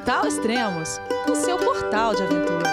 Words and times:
Portal 0.00 0.26
Extremos, 0.26 0.98
o 1.28 1.34
seu 1.34 1.58
portal 1.58 2.14
de 2.14 2.22
aventura. 2.22 2.70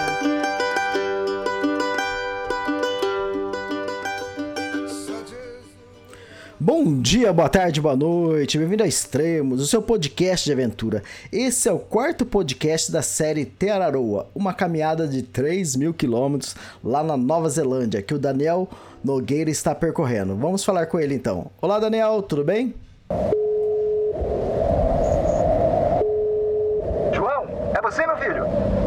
Bom 6.58 7.02
dia, 7.02 7.30
boa 7.30 7.50
tarde, 7.50 7.82
boa 7.82 7.94
noite, 7.94 8.56
bem-vindo 8.56 8.82
a 8.82 8.86
Extremos, 8.86 9.60
o 9.60 9.66
seu 9.66 9.82
podcast 9.82 10.46
de 10.46 10.52
aventura. 10.52 11.02
Esse 11.30 11.68
é 11.68 11.72
o 11.72 11.78
quarto 11.78 12.24
podcast 12.24 12.90
da 12.90 13.02
série 13.02 13.44
Teararoa, 13.44 14.30
uma 14.34 14.54
caminhada 14.54 15.06
de 15.06 15.22
3 15.22 15.76
mil 15.76 15.92
quilômetros 15.92 16.56
lá 16.82 17.04
na 17.04 17.16
Nova 17.16 17.50
Zelândia, 17.50 18.00
que 18.00 18.14
o 18.14 18.18
Daniel 18.18 18.66
Nogueira 19.04 19.50
está 19.50 19.74
percorrendo. 19.74 20.34
Vamos 20.34 20.64
falar 20.64 20.86
com 20.86 20.98
ele 20.98 21.14
então. 21.14 21.50
Olá, 21.60 21.78
Daniel, 21.78 22.22
tudo 22.22 22.42
bem? 22.42 22.74
João, 27.14 27.46
é 27.76 27.80
você, 27.80 28.06
meu 28.06 28.16
filho? 28.16 28.44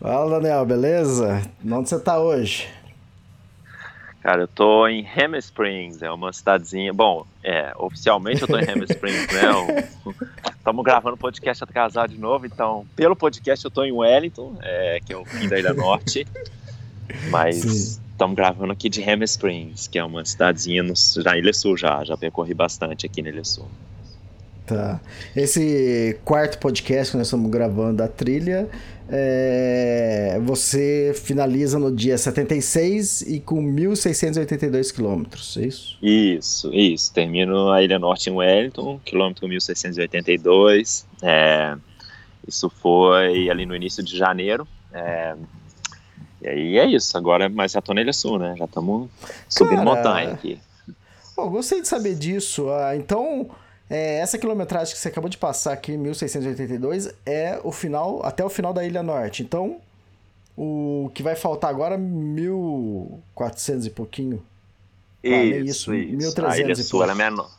Fala, 0.00 0.38
Daniel, 0.38 0.64
beleza? 0.64 1.42
Onde 1.64 1.88
você 1.88 1.98
tá 1.98 2.20
hoje? 2.20 2.68
Cara, 4.22 4.42
eu 4.42 4.48
tô 4.48 4.86
em 4.86 5.04
Ham 5.04 5.36
Springs, 5.38 6.02
é 6.02 6.10
uma 6.10 6.32
cidadezinha. 6.32 6.92
Bom, 6.92 7.26
é, 7.42 7.72
oficialmente 7.76 8.42
eu 8.42 8.46
tô 8.46 8.56
em 8.58 8.62
Ham 8.62 8.84
Springs, 8.88 9.26
né? 9.26 9.88
Estamos 10.56 10.84
gravando 10.84 11.16
podcast 11.16 11.64
atrasado 11.64 12.10
de 12.10 12.18
novo, 12.18 12.46
então, 12.46 12.86
pelo 12.94 13.16
podcast 13.16 13.64
eu 13.64 13.70
tô 13.72 13.82
em 13.82 13.90
Wellington, 13.90 14.56
é, 14.62 15.00
que 15.04 15.12
é 15.12 15.16
o 15.16 15.24
fim 15.24 15.48
da 15.48 15.58
Ilha 15.58 15.72
Norte. 15.74 16.24
Mas 17.30 17.64
estamos 17.64 18.36
gravando 18.36 18.72
aqui 18.72 18.88
de 18.88 19.02
Ham 19.02 19.24
Springs, 19.24 19.88
que 19.88 19.98
é 19.98 20.04
uma 20.04 20.24
cidadezinha 20.24 20.82
no, 20.84 20.94
na 21.24 21.36
Ilha 21.36 21.52
Sul 21.52 21.76
já. 21.76 22.04
Já 22.04 22.16
percorri 22.16 22.54
bastante 22.54 23.04
aqui 23.04 23.20
na 23.20 23.30
Ilha 23.30 23.44
Sul. 23.44 23.68
Tá. 24.68 25.00
Esse 25.34 26.20
quarto 26.26 26.58
podcast 26.58 27.12
que 27.12 27.16
nós 27.16 27.28
estamos 27.28 27.50
gravando 27.50 27.96
da 27.96 28.06
trilha, 28.06 28.68
é, 29.08 30.38
você 30.44 31.14
finaliza 31.14 31.78
no 31.78 31.90
dia 31.90 32.18
76 32.18 33.22
e 33.22 33.40
com 33.40 33.62
1.682 33.62 34.94
quilômetros, 34.94 35.56
é 35.56 35.62
isso? 35.62 35.96
Isso, 36.02 36.70
isso. 36.74 37.14
Termino 37.14 37.70
a 37.70 37.82
Ilha 37.82 37.98
Norte 37.98 38.28
em 38.28 38.34
Wellington, 38.34 39.00
quilômetro 39.02 39.48
1.682. 39.48 41.06
É, 41.22 41.74
isso 42.46 42.68
foi 42.68 43.48
ali 43.48 43.64
no 43.64 43.74
início 43.74 44.02
de 44.02 44.18
janeiro. 44.18 44.68
É, 44.92 45.34
e 46.42 46.46
aí 46.46 46.78
é 46.78 46.84
isso. 46.84 47.16
Agora, 47.16 47.48
mas 47.48 47.72
já 47.72 47.80
tô 47.80 47.94
na 47.94 48.02
Ilha 48.02 48.12
Sul, 48.12 48.38
né? 48.38 48.54
Já 48.58 48.66
estamos 48.66 49.08
subindo 49.48 49.82
montanha 49.82 50.32
aqui. 50.32 50.60
Pô, 51.34 51.48
gostei 51.48 51.80
de 51.80 51.88
saber 51.88 52.14
disso. 52.16 52.68
Ah, 52.68 52.94
então, 52.94 53.48
é, 53.90 54.18
essa 54.18 54.38
quilometragem 54.38 54.94
que 54.94 55.00
você 55.00 55.08
acabou 55.08 55.28
de 55.30 55.38
passar 55.38 55.72
aqui, 55.72 55.96
1682, 55.96 57.12
é 57.26 57.60
o 57.64 57.72
final, 57.72 58.24
até 58.24 58.44
o 58.44 58.48
final 58.50 58.72
da 58.72 58.84
Ilha 58.84 59.02
Norte. 59.02 59.42
Então, 59.42 59.80
o 60.56 61.10
que 61.14 61.22
vai 61.22 61.36
faltar 61.36 61.70
agora, 61.70 61.96
1400 61.96 63.86
e 63.86 63.90
pouquinho. 63.90 64.42
Ah, 65.24 65.28
nem 65.28 65.64
Isso, 65.64 65.92
isso, 65.94 65.94
isso. 65.94 66.36
1.300 66.36 66.48
A 66.50 66.58
Ilha 66.58 66.72
e 66.72 66.76
Sul 66.76 66.90
pouco. 67.00 67.04
ela 67.04 67.12
é 67.12 67.14
menor. 67.30 67.50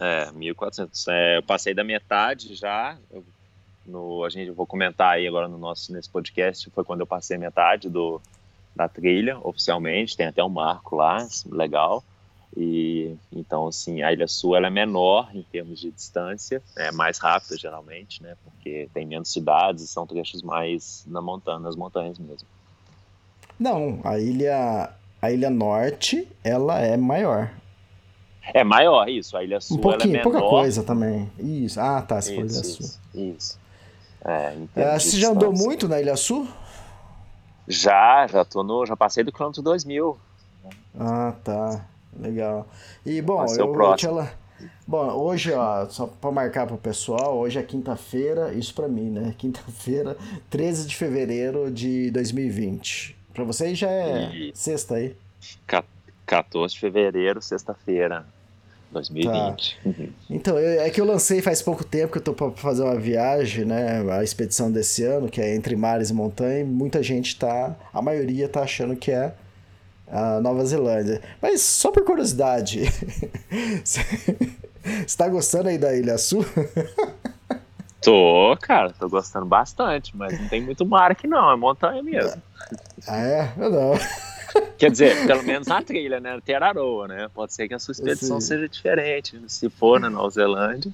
É, 0.00 0.32
1400. 0.32 1.08
É, 1.08 1.36
eu 1.38 1.42
passei 1.42 1.74
da 1.74 1.84
metade 1.84 2.54
já. 2.54 2.96
eu- 3.12 3.24
no, 3.86 4.24
a 4.24 4.30
gente 4.30 4.50
vou 4.52 4.66
comentar 4.66 5.14
aí 5.14 5.26
agora 5.26 5.48
no 5.48 5.58
nosso 5.58 5.92
nesse 5.92 6.08
podcast. 6.08 6.70
Foi 6.70 6.84
quando 6.84 7.00
eu 7.00 7.06
passei 7.06 7.36
metade 7.36 7.88
do, 7.88 8.20
da 8.76 8.88
trilha 8.88 9.38
oficialmente. 9.42 10.16
Tem 10.16 10.26
até 10.26 10.44
um 10.44 10.48
marco 10.48 10.96
lá, 10.96 11.26
legal. 11.50 12.04
E 12.56 13.14
então 13.30 13.68
assim 13.68 14.02
a 14.02 14.12
Ilha 14.12 14.26
Sul 14.26 14.56
ela 14.56 14.66
é 14.66 14.70
menor 14.70 15.30
em 15.32 15.42
termos 15.42 15.80
de 15.80 15.90
distância, 15.90 16.60
é 16.76 16.90
mais 16.90 17.18
rápida 17.18 17.56
geralmente, 17.56 18.22
né? 18.22 18.34
Porque 18.44 18.88
tem 18.92 19.06
menos 19.06 19.32
cidades 19.32 19.84
e 19.84 19.88
são 19.88 20.06
trechos 20.06 20.42
mais 20.42 21.04
na 21.06 21.22
montanha, 21.22 21.60
nas 21.60 21.76
montanhas 21.76 22.18
mesmo. 22.18 22.46
Não, 23.58 24.00
a 24.04 24.18
ilha, 24.18 24.90
a 25.20 25.30
ilha 25.30 25.50
Norte, 25.50 26.26
ela 26.42 26.80
é 26.80 26.96
maior. 26.96 27.50
É 28.54 28.64
maior 28.64 29.08
isso. 29.08 29.36
A 29.36 29.44
Ilha 29.44 29.60
Sul 29.60 29.76
Um 29.76 29.80
é 29.80 29.82
pouquinho, 29.82 30.12
menor. 30.12 30.22
pouca 30.24 30.40
coisa 30.40 30.82
também. 30.82 31.30
Isso. 31.38 31.78
Ah, 31.78 32.02
tá, 32.02 32.20
se 32.20 32.34
for 32.34 32.46
Ilha 32.46 32.64
Sul. 32.64 32.86
isso, 32.86 33.00
isso. 33.14 33.60
É, 34.24 34.56
É, 34.74 34.96
de 34.96 35.04
você 35.04 35.18
já 35.18 35.30
andou 35.30 35.52
muito 35.52 35.86
na 35.86 36.00
Ilha 36.00 36.16
Sul? 36.16 36.48
Já, 37.68 38.26
já 38.26 38.44
tô 38.44 38.64
no, 38.64 38.84
já 38.84 38.96
passei 38.96 39.22
do 39.22 39.30
quilômetro 39.30 39.62
2000. 39.62 40.18
Ah, 40.98 41.34
tá. 41.44 41.86
Legal. 42.18 42.66
E 43.04 43.20
bom, 43.22 43.44
o 43.44 43.54
eu, 43.56 43.72
próximo. 43.72 43.96
tinha 43.96 44.10
lá. 44.12 44.32
Bom, 44.86 45.06
hoje, 45.12 45.52
ó, 45.52 45.86
só 45.88 46.06
pra 46.06 46.30
marcar 46.30 46.66
pro 46.66 46.76
pessoal, 46.76 47.36
hoje 47.38 47.58
é 47.58 47.62
quinta-feira, 47.62 48.52
isso 48.52 48.74
pra 48.74 48.88
mim, 48.88 49.08
né? 49.10 49.34
Quinta-feira, 49.38 50.16
13 50.50 50.86
de 50.86 50.96
fevereiro 50.96 51.70
de 51.70 52.10
2020. 52.10 53.16
Pra 53.32 53.44
vocês 53.44 53.78
já 53.78 53.88
é 53.90 54.30
E- 54.34 54.52
sexta 54.54 54.96
aí. 54.96 55.16
Ca- 55.66 55.84
14 56.26 56.74
de 56.74 56.80
fevereiro, 56.80 57.40
sexta-feira, 57.40 58.26
2020. 58.92 59.78
Uhum. 59.84 60.08
Então, 60.28 60.58
eu- 60.58 60.80
é 60.82 60.90
que 60.90 61.00
eu 61.00 61.04
lancei 61.04 61.40
faz 61.40 61.62
pouco 61.62 61.82
tempo 61.84 62.12
que 62.12 62.18
eu 62.18 62.22
tô 62.22 62.34
pra 62.34 62.50
fazer 62.50 62.82
uma 62.82 62.96
viagem, 62.96 63.64
né? 63.64 64.04
A 64.12 64.22
expedição 64.22 64.70
desse 64.70 65.02
ano, 65.04 65.28
que 65.28 65.40
é 65.40 65.54
entre 65.54 65.74
mares 65.76 66.10
e 66.10 66.14
montanha, 66.14 66.60
e 66.60 66.64
muita 66.64 67.02
gente 67.02 67.36
tá. 67.38 67.74
A 67.94 68.02
maioria 68.02 68.48
tá 68.48 68.62
achando 68.62 68.94
que 68.96 69.10
é 69.10 69.32
a 70.10 70.40
Nova 70.40 70.64
Zelândia. 70.64 71.20
Mas 71.40 71.62
só 71.62 71.90
por 71.90 72.04
curiosidade. 72.04 72.82
Você 73.84 75.16
tá 75.16 75.28
gostando 75.28 75.68
aí 75.68 75.78
da 75.78 75.94
Ilha 75.94 76.18
Sul? 76.18 76.44
Tô, 78.02 78.56
cara, 78.62 78.94
tô 78.98 79.10
gostando 79.10 79.44
bastante, 79.44 80.16
mas 80.16 80.40
não 80.40 80.48
tem 80.48 80.62
muito 80.62 80.86
mar 80.86 81.10
aqui 81.10 81.26
não, 81.26 81.50
é 81.52 81.54
montanha 81.56 82.02
mesmo. 82.02 82.40
Ah, 83.06 83.18
é? 83.20 83.52
Eu 83.58 83.70
não. 83.70 83.92
Quer 84.78 84.90
dizer, 84.90 85.26
pelo 85.26 85.42
menos 85.42 85.68
na 85.68 85.82
trilha, 85.82 86.18
né? 86.18 86.40
Teraroa, 86.42 87.06
né? 87.06 87.28
Pode 87.34 87.52
ser 87.52 87.68
que 87.68 87.74
a 87.74 87.78
sua 87.78 87.92
expedição 87.92 88.40
sei. 88.40 88.56
seja 88.56 88.68
diferente, 88.70 89.38
se 89.48 89.68
for 89.68 90.00
na 90.00 90.08
Nova 90.08 90.30
Zelândia. 90.30 90.90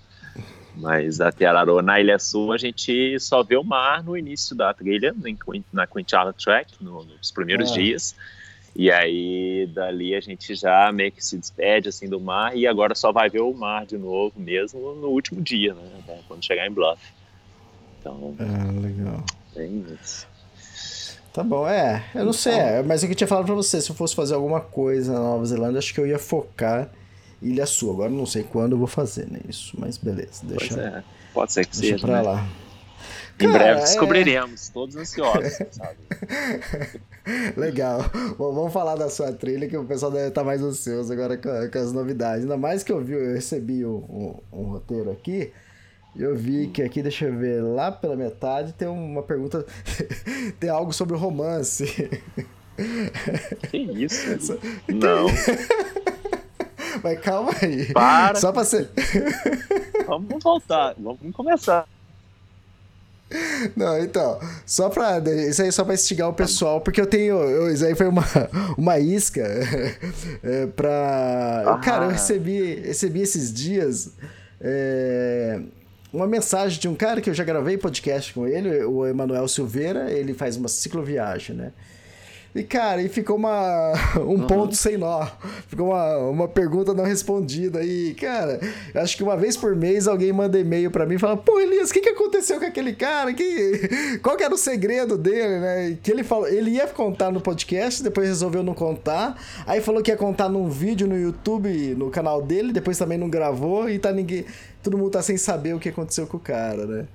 Mas 0.75 1.21
a 1.21 1.31
Teraroa, 1.31 1.81
na 1.81 2.01
Ilha 2.01 2.19
Sul, 2.19 2.53
a 2.53 2.59
gente 2.59 3.17
só 3.21 3.41
vê 3.45 3.57
o 3.57 3.63
mar 3.63 4.03
no 4.03 4.17
início 4.17 4.57
da 4.57 4.75
trilha, 4.75 5.15
na 5.73 5.87
Quintala 5.87 6.33
Track, 6.33 6.73
no- 6.83 7.05
nos 7.05 7.31
primeiros 7.31 7.71
Ah. 7.71 7.75
dias. 7.75 8.17
E 8.79 8.91
aí, 8.93 9.67
dali 9.73 10.15
a 10.15 10.21
gente 10.21 10.55
já 10.55 10.93
meio 10.93 11.11
que 11.11 11.25
se 11.25 11.39
despede, 11.39 11.89
assim, 11.89 12.09
do 12.09 12.21
mar. 12.21 12.55
E 12.55 12.67
agora 12.67 12.95
só 12.95 13.11
vai 13.11 13.31
ver 13.31 13.41
o 13.41 13.55
mar 13.55 13.87
de 13.87 13.97
novo 13.97 14.35
mesmo 14.37 14.95
no 14.97 15.09
último 15.09 15.41
dia, 15.41 15.73
né? 15.73 15.83
Quando 16.29 16.45
chegar 16.45 16.67
em 16.67 16.71
Bluff. 16.71 17.01
Então, 18.01 18.35
Ah, 18.39 18.71
legal. 18.81 19.25
tem 19.55 19.83
isso. 19.95 20.27
Tá 21.33 21.43
bom, 21.43 21.67
é. 21.67 22.05
Eu 22.15 22.25
não 22.27 22.33
sei, 22.33 22.53
é, 22.55 22.83
mas 22.83 23.03
o 23.03 23.07
que 23.07 23.13
eu 23.13 23.17
tinha 23.17 23.27
falado 23.29 23.47
pra 23.47 23.55
você, 23.55 23.81
se 23.81 23.91
eu 23.91 23.97
fosse 23.97 24.15
fazer 24.15 24.35
alguma 24.35 24.61
coisa 24.61 25.13
na 25.13 25.21
Nova 25.21 25.45
Zelândia, 25.47 25.79
acho 25.79 25.93
que 25.95 26.01
eu 26.01 26.07
ia 26.07 26.19
focar 26.19 26.91
Ilha 27.41 27.67
Sul. 27.67 27.93
Agora 27.93 28.11
não 28.11 28.27
sei 28.27 28.43
quando 28.43 28.73
eu 28.73 28.79
vou 28.79 28.87
fazer, 28.87 29.27
né? 29.31 29.41
Isso, 29.49 29.75
mas 29.79 29.97
beleza, 29.99 30.45
deixa, 30.45 30.81
é, 30.81 31.03
pode 31.33 31.53
ser 31.53 31.67
que 31.67 31.77
deixa 31.77 31.95
seja, 31.95 32.07
pra 32.07 32.17
né? 32.17 32.23
lá. 32.23 32.47
Em 33.39 33.47
Cara, 33.53 33.59
breve 33.59 33.81
é. 33.81 33.83
descobriremos, 33.85 34.69
todos 34.71 34.97
ansiosos, 34.97 35.59
sabe? 35.71 35.99
Legal. 37.57 38.01
Bom, 38.39 38.53
vamos 38.55 38.73
falar 38.73 38.95
da 38.97 39.11
sua 39.11 39.33
trilha, 39.33 39.69
que 39.69 39.77
o 39.77 39.85
pessoal 39.85 40.11
deve 40.11 40.29
estar 40.29 40.43
mais 40.45 40.63
ansioso 40.63 41.13
agora 41.13 41.37
com, 41.37 41.51
com 41.71 41.79
as 41.79 41.93
novidades. 41.93 42.43
Ainda 42.45 42.57
mais 42.57 42.83
que 42.83 42.93
eu 42.93 43.01
vi, 43.03 43.13
eu 43.13 43.35
recebi 43.35 43.85
um, 43.85 43.97
um- 44.53 44.61
um 44.61 44.63
roteiro 44.73 45.11
aqui. 45.11 45.53
Eu 46.19 46.35
vi 46.35 46.69
que 46.69 46.83
aqui, 46.83 47.03
deixa 47.03 47.27
eu 47.27 47.37
ver, 47.37 47.63
lá 47.63 47.93
pela 47.93 48.17
metade 48.17 48.73
tem 48.73 48.89
uma 48.89 49.23
pergunta. 49.23 49.67
tem 50.59 50.71
algo 50.71 50.93
sobre 50.93 51.15
o 51.15 51.19
romance. 51.19 51.87
Que 53.71 53.79
isso? 53.79 54.59
Não, 54.87 55.29
Mas 57.03 57.21
calma 57.21 57.53
aí. 57.63 57.91
Para. 57.91 58.35
Só 58.39 58.53
pra 58.53 58.65
ser. 58.67 58.91
vamos 60.07 60.43
voltar, 60.45 60.95
vamos 60.99 61.35
começar. 61.35 61.87
Não, 63.75 63.99
então, 63.99 64.39
só 64.65 64.89
pra. 64.89 65.19
Isso 65.19 65.61
aí 65.63 65.69
é 65.69 65.73
só 65.73 65.85
pra 65.85 65.95
instigar 65.95 66.29
o 66.29 66.33
pessoal, 66.33 66.81
porque 66.81 67.01
eu 67.01 67.07
tenho. 67.07 67.37
Eu, 67.37 67.73
isso 67.73 67.85
aí 67.85 67.95
foi 67.95 68.07
uma, 68.07 68.25
uma 68.79 68.99
isca 68.99 69.43
é, 70.43 70.67
pra. 70.67 71.65
Ah. 71.67 71.79
Cara, 71.79 72.05
eu 72.05 72.11
recebi, 72.11 72.77
recebi 72.77 73.21
esses 73.21 73.53
dias 73.53 74.13
é, 74.61 75.61
uma 76.13 76.27
mensagem 76.27 76.81
de 76.81 76.89
um 76.89 76.95
cara 76.95 77.21
que 77.21 77.29
eu 77.29 77.35
já 77.35 77.45
gravei 77.45 77.77
podcast 77.77 78.33
com 78.33 78.47
ele, 78.47 78.85
o 78.85 79.07
Emanuel 79.07 79.47
Silveira, 79.49 80.11
ele 80.11 80.33
faz 80.33 80.57
uma 80.57 80.69
cicloviagem, 80.69 81.57
né? 81.57 81.73
E, 82.57 82.63
cara, 82.65 83.03
e 83.03 83.09
ficou 83.09 83.37
uma, 83.37 83.93
um 84.27 84.47
ponto 84.47 84.75
sem 84.75 84.97
nó. 84.97 85.27
Ficou 85.69 85.89
uma, 85.89 86.17
uma 86.17 86.49
pergunta 86.49 86.95
não 86.95 87.05
respondida. 87.05 87.85
E, 87.85 88.15
cara, 88.15 88.59
eu 88.95 89.03
acho 89.03 89.15
que 89.15 89.23
uma 89.23 89.37
vez 89.37 89.59
por 89.59 89.77
mês 89.77 90.09
alguém 90.09 90.33
manda 90.33 90.59
e-mail 90.59 90.91
pra 90.91 91.05
mim 91.05 91.17
e 91.17 91.19
fala: 91.19 91.37
Pô, 91.37 91.61
Elias, 91.61 91.91
o 91.91 91.93
que, 91.93 92.01
que 92.01 92.09
aconteceu 92.09 92.59
com 92.59 92.65
aquele 92.65 92.95
cara? 92.95 93.35
Que, 93.35 94.19
qual 94.25 94.39
que 94.39 94.43
era 94.43 94.55
o 94.55 94.59
segredo 94.59 95.19
dele, 95.19 95.61
né? 95.61 95.99
Que 96.03 96.11
ele 96.11 96.25
falou, 96.25 96.49
ele 96.49 96.71
ia 96.71 96.87
contar 96.87 97.31
no 97.31 97.43
podcast, 97.43 98.03
depois 98.03 98.27
resolveu 98.27 98.63
não 98.63 98.75
contar. 98.75 99.37
Aí 99.67 99.83
falou 99.83 100.03
que 100.03 100.11
ia 100.11 100.17
contar 100.17 100.49
num 100.49 100.71
vídeo 100.71 101.07
no 101.07 101.19
YouTube, 101.19 101.95
no 101.95 102.09
canal 102.11 102.41
dele, 102.41 102.73
depois 102.73 102.97
também 102.97 103.19
não 103.19 103.29
gravou 103.29 103.91
e 103.91 103.99
tá 103.99 104.11
ninguém. 104.13 104.47
Todo 104.83 104.97
mundo 104.97 105.11
tá 105.11 105.23
sem 105.23 105.37
saber 105.37 105.75
o 105.75 105.79
que 105.79 105.91
aconteceu 105.91 106.27
com 106.27 106.39
o 106.39 106.41
cara, 106.41 106.87
né? 106.87 107.07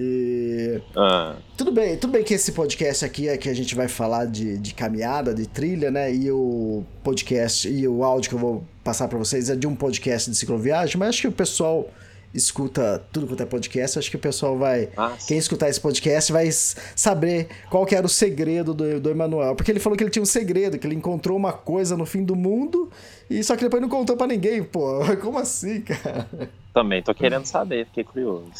E. 0.00 0.80
Ah, 0.96 1.34
Tudo 1.56 1.72
bem, 1.72 1.96
tudo 1.96 2.12
bem 2.12 2.22
que 2.22 2.32
esse 2.32 2.52
podcast 2.52 3.04
aqui 3.04 3.28
é 3.28 3.36
que 3.36 3.48
a 3.48 3.54
gente 3.54 3.74
vai 3.74 3.88
falar 3.88 4.26
de, 4.26 4.56
de 4.56 4.72
caminhada, 4.72 5.34
de 5.34 5.44
trilha, 5.46 5.90
né? 5.90 6.14
E 6.14 6.30
o 6.30 6.84
podcast 7.02 7.68
e 7.68 7.88
o 7.88 8.04
áudio 8.04 8.28
que 8.30 8.36
eu 8.36 8.38
vou 8.38 8.64
passar 8.84 9.08
pra 9.08 9.18
vocês 9.18 9.50
é 9.50 9.56
de 9.56 9.66
um 9.66 9.74
podcast 9.74 10.30
de 10.30 10.36
cicloviagem, 10.36 10.96
mas 10.96 11.08
acho 11.08 11.22
que 11.22 11.28
o 11.28 11.32
pessoal 11.32 11.90
escuta 12.32 13.02
tudo 13.12 13.26
quanto 13.26 13.42
é 13.42 13.46
podcast, 13.46 13.98
acho 13.98 14.08
que 14.08 14.16
o 14.16 14.20
pessoal 14.20 14.56
vai. 14.56 14.88
Ah, 14.96 15.14
sim. 15.18 15.28
quem 15.28 15.38
escutar 15.38 15.68
esse 15.68 15.80
podcast 15.80 16.30
vai 16.32 16.48
saber 16.52 17.48
qual 17.68 17.84
que 17.84 17.96
era 17.96 18.06
o 18.06 18.08
segredo 18.08 18.72
do, 18.72 19.00
do 19.00 19.10
Emanuel. 19.10 19.56
Porque 19.56 19.72
ele 19.72 19.80
falou 19.80 19.96
que 19.96 20.04
ele 20.04 20.10
tinha 20.10 20.22
um 20.22 20.26
segredo, 20.26 20.78
que 20.78 20.86
ele 20.86 20.94
encontrou 20.94 21.36
uma 21.36 21.52
coisa 21.52 21.96
no 21.96 22.06
fim 22.06 22.22
do 22.22 22.36
mundo, 22.36 22.88
e 23.28 23.42
só 23.42 23.56
que 23.56 23.64
depois 23.64 23.82
não 23.82 23.88
contou 23.88 24.16
pra 24.16 24.28
ninguém, 24.28 24.62
pô. 24.62 25.00
Como 25.20 25.38
assim, 25.38 25.80
cara? 25.80 26.28
também 26.72 27.02
tô 27.02 27.12
querendo 27.12 27.46
saber, 27.46 27.86
fiquei 27.86 28.04
curioso. 28.04 28.52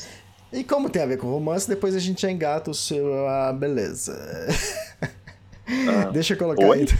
E 0.52 0.64
como 0.64 0.88
tem 0.88 1.02
a 1.02 1.06
ver 1.06 1.18
com 1.18 1.26
romance, 1.26 1.68
depois 1.68 1.94
a 1.94 1.98
gente 1.98 2.22
já 2.22 2.30
engata 2.30 2.70
o 2.70 2.74
seu. 2.74 3.26
Ah, 3.28 3.52
beleza. 3.52 4.16
Deixa 6.12 6.34
eu 6.34 6.38
colocar 6.38 6.72
aí. 6.72 6.86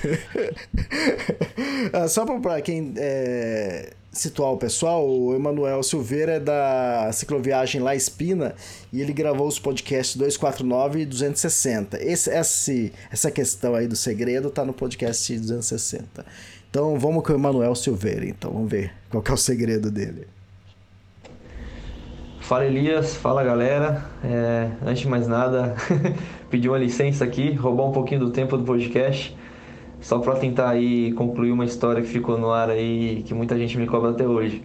Ah, 1.93 2.07
Só 2.07 2.27
pra 2.41 2.61
quem 2.61 2.93
é, 2.97 3.93
situar 4.13 4.53
o 4.53 4.59
pessoal, 4.59 5.09
o 5.09 5.35
Emanuel 5.35 5.83
Silveira 5.83 6.33
é 6.33 6.41
da 6.41 7.11
cicloviagem 7.13 7.81
La 7.81 7.95
Espina 7.95 8.55
e 8.93 9.01
ele 9.01 9.13
gravou 9.13 9.47
os 9.47 9.59
podcasts 9.59 10.17
249 10.17 11.01
e 11.01 11.07
260. 11.07 12.03
Esse, 12.03 12.31
esse, 12.31 12.93
essa 13.11 13.31
questão 13.31 13.75
aí 13.75 13.87
do 13.87 13.97
segredo 13.97 14.51
tá 14.51 14.65
no 14.65 14.73
podcast 14.73 15.35
260. 15.39 16.27
Então 16.69 16.99
vamos 16.99 17.23
com 17.23 17.33
o 17.33 17.37
Emanuel 17.37 17.75
Silveira, 17.75 18.27
então 18.27 18.53
vamos 18.53 18.71
ver 18.71 18.93
qual 19.09 19.23
que 19.23 19.31
é 19.31 19.35
o 19.35 19.39
segredo 19.39 19.91
dele. 19.91 20.27
Fala 22.49 22.65
Elias, 22.65 23.15
fala 23.15 23.45
galera. 23.45 24.07
É, 24.25 24.71
antes 24.83 25.03
de 25.03 25.07
mais 25.07 25.29
nada, 25.29 25.77
pedir 26.49 26.71
uma 26.71 26.79
licença 26.79 27.23
aqui, 27.23 27.53
roubar 27.53 27.85
um 27.85 27.93
pouquinho 27.93 28.21
do 28.21 28.31
tempo 28.31 28.57
do 28.57 28.65
podcast, 28.65 29.37
só 30.01 30.19
para 30.19 30.35
tentar 30.37 30.71
aí 30.71 31.13
concluir 31.13 31.53
uma 31.53 31.67
história 31.67 32.01
que 32.01 32.09
ficou 32.09 32.39
no 32.39 32.51
ar 32.51 32.71
aí 32.71 33.23
que 33.27 33.35
muita 33.35 33.55
gente 33.59 33.77
me 33.77 33.87
cobra 33.87 34.13
até 34.13 34.27
hoje. 34.27 34.63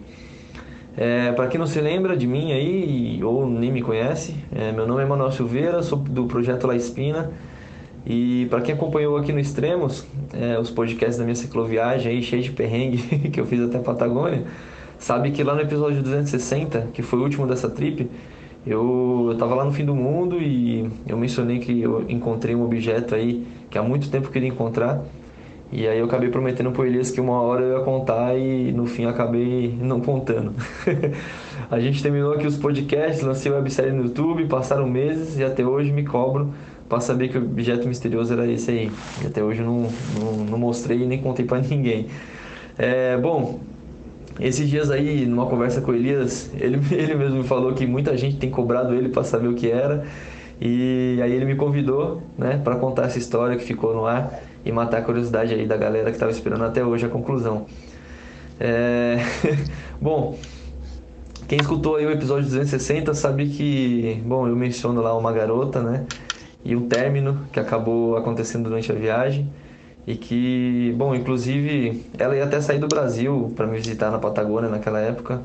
É, 0.96 1.30
para 1.32 1.46
quem 1.46 1.60
não 1.60 1.66
se 1.66 1.78
lembra 1.78 2.16
de 2.16 2.26
mim 2.26 2.52
aí 2.52 3.22
ou 3.22 3.46
nem 3.46 3.70
me 3.70 3.82
conhece, 3.82 4.34
é, 4.50 4.72
meu 4.72 4.86
nome 4.86 5.02
é 5.02 5.04
Manuel 5.04 5.30
Silveira, 5.30 5.82
sou 5.82 5.98
do 5.98 6.24
projeto 6.24 6.66
La 6.66 6.74
Espina. 6.74 7.32
E 8.06 8.46
para 8.48 8.62
quem 8.62 8.74
acompanhou 8.74 9.18
aqui 9.18 9.30
no 9.30 9.38
Extremos, 9.38 10.06
é, 10.32 10.58
os 10.58 10.70
podcasts 10.70 11.18
da 11.18 11.24
minha 11.24 11.36
cicloviagem 11.36 12.12
aí, 12.12 12.22
cheio 12.22 12.42
de 12.42 12.50
perrengue 12.50 13.28
que 13.28 13.38
eu 13.38 13.44
fiz 13.44 13.60
até 13.60 13.76
a 13.76 13.82
Patagônia, 13.82 14.44
sabe 15.04 15.32
que 15.32 15.44
lá 15.44 15.54
no 15.54 15.60
episódio 15.60 16.02
260, 16.02 16.88
que 16.94 17.02
foi 17.02 17.18
o 17.18 17.22
último 17.24 17.46
dessa 17.46 17.68
trip, 17.68 18.10
eu, 18.66 19.28
eu 19.32 19.36
tava 19.36 19.54
lá 19.54 19.62
no 19.62 19.70
fim 19.70 19.84
do 19.84 19.94
mundo 19.94 20.40
e 20.40 20.90
eu 21.06 21.18
mencionei 21.18 21.58
que 21.58 21.78
eu 21.78 22.06
encontrei 22.08 22.54
um 22.54 22.64
objeto 22.64 23.14
aí 23.14 23.46
que 23.68 23.76
há 23.76 23.82
muito 23.82 24.08
tempo 24.08 24.30
queria 24.30 24.48
encontrar. 24.48 25.02
E 25.70 25.86
aí 25.86 25.98
eu 25.98 26.06
acabei 26.06 26.30
prometendo 26.30 26.70
pro 26.70 26.86
Elias 26.86 27.10
que 27.10 27.20
uma 27.20 27.38
hora 27.38 27.62
eu 27.62 27.78
ia 27.78 27.84
contar 27.84 28.34
e 28.38 28.72
no 28.72 28.86
fim 28.86 29.04
acabei 29.04 29.76
não 29.78 30.00
contando. 30.00 30.54
a 31.70 31.78
gente 31.78 32.02
terminou 32.02 32.32
aqui 32.32 32.46
os 32.46 32.56
podcasts, 32.56 33.22
lancei 33.22 33.52
a 33.52 33.56
websérie 33.56 33.92
no 33.92 34.04
YouTube, 34.04 34.46
passaram 34.46 34.88
meses 34.88 35.36
e 35.38 35.44
até 35.44 35.66
hoje 35.66 35.92
me 35.92 36.04
cobro 36.04 36.54
para 36.88 37.00
saber 37.00 37.28
que 37.28 37.36
o 37.36 37.42
objeto 37.42 37.86
misterioso 37.86 38.32
era 38.32 38.50
esse 38.50 38.70
aí. 38.70 38.90
E 39.22 39.26
até 39.26 39.44
hoje 39.44 39.60
eu 39.60 39.66
não, 39.66 39.88
não, 40.18 40.44
não 40.46 40.58
mostrei 40.58 41.02
e 41.02 41.06
nem 41.06 41.20
contei 41.20 41.44
para 41.44 41.60
ninguém. 41.60 42.06
É, 42.78 43.18
bom, 43.18 43.60
esses 44.40 44.68
dias 44.68 44.90
aí, 44.90 45.26
numa 45.26 45.46
conversa 45.46 45.80
com 45.80 45.92
o 45.92 45.94
Elias, 45.94 46.50
ele, 46.58 46.80
ele 46.94 47.14
mesmo 47.14 47.38
me 47.38 47.44
falou 47.44 47.72
que 47.72 47.86
muita 47.86 48.16
gente 48.16 48.36
tem 48.36 48.50
cobrado 48.50 48.94
ele 48.94 49.08
para 49.08 49.24
saber 49.24 49.48
o 49.48 49.54
que 49.54 49.70
era. 49.70 50.04
E 50.60 51.18
aí 51.22 51.32
ele 51.32 51.44
me 51.44 51.56
convidou, 51.56 52.22
né, 52.38 52.60
para 52.62 52.76
contar 52.76 53.06
essa 53.06 53.18
história 53.18 53.56
que 53.56 53.64
ficou 53.64 53.92
no 53.92 54.06
ar 54.06 54.40
e 54.64 54.70
matar 54.70 54.98
a 54.98 55.02
curiosidade 55.02 55.52
aí 55.52 55.66
da 55.66 55.76
galera 55.76 56.06
que 56.06 56.16
estava 56.16 56.30
esperando 56.30 56.64
até 56.64 56.84
hoje 56.84 57.04
a 57.06 57.08
conclusão. 57.08 57.66
É... 58.58 59.18
Bom, 60.00 60.38
quem 61.48 61.58
escutou 61.60 61.96
aí 61.96 62.06
o 62.06 62.10
episódio 62.10 62.44
260 62.44 63.12
sabe 63.14 63.48
que, 63.48 64.22
bom, 64.24 64.48
eu 64.48 64.56
menciono 64.56 65.02
lá 65.02 65.14
uma 65.16 65.30
garota, 65.30 65.82
né, 65.82 66.06
e 66.64 66.74
um 66.74 66.88
término 66.88 67.46
que 67.52 67.60
acabou 67.60 68.16
acontecendo 68.16 68.64
durante 68.64 68.90
a 68.90 68.94
viagem 68.94 69.50
e 70.06 70.16
que, 70.16 70.94
bom, 70.96 71.14
inclusive 71.14 72.04
ela 72.18 72.36
ia 72.36 72.44
até 72.44 72.60
sair 72.60 72.78
do 72.78 72.88
Brasil 72.88 73.52
para 73.56 73.66
me 73.66 73.76
visitar 73.76 74.10
na 74.10 74.18
Patagônia 74.18 74.68
naquela 74.68 75.00
época, 75.00 75.42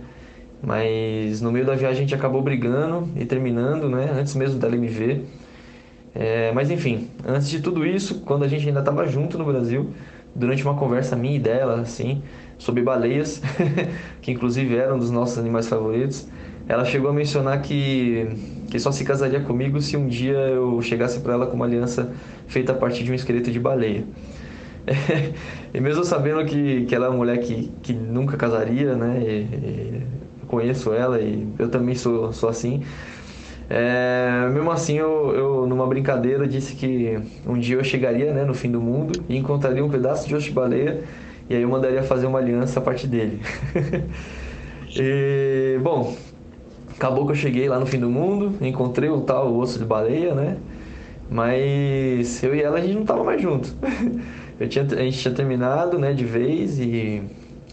mas 0.62 1.42
no 1.42 1.52
meio 1.52 1.66
da 1.66 1.76
viagem 1.76 2.00
a 2.00 2.02
gente 2.02 2.16
acabou 2.16 2.42
brigando 2.42 3.08
e 3.16 3.26
terminando, 3.26 3.90
né, 3.90 4.12
antes 4.14 4.36
mesmo 4.36 4.60
dela 4.60 4.76
me 4.76 4.88
ver. 4.88 5.26
É, 6.14 6.52
mas 6.52 6.70
enfim, 6.70 7.10
antes 7.26 7.50
de 7.50 7.62
tudo 7.62 7.86
isso, 7.86 8.22
quando 8.22 8.44
a 8.44 8.48
gente 8.48 8.68
ainda 8.68 8.80
estava 8.80 9.06
junto 9.08 9.38
no 9.38 9.46
Brasil, 9.46 9.92
durante 10.36 10.64
uma 10.64 10.76
conversa 10.76 11.16
minha 11.16 11.36
e 11.36 11.40
dela, 11.40 11.82
assim, 11.82 12.22
sobre 12.58 12.82
baleias, 12.82 13.42
que 14.22 14.32
inclusive 14.32 14.76
eram 14.76 14.96
um 14.96 15.00
dos 15.00 15.12
nossos 15.12 15.38
animais 15.38 15.68
favoritos, 15.68 16.28
ela 16.68 16.86
chegou 16.86 17.10
a 17.10 17.14
mencionar 17.14 17.62
que, 17.62 18.28
que 18.70 18.80
só 18.80 18.92
se 18.92 19.04
casaria 19.04 19.40
comigo 19.40 19.82
se 19.82 19.98
um 19.98 20.08
dia 20.08 20.38
eu 20.38 20.82
chegasse 20.82 21.20
para 21.20 21.34
ela 21.34 21.48
com 21.48 21.56
uma 21.56 21.66
aliança 21.66 22.12
feita 22.48 22.74
a 22.74 22.76
partir 22.76 23.04
de 23.04 23.12
um 23.12 23.16
esqueleto 23.16 23.50
de 23.50 23.60
baleia. 23.60 24.04
e 25.74 25.80
mesmo 25.80 26.04
sabendo 26.04 26.44
que, 26.46 26.86
que 26.86 26.96
ela 26.96 27.08
é 27.08 27.10
uma 27.10 27.18
mulher 27.18 27.38
que, 27.40 27.72
que 27.82 27.94
nunca 27.94 28.38
casaria, 28.38 28.96
né? 28.96 29.22
E, 29.22 29.42
e 29.42 30.04
conheço 30.48 30.94
ela 30.94 31.20
e 31.20 31.48
eu 31.58 31.70
também 31.70 31.96
sou, 31.96 32.34
sou 32.34 32.50
assim. 32.50 32.84
É, 33.70 34.50
mesmo 34.52 34.72
assim, 34.72 34.98
eu, 34.98 35.32
eu, 35.36 35.68
numa 35.68 35.86
brincadeira, 35.86 36.48
disse 36.48 36.76
que 36.76 37.20
um 37.46 37.58
dia 37.58 37.76
eu 37.76 37.84
chegaria 37.84 38.34
né, 38.34 38.44
no 38.44 38.56
fim 38.56 38.72
do 38.72 38.82
mundo 38.82 39.24
e 39.30 39.38
encontraria 39.38 39.86
um 39.86 39.90
pedaço 39.90 40.28
de 40.28 40.36
osso 40.36 40.46
de 40.46 40.52
baleia 40.52 41.04
e 41.48 41.56
aí 41.56 41.62
eu 41.62 41.70
mandaria 41.70 42.02
fazer 42.02 42.26
uma 42.26 42.40
aliança 42.40 42.80
a 42.80 42.82
partir 42.82 43.06
dele. 43.08 43.40
e, 44.96 45.78
bom, 45.84 46.16
acabou 46.96 47.26
que 47.28 47.32
eu 47.32 47.36
cheguei 47.36 47.70
lá 47.70 47.80
no 47.80 47.86
fim 47.86 48.00
do 48.00 48.10
mundo, 48.10 48.56
encontrei 48.60 49.10
o 49.10 49.22
tal 49.22 49.56
osso 49.56 49.78
de 49.78 49.86
baleia, 49.86 50.34
né? 50.34 50.58
Mas 51.30 52.42
eu 52.44 52.56
e 52.56 52.62
ela 52.62 52.80
a 52.80 52.82
gente 52.82 52.96
não 52.96 53.06
tava 53.06 53.24
mais 53.24 53.40
junto. 53.40 53.76
Eu 54.60 54.68
tinha, 54.70 54.86
a 54.86 54.96
gente 55.04 55.20
tinha 55.20 55.34
terminado, 55.34 55.98
né, 56.00 56.14
de 56.14 56.26
vez 56.26 56.80
e 56.80 57.24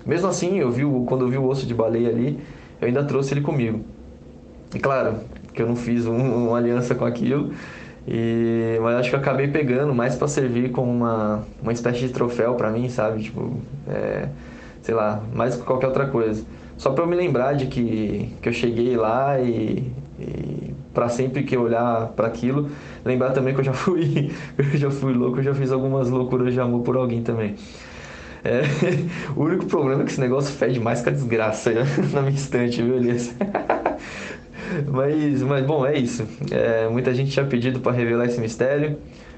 mesmo 0.05 0.28
assim, 0.28 0.59
eu 0.59 0.71
vi, 0.71 0.85
o- 0.85 1.05
quando 1.05 1.25
eu 1.25 1.28
vi 1.31 1.37
o 1.38 1.45
osso 1.47 1.66
de 1.66 1.75
baleia 1.75 2.09
ali, 2.11 2.38
eu 2.81 2.87
ainda 2.88 3.05
trouxe 3.05 3.35
ele 3.35 3.40
comigo. 3.40 3.81
E 4.75 4.78
claro, 4.78 5.21
que 5.55 5.62
eu 5.62 5.66
não 5.66 5.76
fiz 5.76 6.07
um- 6.07 6.49
uma 6.49 6.59
aliança 6.59 6.95
com 6.95 7.05
aquilo, 7.05 7.52
e, 8.09 8.78
mas 8.83 8.97
acho 8.97 9.11
que 9.11 9.16
eu 9.16 9.21
acabei 9.21 9.49
pegando 9.49 9.95
mais 9.95 10.14
para 10.16 10.28
servir 10.28 10.71
como 10.71 10.90
uma, 10.93 11.45
uma 11.62 11.73
espécie 11.73 12.00
de 12.00 12.11
troféu 12.11 12.55
para 12.55 12.71
mim, 12.71 12.88
sabe? 12.88 13.23
Tipo, 13.25 13.57
é, 13.88 14.28
sei 14.83 14.95
lá, 14.95 15.23
mais 15.35 15.57
que 15.57 15.62
qualquer 15.64 15.88
outra 15.88 16.07
coisa. 16.09 16.45
Só 16.78 16.90
para 16.93 17.05
eu 17.05 17.09
me 17.09 17.16
lembrar 17.16 17.55
de 17.55 17.66
que, 17.66 18.31
que 18.43 18.49
eu 18.49 18.52
cheguei 18.52 18.97
lá 18.97 19.40
e, 19.40 19.90
e 20.21 20.75
para 20.96 21.10
sempre 21.10 21.42
que 21.42 21.54
eu 21.54 21.60
olhar 21.60 22.06
para 22.16 22.26
aquilo, 22.26 22.70
lembrar 23.04 23.32
também 23.32 23.52
que 23.52 23.60
eu 23.60 23.64
já 23.64 23.74
fui, 23.74 24.32
eu 24.56 24.78
já 24.78 24.90
fui 24.90 25.12
louco, 25.12 25.40
eu 25.40 25.42
já 25.42 25.54
fiz 25.54 25.70
algumas 25.70 26.08
loucuras 26.08 26.54
de 26.54 26.58
amor 26.58 26.80
por 26.80 26.96
alguém 26.96 27.22
também. 27.22 27.54
É, 28.42 28.62
o 29.36 29.42
único 29.42 29.66
problema 29.66 30.00
é 30.00 30.04
que 30.06 30.10
esse 30.10 30.20
negócio 30.20 30.56
fede 30.56 30.80
mais 30.80 31.02
que 31.02 31.10
a 31.10 31.12
desgraça 31.12 31.70
na 32.14 32.22
minha 32.22 32.34
estante, 32.34 32.80
viu, 32.82 32.96
Elias? 32.96 33.34
mas, 34.90 35.42
mas, 35.42 35.66
bom, 35.66 35.84
é 35.84 35.98
isso. 35.98 36.26
É, 36.50 36.88
muita 36.88 37.12
gente 37.12 37.30
tinha 37.30 37.44
pedido 37.44 37.78
para 37.80 37.92
revelar 37.92 38.24
esse 38.24 38.40
mistério. 38.40 38.96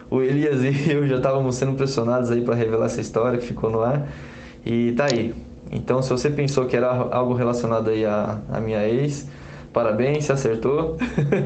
O 0.09 0.23
Elias 0.23 0.63
e 0.63 0.93
eu 0.93 1.09
já 1.09 1.17
estávamos 1.17 1.57
sendo 1.57 1.75
pressionados 1.75 2.31
aí 2.31 2.41
para 2.41 2.55
revelar 2.55 2.87
essa 2.87 3.01
história 3.01 3.37
que 3.37 3.45
ficou 3.45 3.69
no 3.69 3.83
ar. 3.83 4.07
E 4.65 4.93
tá 4.93 5.07
aí. 5.07 5.35
Então, 5.73 6.01
se 6.03 6.09
você 6.09 6.31
pensou 6.31 6.67
que 6.67 6.77
era 6.77 6.89
algo 6.89 7.35
relacionado 7.35 7.91
aí 7.91 8.05
à, 8.05 8.39
à 8.49 8.61
minha 8.61 8.87
ex, 8.89 9.27
parabéns, 9.79 10.25
se 10.25 10.33
acertou. 10.33 10.97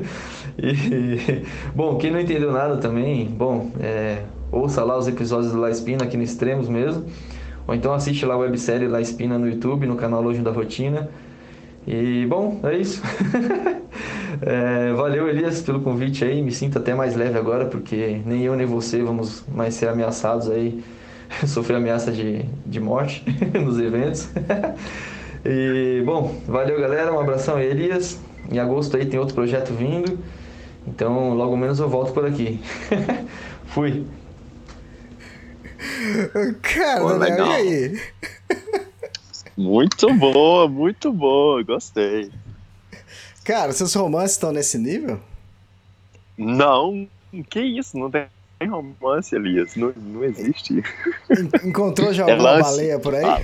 e, 0.58 1.44
bom, 1.76 1.98
quem 1.98 2.10
não 2.10 2.18
entendeu 2.18 2.50
nada 2.50 2.78
também, 2.78 3.26
bom, 3.26 3.70
é, 3.78 4.22
ouça 4.50 4.82
lá 4.82 4.96
os 4.96 5.06
episódios 5.06 5.52
do 5.52 5.60
La 5.60 5.68
Espina 5.68 6.04
aqui 6.04 6.16
no 6.16 6.22
Extremos 6.22 6.66
mesmo. 6.66 7.04
Ou 7.68 7.74
então 7.74 7.92
assiste 7.92 8.24
lá 8.24 8.32
a 8.32 8.38
websérie 8.38 8.88
La 8.88 9.02
Espina 9.02 9.38
no 9.38 9.46
YouTube, 9.46 9.86
no 9.86 9.96
canal 9.96 10.22
Lojo 10.22 10.42
da 10.42 10.50
Rotina. 10.50 11.10
E 11.86 12.24
bom, 12.26 12.58
é 12.62 12.78
isso. 12.78 13.02
é, 14.40 14.94
valeu, 14.94 15.28
Elias, 15.28 15.60
pelo 15.60 15.80
convite 15.80 16.24
aí. 16.24 16.40
Me 16.40 16.52
sinto 16.52 16.78
até 16.78 16.94
mais 16.94 17.14
leve 17.14 17.38
agora, 17.38 17.66
porque 17.66 18.22
nem 18.24 18.44
eu 18.44 18.56
nem 18.56 18.66
você 18.66 19.02
vamos 19.02 19.44
mais 19.54 19.74
ser 19.74 19.90
ameaçados 19.90 20.48
aí, 20.48 20.82
sofrer 21.46 21.76
ameaça 21.76 22.10
de, 22.10 22.46
de 22.64 22.80
morte 22.80 23.22
nos 23.62 23.78
eventos. 23.78 24.30
E 25.44 26.02
bom, 26.04 26.40
valeu, 26.46 26.80
galera. 26.80 27.12
Um 27.12 27.20
abração 27.20 27.56
aí, 27.56 27.66
Elias. 27.66 28.18
Em 28.50 28.58
agosto 28.58 28.96
aí 28.96 29.06
tem 29.06 29.18
outro 29.18 29.34
projeto 29.34 29.72
vindo. 29.72 30.18
Então, 30.86 31.34
logo 31.34 31.56
menos 31.56 31.78
eu 31.78 31.88
volto 31.88 32.12
por 32.12 32.26
aqui. 32.26 32.60
Fui. 33.66 34.04
Cara, 36.62 37.00
Pô, 37.00 37.12
legal. 37.16 37.48
e 37.48 37.52
aí? 37.52 38.00
Muito 39.56 40.12
boa, 40.14 40.68
muito 40.68 41.12
boa, 41.12 41.62
gostei. 41.62 42.30
Cara, 43.44 43.72
seus 43.72 43.94
romances 43.94 44.32
estão 44.32 44.52
nesse 44.52 44.78
nível? 44.78 45.20
Não, 46.38 47.06
que 47.50 47.60
isso, 47.60 47.98
não 47.98 48.10
tem 48.10 48.26
romance, 48.68 49.34
Elias, 49.34 49.76
não, 49.76 49.92
não 49.96 50.24
existe. 50.24 50.82
Encontrou 51.64 52.12
já 52.12 52.26
é 52.26 52.32
alguma 52.32 52.52
lance. 52.52 52.70
baleia 52.70 52.98
por 52.98 53.14
aí? 53.14 53.24
Ah, 53.24 53.42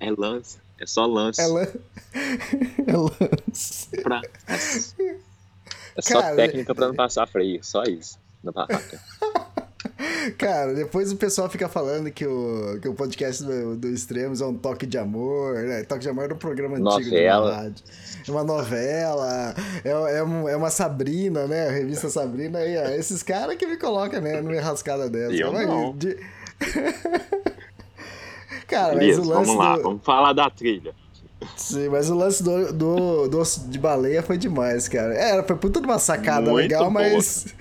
é 0.00 0.10
lance, 0.10 0.58
é 0.84 0.86
só 0.86 1.06
lance. 1.06 1.40
É, 1.40 1.46
lan... 1.46 1.66
é 2.86 2.96
lance. 2.96 3.88
Pra... 4.02 4.20
É, 4.46 4.54
é 5.96 6.02
só 6.02 6.20
Cara, 6.20 6.36
técnica 6.36 6.74
pra 6.74 6.88
não 6.88 6.94
passar 6.94 7.26
freio, 7.26 7.64
só 7.64 7.82
isso, 7.84 8.18
na 8.42 8.52
barraca. 8.52 9.00
Cara, 10.38 10.74
depois 10.74 11.12
o 11.12 11.16
pessoal 11.16 11.48
fica 11.48 11.68
falando 11.68 12.10
que 12.10 12.26
o, 12.26 12.78
que 12.80 12.88
o 12.88 12.94
podcast 12.94 13.44
do, 13.44 13.76
do 13.76 13.88
Extremos 13.88 14.40
é 14.40 14.46
um 14.46 14.54
toque 14.54 14.86
de 14.86 14.98
amor, 14.98 15.56
né? 15.56 15.84
Toque 15.84 16.00
de 16.00 16.08
amor 16.08 16.24
era 16.24 16.34
um 16.34 16.38
programa 16.38 16.76
antigo 16.76 17.10
novela. 17.10 17.72
É 18.26 18.30
uma 18.30 18.44
novela, 18.44 19.54
é, 19.84 19.90
é, 19.90 20.18
é, 20.18 20.56
uma 20.56 20.70
Sabrina, 20.70 21.46
né? 21.46 21.68
A 21.68 21.70
revista 21.70 22.08
Sabrina. 22.08 22.64
E, 22.64 22.76
ó, 22.78 22.88
esses 22.88 23.22
caras 23.22 23.56
que 23.56 23.66
me 23.66 23.76
colocam, 23.76 24.20
né? 24.20 24.40
Numa 24.40 24.60
rascada 24.60 25.08
dessa. 25.08 25.34
Eu 25.34 25.52
mas, 25.52 25.66
não. 25.66 25.94
De... 25.96 26.18
Cara, 28.74 28.94
Beleza, 28.96 29.20
mas 29.20 29.28
o 29.28 29.30
lance 29.30 29.46
vamos 29.46 29.64
lá, 29.64 29.76
do... 29.76 29.82
vamos 29.82 30.02
falar 30.02 30.32
da 30.32 30.50
trilha. 30.50 30.92
Sim, 31.56 31.88
mas 31.90 32.10
o 32.10 32.14
lance 32.14 32.42
do, 32.42 32.72
do, 32.72 33.28
do 33.28 33.38
osso 33.38 33.68
de 33.68 33.78
baleia 33.78 34.22
foi 34.22 34.36
demais, 34.38 34.88
cara. 34.88 35.14
Era, 35.14 35.42
foi 35.42 35.56
puta 35.56 35.80
de 35.80 35.86
uma 35.86 35.98
sacada 35.98 36.50
Muito 36.50 36.56
legal, 36.56 36.90
boa. 36.90 36.92
mas. 36.92 37.54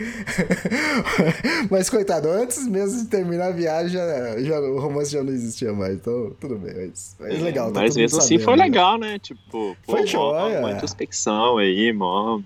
mas, 1.69 1.89
coitado, 1.89 2.29
antes 2.29 2.65
mesmo 2.67 3.03
de 3.03 3.09
terminar 3.09 3.47
a 3.47 3.51
viagem, 3.51 3.89
já, 3.89 4.41
já, 4.41 4.59
o 4.59 4.79
romance 4.79 5.11
já 5.11 5.23
não 5.23 5.31
existia 5.31 5.73
mais. 5.73 5.95
Então, 5.95 6.31
tudo 6.39 6.55
bem. 6.55 6.73
Mas, 6.75 7.15
mas 7.19 7.41
legal. 7.41 7.71
Tá 7.71 7.81
mas 7.81 7.95
mesmo 7.95 8.17
assim 8.17 8.39
foi 8.39 8.55
legal, 8.55 8.97
né? 8.97 9.19
Tipo, 9.19 9.41
pô, 9.85 9.91
foi 9.91 10.07
joia. 10.07 10.59
Uma 10.59 10.71
introspecção 10.71 11.57
aí, 11.57 11.91
mó. 11.93 12.39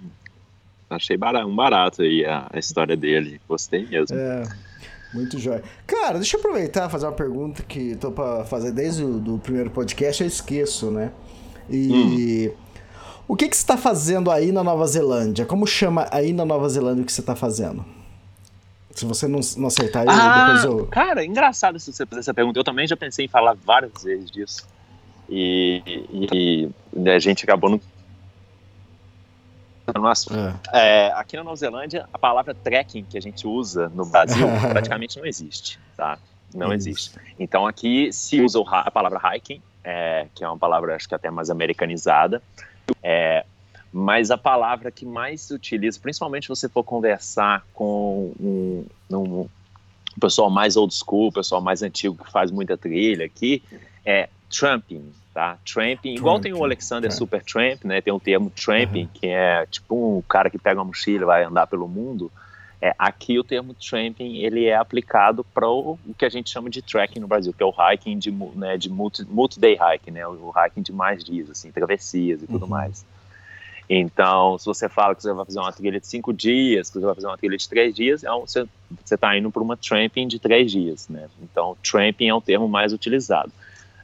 Achei 0.89 1.17
barato, 1.17 1.47
um 1.47 1.55
barato 1.55 2.01
aí 2.01 2.25
a, 2.25 2.47
a 2.51 2.59
história 2.59 2.97
dele. 2.97 3.39
Gostei 3.47 3.85
mesmo. 3.85 4.17
É. 4.17 4.43
Muito 5.17 5.39
jóia. 5.39 5.63
Cara, 5.85 6.15
deixa 6.19 6.37
eu 6.37 6.39
aproveitar 6.39 6.87
e 6.87 6.91
fazer 6.91 7.05
uma 7.05 7.11
pergunta 7.11 7.63
que 7.63 7.95
tô 7.95 8.11
pra 8.11 8.45
fazer 8.45 8.71
desde 8.71 9.03
o 9.03 9.19
do 9.19 9.39
primeiro 9.39 9.71
podcast, 9.71 10.21
eu 10.21 10.27
esqueço, 10.27 10.91
né? 10.91 11.11
E 11.69 12.51
hum. 12.53 12.55
o 13.27 13.35
que, 13.35 13.49
que 13.49 13.55
você 13.55 13.63
está 13.63 13.75
fazendo 13.75 14.29
aí 14.29 14.51
na 14.51 14.63
Nova 14.63 14.85
Zelândia? 14.85 15.45
Como 15.45 15.65
chama 15.65 16.07
aí 16.11 16.31
na 16.31 16.45
Nova 16.45 16.69
Zelândia 16.69 17.01
o 17.01 17.05
que 17.05 17.11
você 17.11 17.21
está 17.21 17.35
fazendo? 17.35 17.83
Se 18.91 19.05
você 19.05 19.27
não, 19.27 19.39
não 19.57 19.67
acertar 19.67 20.05
ah, 20.07 20.45
depois 20.45 20.63
eu. 20.63 20.85
Cara, 20.87 21.25
engraçado 21.25 21.79
se 21.79 21.91
você 21.91 22.05
fazer 22.05 22.21
essa 22.21 22.33
pergunta. 22.33 22.59
Eu 22.59 22.63
também 22.63 22.87
já 22.87 22.95
pensei 22.95 23.25
em 23.25 23.27
falar 23.27 23.55
várias 23.65 24.03
vezes 24.03 24.31
disso. 24.31 24.67
E, 25.29 25.83
e, 26.11 26.69
e 26.95 27.09
a 27.09 27.19
gente 27.19 27.43
acabou 27.43 27.79
no. 29.95 30.01
Nossa, 30.01 30.59
é. 30.73 31.07
É, 31.07 31.11
aqui 31.13 31.35
na 31.35 31.43
Nova 31.43 31.55
Zelândia, 31.55 32.07
a 32.13 32.17
palavra 32.17 32.53
trekking 32.53 33.03
que 33.03 33.17
a 33.17 33.21
gente 33.21 33.47
usa 33.47 33.89
no 33.89 34.05
Brasil 34.05 34.47
praticamente 34.71 35.17
não 35.17 35.25
existe, 35.25 35.79
tá? 35.95 36.17
Não 36.53 36.73
existe. 36.73 37.11
Então 37.37 37.67
aqui 37.67 38.11
se 38.11 38.41
usa 38.41 38.59
a 38.65 38.89
palavra 38.89 39.19
hiking 39.35 39.61
é, 39.87 40.27
que 40.35 40.43
é 40.43 40.47
uma 40.47 40.57
palavra 40.57 40.97
acho 40.97 41.07
que 41.07 41.15
até 41.15 41.31
mais 41.31 41.49
americanizada, 41.49 42.43
é, 43.01 43.45
mas 43.93 44.29
a 44.29 44.37
palavra 44.37 44.91
que 44.91 45.05
mais 45.05 45.43
se 45.43 45.53
utiliza, 45.53 45.97
principalmente 45.97 46.43
se 46.43 46.49
você 46.49 46.67
for 46.67 46.83
conversar 46.83 47.65
com 47.73 48.33
um, 48.37 48.85
um, 49.09 49.17
um 49.41 49.49
pessoal 50.19 50.49
mais 50.49 50.75
old 50.75 50.93
school, 50.93 51.31
pessoal 51.31 51.61
mais 51.61 51.81
antigo 51.81 52.21
que 52.21 52.29
faz 52.29 52.51
muita 52.51 52.77
trilha 52.77 53.25
aqui, 53.25 53.63
é 54.05 54.27
tramping, 54.49 55.09
tá? 55.37 55.55
Tramping, 55.63 56.15
igual 56.15 56.39
tem 56.39 56.51
o 56.51 56.63
Alexander 56.63 57.13
Super 57.13 57.43
Tramp, 57.43 57.83
né? 57.83 58.01
Tem 58.01 58.11
o 58.11 58.19
termo 58.19 58.49
tramping, 58.49 59.03
uhum. 59.03 59.09
que 59.13 59.27
é 59.27 59.67
tipo 59.67 60.17
um 60.17 60.21
cara 60.23 60.49
que 60.49 60.57
pega 60.57 60.79
uma 60.79 60.85
mochila 60.85 61.21
e 61.21 61.25
vai 61.27 61.43
andar 61.43 61.67
pelo 61.67 61.87
mundo. 61.87 62.31
É, 62.81 62.95
aqui 62.97 63.37
o 63.37 63.43
termo 63.43 63.75
tramping 63.75 64.37
ele 64.37 64.65
é 64.65 64.75
aplicado 64.75 65.43
para 65.43 65.69
o, 65.69 65.99
o, 66.07 66.13
que 66.17 66.25
a 66.25 66.29
gente 66.29 66.49
chama 66.49 66.71
de 66.71 66.81
trekking 66.81 67.19
no 67.19 67.27
Brasil, 67.27 67.53
que 67.53 67.61
é 67.61 67.65
o 67.67 67.71
hiking 67.71 68.17
de, 68.17 68.31
né, 68.31 68.77
de 68.77 68.89
multi-day 68.89 69.77
hiking, 69.79 70.09
né, 70.09 70.27
o, 70.27 70.51
hiking 70.55 70.81
de 70.81 70.91
mais 70.91 71.23
dias, 71.23 71.51
assim, 71.51 71.71
travessias 71.71 72.41
e 72.41 72.47
tudo 72.47 72.63
uhum. 72.63 72.71
mais. 72.71 73.05
Então, 73.87 74.57
se 74.57 74.65
você 74.65 74.89
fala 74.89 75.13
que 75.13 75.21
você 75.21 75.31
vai 75.31 75.45
fazer 75.45 75.59
uma 75.59 75.71
trilha 75.71 75.99
de 75.99 76.07
cinco 76.07 76.33
dias, 76.33 76.89
que 76.89 76.99
você 76.99 77.05
vai 77.05 77.13
fazer 77.13 77.27
uma 77.27 77.37
trilha 77.37 77.57
de 77.57 77.69
três 77.69 77.93
dias, 77.93 78.23
é 78.23 78.33
um, 78.33 78.41
você 78.41 78.67
está 79.05 79.37
indo 79.37 79.51
para 79.51 79.61
uma 79.61 79.77
tramping 79.77 80.27
de 80.27 80.39
três 80.39 80.71
dias, 80.71 81.07
né? 81.07 81.29
Então, 81.43 81.77
tramping 81.83 82.27
é 82.27 82.33
um 82.33 82.41
termo 82.41 82.67
mais 82.67 82.91
utilizado. 82.91 83.51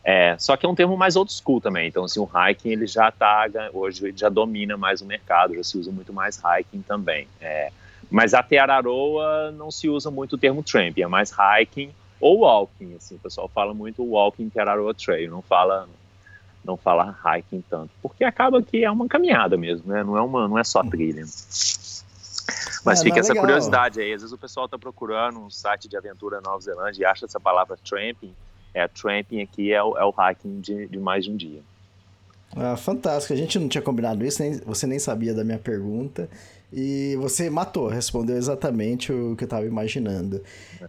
É, 0.03 0.35
só 0.37 0.57
que 0.57 0.65
é 0.65 0.69
um 0.69 0.75
termo 0.75 0.97
mais 0.97 1.15
old 1.15 1.31
school 1.31 1.61
também. 1.61 1.87
Então, 1.87 2.03
assim, 2.03 2.19
o 2.19 2.29
hiking 2.29 2.71
ele 2.71 2.85
já 2.85 3.09
está 3.09 3.45
hoje 3.73 4.13
já 4.15 4.27
domina 4.27 4.75
mais 4.75 5.01
o 5.01 5.05
mercado, 5.05 5.55
já 5.55 5.63
se 5.63 5.77
usa 5.77 5.91
muito 5.91 6.11
mais 6.11 6.37
hiking 6.37 6.81
também. 6.81 7.27
É, 7.39 7.71
mas 8.11 8.33
até 8.33 8.59
Araroa 8.59 9.51
não 9.51 9.71
se 9.71 9.87
usa 9.87 10.11
muito 10.11 10.33
o 10.33 10.37
termo 10.37 10.61
tramp, 10.61 10.97
é 10.97 11.07
mais 11.07 11.31
hiking 11.31 11.93
ou 12.19 12.39
walking, 12.39 12.95
assim, 12.95 13.15
o 13.15 13.19
pessoal 13.19 13.49
fala 13.49 13.73
muito 13.73 14.03
walking 14.03 14.51
Araroa 14.57 14.93
Trail, 14.93 15.29
não 15.29 15.41
fala 15.41 15.87
não 16.63 16.77
fala 16.77 17.17
hiking 17.25 17.61
tanto, 17.69 17.91
porque 18.01 18.23
acaba 18.23 18.61
que 18.61 18.85
é 18.85 18.89
uma 18.89 19.07
caminhada 19.07 19.57
mesmo, 19.57 19.91
né? 19.91 20.01
Não 20.01 20.17
é 20.17 20.21
uma, 20.21 20.47
não 20.47 20.57
é 20.57 20.63
só 20.63 20.81
trilha. 20.81 21.25
Mas 22.85 23.01
é, 23.01 23.03
fica 23.03 23.19
essa 23.19 23.33
legal. 23.33 23.45
curiosidade 23.45 23.99
aí, 23.99 24.13
às 24.13 24.21
vezes 24.21 24.31
o 24.33 24.37
pessoal 24.37 24.65
está 24.65 24.77
procurando 24.77 25.39
um 25.39 25.49
site 25.49 25.89
de 25.89 25.97
aventura 25.97 26.37
na 26.37 26.49
Nova 26.49 26.61
Zelândia 26.61 27.01
e 27.01 27.05
acha 27.05 27.25
essa 27.25 27.39
palavra 27.39 27.77
tramping, 27.83 28.33
é 28.73 28.87
tramping 28.87 29.41
aqui 29.41 29.71
é 29.71 29.83
o, 29.83 29.97
é 29.97 30.03
o 30.03 30.11
hiking 30.11 30.59
de, 30.59 30.87
de 30.87 30.97
mais 30.97 31.25
de 31.25 31.31
um 31.31 31.35
dia. 31.35 31.61
Ah, 32.55 32.77
fantástico. 32.77 33.33
A 33.33 33.37
gente 33.37 33.57
não 33.57 33.67
tinha 33.67 33.81
combinado 33.81 34.23
isso, 34.25 34.41
nem, 34.41 34.59
você 34.59 34.85
nem 34.85 34.99
sabia 34.99 35.33
da 35.33 35.43
minha 35.43 35.57
pergunta. 35.57 36.29
E 36.71 37.15
você 37.17 37.49
matou, 37.51 37.87
respondeu 37.87 38.35
exatamente 38.35 39.13
o 39.13 39.35
que 39.35 39.43
eu 39.43 39.45
estava 39.45 39.65
imaginando. 39.65 40.41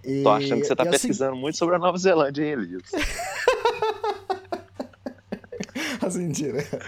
E, 0.03 0.23
Tô 0.23 0.31
achando 0.31 0.61
que 0.61 0.67
você 0.67 0.73
está 0.73 0.87
pesquisando 0.87 1.33
assim... 1.33 1.41
muito 1.41 1.59
sobre 1.59 1.75
a 1.75 1.79
Nova 1.79 1.99
Zelândia, 1.99 2.43
hein, 2.43 2.53
Elias? 2.53 2.91
assim, 6.00 6.31
direto. 6.31 6.79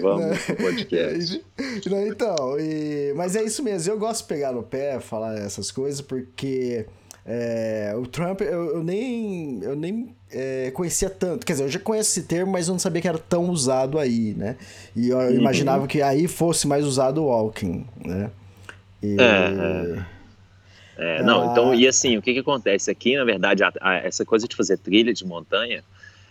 Vamos 0.00 0.38
pro 0.44 0.56
podcast. 0.56 1.44
Então, 2.06 2.60
e... 2.60 3.12
mas 3.16 3.34
é 3.34 3.42
isso 3.42 3.64
mesmo. 3.64 3.92
Eu 3.92 3.98
gosto 3.98 4.22
de 4.22 4.28
pegar 4.28 4.52
no 4.52 4.62
pé, 4.62 5.00
falar 5.00 5.36
essas 5.36 5.72
coisas, 5.72 6.00
porque 6.00 6.86
é, 7.24 7.94
o 7.96 8.04
Trump, 8.06 8.40
eu, 8.40 8.76
eu, 8.76 8.82
nem, 8.82 9.60
eu 9.62 9.76
nem 9.76 10.14
é, 10.30 10.70
conhecia 10.72 11.08
tanto. 11.08 11.46
Quer 11.46 11.52
dizer, 11.52 11.64
eu 11.64 11.68
já 11.68 11.78
conheço 11.78 12.10
esse 12.10 12.26
termo, 12.26 12.50
mas 12.50 12.66
eu 12.66 12.72
não 12.72 12.78
sabia 12.80 13.00
que 13.00 13.08
era 13.08 13.18
tão 13.18 13.48
usado 13.48 13.98
aí, 13.98 14.34
né? 14.36 14.56
E 14.96 15.10
eu 15.10 15.18
uhum. 15.18 15.30
imaginava 15.34 15.86
que 15.86 16.02
aí 16.02 16.26
fosse 16.26 16.66
mais 16.66 16.84
usado 16.84 17.22
o 17.22 17.26
walking, 17.26 17.86
né? 18.04 18.30
E... 19.00 19.16
É, 19.20 20.04
é. 20.98 21.18
é 21.18 21.22
não, 21.22 21.48
ah. 21.48 21.52
então, 21.52 21.74
e 21.74 21.86
assim, 21.86 22.16
o 22.16 22.22
que 22.22 22.32
que 22.32 22.40
acontece 22.40 22.90
aqui, 22.90 23.16
na 23.16 23.24
verdade, 23.24 23.62
a, 23.62 23.72
a, 23.80 23.94
essa 23.98 24.24
coisa 24.24 24.48
de 24.48 24.56
fazer 24.56 24.78
trilha 24.78 25.14
de 25.14 25.24
montanha, 25.24 25.84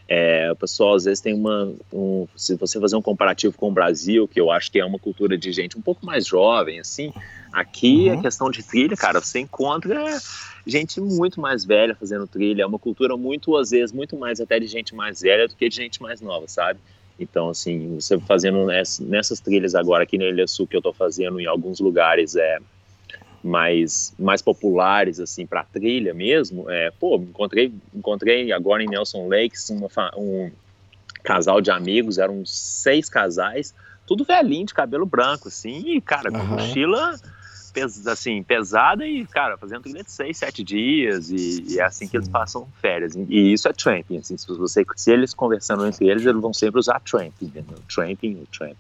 é, 0.09 0.51
o 0.51 0.57
pessoal 0.57 0.95
às 0.95 1.05
vezes 1.05 1.21
tem 1.21 1.33
uma. 1.33 1.73
Um, 1.93 2.27
se 2.35 2.55
você 2.55 2.81
fazer 2.81 2.97
um 2.97 3.01
comparativo 3.01 3.55
com 3.55 3.69
o 3.69 3.71
Brasil, 3.71 4.27
que 4.27 4.41
eu 4.41 4.51
acho 4.51 4.69
que 4.69 4.77
é 4.77 4.83
uma 4.83 4.99
cultura 4.99 5.37
de 5.37 5.53
gente 5.53 5.77
um 5.77 5.81
pouco 5.81 6.05
mais 6.05 6.27
jovem, 6.27 6.81
assim, 6.81 7.13
aqui 7.53 8.09
uhum. 8.09 8.19
a 8.19 8.21
questão 8.21 8.51
de 8.51 8.61
trilha, 8.61 8.97
cara, 8.97 9.21
você 9.21 9.39
encontra 9.39 10.19
gente 10.65 10.99
muito 11.01 11.39
mais 11.39 11.65
velha 11.65 11.95
fazendo 11.95 12.27
trilha, 12.27 12.63
é 12.63 12.65
uma 12.65 12.79
cultura 12.79 13.17
muito, 13.17 13.55
às 13.57 13.71
vezes, 13.71 13.91
muito 13.91 14.17
mais 14.17 14.39
até 14.39 14.59
de 14.59 14.67
gente 14.67 14.93
mais 14.95 15.21
velha 15.21 15.47
do 15.47 15.55
que 15.55 15.69
de 15.69 15.75
gente 15.75 16.01
mais 16.01 16.21
nova, 16.21 16.47
sabe? 16.47 16.79
Então, 17.19 17.49
assim, 17.49 17.95
você 17.95 18.19
fazendo 18.19 18.65
nessas, 18.65 19.39
trilhas 19.39 19.75
agora 19.75 20.03
aqui 20.03 20.17
na 20.17 20.25
Ilha 20.25 20.47
Sul 20.47 20.67
que 20.67 20.75
eu 20.75 20.81
tô 20.81 20.93
fazendo 20.93 21.39
em 21.39 21.45
alguns 21.45 21.79
lugares, 21.79 22.35
é 22.35 22.57
mais, 23.43 24.13
mais 24.19 24.41
populares, 24.41 25.19
assim, 25.19 25.45
para 25.45 25.63
trilha 25.63 26.13
mesmo, 26.13 26.69
é, 26.69 26.91
pô, 26.91 27.15
encontrei, 27.15 27.73
encontrei 27.93 28.51
agora 28.51 28.83
em 28.83 28.87
Nelson 28.87 29.27
Lakes 29.27 29.69
uma, 29.69 29.89
um, 30.15 30.51
casal 31.23 31.61
de 31.61 31.71
amigos, 31.71 32.17
eram 32.17 32.43
seis 32.45 33.09
casais, 33.09 33.73
tudo 34.05 34.23
velhinho, 34.23 34.65
de 34.65 34.73
cabelo 34.73 35.05
branco, 35.05 35.47
assim, 35.47 35.95
e, 35.95 36.01
cara, 36.01 36.31
com 36.31 36.37
Aham. 36.37 36.55
mochila 36.55 37.15
pes- 37.73 38.05
assim, 38.07 38.43
pesada 38.43 39.05
e, 39.07 39.25
cara, 39.27 39.57
fazendo 39.57 39.81
trilha 39.83 40.03
de 40.03 40.11
seis, 40.11 40.37
sete 40.37 40.63
dias, 40.63 41.29
e, 41.31 41.63
e 41.67 41.79
é 41.79 41.83
assim 41.83 42.07
que 42.07 42.15
eles 42.17 42.27
passam 42.29 42.67
férias. 42.81 43.15
E 43.15 43.53
isso 43.53 43.67
é 43.67 43.73
tramping, 43.73 44.17
assim, 44.17 44.37
se, 44.37 44.47
você, 44.47 44.85
se 44.95 45.11
eles 45.11 45.33
conversando 45.33 45.85
entre 45.87 46.07
eles, 46.07 46.25
eles 46.25 46.41
vão 46.41 46.53
sempre 46.53 46.79
usar 46.79 46.99
tramping, 47.01 47.45
entendeu? 47.45 47.77
Tramping 47.93 48.37
ou 48.39 48.45
tramp. 48.47 48.75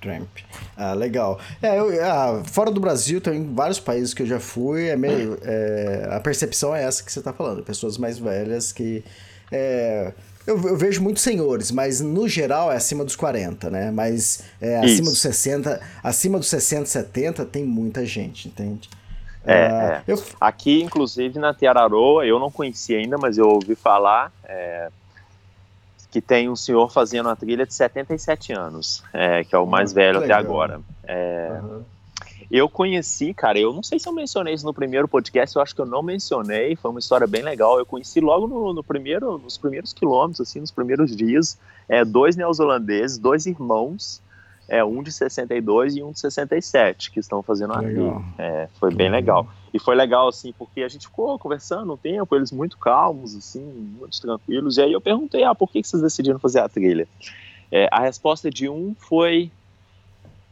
Tramp. 0.00 0.28
Ah, 0.76 0.94
legal. 0.94 1.38
É, 1.60 1.78
eu- 1.78 2.02
ah, 2.04 2.42
fora 2.46 2.70
do 2.70 2.80
Brasil, 2.80 3.20
tem 3.20 3.52
vários 3.54 3.78
países 3.78 4.14
que 4.14 4.22
eu 4.22 4.26
já 4.26 4.40
fui. 4.40 4.86
É 4.88 4.96
meio, 4.96 5.38
é, 5.42 6.08
a 6.12 6.18
percepção 6.20 6.74
é 6.74 6.82
essa 6.82 7.04
que 7.04 7.12
você 7.12 7.18
está 7.18 7.32
falando. 7.32 7.62
Pessoas 7.62 7.98
mais 7.98 8.18
velhas 8.18 8.72
que. 8.72 9.04
é, 9.52 10.14
eu, 10.46 10.60
eu 10.68 10.76
vejo 10.76 11.02
muitos 11.02 11.22
senhores, 11.22 11.70
mas 11.70 12.00
no 12.00 12.28
geral 12.28 12.70
é 12.70 12.76
acima 12.76 13.04
dos 13.04 13.16
40, 13.16 13.70
né? 13.70 13.90
Mas 13.90 14.44
é, 14.60 14.78
acima 14.78 15.10
dos 15.10 15.20
60, 15.20 15.80
acima 16.02 16.38
dos 16.38 16.48
60, 16.48 16.86
70 16.86 17.44
tem 17.44 17.64
muita 17.64 18.04
gente, 18.04 18.48
entende? 18.48 18.88
É, 19.46 19.66
Ah, 19.66 20.02
é. 20.06 20.12
Eu, 20.12 20.22
Aqui, 20.40 20.82
inclusive, 20.82 21.38
na 21.38 21.54
Tiararoa, 21.54 22.26
eu 22.26 22.38
não 22.38 22.50
conheci 22.50 22.94
ainda, 22.94 23.16
mas 23.18 23.38
eu 23.38 23.48
ouvi 23.48 23.74
falar 23.74 24.32
é, 24.44 24.88
que 26.10 26.20
tem 26.20 26.48
um 26.48 26.56
senhor 26.56 26.90
fazendo 26.90 27.26
uma 27.26 27.36
trilha 27.36 27.66
de 27.66 27.74
77 27.74 28.52
anos, 28.52 29.02
é, 29.12 29.44
que 29.44 29.54
é 29.54 29.58
o 29.58 29.66
mais 29.66 29.92
Ah, 29.92 29.94
velho 29.94 30.18
até 30.18 30.32
agora. 30.32 30.80
É, 31.02 31.48
Aham. 31.50 31.93
Eu 32.56 32.68
conheci, 32.68 33.34
cara, 33.34 33.58
eu 33.58 33.72
não 33.72 33.82
sei 33.82 33.98
se 33.98 34.08
eu 34.08 34.12
mencionei 34.12 34.54
isso 34.54 34.64
no 34.64 34.72
primeiro 34.72 35.08
podcast, 35.08 35.56
eu 35.56 35.60
acho 35.60 35.74
que 35.74 35.80
eu 35.80 35.86
não 35.86 36.04
mencionei, 36.04 36.76
foi 36.76 36.88
uma 36.88 37.00
história 37.00 37.26
bem 37.26 37.42
legal. 37.42 37.80
Eu 37.80 37.84
conheci 37.84 38.20
logo 38.20 38.46
no, 38.46 38.72
no 38.72 38.84
primeiro, 38.84 39.36
nos 39.38 39.58
primeiros 39.58 39.92
quilômetros, 39.92 40.40
assim, 40.40 40.60
nos 40.60 40.70
primeiros 40.70 41.16
dias, 41.16 41.58
é, 41.88 42.04
dois 42.04 42.36
neozelandeses, 42.36 43.18
dois 43.18 43.46
irmãos, 43.46 44.22
é, 44.68 44.84
um 44.84 45.02
de 45.02 45.10
62 45.10 45.96
e 45.96 46.02
um 46.04 46.12
de 46.12 46.20
67, 46.20 47.10
que 47.10 47.18
estão 47.18 47.42
fazendo 47.42 47.76
Legal. 47.76 47.82
trilha. 47.82 48.24
É, 48.38 48.68
foi 48.78 48.94
bem 48.94 49.10
legal. 49.10 49.48
E 49.72 49.80
foi 49.80 49.96
legal, 49.96 50.28
assim, 50.28 50.54
porque 50.56 50.82
a 50.82 50.88
gente 50.88 51.08
ficou 51.08 51.36
conversando 51.40 51.92
um 51.92 51.96
tempo, 51.96 52.36
eles 52.36 52.52
muito 52.52 52.78
calmos, 52.78 53.34
assim, 53.34 53.64
muito 53.98 54.20
tranquilos. 54.20 54.76
E 54.76 54.82
aí 54.82 54.92
eu 54.92 55.00
perguntei, 55.00 55.42
ah, 55.42 55.56
por 55.56 55.72
que 55.72 55.82
que 55.82 55.88
vocês 55.88 56.00
decidiram 56.00 56.38
fazer 56.38 56.60
a 56.60 56.68
trilha? 56.68 57.08
É, 57.72 57.88
a 57.90 57.98
resposta 57.98 58.48
de 58.48 58.68
um 58.68 58.94
foi 58.96 59.50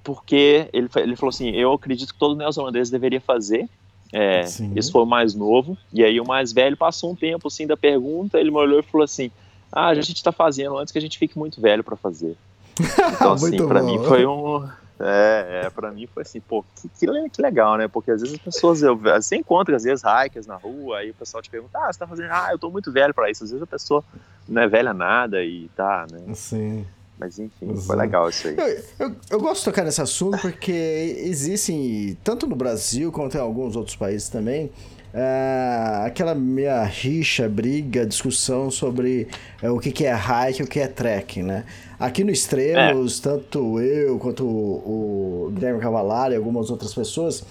porque 0.02 0.68
ele, 0.73 0.88
ele 0.97 1.16
falou 1.16 1.30
assim, 1.30 1.50
eu 1.50 1.73
acredito 1.73 2.12
que 2.12 2.18
todo 2.18 2.37
neozelandês 2.37 2.90
deveria 2.90 3.21
fazer. 3.21 3.68
É, 4.12 4.42
Sim. 4.42 4.73
esse 4.76 4.92
foi 4.92 5.02
o 5.02 5.06
mais 5.06 5.35
novo. 5.35 5.76
E 5.92 6.04
aí 6.04 6.21
o 6.21 6.26
mais 6.26 6.52
velho 6.52 6.76
passou 6.76 7.12
um 7.12 7.16
tempo, 7.16 7.49
assim, 7.49 7.66
da 7.66 7.76
pergunta, 7.76 8.38
ele 8.38 8.50
me 8.50 8.59
olhou 8.59 8.80
e 8.80 8.82
falou 8.82 9.04
assim, 9.04 9.30
ah, 9.71 9.88
a 9.88 9.94
gente 9.94 10.23
tá 10.23 10.32
fazendo 10.32 10.76
antes 10.76 10.92
que 10.92 10.99
a 10.99 11.02
gente 11.02 11.18
fique 11.18 11.38
muito 11.38 11.61
velho 11.61 11.82
para 11.82 11.97
fazer. 11.97 12.37
Então, 13.14 13.32
assim, 13.32 13.56
bom. 13.56 13.82
mim 13.82 13.99
foi 14.04 14.26
um... 14.26 14.68
É, 15.04 15.62
é, 15.64 15.71
pra 15.71 15.90
mim 15.90 16.06
foi 16.06 16.23
assim, 16.23 16.40
pô, 16.40 16.64
que, 16.76 16.88
que, 16.88 17.30
que 17.30 17.42
legal, 17.42 17.76
né? 17.76 17.88
Porque 17.88 18.12
às 18.12 18.21
vezes 18.21 18.37
as 18.37 18.40
pessoas, 18.40 18.82
eu, 18.82 18.97
você 18.97 19.35
encontra 19.35 19.75
às 19.75 19.82
vezes 19.82 20.04
hikers 20.04 20.47
na 20.47 20.54
rua, 20.54 20.99
aí 20.99 21.11
o 21.11 21.14
pessoal 21.14 21.42
te 21.42 21.50
pergunta, 21.50 21.76
ah, 21.76 21.92
você 21.92 21.99
tá 21.99 22.06
fazendo, 22.06 22.30
ah, 22.30 22.49
eu 22.52 22.59
tô 22.59 22.71
muito 22.71 22.92
velho 22.92 23.12
pra 23.12 23.28
isso. 23.28 23.42
Às 23.42 23.50
vezes 23.50 23.62
a 23.62 23.66
pessoa 23.66 24.04
não 24.49 24.62
é 24.62 24.68
velha 24.68 24.94
nada 24.94 25.42
e 25.42 25.68
tá, 25.75 26.06
né? 26.11 26.21
assim, 26.30 26.87
Mas 27.23 27.38
enfim, 27.38 27.71
Exato. 27.71 27.87
foi 27.87 27.97
legal 27.97 28.29
isso 28.29 28.49
aí. 28.49 28.57
Eu, 28.57 29.07
eu, 29.07 29.17
eu 29.31 29.41
gosto 29.41 29.61
de 29.61 29.64
tocar 29.67 29.85
nesse 29.85 30.02
assunto 30.02 30.38
porque 30.38 31.17
existem, 31.25 32.19
tanto 32.25 32.49
no 32.49 32.57
Brasil 32.57 33.12
quanto 33.12 33.37
em 33.37 33.41
alguns 33.41 33.76
outros 33.76 33.95
países 33.95 34.29
também, 34.29 34.71
ah, 35.14 36.05
aquela 36.07 36.35
minha 36.35 36.83
rixa, 36.83 37.49
briga, 37.49 38.05
discussão 38.05 38.71
sobre 38.71 39.29
eh, 39.62 39.71
o 39.71 39.79
que, 39.79 39.93
que 39.93 40.05
é 40.05 40.12
hike 40.12 40.62
e 40.62 40.64
o 40.64 40.67
que 40.67 40.81
é 40.81 40.88
trekking, 40.88 41.43
né? 41.43 41.64
Aqui 42.00 42.25
no 42.25 42.33
Extremos, 42.33 43.21
tanto 43.21 43.79
eu 43.79 44.19
quanto 44.19 44.45
o, 44.45 45.47
o 45.47 45.50
Guilherme 45.52 45.81
Cavalari 45.81 46.35
e 46.35 46.37
algumas 46.37 46.71
outras 46.71 46.93
pessoas, 46.93 47.45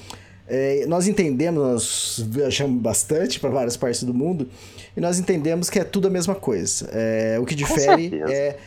eh, 0.49 0.85
nós 0.87 1.07
entendemos, 1.07 1.61
nós 1.61 2.25
viajamos 2.27 2.81
bastante 2.81 3.39
para 3.39 3.49
várias 3.51 3.77
partes 3.77 4.03
do 4.03 4.13
mundo, 4.13 4.49
e 4.97 4.99
nós 4.99 5.17
entendemos 5.19 5.69
que 5.69 5.79
é 5.79 5.83
tudo 5.83 6.07
a 6.07 6.11
mesma 6.11 6.35
coisa. 6.35 6.89
Eh, 6.91 7.37
o 7.39 7.45
que 7.45 7.55
difere 7.55 8.21
é 8.27 8.57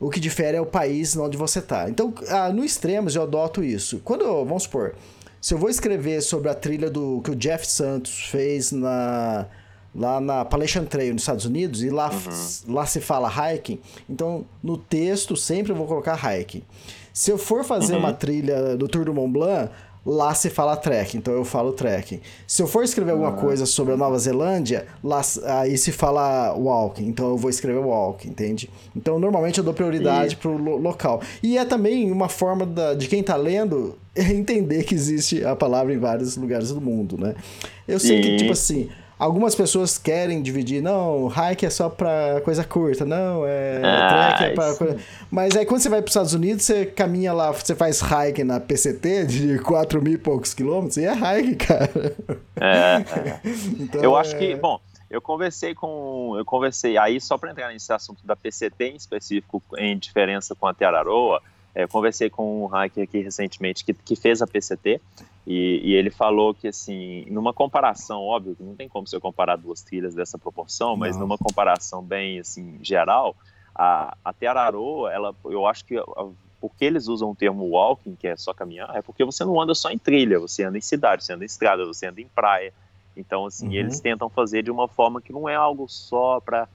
o 0.00 0.10
que 0.10 0.20
difere 0.20 0.56
é 0.56 0.60
o 0.60 0.66
país 0.66 1.16
onde 1.16 1.36
você 1.36 1.60
tá. 1.60 1.88
Então, 1.88 2.12
ah, 2.28 2.50
no 2.52 2.64
extremos 2.64 3.14
eu 3.16 3.22
adoto 3.22 3.62
isso. 3.64 4.00
Quando, 4.04 4.22
eu- 4.24 4.44
vamos 4.44 4.64
supor, 4.64 4.94
se 5.40 5.54
eu 5.54 5.58
vou 5.58 5.70
escrever 5.70 6.20
sobre 6.22 6.48
a 6.50 6.54
trilha 6.54 6.90
do 6.90 7.20
que 7.22 7.30
o 7.30 7.36
Jeff 7.36 7.66
Santos 7.66 8.26
fez 8.26 8.72
na 8.72 9.46
lá 9.98 10.20
na 10.20 10.42
Appalachian 10.42 10.84
Trail 10.84 11.14
nos 11.14 11.22
Estados 11.22 11.46
Unidos 11.46 11.82
e 11.82 11.88
lá, 11.88 12.10
lá 12.68 12.84
se 12.84 13.00
fala 13.00 13.32
hiking, 13.54 13.78
então 14.10 14.44
no 14.62 14.76
texto 14.76 15.34
sempre 15.34 15.72
eu 15.72 15.76
vou 15.76 15.86
colocar 15.86 16.14
hiking. 16.38 16.62
Se 17.14 17.30
eu 17.30 17.38
for 17.38 17.64
fazer 17.64 17.96
uma 17.96 18.12
trilha 18.12 18.76
do 18.76 18.86
Tour 18.88 19.06
do 19.06 19.14
Mont 19.14 19.32
Blanc, 19.32 19.70
lá 20.06 20.32
se 20.34 20.48
fala 20.48 20.76
trek, 20.76 21.16
então 21.16 21.34
eu 21.34 21.44
falo 21.44 21.72
trekking. 21.72 22.20
Se 22.46 22.62
eu 22.62 22.66
for 22.68 22.84
escrever 22.84 23.10
alguma 23.10 23.32
coisa 23.32 23.66
sobre 23.66 23.92
a 23.92 23.96
Nova 23.96 24.16
Zelândia, 24.18 24.86
lá, 25.02 25.20
aí 25.60 25.76
se 25.76 25.90
fala 25.90 26.54
walking, 26.54 27.06
então 27.08 27.28
eu 27.30 27.36
vou 27.36 27.50
escrever 27.50 27.80
walking, 27.80 28.28
entende? 28.28 28.70
Então 28.94 29.18
normalmente 29.18 29.58
eu 29.58 29.64
dou 29.64 29.74
prioridade 29.74 30.36
pro 30.36 30.56
lo- 30.56 30.76
local. 30.76 31.20
E 31.42 31.58
é 31.58 31.64
também 31.64 32.12
uma 32.12 32.28
forma 32.28 32.64
da- 32.64 32.94
de 32.94 33.08
quem 33.08 33.22
tá 33.22 33.34
lendo 33.36 33.98
entender 34.14 34.84
que 34.84 34.94
existe 34.94 35.44
a 35.44 35.56
palavra 35.56 35.92
em 35.92 35.98
vários 35.98 36.36
lugares 36.36 36.70
do 36.70 36.80
mundo, 36.80 37.18
né? 37.18 37.34
Eu 37.88 37.98
sei 37.98 38.20
que, 38.20 38.28
Sim. 38.30 38.36
tipo 38.36 38.52
assim, 38.52 38.88
algumas 39.18 39.54
pessoas 39.54 39.96
querem 39.98 40.42
dividir, 40.42 40.82
não, 40.82 41.28
hike 41.28 41.64
é 41.66 41.70
só 41.70 41.88
pra 41.88 42.40
coisa 42.44 42.64
curta, 42.64 43.04
não, 43.04 43.44
é 43.46 43.80
Ah, 43.84 44.34
trek 44.36 44.50
é 44.50 44.54
pra 44.54 44.68
isso. 44.70 44.78
coisa... 44.78 44.98
Mas 45.30 45.56
aí 45.56 45.64
quando 45.66 45.80
você 45.80 45.88
vai 45.88 46.00
pros 46.02 46.12
Estados 46.12 46.34
Unidos, 46.34 46.64
você 46.64 46.86
caminha 46.86 47.32
lá, 47.32 47.50
você 47.52 47.74
faz 47.74 48.00
hike 48.00 48.44
na 48.44 48.60
PCT 48.60 49.26
de 49.26 49.58
4 49.60 50.02
mil 50.02 50.14
e 50.14 50.18
poucos 50.18 50.52
quilômetros, 50.54 50.96
e 50.96 51.04
é 51.04 51.12
hike, 51.12 51.56
cara. 51.66 52.16
É, 52.60 52.96
é. 53.18 53.40
Então, 53.78 54.02
Eu 54.02 54.16
acho 54.16 54.34
é- 54.36 54.38
que, 54.38 54.54
bom, 54.56 54.78
eu 55.10 55.20
conversei 55.20 55.74
com. 55.74 56.34
Eu 56.36 56.44
conversei, 56.44 56.98
aí 56.98 57.20
só 57.20 57.38
para 57.38 57.50
entrar 57.52 57.68
nesse 57.72 57.92
assunto 57.92 58.26
da 58.26 58.34
PCT 58.34 58.84
em 58.84 58.96
específico, 58.96 59.62
em 59.78 59.96
diferença 59.96 60.54
com 60.54 60.66
a 60.66 60.74
Tiararoa, 60.74 61.36
é, 61.38 61.42
eu 61.82 61.88
conversei 61.88 62.30
com 62.30 62.64
um 62.64 62.66
hacker 62.66 63.04
aqui 63.04 63.18
recentemente 63.20 63.84
que, 63.84 63.92
que 63.92 64.16
fez 64.16 64.40
a 64.40 64.46
PCT 64.46 65.00
e, 65.46 65.80
e 65.84 65.94
ele 65.94 66.10
falou 66.10 66.52
que, 66.54 66.68
assim, 66.68 67.24
numa 67.30 67.52
comparação, 67.52 68.20
óbvio 68.22 68.56
que 68.56 68.62
não 68.62 68.74
tem 68.74 68.88
como 68.88 69.06
você 69.06 69.20
comparar 69.20 69.56
duas 69.56 69.82
trilhas 69.82 70.14
dessa 70.14 70.38
proporção, 70.38 70.96
mas 70.96 71.14
Não. 71.16 71.22
numa 71.22 71.38
comparação 71.38 72.02
bem, 72.02 72.40
assim, 72.40 72.78
geral, 72.82 73.36
a, 73.74 74.16
a 74.24 74.34
ela, 75.12 75.36
eu 75.44 75.66
acho 75.66 75.84
que. 75.84 75.96
a- 75.96 76.04
porque 76.58 76.86
eles 76.86 77.06
usam 77.06 77.30
o 77.30 77.36
termo 77.36 77.64
walking, 77.64 78.16
que 78.16 78.26
é 78.26 78.34
só 78.34 78.52
caminhar, 78.54 78.90
é 78.96 79.02
porque 79.02 79.24
você 79.24 79.44
não 79.44 79.60
anda 79.60 79.74
só 79.74 79.90
em 79.90 79.98
trilha, 79.98 80.40
você 80.40 80.64
anda 80.64 80.78
em 80.78 80.80
cidade, 80.80 81.22
você 81.22 81.34
anda 81.34 81.44
em 81.44 81.46
estrada, 81.46 81.84
você 81.84 82.06
anda 82.06 82.20
em 82.20 82.28
praia. 82.28 82.72
Então, 83.14 83.46
assim, 83.46 83.66
Uhum. 83.66 83.72
eles 83.74 84.00
tentam 84.00 84.28
fazer 84.30 84.62
de 84.62 84.70
uma 84.70 84.88
forma 84.88 85.20
que 85.20 85.32
não 85.32 85.46
é 85.48 85.54
algo 85.54 85.86
só 85.86 86.40
para 86.40 86.66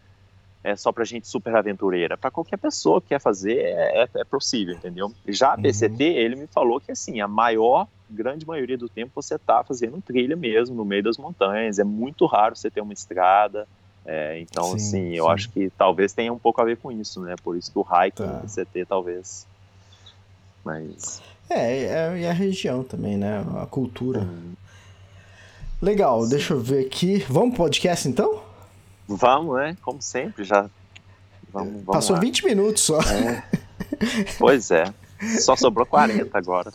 é 0.64 0.76
só 0.76 0.92
pra 0.92 1.04
gente 1.04 1.28
super 1.28 1.56
aventureira. 1.56 2.18
Para 2.18 2.30
qualquer 2.32 2.58
pessoa 2.58 3.02
que 3.02 3.08
quer 3.10 3.20
fazer, 3.20 3.58
é, 3.58 4.04
é, 4.04 4.10
é 4.16 4.24
possível, 4.24 4.74
entendeu? 4.76 5.12
Já 5.28 5.54
a 5.54 5.56
Uhum. 5.56 5.62
PCT, 5.64 6.04
ele 6.04 6.36
me 6.36 6.48
falou 6.48 6.80
que, 6.80 6.92
assim, 6.92 7.20
a 7.22 7.28
maior, 7.28 7.88
grande 8.10 8.46
maioria 8.46 8.78
do 8.78 8.88
tempo 8.90 9.12
você 9.16 9.40
tá 9.40 9.64
fazendo 9.64 10.02
trilha 10.02 10.36
mesmo, 10.36 10.76
no 10.76 10.86
meio 10.86 11.02
das 11.04 11.18
montanhas. 11.18 11.80
É 11.80 11.84
muito 11.84 12.26
raro 12.26 12.56
você 12.56 12.70
ter 12.70 12.82
uma 12.82 12.94
estrada. 12.94 13.68
É, 14.06 14.40
então, 14.40 14.64
Sim, 14.66 14.76
assim, 14.76 15.16
eu 15.16 15.26
sim. 15.26 15.32
acho 15.32 15.50
que 15.52 15.70
talvez 15.78 16.12
tenha 16.14 16.34
um 16.34 16.40
pouco 16.40 16.60
a 16.62 16.66
ver 16.66 16.78
com 16.78 16.92
isso, 16.92 17.22
né? 17.22 17.36
Por 17.44 17.56
isso 17.58 17.72
que 17.72 17.78
o 17.80 17.82
hiking 17.86 18.12
Tá. 18.24 18.40
PCT 18.42 18.86
talvez. 18.86 19.46
Mas. 20.64 21.22
É, 21.50 21.84
é, 21.86 22.18
e 22.20 22.26
a 22.26 22.32
região 22.34 22.84
também, 22.84 23.18
né? 23.18 23.44
A 23.62 23.66
cultura. 23.66 24.22
hum, 24.22 24.54
Legal, 25.82 26.28
deixa 26.28 26.54
eu 26.54 26.60
ver 26.60 26.86
aqui. 26.86 27.18
Vamos 27.28 27.56
pro 27.56 27.64
podcast 27.66 28.08
então? 28.08 28.42
Vamos, 29.18 29.56
né? 29.58 29.78
Como 29.82 30.02
sempre, 30.02 30.44
já. 30.44 30.70
Vamos, 31.52 31.74
vamos 31.74 31.86
Passou 31.86 32.16
lá. 32.16 32.22
20 32.22 32.46
minutos 32.46 32.84
só. 32.84 33.00
É. 33.02 33.44
Pois 34.40 34.72
é. 34.72 34.86
Só 35.40 35.56
sobrou 35.56 35.86
40 35.86 36.36
agora. 36.38 36.72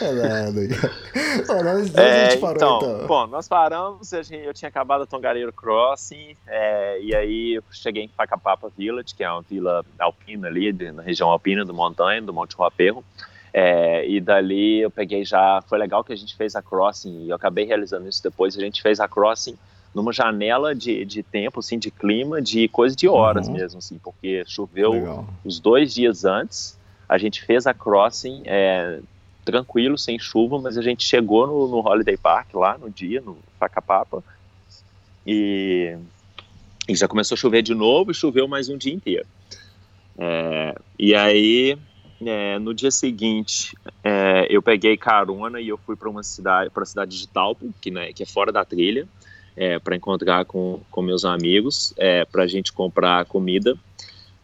É 0.00 0.12
nada. 0.12 0.60
Ó, 1.48 1.54
nós, 1.62 1.90
nós 1.92 1.96
a 1.96 2.02
É, 2.02 2.30
gente 2.30 2.40
parou 2.40 2.56
então, 2.56 2.78
então. 2.94 3.06
bom, 3.08 3.26
nós 3.26 3.48
paramos, 3.48 4.12
eu 4.12 4.54
tinha 4.54 4.68
acabado 4.68 5.02
a 5.02 5.06
Tongareiro 5.06 5.52
Crossing, 5.52 6.36
é, 6.46 7.00
e 7.00 7.14
aí 7.14 7.54
eu 7.56 7.62
cheguei 7.72 8.04
em 8.04 8.08
Facapapa 8.08 8.70
Village, 8.76 9.14
que 9.16 9.24
é 9.24 9.30
uma 9.30 9.42
vila 9.42 9.84
alpina 9.98 10.46
ali, 10.46 10.72
de- 10.72 10.92
na 10.92 11.02
região 11.02 11.28
alpina 11.28 11.64
do 11.64 11.74
Montanha, 11.74 12.22
do 12.22 12.32
Monte 12.32 12.54
Ruaperro, 12.54 13.04
é, 13.58 14.08
e 14.08 14.20
dali 14.20 14.80
eu 14.80 14.90
peguei 14.90 15.24
já, 15.24 15.60
foi 15.68 15.78
legal 15.78 16.04
que 16.04 16.12
a 16.12 16.16
gente 16.16 16.36
fez 16.36 16.54
a 16.54 16.62
crossing, 16.62 17.24
e 17.24 17.30
eu 17.30 17.36
acabei 17.36 17.64
realizando 17.64 18.08
isso 18.08 18.22
depois, 18.22 18.56
a 18.56 18.60
gente 18.60 18.80
fez 18.80 19.00
a 19.00 19.08
crossing 19.08 19.56
numa 19.94 20.12
janela 20.12 20.74
de, 20.74 21.04
de 21.04 21.22
tempo, 21.22 21.58
assim, 21.58 21.78
de 21.78 21.90
clima, 21.90 22.40
de 22.40 22.68
coisa 22.68 22.94
de 22.94 23.08
horas 23.08 23.48
Uhum. 23.48 23.54
mesmo, 23.54 23.78
assim, 23.78 23.98
porque 23.98 24.44
choveu 24.46 24.92
Legal. 24.92 25.24
os 25.44 25.58
dois 25.58 25.92
dias 25.92 26.24
antes, 26.24 26.78
a 27.08 27.18
gente 27.18 27.42
fez 27.42 27.66
a 27.66 27.74
crossing 27.74 28.42
é, 28.44 29.00
tranquilo, 29.44 29.96
sem 29.98 30.18
chuva, 30.18 30.60
mas 30.60 30.78
a 30.78 30.82
gente 30.82 31.02
chegou 31.02 31.46
no, 31.46 31.66
no 31.68 31.78
Holiday 31.78 32.16
Park 32.16 32.54
lá 32.54 32.78
no 32.78 32.90
dia, 32.90 33.20
no 33.20 33.38
Facapapa, 33.58 34.22
e 35.26 35.96
E 36.88 36.94
já 36.94 37.08
começou 37.08 37.34
a 37.34 37.38
chover 37.38 37.62
de 37.62 37.74
novo 37.74 38.10
e 38.10 38.14
choveu 38.14 38.46
mais 38.46 38.68
um 38.68 38.78
dia 38.78 38.94
inteiro. 38.94 39.26
É, 40.18 40.74
e 40.98 41.14
aí, 41.14 41.76
é, 42.24 42.58
no 42.58 42.74
dia 42.74 42.90
seguinte, 42.90 43.76
é, 44.02 44.46
eu 44.50 44.60
peguei 44.60 44.96
carona 44.96 45.60
e 45.60 45.68
eu 45.68 45.78
fui 45.78 45.96
para 45.96 46.08
uma 46.08 46.22
cidade, 46.22 46.70
para 46.70 46.82
a 46.82 46.86
cidade 46.86 47.18
de 47.18 47.28
Talpo, 47.28 47.72
que, 47.80 47.90
né, 47.90 48.12
que 48.12 48.22
é 48.22 48.26
fora 48.26 48.50
da 48.50 48.64
trilha, 48.64 49.06
é, 49.56 49.78
para 49.78 49.96
encontrar 49.96 50.44
com, 50.44 50.80
com 50.90 51.02
meus 51.02 51.24
amigos, 51.24 51.92
é, 51.96 52.24
para 52.24 52.44
a 52.44 52.46
gente 52.46 52.72
comprar 52.72 53.24
comida, 53.26 53.76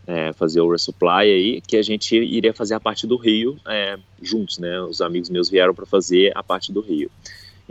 é, 0.06 0.32
fazer 0.32 0.60
o 0.60 0.70
resupply 0.70 1.24
aí, 1.24 1.60
que 1.60 1.76
a 1.76 1.82
gente 1.82 2.16
iria 2.16 2.52
fazer 2.52 2.74
a 2.74 2.80
parte 2.80 3.06
do 3.06 3.16
Rio 3.16 3.56
é, 3.66 3.98
juntos, 4.20 4.58
né? 4.58 4.80
Os 4.82 5.00
amigos 5.00 5.30
meus 5.30 5.48
vieram 5.48 5.74
para 5.74 5.86
fazer 5.86 6.32
a 6.34 6.42
parte 6.42 6.72
do 6.72 6.80
Rio. 6.80 7.10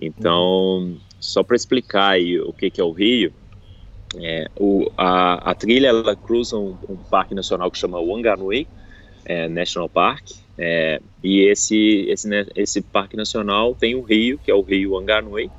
Então, 0.02 0.98
só 1.20 1.44
para 1.44 1.56
explicar 1.56 2.12
aí 2.12 2.39
o 2.39 2.52
que, 2.52 2.72
que 2.72 2.82
é 2.82 2.84
o 2.84 2.92
Rio, 2.92 3.32
o, 4.60 4.92
a, 4.98 5.52
a, 5.52 5.56
trilha 5.56 5.88
ela 5.88 6.16
cruza 6.16 6.58
um, 6.58 6.78
um, 6.89 6.96
parque 6.96 7.34
nacional 7.34 7.70
que 7.72 7.78
chama 7.78 8.00
Wanganui 8.00 8.68
é, 9.26 9.48
National 9.48 9.90
Park 9.90 10.32
é, 10.58 11.02
e 11.24 11.42
esse, 11.42 12.06
esse, 12.08 12.28
né, 12.28 12.46
esse 12.56 12.82
parque 12.82 13.18
nacional 13.18 13.76
tem 13.76 13.96
um 13.96 14.02
rio 14.02 14.38
que 14.38 14.52
é 14.52 14.54
o 14.54 14.62
rio 14.62 14.94
Wanganui 14.94 15.50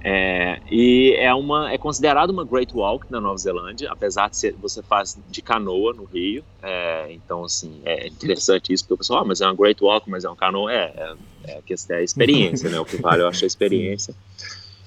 é, 0.00 0.60
e 0.70 1.14
é 1.18 1.34
uma 1.34 1.72
é 1.72 1.76
considerado 1.76 2.30
uma 2.30 2.44
Great 2.44 2.72
Walk 2.74 3.06
na 3.10 3.20
Nova 3.20 3.36
Zelândia, 3.36 3.90
apesar 3.90 4.30
de 4.30 4.36
ser, 4.36 4.54
você 4.54 4.80
faz 4.80 5.18
de 5.28 5.42
canoa 5.42 5.92
no 5.92 6.04
Rio. 6.04 6.44
É, 6.62 7.12
então 7.12 7.44
assim 7.44 7.80
é 7.84 8.06
interessante 8.06 8.72
isso 8.72 8.84
porque 8.84 8.94
o 8.94 8.98
pessoal, 8.98 9.22
ah, 9.22 9.24
mas 9.24 9.40
é 9.40 9.46
uma 9.46 9.54
Great 9.54 9.82
Walk, 9.82 10.08
mas 10.08 10.24
é 10.24 10.28
uma 10.28 10.36
canoa. 10.36 10.72
É, 10.72 10.76
é, 10.76 11.14
é, 11.44 11.62
é 11.90 11.94
a 11.96 12.02
experiência, 12.02 12.70
né? 12.70 12.78
O 12.78 12.84
que 12.84 12.96
vale 12.96 13.22
eu 13.22 13.28
acho 13.28 13.44
a 13.44 13.46
experiência. 13.46 14.14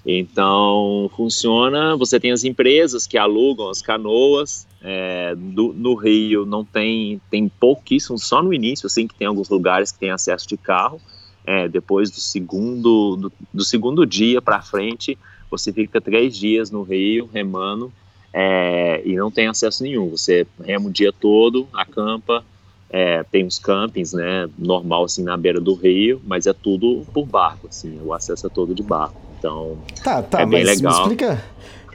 Então 0.05 1.09
funciona. 1.15 1.95
Você 1.95 2.19
tem 2.19 2.31
as 2.31 2.43
empresas 2.43 3.05
que 3.05 3.17
alugam 3.17 3.69
as 3.69 3.81
canoas. 3.81 4.67
É, 4.83 5.35
do, 5.35 5.73
no 5.73 5.93
Rio 5.93 6.45
não 6.45 6.65
tem 6.65 7.21
tem 7.29 7.47
pouquíssimo, 7.47 8.17
só 8.17 8.41
no 8.41 8.51
início 8.51 8.87
assim 8.87 9.07
que 9.07 9.13
tem 9.13 9.27
alguns 9.27 9.47
lugares 9.47 9.91
que 9.91 9.99
tem 9.99 10.09
acesso 10.09 10.47
de 10.47 10.57
carro 10.57 10.99
é, 11.45 11.67
depois 11.67 12.09
do 12.11 12.19
segundo, 12.19 13.15
do, 13.15 13.33
do 13.53 13.63
segundo 13.63 14.05
dia 14.05 14.41
para 14.41 14.61
frente, 14.61 15.17
você 15.49 15.73
fica 15.73 15.99
três 15.99 16.37
dias 16.37 16.71
no 16.71 16.83
rio 16.83 17.29
remando 17.31 17.91
é, 18.33 19.01
e 19.05 19.15
não 19.15 19.31
tem 19.31 19.47
acesso 19.47 19.83
nenhum. 19.83 20.09
Você 20.09 20.45
rema 20.63 20.87
o 20.87 20.91
dia 20.91 21.11
todo, 21.11 21.67
acampa, 21.73 22.43
é, 22.89 23.23
tem 23.23 23.45
os 23.45 23.57
campings, 23.57 24.13
né, 24.13 24.49
normal 24.57 25.05
assim 25.05 25.23
na 25.23 25.35
beira 25.35 25.59
do 25.59 25.73
rio, 25.73 26.21
mas 26.25 26.45
é 26.45 26.53
tudo 26.53 27.05
por 27.13 27.25
barco, 27.25 27.67
assim, 27.67 27.99
o 28.01 28.13
acesso 28.13 28.47
é 28.47 28.49
todo 28.49 28.75
de 28.75 28.83
barco. 28.83 29.15
Então, 29.41 29.75
tá, 30.03 30.21
tá, 30.21 30.41
é 30.41 30.45
bem 30.45 30.63
legal. 30.63 31.01
Explica, 31.01 31.43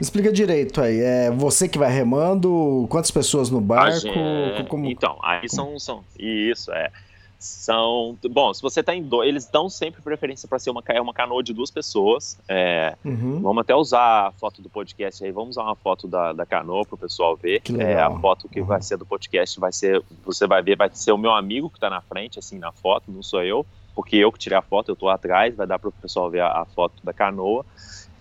explica 0.01 0.31
direito 0.33 0.81
aí. 0.81 0.99
É 0.99 1.31
você 1.31 1.69
que 1.69 1.77
vai 1.77 1.89
remando? 1.89 2.85
Quantas 2.89 3.09
pessoas 3.09 3.49
no 3.49 3.61
barco? 3.61 3.99
Gente, 4.01 4.67
como... 4.67 4.85
Então, 4.85 5.17
aí 5.23 5.47
são, 5.47 5.79
são 5.79 6.03
isso 6.19 6.73
é 6.73 6.91
são 7.39 8.17
bom 8.31 8.51
se 8.51 8.63
você 8.63 8.79
está 8.79 8.95
em 8.95 9.03
dois 9.03 9.29
eles 9.29 9.45
dão 9.45 9.69
sempre 9.69 10.01
preferência 10.01 10.47
para 10.47 10.57
ser 10.57 10.71
uma 10.71 10.81
é 10.87 10.99
uma 10.99 11.13
canoa 11.13 11.43
de 11.43 11.53
duas 11.53 11.69
pessoas 11.69 12.35
é, 12.49 12.95
uhum. 13.05 13.39
vamos 13.41 13.61
até 13.61 13.75
usar 13.75 14.27
a 14.27 14.31
foto 14.31 14.59
do 14.59 14.69
podcast 14.69 15.23
aí 15.23 15.31
vamos 15.31 15.51
usar 15.51 15.61
uma 15.61 15.75
foto 15.75 16.07
da, 16.07 16.33
da 16.33 16.47
canoa 16.47 16.83
para 16.83 16.95
o 16.95 16.97
pessoal 16.97 17.35
ver 17.35 17.61
é, 17.77 18.01
a 18.01 18.09
foto 18.09 18.49
que 18.49 18.59
uhum. 18.59 18.65
vai 18.65 18.81
ser 18.81 18.97
do 18.97 19.05
podcast 19.05 19.59
vai 19.59 19.71
ser 19.71 20.03
você 20.25 20.47
vai 20.47 20.63
ver 20.63 20.75
vai 20.75 20.89
ser 20.91 21.11
o 21.11 21.17
meu 21.17 21.31
amigo 21.31 21.69
que 21.69 21.77
está 21.77 21.91
na 21.91 22.01
frente 22.01 22.39
assim 22.39 22.57
na 22.57 22.71
foto 22.71 23.11
não 23.11 23.21
sou 23.21 23.43
eu 23.43 23.63
porque 23.97 24.15
eu 24.15 24.31
que 24.31 24.37
tirei 24.37 24.57
a 24.57 24.61
foto 24.61 24.91
eu 24.91 24.93
estou 24.93 25.09
atrás 25.09 25.55
vai 25.55 25.65
dar 25.65 25.79
para 25.79 25.89
o 25.89 25.91
pessoal 25.91 26.29
ver 26.29 26.41
a, 26.41 26.61
a, 26.61 26.65
foto 26.65 27.03
da 27.03 27.11
canoa 27.11 27.65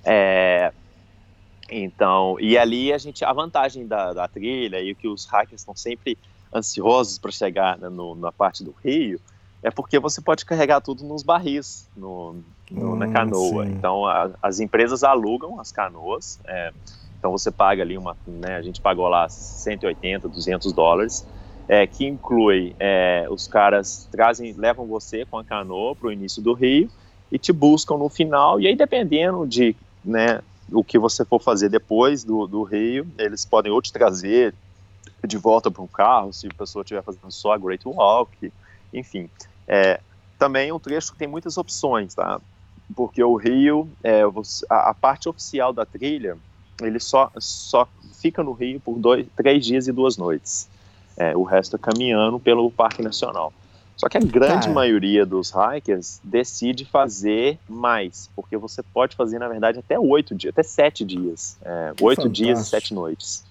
é, 0.02 0.72
então 1.70 2.36
e 2.40 2.56
ali 2.56 2.92
a 2.92 2.98
gente 2.98 3.22
a 3.22 3.32
vantagem 3.32 3.86
da, 3.86 4.14
da 4.14 4.26
trilha 4.26 4.80
e 4.80 4.92
o 4.92 4.96
que 4.96 5.06
os 5.06 5.26
hackers 5.26 5.60
estão 5.60 5.76
sempre 5.76 6.16
ansiosos 6.56 7.18
para 7.18 7.30
chegar 7.30 7.78
né, 7.78 7.88
no, 7.88 8.14
na 8.14 8.32
parte 8.32 8.64
do 8.64 8.74
rio, 8.82 9.20
é 9.62 9.70
porque 9.70 9.98
você 9.98 10.20
pode 10.20 10.44
carregar 10.44 10.80
tudo 10.80 11.04
nos 11.04 11.22
barris, 11.22 11.88
no, 11.96 12.36
no 12.70 12.92
hum, 12.92 12.96
na 12.96 13.08
canoa. 13.08 13.64
Sim. 13.64 13.72
Então, 13.72 14.06
a, 14.06 14.30
as 14.42 14.60
empresas 14.60 15.02
alugam 15.04 15.60
as 15.60 15.72
canoas, 15.72 16.40
é, 16.44 16.72
então 17.18 17.30
você 17.30 17.50
paga 17.50 17.82
ali 17.82 17.96
uma, 17.96 18.16
né, 18.26 18.56
a 18.56 18.62
gente 18.62 18.80
pagou 18.80 19.08
lá 19.08 19.28
180, 19.28 20.28
200 20.28 20.72
dólares, 20.72 21.26
é, 21.68 21.86
que 21.86 22.06
inclui 22.06 22.74
é, 22.78 23.26
os 23.30 23.46
caras 23.46 24.08
trazem, 24.10 24.52
levam 24.52 24.86
você 24.86 25.24
com 25.24 25.38
a 25.38 25.44
canoa 25.44 25.94
para 25.94 26.08
o 26.08 26.12
início 26.12 26.42
do 26.42 26.52
rio 26.52 26.90
e 27.30 27.38
te 27.38 27.52
buscam 27.52 27.96
no 27.96 28.08
final, 28.08 28.60
e 28.60 28.66
aí 28.66 28.76
dependendo 28.76 29.46
de, 29.46 29.74
né, 30.04 30.40
o 30.70 30.84
que 30.84 30.98
você 30.98 31.24
for 31.24 31.40
fazer 31.40 31.68
depois 31.68 32.24
do, 32.24 32.46
do 32.46 32.62
rio, 32.62 33.06
eles 33.18 33.44
podem 33.44 33.72
ou 33.72 33.82
te 33.82 33.92
trazer 33.92 34.54
de 35.26 35.36
volta 35.36 35.70
para 35.70 35.82
um 35.82 35.86
carro, 35.86 36.32
se 36.32 36.46
a 36.46 36.54
pessoa 36.54 36.82
estiver 36.82 37.02
fazendo 37.02 37.30
só 37.30 37.52
a 37.52 37.58
Great 37.58 37.86
Walk, 37.86 38.52
enfim. 38.92 39.28
É, 39.66 40.00
também 40.38 40.70
um 40.72 40.78
trecho 40.78 41.12
que 41.12 41.18
tem 41.18 41.28
muitas 41.28 41.58
opções, 41.58 42.14
tá? 42.14 42.40
Porque 42.94 43.22
o 43.22 43.34
Rio, 43.34 43.88
é, 44.02 44.22
a, 44.70 44.90
a, 44.90 44.94
parte 44.94 45.28
oficial 45.28 45.72
da 45.72 45.84
trilha, 45.84 46.36
ele 46.80 47.00
só, 47.00 47.30
só 47.38 47.88
fica 48.20 48.42
no 48.42 48.52
Rio 48.52 48.78
por 48.78 48.98
dois, 48.98 49.26
três 49.36 49.64
dias 49.64 49.88
e 49.88 49.92
duas 49.92 50.16
noites. 50.16 50.68
É, 51.16 51.36
o 51.36 51.42
resto 51.42 51.76
é 51.76 51.78
caminhando 51.78 52.38
pelo 52.38 52.70
Parque 52.70 53.02
Nacional. 53.02 53.52
Só 53.96 54.08
que 54.10 54.18
a 54.18 54.20
grande 54.20 54.68
maioria 54.68 55.24
dos 55.24 55.50
hikers 55.50 56.20
decide 56.22 56.84
fazer 56.84 57.58
mais, 57.66 58.28
porque 58.36 58.56
você 58.56 58.82
pode 58.82 59.16
fazer, 59.16 59.38
na 59.38 59.48
verdade, 59.48 59.78
até 59.78 59.98
oito 59.98 60.34
dias, 60.34 60.52
até 60.52 60.62
sete 60.62 61.02
dias. 61.02 61.56
É, 61.62 61.88
oito 61.88 62.22
fantástico. 62.22 62.28
dias 62.28 62.60
e 62.60 62.64
sete 62.66 62.92
noites. 62.92 63.42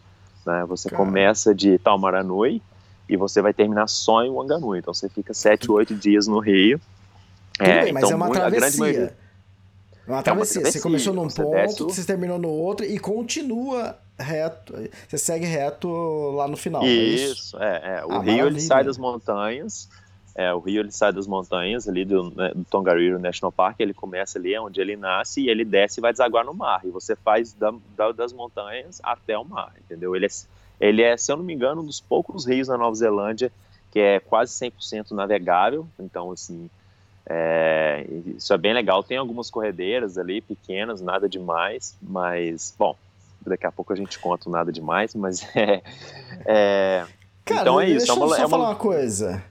Né? 0.45 0.63
Você 0.67 0.89
Cara. 0.89 1.03
começa 1.03 1.55
de 1.55 1.79
Taumaranui 1.79 2.61
e 3.09 3.17
você 3.17 3.41
vai 3.41 3.53
terminar 3.53 3.87
só 3.87 4.23
em 4.23 4.29
Wanganui. 4.29 4.79
Então 4.79 4.93
você 4.93 5.09
fica 5.09 5.33
7, 5.33 5.71
8 5.71 5.95
dias 5.95 6.27
no 6.27 6.39
Rio. 6.39 6.79
Tudo 7.57 7.69
é, 7.69 7.83
bem, 7.85 7.93
mas 7.93 8.03
então, 8.03 8.13
é 8.13 8.15
uma 8.15 8.29
travessia. 8.31 8.79
Maioria... 8.79 9.01
É 9.01 9.03
uma 9.03 9.11
travessia. 9.11 9.25
É 10.07 10.11
uma 10.11 10.23
travessia. 10.23 10.71
Você 10.71 10.79
começou 10.79 11.13
num 11.13 11.29
você 11.29 11.41
ponto, 11.41 11.55
desce... 11.55 11.83
você 11.83 12.05
terminou 12.05 12.37
no 12.37 12.49
outro 12.49 12.85
e 12.85 12.99
continua 12.99 13.97
reto. 14.17 14.73
Você 15.07 15.17
segue 15.17 15.45
reto 15.45 15.89
lá 16.31 16.47
no 16.47 16.57
final. 16.57 16.83
Isso, 16.83 17.57
é, 17.59 17.81
é, 17.83 17.99
é. 17.99 18.05
O 18.05 18.13
ah, 18.13 18.19
Rio 18.19 18.47
ele 18.47 18.59
sai 18.61 18.83
das 18.83 18.97
montanhas 18.97 19.89
é, 20.37 20.53
o 20.53 20.59
rio 20.59 20.81
ele 20.81 20.91
sai 20.91 21.13
das 21.13 21.25
montanhas 21.25 21.87
ali 21.87 22.03
do, 22.03 22.29
né, 22.35 22.51
do 22.53 22.65
Tongariro 22.65 23.17
National 23.17 23.53
Park, 23.53 23.79
ele 23.79 23.93
começa 23.93 24.37
ali 24.37 24.57
onde 24.59 24.81
ele 24.81 24.97
nasce 24.97 25.39
e 25.39 25.49
ele 25.49 25.63
desce 25.63 25.99
e 25.99 26.01
vai 26.01 26.11
desaguar 26.11 26.43
no 26.43 26.53
mar. 26.53 26.81
E 26.83 26.89
você 26.89 27.15
faz 27.15 27.53
da, 27.53 27.73
da, 27.95 28.11
das 28.11 28.33
montanhas 28.33 28.99
até 29.01 29.37
o 29.37 29.45
mar, 29.45 29.71
entendeu? 29.79 30.13
Ele 30.13 30.25
é, 30.25 30.29
ele 30.77 31.01
é, 31.01 31.15
se 31.15 31.31
eu 31.31 31.37
não 31.37 31.43
me 31.45 31.53
engano, 31.53 31.81
um 31.81 31.85
dos 31.85 32.01
poucos 32.01 32.45
rios 32.45 32.67
na 32.67 32.77
Nova 32.77 32.93
Zelândia 32.93 33.49
que 33.91 33.99
é 33.99 34.19
quase 34.19 34.51
100% 34.53 35.11
navegável. 35.11 35.87
Então, 35.97 36.29
assim, 36.29 36.69
é, 37.25 38.05
isso 38.35 38.53
é 38.53 38.57
bem 38.57 38.73
legal. 38.73 39.01
Tem 39.01 39.17
algumas 39.17 39.49
corredeiras 39.49 40.17
ali, 40.17 40.41
pequenas, 40.41 40.99
nada 40.99 41.29
demais, 41.29 41.97
mas, 42.01 42.75
bom, 42.77 42.97
daqui 43.49 43.65
a 43.65 43.71
pouco 43.71 43.93
a 43.93 43.95
gente 43.95 44.17
conta 44.19 44.49
nada 44.49 44.71
demais, 44.71 45.15
mas 45.15 45.45
é... 45.55 45.81
é 46.45 47.05
Cara, 47.43 47.61
então 47.61 47.79
é 47.79 47.89
isso. 47.89 47.97
Deixa 48.07 48.11
é 48.11 48.15
uma, 48.15 48.25
eu 48.25 48.29
só 48.29 48.35
é 48.35 48.39
uma... 48.39 48.49
falar 48.49 48.69
uma 48.69 48.75
coisa. 48.75 49.43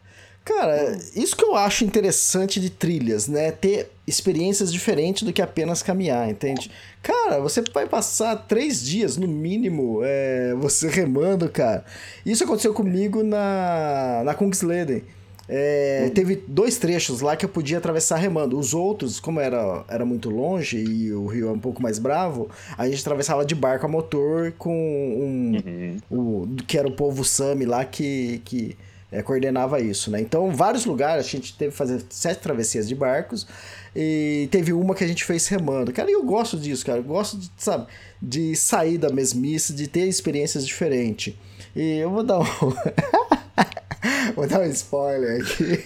Cara, 0.44 0.98
isso 1.16 1.34
que 1.34 1.44
eu 1.44 1.56
acho 1.56 1.84
interessante 1.84 2.60
de 2.60 2.68
trilhas, 2.68 3.28
né? 3.28 3.50
Ter 3.50 3.90
experiências 4.06 4.70
diferentes 4.70 5.22
do 5.22 5.32
que 5.32 5.40
apenas 5.40 5.82
caminhar, 5.82 6.28
entende? 6.28 6.70
Cara, 7.02 7.40
você 7.40 7.62
vai 7.72 7.86
passar 7.86 8.36
três 8.36 8.84
dias, 8.84 9.16
no 9.16 9.26
mínimo, 9.26 10.00
é, 10.04 10.54
você 10.56 10.88
remando, 10.90 11.48
cara. 11.48 11.82
Isso 12.26 12.44
aconteceu 12.44 12.74
comigo 12.74 13.22
na, 13.22 14.22
na 14.22 14.34
Kungsleden. 14.34 15.02
É, 15.48 16.10
teve 16.14 16.42
dois 16.48 16.78
trechos 16.78 17.20
lá 17.20 17.36
que 17.36 17.44
eu 17.44 17.48
podia 17.48 17.78
atravessar 17.78 18.16
remando. 18.16 18.58
Os 18.58 18.72
outros, 18.72 19.20
como 19.20 19.40
era, 19.40 19.84
era 19.88 20.04
muito 20.04 20.30
longe 20.30 20.78
e 20.78 21.12
o 21.12 21.26
rio 21.26 21.48
é 21.48 21.52
um 21.52 21.58
pouco 21.58 21.82
mais 21.82 21.98
bravo, 21.98 22.48
a 22.76 22.88
gente 22.88 23.00
atravessava 23.00 23.44
de 23.44 23.54
barco 23.54 23.84
a 23.84 23.88
motor 23.88 24.52
com 24.52 24.72
um. 24.74 25.52
Uhum. 25.56 25.98
O, 26.10 26.56
que 26.66 26.78
era 26.78 26.88
o 26.88 26.92
povo 26.92 27.24
Sami 27.24 27.64
lá 27.66 27.84
que. 27.84 28.40
que 28.44 28.76
é, 29.12 29.22
coordenava 29.22 29.80
isso, 29.80 30.10
né? 30.10 30.20
Então, 30.20 30.50
vários 30.50 30.84
lugares 30.84 31.24
a 31.24 31.28
gente 31.28 31.56
teve 31.56 31.70
que 31.70 31.76
fazer 31.76 32.02
sete 32.10 32.40
travessias 32.40 32.88
de 32.88 32.96
barcos 32.96 33.46
e 33.94 34.48
teve 34.50 34.72
uma 34.72 34.92
que 34.92 35.04
a 35.04 35.06
gente 35.06 35.24
fez 35.24 35.46
remando. 35.46 35.92
Cara, 35.92 36.10
eu 36.10 36.24
gosto 36.24 36.56
disso, 36.56 36.84
cara. 36.84 36.98
Eu 36.98 37.04
gosto, 37.04 37.38
de, 37.38 37.48
sabe, 37.56 37.86
de 38.20 38.56
sair 38.56 38.98
da 38.98 39.10
mesmice, 39.10 39.72
de 39.72 39.86
ter 39.86 40.08
experiências 40.08 40.66
diferentes. 40.66 41.32
E 41.76 41.98
eu 41.98 42.10
vou 42.10 42.24
dar 42.24 42.40
um. 42.40 42.44
vou 44.34 44.46
dar 44.46 44.60
um 44.60 44.64
spoiler 44.64 45.40
aqui. 45.40 45.84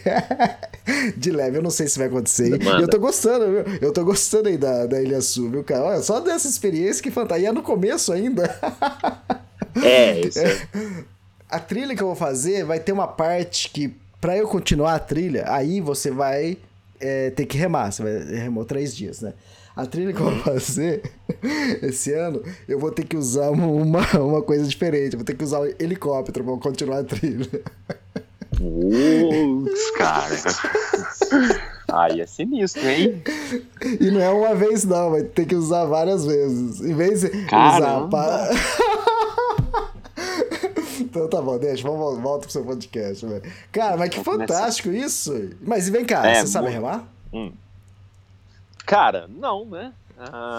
de 1.17 1.31
leve, 1.31 1.59
eu 1.59 1.63
não 1.63 1.71
sei 1.71 1.87
se 1.87 1.99
vai 1.99 2.09
acontecer. 2.09 2.59
Eu 2.81 2.89
tô 2.89 2.99
gostando, 2.99 3.47
viu? 3.47 3.79
Eu 3.81 3.93
tô 3.93 4.05
gostando 4.05 4.49
aí 4.49 4.57
da, 4.57 4.87
da 4.87 5.01
Ilha 5.01 5.21
Sul, 5.21 5.51
viu, 5.51 5.65
cara? 5.65 5.85
Olha, 5.85 6.03
só 6.03 6.21
dessa 6.21 6.49
experiência 6.49 7.03
que 7.03 7.11
fantástico. 7.11 7.47
E 7.47 7.47
é 7.47 7.53
no 7.53 7.63
começo 7.63 8.13
ainda. 8.13 8.49
É, 9.81 10.21
isso. 10.21 10.41
a 11.49 11.61
trilha 11.61 11.95
que 11.95 12.03
eu 12.03 12.07
vou 12.09 12.17
fazer 12.17 12.65
vai 12.65 12.81
ter 12.81 12.91
uma 12.91 13.07
parte 13.07 13.71
que, 13.71 13.95
para 14.21 14.37
eu 14.37 14.49
continuar 14.49 14.95
a 14.95 14.99
trilha, 14.99 15.45
aí 15.47 15.81
você 15.81 16.11
vai 16.11 16.59
é, 16.99 17.31
ter 17.31 17.47
que 17.47 17.57
remar. 17.57 17.93
Você 17.93 18.03
vai 18.03 18.41
remar 18.41 18.65
três 18.65 18.97
dias, 18.97 19.21
né? 19.21 19.35
A 19.79 19.87
trilha 19.87 20.13
que 20.13 20.19
eu 20.19 20.25
vou 20.29 20.39
fazer 20.43 21.03
esse 21.81 22.13
ano, 22.13 22.43
eu 22.67 22.81
vou 22.81 22.91
ter 22.91 23.05
que 23.05 23.17
usar 23.17 23.51
uma, 23.51 24.01
uma 24.19 24.43
coisa 24.43 24.67
diferente. 24.67 25.13
Eu 25.13 25.21
vou 25.21 25.25
ter 25.25 25.37
que 25.37 25.45
usar 25.45 25.61
um 25.61 25.67
helicóptero 25.79 26.45
pra 26.45 26.57
continuar 26.57 26.99
a 26.99 27.05
trilha. 27.05 27.49
Putz, 28.57 29.91
cara. 29.97 30.35
Aí 31.93 32.21
é 32.21 32.27
sinistro, 32.27 32.85
hein? 32.89 33.23
E 34.01 34.11
não 34.11 34.21
é 34.21 34.29
uma 34.31 34.53
vez, 34.57 34.85
não, 34.85 35.13
vai 35.13 35.23
ter 35.23 35.47
que 35.47 35.55
usar 35.55 35.85
várias 35.85 36.27
vezes. 36.27 36.81
Em 36.81 36.95
vez 36.95 37.21
de 37.21 37.29
Caramba. 37.47 38.09
usar. 38.09 38.11
Pa... 38.11 38.49
então 40.99 41.29
tá 41.29 41.41
bom, 41.41 41.57
deixa, 41.57 41.89
vamos 41.89 42.21
volta 42.21 42.41
pro 42.47 42.51
seu 42.51 42.65
podcast, 42.65 43.25
velho. 43.25 43.43
Cara, 43.71 43.97
mas 43.97 44.09
que 44.11 44.25
fantástico 44.25 44.91
isso! 44.91 45.51
Mas 45.63 45.89
vem 45.89 46.05
cá, 46.05 46.27
É, 46.27 46.41
você 46.41 46.49
sabe 46.49 46.69
remar? 46.71 47.09
Hum. 47.33 47.53
Cara, 48.89 49.29
não, 49.29 49.67
né? 49.67 49.93
Ah, 50.17 50.59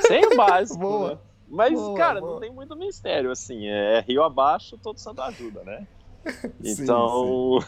sem 0.00 0.26
o 0.26 0.34
básico. 0.36 0.80
Boa. 0.80 1.10
né? 1.12 1.18
Mas, 1.48 1.74
Boa, 1.74 1.96
cara, 1.96 2.20
boa. 2.20 2.32
não 2.32 2.40
tem 2.40 2.50
muito 2.50 2.74
mistério, 2.74 3.30
assim. 3.30 3.68
É 3.68 4.00
rio 4.00 4.24
abaixo, 4.24 4.76
todo 4.78 4.98
santo 4.98 5.22
ajuda, 5.22 5.62
né? 5.62 5.86
Sim, 6.60 6.82
Então, 6.82 7.58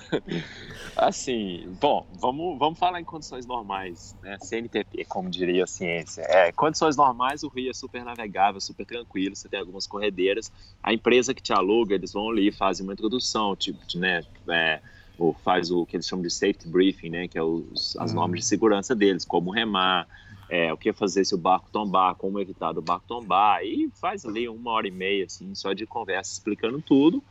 assim, 0.96 1.76
bom, 1.80 2.04
vamos, 2.18 2.58
vamos 2.58 2.78
falar 2.78 3.00
em 3.00 3.04
condições 3.04 3.46
normais, 3.46 4.16
né? 4.20 4.36
CNTP, 4.40 5.04
como 5.04 5.30
diria 5.30 5.62
a 5.62 5.66
ciência. 5.66 6.22
É, 6.22 6.50
condições 6.50 6.96
normais, 6.96 7.44
o 7.44 7.48
rio 7.48 7.70
é 7.70 7.74
super 7.74 8.04
navegável, 8.04 8.60
super 8.60 8.84
tranquilo, 8.86 9.36
você 9.36 9.48
tem 9.48 9.60
algumas 9.60 9.86
corredeiras. 9.86 10.50
A 10.82 10.92
empresa 10.92 11.32
que 11.34 11.42
te 11.42 11.52
aluga, 11.52 11.94
eles 11.94 12.12
vão 12.12 12.30
ali, 12.30 12.50
fazem 12.50 12.84
uma 12.84 12.92
introdução, 12.94 13.54
tipo, 13.54 13.78
de, 13.86 13.98
né, 13.98 14.24
é, 14.48 14.80
ou 15.18 15.34
faz 15.34 15.70
o 15.70 15.86
que 15.86 15.96
eles 15.96 16.06
chamam 16.06 16.22
de 16.22 16.30
safety 16.30 16.68
briefing, 16.68 17.10
né, 17.10 17.28
que 17.28 17.38
é 17.38 17.42
os, 17.42 17.96
as 17.96 18.10
Uhum. 18.10 18.16
normas 18.16 18.40
de 18.40 18.46
segurança 18.46 18.94
deles, 18.94 19.24
como 19.24 19.50
remar, 19.50 20.08
é, 20.48 20.72
o 20.72 20.76
que 20.76 20.92
fazer 20.92 21.24
se 21.24 21.34
o 21.34 21.38
barco 21.38 21.70
tombar, 21.70 22.14
como 22.16 22.40
evitar 22.40 22.72
do 22.72 22.82
barco 22.82 23.06
tombar, 23.06 23.64
e 23.64 23.90
faz 24.00 24.24
ali 24.24 24.48
uma 24.48 24.72
hora 24.72 24.88
e 24.88 24.90
meia, 24.90 25.24
assim, 25.24 25.54
só 25.54 25.72
de 25.72 25.86
conversa 25.86 26.32
explicando 26.32 26.82
tudo. 26.82 27.22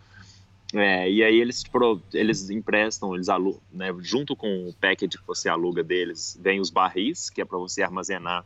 É, 0.74 1.10
e 1.10 1.24
aí 1.24 1.40
eles, 1.40 1.64
eles 2.14 2.50
emprestam, 2.50 3.14
eles 3.14 3.30
alu 3.30 3.62
né, 3.72 3.94
junto 4.00 4.36
com 4.36 4.68
o 4.68 4.74
package 4.74 5.20
que 5.20 5.28
você 5.28 5.48
aluga 5.48 5.84
deles, 5.84 6.36
vem 6.42 6.60
os 6.60 6.72
barris, 6.72 7.30
que 7.30 7.42
é 7.42 7.46
para 7.46 7.60
você 7.60 7.84
armazenar 7.84 8.44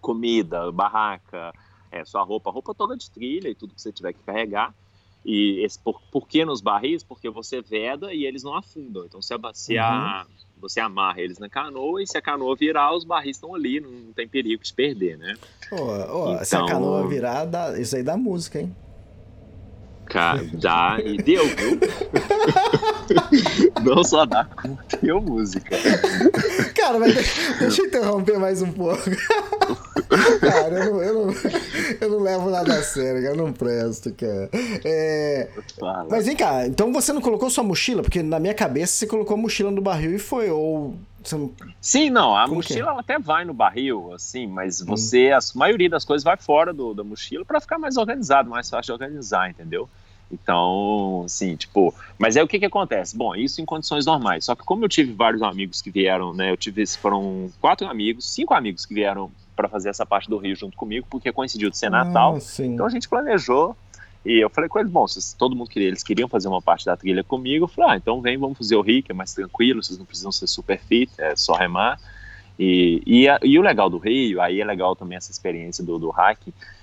comida, 0.00 0.70
barraca, 0.72 1.52
é, 1.90 2.04
sua 2.04 2.22
roupa, 2.24 2.50
roupa 2.50 2.74
toda 2.74 2.96
de 2.96 3.10
trilha 3.10 3.48
e 3.48 3.54
tudo 3.54 3.74
que 3.74 3.80
você 3.80 3.92
tiver 3.92 4.12
que 4.12 4.22
carregar. 4.24 4.74
E 5.24 5.64
esse, 5.64 5.78
por, 5.78 6.00
por 6.12 6.28
que 6.28 6.44
nos 6.44 6.60
barris? 6.60 7.02
Porque 7.02 7.30
você 7.30 7.62
veda 7.62 8.12
e 8.12 8.24
eles 8.26 8.42
não 8.42 8.54
afundam. 8.54 9.04
Então, 9.06 9.22
se, 9.22 9.32
a, 9.32 9.38
se 9.54 9.78
a- 9.78 10.26
você 10.58 10.80
amarra 10.80 11.20
eles 11.20 11.38
na 11.38 11.48
canoa 11.48 12.02
e 12.02 12.06
se 12.06 12.16
a 12.18 12.22
canoa 12.22 12.54
virar, 12.56 12.94
os 12.94 13.04
barris 13.04 13.36
estão 13.36 13.54
ali, 13.54 13.80
não, 13.80 14.12
tem 14.14 14.28
perigo 14.28 14.62
de 14.62 14.72
perder, 14.74 15.16
né? 15.18 15.34
Ô, 15.72 15.76
ô, 15.76 16.44
se 16.44 16.54
a 16.54 16.58
Então- 16.60 16.66
canoa 16.68 17.08
virar, 17.08 17.44
dá- 17.46 17.78
isso 17.80 17.96
aí 17.96 18.02
dá 18.02 18.16
música, 18.16 18.60
hein? 18.60 18.74
Cara, 20.14 20.44
dá 20.52 20.98
e 21.04 21.16
deu, 21.16 21.44
viu? 21.44 21.80
não 23.82 24.04
só 24.04 24.24
dá, 24.24 24.44
como 24.44 24.78
deu 25.02 25.20
música. 25.20 25.76
Cara, 26.72 27.00
mas 27.00 27.14
deixa, 27.58 27.82
eu 27.82 27.86
interromper 27.86 28.38
mais 28.38 28.62
um 28.62 28.70
pouco. 28.70 29.02
cara, 30.40 30.84
eu 30.84 30.92
não, 30.92 31.02
eu, 31.02 31.14
não, 31.14 31.34
eu 32.00 32.10
não 32.10 32.20
levo 32.20 32.48
nada 32.48 32.74
a 32.74 32.82
sério, 32.84 33.22
cara, 33.24 33.34
eu 33.34 33.36
não 33.36 33.52
presto, 33.52 34.14
cara. 34.14 34.48
É, 34.84 35.48
mas 36.08 36.26
vem 36.26 36.36
cá, 36.36 36.64
então 36.64 36.92
você 36.92 37.12
não 37.12 37.20
colocou 37.20 37.50
sua 37.50 37.64
mochila? 37.64 38.00
Porque 38.00 38.22
na 38.22 38.38
minha 38.38 38.54
cabeça 38.54 38.92
você 38.92 39.08
colocou 39.08 39.34
a 39.34 39.40
mochila 39.40 39.72
no 39.72 39.82
barril 39.82 40.14
e 40.14 40.20
foi, 40.20 40.48
ou... 40.48 40.94
Sim, 41.80 42.08
não, 42.08 42.36
a 42.36 42.42
Como 42.42 42.54
é? 42.54 42.56
mochila 42.58 42.90
ela 42.90 43.00
até 43.00 43.18
vai 43.18 43.44
no 43.44 43.52
barril, 43.52 44.12
assim, 44.14 44.46
mas 44.46 44.80
você, 44.80 45.32
a 45.32 45.40
maioria 45.58 45.90
das 45.90 46.04
coisas 46.04 46.22
vai 46.22 46.36
fora 46.36 46.72
do, 46.72 46.94
da 46.94 47.02
mochila 47.02 47.44
para 47.44 47.60
ficar 47.60 47.80
mais 47.80 47.96
organizado, 47.96 48.48
mais 48.48 48.70
fácil 48.70 48.96
de 48.96 49.02
organizar, 49.02 49.50
entendeu? 49.50 49.88
Então, 50.34 51.22
assim, 51.24 51.56
tipo, 51.56 51.94
mas 52.18 52.36
aí 52.36 52.42
o 52.42 52.48
que 52.48 52.58
que 52.58 52.64
acontece? 52.66 53.16
Bom, 53.16 53.34
isso 53.34 53.60
em 53.60 53.64
condições 53.64 54.04
normais. 54.04 54.44
Só 54.44 54.54
que 54.54 54.64
como 54.64 54.84
eu 54.84 54.88
tive 54.88 55.12
vários 55.12 55.42
amigos 55.42 55.80
que 55.80 55.90
vieram, 55.90 56.34
né? 56.34 56.50
Eu 56.50 56.56
tive, 56.56 56.84
foram 56.86 57.50
quatro 57.60 57.88
amigos, 57.88 58.28
cinco 58.32 58.52
amigos 58.54 58.84
que 58.84 58.94
vieram 58.94 59.30
para 59.54 59.68
fazer 59.68 59.88
essa 59.88 60.04
parte 60.04 60.28
do 60.28 60.36
Rio 60.36 60.56
junto 60.56 60.76
comigo, 60.76 61.06
porque 61.08 61.32
coincidiu 61.32 61.70
de 61.70 61.78
ser 61.78 61.90
Natal. 61.90 62.34
Ah. 62.34 62.40
Então 62.74 62.86
a 62.86 62.90
gente 62.90 63.08
planejou 63.08 63.76
e 64.24 64.42
eu 64.42 64.50
falei 64.50 64.68
com 64.68 64.78
eles, 64.78 64.90
bom, 64.90 65.06
se 65.06 65.36
todo 65.36 65.54
mundo 65.54 65.68
queria, 65.68 65.88
eles 65.88 66.02
queriam 66.02 66.28
fazer 66.28 66.48
uma 66.48 66.60
parte 66.62 66.84
da 66.86 66.96
trilha 66.96 67.22
comigo, 67.22 67.64
eu 67.64 67.68
falei, 67.68 67.90
ah, 67.92 67.96
então 67.96 68.20
vem, 68.20 68.36
vamos 68.36 68.58
fazer 68.58 68.74
o 68.74 68.80
Rio, 68.80 69.02
que 69.02 69.12
é 69.12 69.14
mais 69.14 69.32
tranquilo, 69.34 69.82
vocês 69.82 69.98
não 69.98 70.06
precisam 70.06 70.32
ser 70.32 70.46
super 70.46 70.80
fit, 70.80 71.12
é 71.18 71.36
só 71.36 71.54
remar. 71.54 72.00
E, 72.58 73.02
e, 73.06 73.28
a- 73.28 73.38
e 73.42 73.58
o 73.58 73.62
legal 73.62 73.90
do 73.90 73.98
Rio, 73.98 74.40
aí 74.40 74.60
é 74.60 74.64
legal 74.64 74.96
também 74.96 75.16
essa 75.16 75.30
experiência 75.30 75.84
do, 75.84 75.98
do 75.98 76.12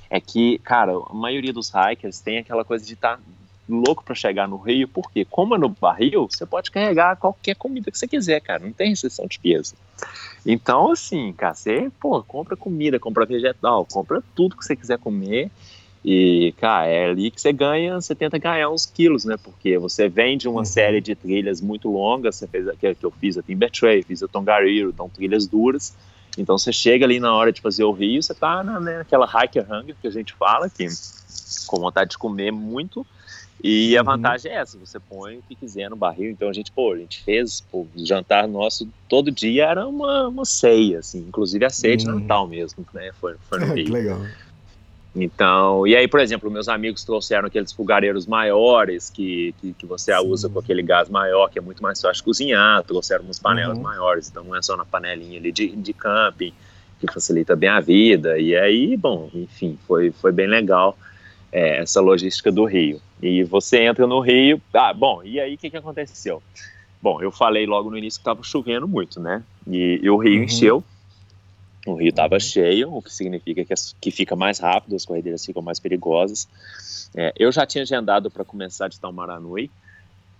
é 0.10 0.20
que, 0.20 0.58
cara, 0.60 0.92
a 1.10 1.14
maioria 1.14 1.54
dos 1.54 1.72
hikers 1.74 2.20
tem 2.20 2.40
aquela 2.40 2.66
coisa 2.66 2.86
de 2.86 2.94
estar 2.94 3.18
louco 3.72 4.04
para 4.04 4.14
chegar 4.14 4.48
no 4.48 4.58
Rio, 4.58 4.88
porque 4.88 5.26
como 5.26 5.56
é 5.56 5.58
no 5.58 5.70
barril, 5.70 6.28
você 6.30 6.46
pode 6.46 6.70
carregar 6.70 7.16
qualquer 7.16 7.56
comida 7.56 7.90
que 7.90 7.98
você 7.98 8.08
quiser, 8.08 8.40
cara, 8.42 8.64
não 8.64 8.74
tem 8.74 8.90
restrição 8.90 9.26
de 9.26 9.40
peso. 9.40 9.76
Então, 10.46 10.92
assim, 10.92 11.32
cara, 11.34 11.54
você, 11.54 11.92
pô, 12.00 12.22
compra 12.24 12.58
comida, 12.58 13.00
compra 13.00 13.26
vegetal, 13.26 13.86
compra 13.86 14.22
tudo 14.36 14.58
que 14.58 14.66
você 14.66 14.76
quiser 14.76 14.98
comer. 14.98 15.50
E, 16.04 16.54
cara, 16.58 16.88
é 16.88 17.06
ali 17.12 17.30
que 17.30 17.40
você 17.40 17.54
ganha, 17.54 18.02
você 18.02 18.16
tenta 18.16 18.40
ganhar 18.40 18.70
uns 18.70 18.88
quilos, 18.88 19.24
né? 19.24 19.38
Porque 19.42 19.78
você 19.78 20.10
vem 20.10 20.36
de 20.36 20.48
uma 20.48 20.66
série 20.66 21.00
de 21.00 21.14
trilhas 21.14 21.62
muito 21.62 21.92
longas, 21.92 22.38
você 22.38 22.48
fez 22.48 22.68
a 22.68 22.76
que 22.76 22.96
que 22.96 23.06
eu 23.06 23.12
fiz 23.12 23.38
a 23.38 23.44
Timber 23.44 23.70
Trail, 23.70 24.04
fiz 24.04 24.24
a 24.24 24.28
Tongariro, 24.28 24.90
então 24.90 25.08
trilhas 25.08 25.46
duras. 25.46 25.96
Então 26.38 26.58
você 26.58 26.74
chega 26.74 27.06
ali 27.06 27.20
na 27.20 27.36
hora 27.36 27.52
de 27.52 27.62
fazer 27.62 27.84
o 27.84 27.92
rio, 27.92 28.22
você 28.24 28.34
tá 28.34 28.64
na, 28.64 28.80
né, 28.80 28.98
naquela 29.00 29.28
hiker 29.28 29.64
hunger 29.72 29.96
que 30.02 30.08
a 30.08 30.12
gente 30.12 30.34
fala, 30.34 30.70
que 30.70 30.88
com 31.68 31.80
vontade 31.80 32.12
de 32.12 32.18
comer 32.18 32.52
muito. 32.52 33.06
E 33.64 33.96
a 33.98 34.02
Uhum. 34.02 34.06
vantagem 34.06 34.52
é 34.52 34.56
essa, 34.56 34.78
você 34.80 35.00
põe 35.00 35.38
o 35.38 35.44
que 35.44 35.56
quiser 35.56 35.90
no 35.90 35.96
barril. 35.96 36.32
Então 36.32 36.50
a 36.50 36.54
gente, 36.54 36.72
pô, 36.72 36.94
a 36.94 36.98
gente 36.98 37.22
fez, 37.24 37.62
pô, 37.62 37.88
o 37.96 38.06
jantar 38.06 38.48
nosso 38.48 38.90
todo 39.08 39.32
dia 39.32 39.66
era 39.66 39.88
uma, 39.88 40.28
uma 40.30 40.46
ceia, 40.46 41.00
assim, 41.00 41.20
inclusive 41.28 41.64
a 41.66 41.70
ceia 41.70 41.96
de 41.98 42.08
Uhum. 42.08 42.20
Natal 42.20 42.48
mesmo, 42.48 42.86
né? 42.94 43.12
Foi, 43.20 43.36
foi 43.50 43.60
no 43.60 43.74
que 43.76 43.84
legal. 43.84 44.22
Então, 45.14 45.86
e 45.86 45.94
aí, 45.96 46.08
por 46.08 46.22
exemplo, 46.22 46.50
meus 46.50 46.70
amigos 46.70 47.04
trouxeram 47.04 47.48
aqueles 47.48 47.74
fogareiros 47.74 48.26
maiores 48.26 49.10
que, 49.10 49.54
que, 49.60 49.74
que 49.74 49.86
você 49.86 50.16
usa 50.20 50.48
com 50.50 50.58
aquele 50.60 50.82
gás 50.82 51.10
maior, 51.10 51.50
que 51.50 51.60
é 51.60 51.62
muito 51.62 51.84
mais 51.84 52.00
fácil 52.00 52.20
de 52.20 52.24
cozinhar, 52.24 52.82
trouxeram 52.84 53.26
umas 53.26 53.38
panelas 53.38 53.78
Uhum. 53.78 53.84
maiores, 53.84 54.30
então 54.30 54.44
não 54.44 54.56
é 54.56 54.62
só 54.62 54.78
na 54.78 54.86
panelinha 54.86 55.38
ali 55.38 55.52
de, 55.52 55.76
de 55.76 55.94
camping, 55.94 56.54
que 56.98 57.12
facilita 57.12 57.58
bem 57.58 57.68
a 57.70 57.82
vida. 57.82 58.40
E 58.40 58.56
aí, 58.56 58.96
bom, 58.96 59.30
enfim, 59.34 59.78
foi, 59.86 60.12
foi 60.12 60.32
bem 60.32 60.48
legal 60.48 60.98
é, 61.52 61.78
essa 61.82 62.00
logística 62.02 62.52
do 62.52 62.66
Rio. 62.66 63.02
E 63.22 63.44
você 63.44 63.84
entra 63.84 64.08
no 64.08 64.20
Rio, 64.20 64.62
ah, 64.74 64.94
bom, 64.94 65.22
e 65.24 65.40
aí 65.40 65.56
o 65.56 65.58
que, 65.58 65.70
que 65.70 65.78
aconteceu? 65.78 66.42
Bom, 67.02 67.22
eu 67.22 67.32
falei 67.32 67.66
logo 67.66 67.90
no 67.90 67.98
início 67.98 68.20
que 68.20 68.22
estava 68.22 68.44
chovendo 68.44 68.88
muito, 68.88 69.20
né? 69.20 69.44
E, 69.68 70.00
e 70.02 70.10
o 70.10 70.18
Rio 70.18 70.38
Uhum. 70.38 70.44
encheu. 70.44 70.84
O 71.88 71.96
rio 71.96 72.10
estava 72.10 72.40
cheio, 72.40 72.94
o 72.94 73.02
que 73.02 73.10
significa 73.12 73.66
que, 73.66 73.74
as- 73.74 73.96
que 74.00 74.12
fica 74.12 74.36
mais 74.36 74.60
rápido, 74.60 74.96
as 74.96 75.04
corredeiras 75.04 75.44
ficam 75.44 75.64
mais 75.64 75.80
perigosas. 75.80 76.48
É, 77.18 77.34
eu 77.36 77.52
já 77.52 77.66
tinha 77.66 77.82
agendado 77.82 78.30
para 78.30 78.46
começar 78.46 78.88
de 78.88 79.00
Taumaranui, 79.00 79.72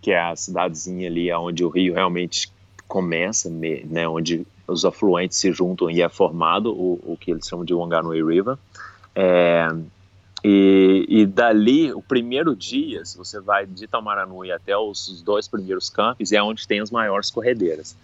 que 0.04 0.12
é 0.12 0.20
a 0.20 0.36
cidadezinha 0.36 1.08
ali 1.10 1.34
onde 1.34 1.64
o 1.66 1.70
rio 1.70 1.96
realmente 1.96 2.48
começa, 2.88 3.50
me- 3.50 3.84
né, 3.86 4.08
onde 4.08 4.46
os 4.68 4.86
afluentes 4.86 5.38
se 5.40 5.52
juntam 5.52 5.90
e 5.90 6.04
é 6.04 6.10
formado 6.10 6.72
o, 6.74 7.14
o 7.14 7.18
que 7.18 7.32
eles 7.32 7.48
chamam 7.48 7.66
de 7.66 7.74
Wanganui 7.74 8.24
River. 8.24 8.56
É, 9.16 9.68
e, 10.44 11.06
e 11.08 11.26
dali, 11.26 11.94
o 11.94 12.02
primeiro 12.02 12.56
dia, 12.56 13.06
se 13.06 13.18
você 13.18 13.40
vai 13.40 13.66
de 13.66 13.88
Taumaranui 13.88 14.52
até 14.52 14.76
os, 14.76 15.08
os 15.08 15.22
dois 15.22 15.48
primeiros 15.48 15.90
campos, 15.90 16.32
é 16.32 16.42
onde 16.42 16.68
tem 16.68 16.80
as 16.80 16.90
maiores 16.90 17.30
corredeiras. 17.30 17.96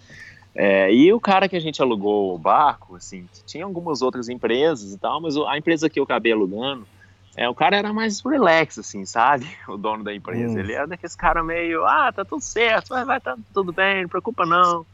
É, 0.54 0.92
e 0.92 1.12
o 1.14 1.20
cara 1.20 1.48
que 1.48 1.56
a 1.56 1.60
gente 1.60 1.82
alugou 1.82 2.34
o 2.34 2.38
barco, 2.38 2.96
assim, 2.96 3.28
tinha 3.46 3.64
algumas 3.64 4.02
outras 4.02 4.30
empresas 4.30 4.94
e 4.94 4.98
tal, 4.98 5.22
mas 5.22 5.36
a 5.38 5.58
empresa 5.58 5.90
que 5.90 6.00
eu 6.00 6.04
acabei 6.04 6.32
alugando, 6.32 6.88
é, 7.36 7.48
o 7.48 7.54
cara 7.54 7.78
era 7.78 7.94
mais 7.94 8.22
relax, 8.22 8.80
assim, 8.80 9.06
sabe? 9.06 9.48
O 9.70 9.78
dono 9.78 10.04
da 10.04 10.14
empresa. 10.14 10.56
Hum. 10.56 10.60
Ele 10.60 10.74
era 10.74 10.88
daqueles 10.88 11.16
cara 11.16 11.44
meio, 11.44 11.86
ah, 11.86 12.12
tá 12.12 12.26
tudo 12.26 12.42
certo, 12.42 12.90
vai, 12.90 13.06
vai, 13.06 13.22
tá 13.22 13.38
tudo 13.54 13.72
bem, 13.72 14.02
não 14.02 14.10
preocupa 14.10 14.46
não. 14.46 14.86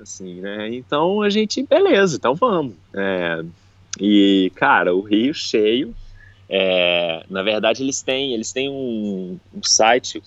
Assim, 0.00 0.40
né? 0.40 0.74
Então 0.74 1.22
a 1.22 1.30
gente, 1.30 1.62
beleza, 1.62 2.16
então 2.16 2.34
vamos. 2.34 2.74
É, 2.92 3.44
e, 4.00 4.52
cara, 4.56 4.94
o 4.94 5.00
Rio 5.00 5.32
cheio. 5.32 5.94
É, 6.48 7.24
na 7.28 7.42
verdade, 7.42 7.82
eles 7.82 8.02
têm, 8.02 8.34
eles 8.34 8.52
têm 8.52 8.68
um, 8.68 9.38
um 9.52 9.62
site, 9.62 10.22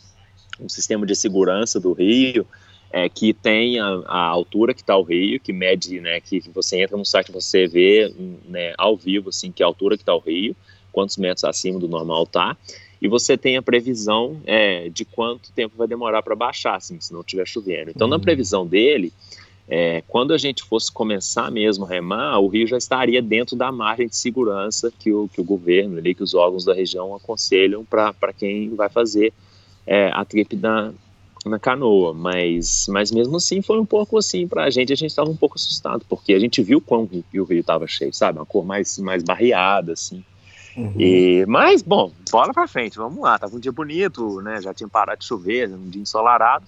um 0.59 0.67
sistema 0.69 1.05
de 1.05 1.15
segurança 1.15 1.79
do 1.79 1.93
Rio, 1.93 2.45
é, 2.91 3.07
que 3.07 3.33
tem 3.33 3.79
a, 3.79 3.85
a 4.05 4.25
altura 4.27 4.73
que 4.73 4.81
está 4.81 4.97
o 4.97 5.03
rio, 5.03 5.39
que 5.39 5.53
mede, 5.53 5.99
né, 6.01 6.19
que 6.19 6.41
você 6.53 6.81
entra 6.81 6.97
no 6.97 7.05
site 7.05 7.31
você 7.31 7.67
vê 7.67 8.11
né, 8.45 8.73
ao 8.77 8.97
vivo 8.97 9.29
assim 9.29 9.51
que 9.51 9.61
a 9.61 9.65
altura 9.65 9.95
que 9.95 10.01
está 10.01 10.13
o 10.15 10.19
rio, 10.19 10.55
quantos 10.91 11.17
metros 11.17 11.43
acima 11.43 11.79
do 11.79 11.87
normal 11.87 12.25
tá, 12.25 12.57
e 13.01 13.07
você 13.07 13.37
tem 13.37 13.55
a 13.57 13.61
previsão 13.61 14.41
é, 14.45 14.89
de 14.89 15.05
quanto 15.05 15.51
tempo 15.53 15.77
vai 15.77 15.87
demorar 15.87 16.21
para 16.21 16.35
baixar, 16.35 16.75
assim, 16.75 16.99
se 16.99 17.13
não 17.13 17.21
estiver 17.21 17.47
chovendo. 17.47 17.91
Então, 17.91 18.07
na 18.07 18.17
Uhum. 18.17 18.21
previsão 18.21 18.67
dele, 18.67 19.13
é, 19.69 20.01
quando 20.07 20.33
a 20.33 20.37
gente 20.37 20.63
fosse 20.63 20.91
começar 20.91 21.51
mesmo 21.51 21.85
a 21.85 21.87
remar, 21.87 22.39
o 22.39 22.47
rio 22.47 22.65
já 22.65 22.77
estaria 22.77 23.21
dentro 23.21 23.55
da 23.55 23.71
margem 23.71 24.07
de 24.07 24.15
segurança 24.15 24.91
que 24.97 25.13
o, 25.13 25.27
que 25.27 25.39
o 25.39 25.43
governo, 25.43 25.99
ali, 25.99 26.15
que 26.15 26.23
os 26.23 26.33
órgãos 26.33 26.65
da 26.65 26.73
região 26.73 27.15
aconselham 27.15 27.85
para 27.85 28.33
quem 28.35 28.73
vai 28.75 28.89
fazer 28.89 29.31
é, 29.85 30.09
a 30.11 30.25
trip 30.25 30.55
na, 30.55 30.91
na 31.45 31.59
canoa. 31.59 32.15
Mas, 32.15 32.87
mas 32.89 33.11
mesmo 33.11 33.37
assim 33.37 33.61
foi 33.61 33.79
um 33.79 33.85
pouco 33.85 34.17
assim 34.17 34.47
para 34.47 34.63
a 34.63 34.69
gente, 34.71 34.91
a 34.91 34.95
gente 34.95 35.11
estava 35.11 35.29
um 35.29 35.37
pouco 35.37 35.55
assustado, 35.55 36.03
porque 36.09 36.33
a 36.33 36.39
gente 36.39 36.63
viu 36.63 36.81
quão 36.81 37.03
o 37.03 37.43
rio 37.43 37.59
estava 37.59 37.85
cheio, 37.85 38.11
sabe? 38.11 38.39
Uma 38.39 38.47
cor 38.47 38.65
mais, 38.65 38.97
mais 38.97 39.21
barreada, 39.21 39.93
assim. 39.93 40.23
Uhum. 40.75 40.95
E, 40.97 41.45
mas, 41.47 41.83
bom, 41.83 42.11
bola 42.31 42.53
para 42.53 42.67
frente, 42.67 42.97
vamos 42.97 43.21
lá. 43.21 43.37
Tava 43.37 43.55
um 43.55 43.59
dia 43.59 43.71
bonito, 43.71 44.41
né? 44.41 44.59
Já 44.63 44.73
tinha 44.73 44.89
parado 44.89 45.19
de 45.19 45.25
chover, 45.25 45.69
um 45.69 45.89
dia 45.89 46.01
ensolarado. 46.01 46.65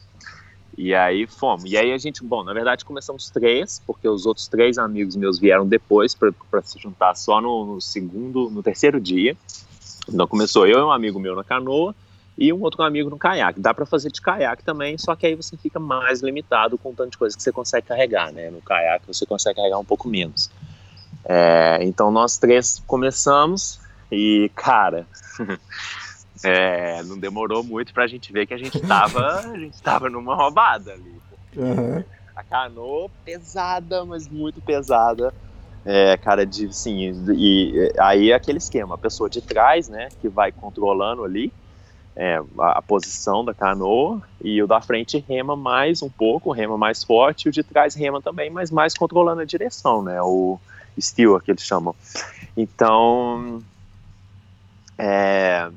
E 0.78 0.96
aí 0.96 1.28
fomos. 1.28 1.70
E 1.70 1.78
aí 1.78 1.92
a 1.92 1.98
gente, 1.98 2.24
bom, 2.24 2.44
na 2.44 2.54
verdade 2.54 2.86
começamos 2.86 3.30
três, 3.30 3.82
porque 3.86 4.08
os 4.08 4.26
outros 4.26 4.48
três 4.48 4.78
amigos 4.78 5.16
meus 5.16 5.38
vieram 5.38 5.68
depois 5.68 6.16
para 6.16 6.62
se 6.64 6.80
juntar 6.80 7.16
só 7.16 7.42
no, 7.42 7.66
no, 7.66 7.82
segundo, 7.82 8.50
no 8.50 8.64
terceiro 8.64 9.00
dia. 9.00 9.36
Então 10.08 10.28
começou 10.28 10.66
eu 10.66 10.80
e 10.80 10.84
um 10.84 10.92
amigo 10.92 11.20
meu 11.20 11.36
na 11.36 11.44
canoa 11.44 11.94
e 12.38 12.52
um 12.52 12.62
outro 12.62 12.82
amigo 12.84 13.10
no 13.10 13.18
caiaque. 13.18 13.60
Dá 13.60 13.74
para 13.74 13.86
fazer 13.86 14.12
de 14.12 14.22
caiaque 14.22 14.64
também, 14.64 14.98
só 14.98 15.16
que 15.16 15.28
aí 15.28 15.36
você 15.36 15.58
fica 15.58 15.80
mais 15.80 16.22
limitado 16.22 16.78
com 16.78 16.90
o 16.90 16.94
tanto 16.94 17.12
de 17.12 17.18
coisa 17.18 17.36
que 17.36 17.44
você 17.44 17.52
consegue 17.52 17.88
carregar, 17.88 18.32
né? 18.32 18.50
No 18.50 18.62
caiaque 18.62 19.06
você 19.08 19.26
consegue 19.26 19.58
carregar 19.58 19.78
um 19.78 19.86
pouco 19.86 20.08
menos. 20.08 20.50
É, 21.26 21.80
então 21.82 22.10
nós 22.10 22.38
três 22.38 22.82
começamos 22.88 23.80
e, 24.12 24.50
cara, 24.56 25.06
É, 26.44 27.04
não 27.04 27.18
demorou 27.18 27.64
muito 27.64 27.94
pra 27.94 28.08
gente 28.08 28.32
ver 28.34 28.48
que 28.48 28.54
a 28.54 28.58
gente 28.58 28.80
tava, 28.82 29.40
a 29.52 29.58
gente 29.58 29.82
tava 29.82 30.10
numa 30.10 30.36
roubada 30.36 30.94
ali. 30.94 31.22
Uhum. 31.56 32.04
A 32.36 32.44
canoa 32.44 33.10
pesada, 33.24 34.04
mas 34.06 34.28
muito 34.28 34.62
pesada. 34.62 35.34
É, 35.86 36.16
cara, 36.18 36.46
de 36.46 36.74
sim, 36.76 37.12
e 37.36 37.92
aí 38.00 38.32
é 38.32 38.36
aquele 38.36 38.60
esquema, 38.60 38.96
a 38.96 39.00
pessoa 39.00 39.28
de 39.28 39.42
trás, 39.42 39.90
né, 39.90 40.10
que 40.22 40.30
vai 40.30 40.52
controlando 40.52 41.24
ali 41.24 41.52
é, 42.16 42.42
a, 42.60 42.78
a, 42.78 42.82
posição 42.82 43.44
da 43.44 43.54
canoa, 43.54 44.22
e 44.44 44.62
o 44.62 44.68
da 44.68 44.82
frente 44.82 45.24
rema 45.28 45.56
mais 45.56 46.02
um 46.02 46.10
pouco, 46.10 46.52
rema 46.52 46.78
mais 46.78 47.04
forte, 47.04 47.46
e 47.46 47.50
o 47.50 47.52
de 47.52 47.64
trás 47.64 47.96
rema 47.96 48.22
também, 48.22 48.50
mas 48.50 48.70
mais 48.70 48.94
controlando 48.94 49.42
a 49.42 49.46
direção, 49.46 50.04
né, 50.04 50.22
o 50.22 50.60
steward 51.00 51.44
que 51.44 51.52
eles 51.52 51.64
chamam. 51.64 51.96
Então, 52.56 53.62
é, 54.98 55.70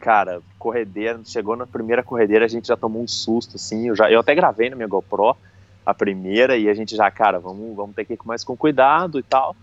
cara, 0.00 0.40
corredeira, 0.58 1.20
chegou 1.24 1.54
na 1.54 1.66
primeira 1.66 2.02
corredeira, 2.02 2.46
a 2.46 2.48
gente 2.48 2.68
já 2.68 2.76
tomou 2.76 3.02
um 3.02 3.06
susto, 3.06 3.56
assim, 3.56 3.88
eu, 3.88 3.94
já, 3.94 4.10
eu 4.10 4.20
até 4.20 4.34
gravei 4.34 4.70
na 4.70 4.76
minha 4.76 4.88
GoPro 4.88 5.36
a 5.84 5.94
primeira, 5.94 6.56
e 6.56 6.68
a 6.68 6.74
gente 6.74 6.96
já, 6.96 7.10
cara, 7.10 7.38
vamos, 7.38 7.76
vamos 7.76 7.94
ter 7.94 8.06
que 8.06 8.14
ir 8.14 8.18
mais 8.24 8.42
com 8.42 8.56
cuidado 8.56 9.18
e 9.18 9.22
tal, 9.22 9.54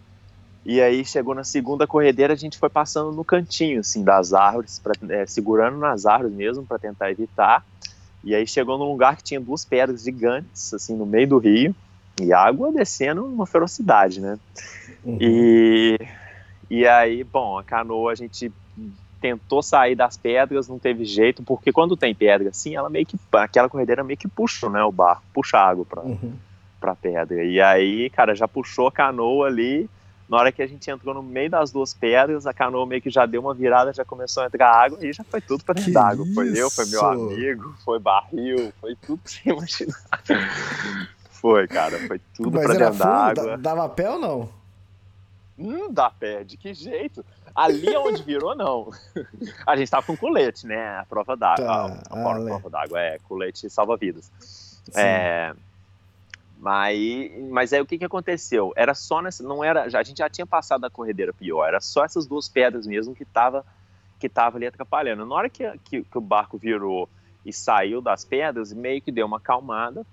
e 0.63 0.80
aí 0.80 1.04
chegou 1.04 1.34
na 1.34 1.43
segunda 1.43 1.88
corredeira, 1.88 2.34
a 2.34 2.38
gente 2.38 2.58
foi 2.58 2.69
passando 2.69 3.12
no 3.12 3.26
cantinho, 3.26 3.80
assim, 3.80 4.04
das 4.04 4.32
árvores, 4.32 4.80
pra, 4.80 4.93
é, 5.10 5.26
segurando 5.26 5.78
nas 5.78 6.06
árvores 6.06 6.36
mesmo, 6.36 6.65
para 6.65 6.78
tentar 6.80 7.12
evitar, 7.12 7.65
e 8.23 8.36
aí 8.36 8.45
chegou 8.45 8.78
num 8.78 8.91
lugar 8.91 9.17
que 9.17 9.23
tinha 9.23 9.39
duas 9.39 9.65
pedras 9.65 10.04
gigantes, 10.04 10.73
assim, 10.73 10.95
no 10.95 11.06
meio 11.06 11.28
do 11.28 11.38
rio, 11.39 11.76
e 12.21 12.32
água 12.32 12.71
descendo 12.71 13.26
uma 13.26 13.47
ferocidade, 13.47 14.21
né, 14.21 14.38
uhum. 15.04 15.17
e... 15.19 15.97
E 16.69 16.86
aí, 16.86 17.23
bom, 17.23 17.58
a 17.58 17.63
canoa 17.63 18.12
a 18.12 18.15
gente 18.15 18.52
tentou 19.19 19.62
sair 19.62 19.95
das 19.95 20.17
pedras, 20.17 20.67
não 20.67 20.80
teve 20.80 21.06
jeito, 21.06 21.43
porque 21.43 21.71
quando 21.71 21.97
tem 21.97 22.13
pedra 22.13 22.49
assim, 22.49 22.75
ela 22.75 22.89
meio 22.89 23.06
que, 23.06 23.17
aquela 23.34 23.69
corredeira 23.69 24.03
meio 24.03 24.17
que 24.17 24.27
puxa, 24.27 24.69
né, 24.69 24.84
o 24.84 24.91
barco, 24.91 25.23
puxa 25.34 25.58
água 25.58 25.86
pra, 25.86 26.01
uhum. 26.01 26.34
pra 26.80 26.95
pedra. 26.95 27.43
E 27.43 27.60
aí, 27.60 28.10
cara, 28.10 28.36
já 28.36 28.47
puxou 28.47 28.88
a 28.88 28.91
canoa 28.91 29.47
ali, 29.47 29.89
na 30.30 30.38
hora 30.38 30.51
que 30.51 30.62
a 30.62 30.67
gente 30.67 30.89
entrou 30.89 31.13
no 31.13 31.23
meio 31.23 31.49
das 31.49 31.71
duas 31.71 31.93
pedras, 31.93 32.45
a 32.45 32.53
canoa 32.53 32.86
meio 32.86 33.01
que 33.01 33.10
já 33.10 33.25
deu 33.25 33.41
uma 33.41 33.53
virada, 33.53 33.93
já 33.93 34.03
começou 34.03 34.43
a 34.43 34.47
entrar 34.47 34.69
água 34.69 34.99
e 35.01 35.13
já 35.13 35.23
foi 35.23 35.39
tudo 35.39 35.63
pra 35.63 35.73
dentro 35.73 35.93
d'água. 35.93 36.25
Foi 36.34 36.49
eu, 36.58 36.69
foi 36.69 36.86
meu 36.86 37.06
amigo, 37.06 37.75
foi 37.84 37.99
barril, 37.99 38.73
foi 38.80 38.95
tudo 38.95 39.21
que 39.23 39.32
você 39.32 39.49
imaginar. 39.49 40.23
Foi, 41.32 41.67
cara, 41.67 41.97
foi 42.08 42.19
tudo 42.36 42.51
Mas 42.51 42.65
pra 42.65 42.75
dentro 42.75 42.97
d'água. 42.97 43.58
Dava 43.58 43.88
pé 43.88 44.10
ou 44.10 44.19
não? 44.19 44.49
Não 45.58 45.91
dá 45.91 46.10
pé, 46.10 46.43
de 46.43 46.58
que 46.58 46.73
jeito? 46.73 47.25
Ali 47.58 47.98
onde 47.98 48.22
virou, 48.22 48.56
não. 48.56 48.91
A 49.65 49.76
gente 49.76 49.89
tava 49.89 50.06
com 50.06 50.15
colete, 50.15 50.67
né? 50.67 51.00
A 51.00 51.06
prova 51.06 51.36
d'água. 51.36 51.65
Tá, 51.65 51.74
a, 52.12 52.15
a, 52.15 52.38
a 52.38 52.46
prova 52.46 52.70
d'água 52.70 53.02
é 53.02 53.17
colete 53.28 53.67
salva-vidas. 53.67 54.32
É, 54.96 55.56
mas, 56.60 57.32
mas 57.50 57.74
aí 57.74 57.82
o 57.82 57.86
que, 57.86 57.98
que 57.98 58.06
aconteceu? 58.06 58.72
Era 58.76 58.93
só 58.93 59.24
nessa. 59.24 59.41
Não 59.41 59.63
era. 59.63 59.89
Já, 59.89 60.00
a 60.00 60.04
gente 60.04 60.20
já 60.20 60.30
tinha 60.30 60.46
passado 60.46 60.86
a 60.86 60.89
corredeira 60.89 61.34
pior, 61.34 61.67
era 61.67 61.82
só 61.82 62.06
essas 62.06 62.28
duas 62.28 62.48
pedras 62.48 62.86
mesmo 62.86 63.15
que 63.15 63.26
tava, 63.26 63.65
que 64.20 64.30
tava 64.30 64.58
ali 64.58 64.67
atrapalhando. 64.67 65.26
Na 65.26 65.34
hora 65.34 65.50
que, 65.50 65.67
que, 65.84 66.04
que 66.04 66.17
o 66.17 66.22
barco 66.22 66.60
virou 66.60 67.10
e 67.43 67.52
saiu 67.52 68.02
das 68.02 68.24
pedras, 68.24 68.72
meio 68.72 69.02
que 69.02 69.12
deu 69.12 69.26
uma 69.26 69.38
acalmada. 69.38 70.06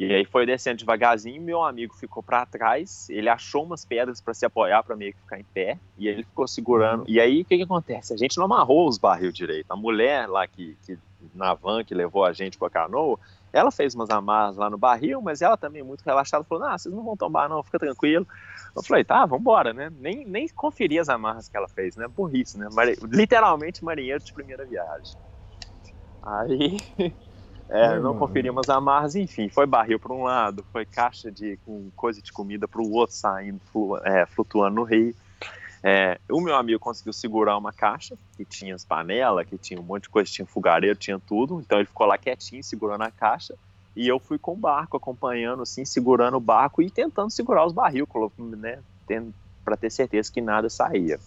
E 0.00 0.14
aí 0.14 0.24
foi 0.24 0.46
descendo 0.46 0.78
devagarzinho, 0.78 1.42
meu 1.42 1.62
amigo 1.62 1.94
ficou 1.94 2.22
para 2.22 2.46
trás, 2.46 3.06
ele 3.10 3.28
achou 3.28 3.64
umas 3.64 3.84
pedras 3.84 4.18
para 4.18 4.32
se 4.32 4.46
apoiar 4.46 4.82
para 4.82 4.96
meio 4.96 5.12
que 5.12 5.20
ficar 5.20 5.38
em 5.38 5.44
pé, 5.44 5.78
e 5.98 6.08
ele 6.08 6.22
ficou 6.22 6.48
segurando. 6.48 7.04
E 7.06 7.20
aí 7.20 7.42
o 7.42 7.44
que, 7.44 7.58
que 7.58 7.62
acontece? 7.64 8.14
A 8.14 8.16
gente 8.16 8.38
não 8.38 8.46
amarrou 8.46 8.88
os 8.88 8.96
barril 8.96 9.30
direito. 9.30 9.70
A 9.70 9.76
mulher 9.76 10.26
lá 10.26 10.46
que, 10.48 10.74
que 10.86 10.98
na 11.34 11.52
van 11.52 11.84
que 11.84 11.94
levou 11.94 12.24
a 12.24 12.32
gente 12.32 12.56
com 12.56 12.64
a 12.64 12.70
canoa, 12.70 13.18
ela 13.52 13.70
fez 13.70 13.94
umas 13.94 14.08
amarras 14.08 14.56
lá 14.56 14.70
no 14.70 14.78
barril, 14.78 15.20
mas 15.20 15.42
ela 15.42 15.58
também 15.58 15.82
muito 15.82 16.00
relaxada 16.00 16.44
falou: 16.44 16.64
"Ah, 16.64 16.78
vocês 16.78 16.94
não 16.94 17.04
vão 17.04 17.14
tombar 17.14 17.46
não, 17.46 17.62
fica 17.62 17.78
tranquilo". 17.78 18.26
Eu 18.74 18.82
falei: 18.82 19.04
"Tá, 19.04 19.26
vamos 19.26 19.42
embora, 19.42 19.74
né?". 19.74 19.90
Nem 19.98 20.24
nem 20.24 20.48
conferi 20.54 20.98
as 20.98 21.10
amarras 21.10 21.46
que 21.46 21.58
ela 21.58 21.68
fez, 21.68 21.94
né? 21.96 22.08
Burrice, 22.08 22.58
né? 22.58 22.70
Mari... 22.72 22.96
Literalmente 23.02 23.84
marinheiro 23.84 24.24
de 24.24 24.32
primeira 24.32 24.64
viagem. 24.64 25.14
Aí 26.22 26.80
É, 27.70 28.00
não 28.00 28.18
conferimos 28.18 28.68
amarras, 28.68 29.14
enfim, 29.14 29.48
foi 29.48 29.64
barril 29.64 29.98
para 29.98 30.12
um 30.12 30.24
lado, 30.24 30.64
foi 30.72 30.84
caixa 30.84 31.30
de 31.30 31.56
com 31.64 31.88
coisa 31.94 32.20
de 32.20 32.32
comida 32.32 32.66
para 32.66 32.82
o 32.82 32.92
outro 32.92 33.14
saindo, 33.14 33.60
é, 34.04 34.26
flutuando 34.26 34.74
no 34.74 34.82
rio. 34.82 35.14
É, 35.82 36.18
o 36.28 36.40
meu 36.40 36.56
amigo 36.56 36.80
conseguiu 36.80 37.12
segurar 37.12 37.56
uma 37.56 37.72
caixa 37.72 38.16
que 38.36 38.44
tinha 38.44 38.74
as 38.74 38.84
panelas, 38.84 39.46
que 39.46 39.56
tinha 39.56 39.80
um 39.80 39.84
monte 39.84 40.02
de 40.02 40.08
coisa, 40.10 40.30
tinha 40.30 40.44
fogareiro, 40.44 40.98
tinha 40.98 41.18
tudo. 41.18 41.60
Então 41.60 41.78
ele 41.78 41.86
ficou 41.86 42.06
lá 42.06 42.18
quietinho, 42.18 42.62
segurando 42.62 43.02
a 43.02 43.10
caixa. 43.10 43.54
E 43.94 44.06
eu 44.06 44.18
fui 44.18 44.38
com 44.38 44.52
o 44.52 44.56
barco, 44.56 44.96
acompanhando, 44.96 45.62
assim, 45.62 45.84
segurando 45.84 46.36
o 46.36 46.40
barco 46.40 46.82
e 46.82 46.90
tentando 46.90 47.30
segurar 47.30 47.64
os 47.64 47.72
barril, 47.72 48.06
né, 48.38 48.78
para 49.64 49.76
ter 49.76 49.90
certeza 49.90 50.30
que 50.32 50.40
nada 50.40 50.68
saía. 50.68 51.18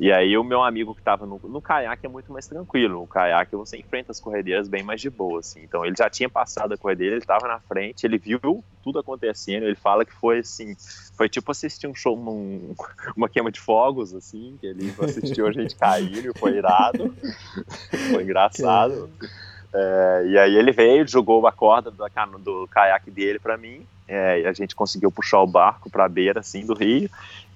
E 0.00 0.12
aí 0.12 0.38
o 0.38 0.44
meu 0.44 0.62
amigo 0.62 0.94
que 0.94 1.00
estava 1.00 1.26
no, 1.26 1.40
no 1.42 1.60
caiaque 1.60 2.06
é 2.06 2.08
muito 2.08 2.32
mais 2.32 2.46
tranquilo. 2.46 3.02
O 3.02 3.06
caiaque 3.06 3.56
você 3.56 3.76
enfrenta 3.76 4.12
as 4.12 4.20
corredeiras 4.20 4.68
bem 4.68 4.82
mais 4.82 5.00
de 5.00 5.10
boa, 5.10 5.40
assim. 5.40 5.60
Então 5.62 5.84
ele 5.84 5.96
já 5.98 6.08
tinha 6.08 6.28
passado 6.28 6.72
a 6.72 6.78
corredeira, 6.78 7.14
ele 7.14 7.22
estava 7.22 7.48
na 7.48 7.58
frente, 7.58 8.04
ele 8.04 8.16
viu 8.16 8.62
tudo 8.80 9.00
acontecendo. 9.00 9.64
Ele 9.64 9.74
fala 9.74 10.04
que 10.04 10.12
foi 10.12 10.38
assim, 10.38 10.76
foi 11.16 11.28
tipo 11.28 11.50
assistir 11.50 11.88
um 11.88 11.94
show, 11.94 12.16
um, 12.16 12.74
uma 13.16 13.28
queima 13.28 13.50
de 13.50 13.58
fogos, 13.58 14.14
assim, 14.14 14.56
que 14.60 14.68
ele 14.68 14.94
assistiu 15.00 15.48
a 15.48 15.52
gente 15.52 15.74
cair, 15.74 16.32
foi 16.38 16.56
irado, 16.56 17.12
foi 18.12 18.22
engraçado. 18.22 19.10
É, 19.74 20.24
e 20.28 20.38
aí 20.38 20.56
ele 20.56 20.70
veio, 20.70 21.06
jogou 21.08 21.44
a 21.44 21.52
corda 21.52 21.90
do, 21.90 22.06
do 22.38 22.68
caiaque 22.68 23.10
dele 23.10 23.40
para 23.40 23.56
mim. 23.56 23.84
É, 24.08 24.48
a 24.48 24.52
gente 24.54 24.74
conseguiu 24.74 25.12
puxar 25.12 25.42
o 25.42 25.46
barco 25.46 25.90
para 25.90 26.06
a 26.06 26.08
beira 26.08 26.40
assim 26.40 26.64
do 26.64 26.72
rio 26.72 27.10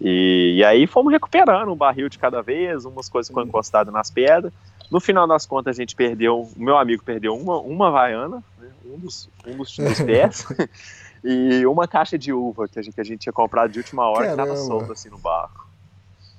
e, 0.05 0.57
e, 0.59 0.65
aí 0.65 0.87
fomos 0.87 1.13
recuperando 1.13 1.73
um 1.73 1.77
barril 1.77 2.09
de 2.09 2.19
cada 2.19 2.43
vez, 2.43 2.85
umas 2.85 3.09
coisas 3.09 3.29
ficam 3.29 3.45
encostadas 3.45 3.93
nas 3.93 4.11
pedras. 4.11 4.53
No 4.91 5.01
final 5.01 5.27
das 5.27 5.47
contas, 5.47 5.77
a 5.77 5.81
gente 5.81 5.95
perdeu, 5.95 6.43
o 6.43 6.63
meu 6.63 6.77
amigo 6.77 7.03
perdeu 7.03 7.35
uma, 7.35 7.59
uma 7.61 7.91
vaiana, 7.91 8.43
né, 8.59 8.69
um, 8.85 8.99
dos, 8.99 9.29
um 9.47 9.57
dos, 9.57 9.77
dos 9.77 10.01
pés, 10.03 10.45
e 11.25 11.65
uma 11.67 11.87
caixa 11.87 12.19
de 12.19 12.33
uva 12.33 12.69
que 12.69 12.79
a 12.79 12.83
gente, 12.83 12.95
que 12.95 13.01
a 13.01 13.05
gente 13.05 13.21
tinha 13.21 13.33
comprado 13.33 13.71
de 13.71 13.79
última 13.79 14.07
hora 14.09 14.27
Caramba. 14.27 14.43
que 14.43 14.51
estava 14.51 14.67
solta 14.67 14.93
assim 14.93 15.09
no 15.09 15.19
barco. 15.19 15.67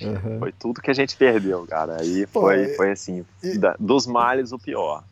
Uhum. 0.01 0.39
Foi 0.39 0.51
tudo 0.51 0.81
que 0.81 0.91
a 0.91 0.93
gente 0.93 1.15
perdeu, 1.15 1.65
cara. 1.65 2.01
Aí 2.01 2.27
Pô, 2.27 2.41
foi, 2.41 2.67
foi 2.75 2.91
assim, 2.91 3.25
e... 3.41 3.57
da, 3.57 3.75
dos 3.79 4.05
males 4.05 4.51
o 4.51 4.59
pior. 4.59 5.03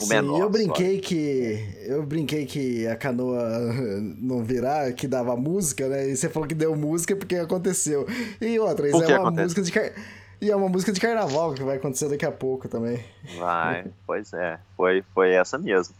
O 0.00 0.06
menor, 0.06 0.36
Sim, 0.36 0.42
eu 0.42 0.50
brinquei 0.50 0.96
só. 0.96 1.08
que 1.08 1.84
eu 1.86 2.02
brinquei 2.02 2.46
que 2.46 2.86
a 2.86 2.96
canoa 2.96 3.42
não 4.18 4.44
virar, 4.44 4.92
que 4.92 5.08
dava 5.08 5.36
música, 5.36 5.88
né? 5.88 6.08
E 6.08 6.16
você 6.16 6.28
falou 6.28 6.46
que 6.46 6.54
deu 6.54 6.76
música 6.76 7.16
porque 7.16 7.36
aconteceu. 7.36 8.06
E 8.40 8.58
outra, 8.58 8.88
isso 8.88 9.02
é 9.02 9.18
uma 9.18 9.28
acontece? 9.28 9.42
música 9.42 9.62
de 9.62 9.72
car... 9.72 9.92
e 10.40 10.50
é 10.50 10.56
uma 10.56 10.68
música 10.68 10.92
de 10.92 11.00
carnaval 11.00 11.54
que 11.54 11.62
vai 11.62 11.76
acontecer 11.76 12.08
daqui 12.08 12.26
a 12.26 12.32
pouco 12.32 12.68
também. 12.68 13.02
Vai, 13.38 13.86
pois 14.06 14.32
é, 14.34 14.58
foi 14.76 15.02
foi 15.14 15.32
essa 15.32 15.56
mesmo. 15.56 15.94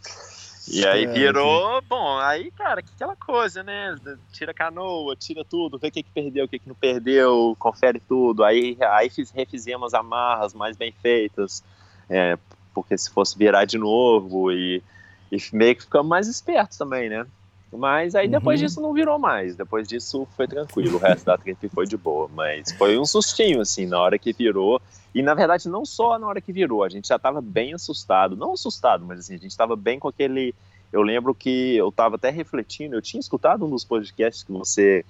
E 0.69 0.85
aí 0.85 1.05
é, 1.05 1.07
virou, 1.07 1.81
bom, 1.83 2.17
aí, 2.17 2.51
cara, 2.51 2.81
aquela 2.81 3.15
coisa, 3.15 3.63
né? 3.63 3.95
Tira 4.33 4.51
a 4.51 4.53
canoa, 4.53 5.15
tira 5.15 5.43
tudo, 5.45 5.79
vê 5.79 5.87
o 5.87 5.91
que, 5.91 6.03
que 6.03 6.11
perdeu, 6.11 6.43
o 6.43 6.47
que, 6.47 6.59
que 6.59 6.67
não 6.67 6.75
perdeu, 6.75 7.55
confere 7.57 8.01
tudo. 8.01 8.43
Aí, 8.43 8.77
aí 8.81 9.09
fiz, 9.09 9.31
refizemos 9.31 9.93
amarras 9.93 10.53
mais 10.53 10.75
bem 10.75 10.93
feitas. 11.01 11.63
É, 12.09 12.37
porque 12.81 12.95
se 12.95 13.09
fosse 13.09 13.35
virar 13.35 13.65
de 13.65 13.77
novo 13.79 14.51
e, 14.51 14.83
e 15.31 15.37
meio 15.51 15.75
que 15.75 15.81
ficamos 15.83 16.07
mais 16.07 16.27
espertos 16.27 16.77
também, 16.77 17.09
né? 17.09 17.25
Mas 17.73 18.13
aí 18.15 18.27
depois 18.27 18.59
Uhum. 18.61 18.65
disso 18.67 18.79
não 18.81 18.93
virou 18.93 19.17
mais. 19.17 19.55
Depois 19.55 19.87
disso 19.87 20.27
foi 20.37 20.47
tranquilo. 20.47 20.95
O 20.97 20.99
resto 20.99 21.25
da 21.25 21.37
trip 21.37 21.67
foi 21.69 21.85
de 21.87 21.97
boa. 21.97 22.29
Mas 22.33 22.71
foi 22.73 22.97
um 22.97 23.05
sustinho, 23.05 23.59
assim, 23.61 23.85
na 23.87 23.99
hora 23.99 24.17
que 24.19 24.31
virou. 24.31 24.79
E 25.13 25.21
na 25.23 25.33
verdade, 25.33 25.67
não 25.67 25.83
só 25.83 26.17
na 26.19 26.27
hora 26.27 26.39
que 26.39 26.53
virou, 26.53 26.83
a 26.83 26.89
gente 26.89 27.07
já 27.07 27.17
tava 27.17 27.41
bem 27.41 27.73
assustado. 27.73 28.35
Não 28.37 28.53
assustado, 28.53 29.03
mas 29.05 29.19
assim, 29.19 29.35
a 29.35 29.39
gente 29.39 29.57
tava 29.57 29.75
bem 29.75 29.97
com 29.99 30.07
aquele. 30.07 30.53
Eu 30.93 31.01
lembro 31.01 31.33
que 31.35 31.75
eu 31.75 31.91
tava 31.91 32.15
até 32.15 32.29
refletindo, 32.29 32.95
eu 32.95 33.01
tinha 33.01 33.19
escutado 33.19 33.65
um 33.65 33.69
dos 33.69 33.83
podcasts 33.83 34.43
que 34.43 34.51
você. 34.51 35.03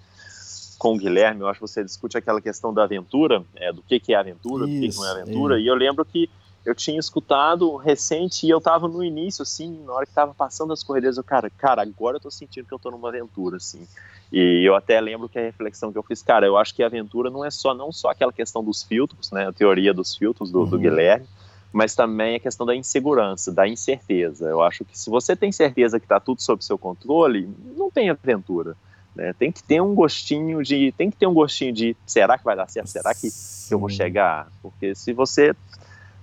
Com 0.80 0.94
o 0.94 0.98
Guilherme, 0.98 1.42
eu 1.42 1.48
acho 1.48 1.60
que 1.60 1.68
você 1.68 1.84
discute 1.84 2.18
aquela 2.18 2.40
questão 2.40 2.72
da 2.74 2.84
aventura, 2.84 3.44
é, 3.56 3.74
do 3.74 3.82
que, 3.82 4.00
que 4.00 4.14
é 4.14 4.18
aventura, 4.18 4.66
do 4.68 4.72
que, 4.72 4.90
que 4.90 4.96
não 4.96 5.06
é 5.06 5.12
aventura. 5.22 5.58
é. 5.58 5.62
E 5.62 5.66
eu 5.68 5.74
lembro 5.76 6.06
que 6.06 6.30
eu 6.68 6.76
tinha 6.76 7.00
escutado 7.00 7.78
recente 7.78 8.46
e 8.46 8.50
eu 8.50 8.60
tava 8.60 8.90
no 8.90 9.02
início, 9.02 9.42
assim, 9.42 9.86
na 9.86 9.94
hora 9.94 10.06
que 10.06 10.12
tava 10.12 10.34
passando 10.34 10.74
as 10.74 10.84
corredeiras, 10.84 11.16
eu, 11.16 11.24
cara, 11.24 11.50
cara, 11.50 11.82
agora 11.82 12.18
eu 12.18 12.20
tô 12.20 12.30
sentindo 12.30 12.68
que 12.68 12.74
eu 12.74 12.78
tô 12.78 12.92
numa 12.92 13.08
aventura, 13.08 13.56
assim. 13.56 13.88
E 14.30 14.68
eu 14.68 14.76
até 14.76 15.00
lembro 15.00 15.30
que 15.30 15.40
a 15.40 15.42
reflexão 15.42 15.94
que 15.94 15.98
eu 15.98 16.04
fiz, 16.04 16.22
cara, 16.22 16.46
eu 16.46 16.58
acho 16.58 16.76
que 16.76 16.84
a 16.84 16.88
aventura 16.88 17.30
não 17.30 17.46
é 17.46 17.50
só, 17.50 17.74
não 17.74 17.90
só 17.94 18.10
aquela 18.10 18.34
questão 18.34 18.62
dos 18.62 18.84
filtros, 18.84 19.32
né, 19.32 19.48
a 19.48 19.54
teoria 19.54 19.94
dos 19.94 20.14
filtros 20.14 20.52
do, 20.52 20.66
do 20.66 20.76
Uhum. 20.76 20.82
Guilherme, 20.82 21.26
mas 21.72 21.96
também 21.96 22.36
a 22.36 22.40
questão 22.40 22.66
da 22.66 22.76
insegurança, 22.76 23.50
da 23.50 23.66
incerteza. 23.66 24.50
Eu 24.50 24.62
acho 24.62 24.84
que 24.84 25.00
se 25.00 25.10
você 25.10 25.38
tem 25.38 25.54
certeza 25.54 26.02
que 26.02 26.08
tá 26.08 26.20
tudo 26.20 26.42
sob 26.42 26.62
seu 26.66 26.78
controle, 26.78 27.50
não 27.78 27.90
tem 27.90 28.10
aventura. 28.10 28.76
Né? 29.16 29.34
Tem 29.40 29.54
que 29.54 29.64
ter 29.64 29.82
um 29.82 29.96
gostinho 29.96 30.62
de, 30.62 30.92
tem 30.92 31.10
que 31.10 31.16
ter 31.16 31.28
um 31.28 31.34
gostinho 31.34 31.72
de, 31.72 31.96
será 32.06 32.38
que 32.38 32.44
vai 32.44 32.58
dar 32.58 32.70
certo? 32.70 32.88
Será 32.88 33.16
que 33.16 33.30
eu 33.72 33.80
vou 33.80 33.90
chegar? 33.90 34.48
Porque 34.62 34.94
se 34.94 35.14
você, 35.14 35.56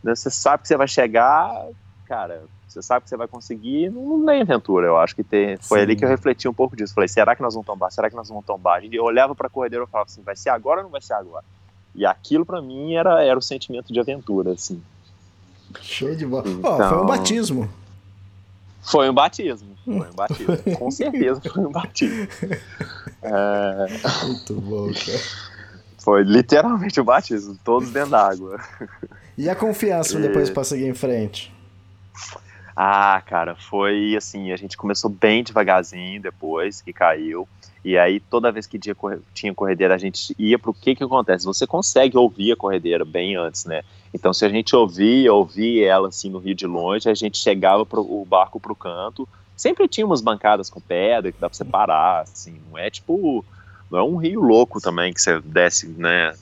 né, 0.04 0.14
você 0.14 0.30
sabe 0.30 0.62
que 0.62 0.68
você 0.68 0.76
vai 0.76 0.86
chegar, 0.86 1.66
cara, 2.06 2.42
você 2.68 2.82
sabe 2.82 3.04
que 3.04 3.08
você 3.08 3.16
vai 3.16 3.26
conseguir, 3.26 3.90
não, 3.90 4.24
tem 4.26 4.42
aventura. 4.42 4.86
Eu 4.86 4.98
acho 4.98 5.16
que 5.16 5.24
tem, 5.24 5.56
foi 5.56 5.78
Sim. 5.78 5.82
ali 5.84 5.96
que 5.96 6.04
eu 6.04 6.08
refleti 6.08 6.46
um 6.46 6.52
pouco 6.52 6.76
disso. 6.76 6.92
Falei, 6.92 7.08
será 7.08 7.34
que 7.34 7.40
nós 7.42 7.54
vamos 7.54 7.66
tombar? 7.66 7.90
Será 7.90 8.10
que 8.10 8.16
nós 8.16 8.28
vamos 8.28 8.44
tombar? 8.44 8.84
E 8.84 8.94
eu 8.94 9.02
olhava 9.04 9.34
para 9.34 9.46
a 9.46 9.50
corredeira 9.50 9.84
e 9.84 9.88
falava 9.88 10.08
assim, 10.10 10.22
vai 10.22 10.36
ser 10.36 10.50
agora 10.50 10.80
ou 10.80 10.84
não 10.84 10.90
vai 10.90 11.00
ser 11.00 11.14
agora? 11.14 11.44
E 11.94 12.04
aquilo 12.04 12.44
para 12.44 12.60
mim 12.60 12.94
era, 12.94 13.22
era 13.24 13.38
o 13.38 13.42
sentimento 13.42 13.92
de 13.92 13.98
aventura, 13.98 14.52
assim. 14.52 14.82
Show 15.80 16.14
de 16.14 16.26
bola. 16.26 16.48
Então- 16.48 16.88
foi 16.88 16.98
um 17.02 17.06
batismo. 17.06 17.70
Foi 18.82 19.08
um 19.08 19.14
batismo, 19.14 19.76
foi 19.82 19.94
um 19.94 20.12
batismo. 20.14 20.76
Com 20.78 20.90
certeza 20.90 21.40
foi 21.40 21.64
um 21.64 21.70
batismo. 21.72 22.28
É, 23.26 24.26
Muito 24.26 24.60
bom, 24.60 24.88
cara. 24.92 25.53
Foi 26.04 26.22
literalmente 26.22 27.00
um 27.00 27.04
batismo, 27.04 27.58
todos 27.64 27.90
dentro 27.90 28.10
d'água. 28.10 28.60
E 29.36 29.50
a 29.50 29.56
confiança 29.56 30.16
depois 30.20 30.48
pra 30.48 30.62
seguir 30.62 30.86
em 30.86 30.94
frente? 30.94 31.52
Ah, 32.76 33.20
cara, 33.26 33.56
foi 33.56 34.14
assim, 34.16 34.52
a 34.52 34.56
gente 34.56 34.76
começou 34.76 35.10
bem 35.10 35.42
devagarzinho 35.42 36.22
depois 36.22 36.80
que 36.80 36.92
caiu. 36.92 37.48
E 37.84 37.98
aí, 37.98 38.20
toda 38.20 38.52
vez 38.52 38.66
que 38.66 38.78
tinha 38.78 39.52
corredeira, 39.52 39.92
a 39.92 39.98
gente 39.98 40.34
ia 40.38 40.56
pro 40.56 40.72
que 40.72 40.94
que 40.94 41.02
acontece? 41.02 41.44
Você 41.46 41.66
consegue 41.66 42.16
ouvir 42.16 42.52
a 42.52 42.56
corredeira 42.56 43.04
bem 43.04 43.34
antes, 43.34 43.64
né? 43.64 43.82
Então, 44.12 44.32
se 44.32 44.44
a 44.44 44.48
gente 44.48 44.74
ouvia, 44.76 45.32
ouvia 45.32 45.88
ela 45.88 46.08
assim 46.08 46.30
no 46.30 46.38
rio 46.38 46.54
de 46.54 46.66
longe, 46.66 47.10
a 47.10 47.14
gente 47.14 47.36
chegava 47.36 47.84
pro, 47.84 48.00
o 48.00 48.24
barco 48.24 48.60
pro 48.60 48.76
canto. 48.76 49.28
Sempre 49.56 49.88
tinha 49.88 50.06
umas 50.06 50.20
bancadas 50.20 50.70
com 50.70 50.80
pedra 50.80 51.32
que 51.32 51.40
dá 51.40 51.48
pra 51.48 51.56
você 51.56 51.64
parar, 51.64 52.20
assim. 52.20 52.60
Não 52.70 52.78
é 52.78 52.88
tipo. 52.88 53.44
Não 53.90 53.98
é 53.98 54.02
um 54.02 54.16
rio 54.16 54.40
louco 54.40 54.80
também 54.80 55.12
que 55.12 55.20
você 55.20 55.40
desce, 55.40 55.86
né? 55.88 56.34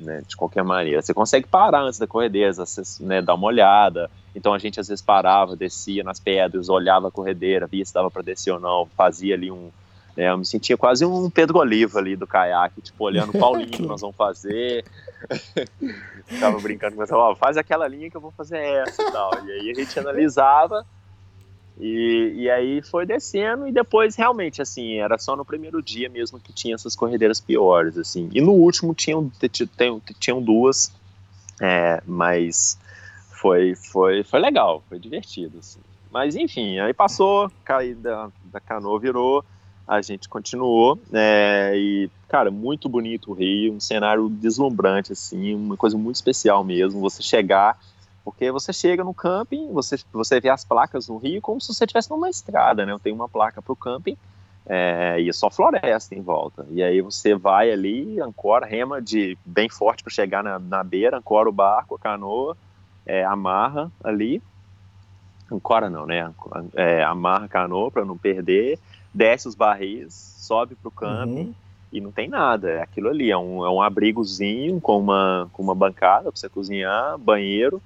né, 0.00 0.22
de 0.26 0.36
qualquer 0.36 0.64
maneira. 0.64 1.02
Você 1.02 1.14
consegue 1.14 1.46
parar 1.46 1.82
antes 1.82 1.98
da 1.98 2.06
corredeira, 2.06 2.52
você, 2.52 2.82
né, 3.00 3.22
dar 3.22 3.34
uma 3.34 3.46
olhada. 3.46 4.10
Então 4.34 4.54
a 4.54 4.58
gente 4.58 4.80
às 4.80 4.88
vezes 4.88 5.02
parava, 5.02 5.56
descia 5.56 6.02
nas 6.02 6.18
pedras, 6.18 6.68
olhava 6.68 7.08
a 7.08 7.10
corredeira, 7.10 7.66
via 7.66 7.84
se 7.84 7.92
dava 7.92 8.10
para 8.10 8.22
descer 8.22 8.52
ou 8.52 8.60
não, 8.60 8.86
fazia 8.96 9.34
ali 9.34 9.50
um. 9.50 9.70
né, 10.16 10.30
eu 10.30 10.38
me 10.38 10.46
sentia 10.46 10.76
quase 10.76 11.04
um 11.04 11.28
Pedro 11.30 11.58
Oliva 11.58 11.98
ali 11.98 12.16
do 12.16 12.26
caiaque, 12.26 12.80
tipo, 12.80 13.04
olhando 13.04 13.32
Paulinho 13.38 13.70
que 13.70 13.82
nós 13.82 14.00
vamos 14.00 14.16
fazer. 14.16 14.84
Ficava 16.26 16.58
brincando 16.60 16.96
com 16.96 17.02
ela, 17.02 17.30
ó, 17.30 17.34
faz 17.34 17.56
aquela 17.56 17.86
linha 17.86 18.10
que 18.10 18.16
eu 18.16 18.20
vou 18.20 18.30
fazer 18.30 18.58
essa 18.58 19.02
e 19.02 19.10
tal. 19.10 19.30
E 19.46 19.52
aí 19.52 19.70
a 19.70 19.74
gente 19.74 19.98
analisava. 19.98 20.86
E, 21.80 22.34
e 22.36 22.50
aí 22.50 22.82
foi 22.82 23.06
descendo 23.06 23.66
e 23.66 23.72
depois 23.72 24.14
realmente 24.14 24.60
assim 24.60 24.98
era 24.98 25.16
só 25.18 25.34
no 25.34 25.46
primeiro 25.46 25.82
dia 25.82 26.10
mesmo 26.10 26.38
que 26.38 26.52
tinha 26.52 26.74
essas 26.74 26.94
corredeiras 26.94 27.40
piores 27.40 27.96
assim 27.96 28.28
e 28.34 28.40
no 28.40 28.52
último 28.52 28.94
tinham 28.94 29.30
t- 29.30 29.48
t- 29.48 29.66
tinham 30.18 30.42
duas 30.42 30.92
é, 31.60 32.02
mas 32.06 32.78
foi 33.30 33.74
foi 33.74 34.22
foi 34.22 34.40
legal 34.40 34.84
foi 34.90 34.98
divertido 34.98 35.58
assim. 35.58 35.80
mas 36.10 36.36
enfim 36.36 36.78
aí 36.78 36.92
passou 36.92 37.50
caí 37.64 37.94
da, 37.94 38.28
canoa 38.60 39.00
virou 39.00 39.42
a 39.88 40.02
gente 40.02 40.28
continuou 40.28 41.00
é, 41.12 41.72
e 41.74 42.10
cara 42.28 42.50
muito 42.50 42.88
bonito 42.88 43.30
o 43.30 43.34
Rio 43.34 43.72
um 43.72 43.80
cenário 43.80 44.28
deslumbrante 44.28 45.12
assim 45.12 45.54
uma 45.54 45.76
coisa 45.78 45.96
muito 45.96 46.16
especial 46.16 46.62
mesmo 46.62 47.00
você 47.00 47.22
chegar 47.22 47.78
porque 48.24 48.50
você 48.50 48.72
chega 48.72 49.02
no 49.02 49.14
camping, 49.14 49.72
você, 49.72 49.96
você 50.12 50.40
vê 50.40 50.48
as 50.48 50.64
placas 50.64 51.08
no 51.08 51.16
rio 51.16 51.40
como 51.40 51.60
se 51.60 51.72
você 51.72 51.84
estivesse 51.84 52.10
numa 52.10 52.28
estrada, 52.28 52.84
né? 52.84 52.96
Tem 53.02 53.12
uma 53.12 53.28
placa 53.28 53.62
para 53.62 53.72
o 53.72 53.76
camping 53.76 54.16
é, 54.66 55.16
e 55.20 55.28
é 55.28 55.32
só 55.32 55.50
floresta 55.50 56.14
em 56.14 56.20
volta. 56.20 56.66
E 56.70 56.82
aí 56.82 57.00
você 57.00 57.34
vai 57.34 57.70
ali, 57.70 58.20
ancora, 58.20 58.66
rema 58.66 59.00
de 59.00 59.36
bem 59.44 59.68
forte 59.68 60.02
para 60.02 60.12
chegar 60.12 60.44
na, 60.44 60.58
na 60.58 60.84
beira, 60.84 61.16
ancora 61.16 61.48
o 61.48 61.52
barco, 61.52 61.94
a 61.94 61.98
canoa, 61.98 62.56
é, 63.06 63.24
amarra 63.24 63.90
ali. 64.04 64.42
Ancora 65.50 65.90
não, 65.90 66.06
né? 66.06 66.32
É, 66.74 67.02
amarra 67.02 67.46
a 67.46 67.48
canoa 67.48 67.90
para 67.90 68.04
não 68.04 68.16
perder, 68.16 68.78
desce 69.12 69.48
os 69.48 69.54
barris, 69.54 70.14
sobe 70.38 70.76
para 70.76 70.88
o 70.88 70.92
camping 70.92 71.46
Uhum. 71.46 71.54
e 71.90 72.00
não 72.00 72.12
tem 72.12 72.28
nada. 72.28 72.70
É 72.70 72.82
aquilo 72.82 73.08
ali, 73.08 73.30
é 73.30 73.36
um, 73.36 73.64
é 73.64 73.70
um 73.70 73.82
abrigozinho 73.82 74.80
com 74.80 74.98
uma, 74.98 75.48
com 75.52 75.62
uma 75.62 75.74
bancada 75.74 76.30
para 76.30 76.38
você 76.38 76.48
cozinhar, 76.48 77.18
banheiro 77.18 77.82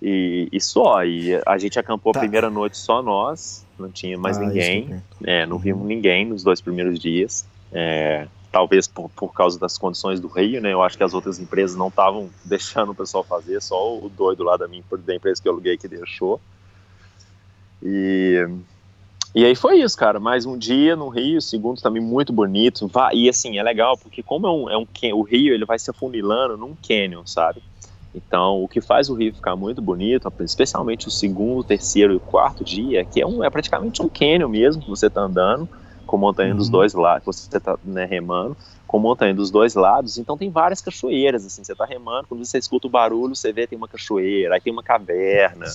e, 0.00 0.48
e 0.52 0.60
só. 0.60 1.04
E 1.04 1.40
a 1.46 1.58
gente 1.58 1.78
acampou 1.78 2.12
Tá. 2.12 2.20
a 2.20 2.22
primeira 2.22 2.48
noite 2.50 2.76
só 2.76 3.02
nós, 3.02 3.66
não 3.78 3.90
tinha 3.90 4.16
mais 4.18 4.38
Ah, 4.38 4.40
ninguém. 4.40 5.02
É, 5.24 5.46
não 5.46 5.58
vimos 5.58 5.86
ninguém 5.86 6.24
nos 6.24 6.42
dois 6.42 6.60
primeiros 6.60 6.98
dias. 6.98 7.46
É, 7.72 8.26
talvez 8.50 8.88
por, 8.88 9.10
por 9.10 9.32
causa 9.32 9.58
das 9.58 9.76
condições 9.76 10.20
do 10.20 10.28
Rio, 10.28 10.60
né? 10.60 10.72
Eu 10.72 10.82
acho 10.82 10.96
que 10.96 11.04
as 11.04 11.12
outras 11.14 11.38
empresas 11.38 11.76
não 11.76 11.88
estavam 11.88 12.30
deixando 12.44 12.92
o 12.92 12.94
pessoal 12.94 13.22
fazer, 13.24 13.60
só 13.60 13.98
o 13.98 14.08
doido 14.08 14.42
lá 14.42 14.56
da 14.56 14.66
minha 14.66 14.82
da 15.04 15.14
empresa 15.14 15.42
que 15.42 15.48
eu 15.48 15.52
aluguei 15.52 15.76
que 15.76 15.86
deixou. 15.88 16.40
E, 17.82 18.48
e 19.34 19.44
aí 19.44 19.54
foi 19.54 19.80
isso, 19.80 19.96
cara. 19.96 20.18
Mais 20.18 20.46
um 20.46 20.56
dia 20.56 20.96
no 20.96 21.08
Rio, 21.08 21.40
segundo 21.40 21.80
também 21.80 22.02
muito 22.02 22.32
bonito. 22.32 22.90
E 23.12 23.28
assim, 23.28 23.58
é 23.58 23.62
legal, 23.62 23.96
porque 23.96 24.22
como 24.22 24.46
é 24.46 24.50
um, 24.50 24.70
é 24.70 24.78
um 24.78 24.86
o 25.14 25.22
Rio 25.22 25.54
ele 25.54 25.64
vai 25.64 25.78
se 25.78 25.90
afunilando 25.90 26.56
num 26.56 26.74
canyon, 26.74 27.26
sabe? 27.26 27.62
Então, 28.14 28.62
o 28.62 28.68
que 28.68 28.80
faz 28.80 29.08
o 29.08 29.14
Rio 29.14 29.34
ficar 29.34 29.54
muito 29.54 29.82
bonito, 29.82 30.32
especialmente 30.40 31.08
o 31.08 31.10
segundo, 31.10 31.62
terceiro 31.62 32.12
e 32.12 32.16
o 32.16 32.20
quarto 32.20 32.64
dia, 32.64 33.04
que 33.04 33.20
é, 33.20 33.26
um, 33.26 33.44
é 33.44 33.50
praticamente 33.50 34.02
um 34.02 34.08
canyon 34.08 34.48
mesmo 34.48 34.82
que 34.82 34.88
você 34.88 35.10
tá 35.10 35.20
andando, 35.22 35.68
com 36.06 36.16
montanha 36.16 36.54
dos 36.54 36.66
Uhum. 36.68 36.72
dois 36.72 36.94
lados, 36.94 37.26
você 37.26 37.60
tá 37.60 37.78
né, 37.84 38.06
remando, 38.06 38.56
com 38.86 38.98
montanha 38.98 39.34
dos 39.34 39.50
dois 39.50 39.74
lados, 39.74 40.16
então 40.16 40.38
tem 40.38 40.50
várias 40.50 40.80
cachoeiras, 40.80 41.44
assim, 41.44 41.62
você 41.62 41.74
tá 41.74 41.84
remando, 41.84 42.26
quando 42.26 42.42
você 42.42 42.56
escuta 42.56 42.86
o 42.86 42.90
barulho, 42.90 43.36
você 43.36 43.52
vê 43.52 43.66
tem 43.66 43.76
uma 43.76 43.86
cachoeira, 43.86 44.54
aí 44.54 44.60
tem 44.62 44.72
uma 44.72 44.82
caverna, 44.82 45.66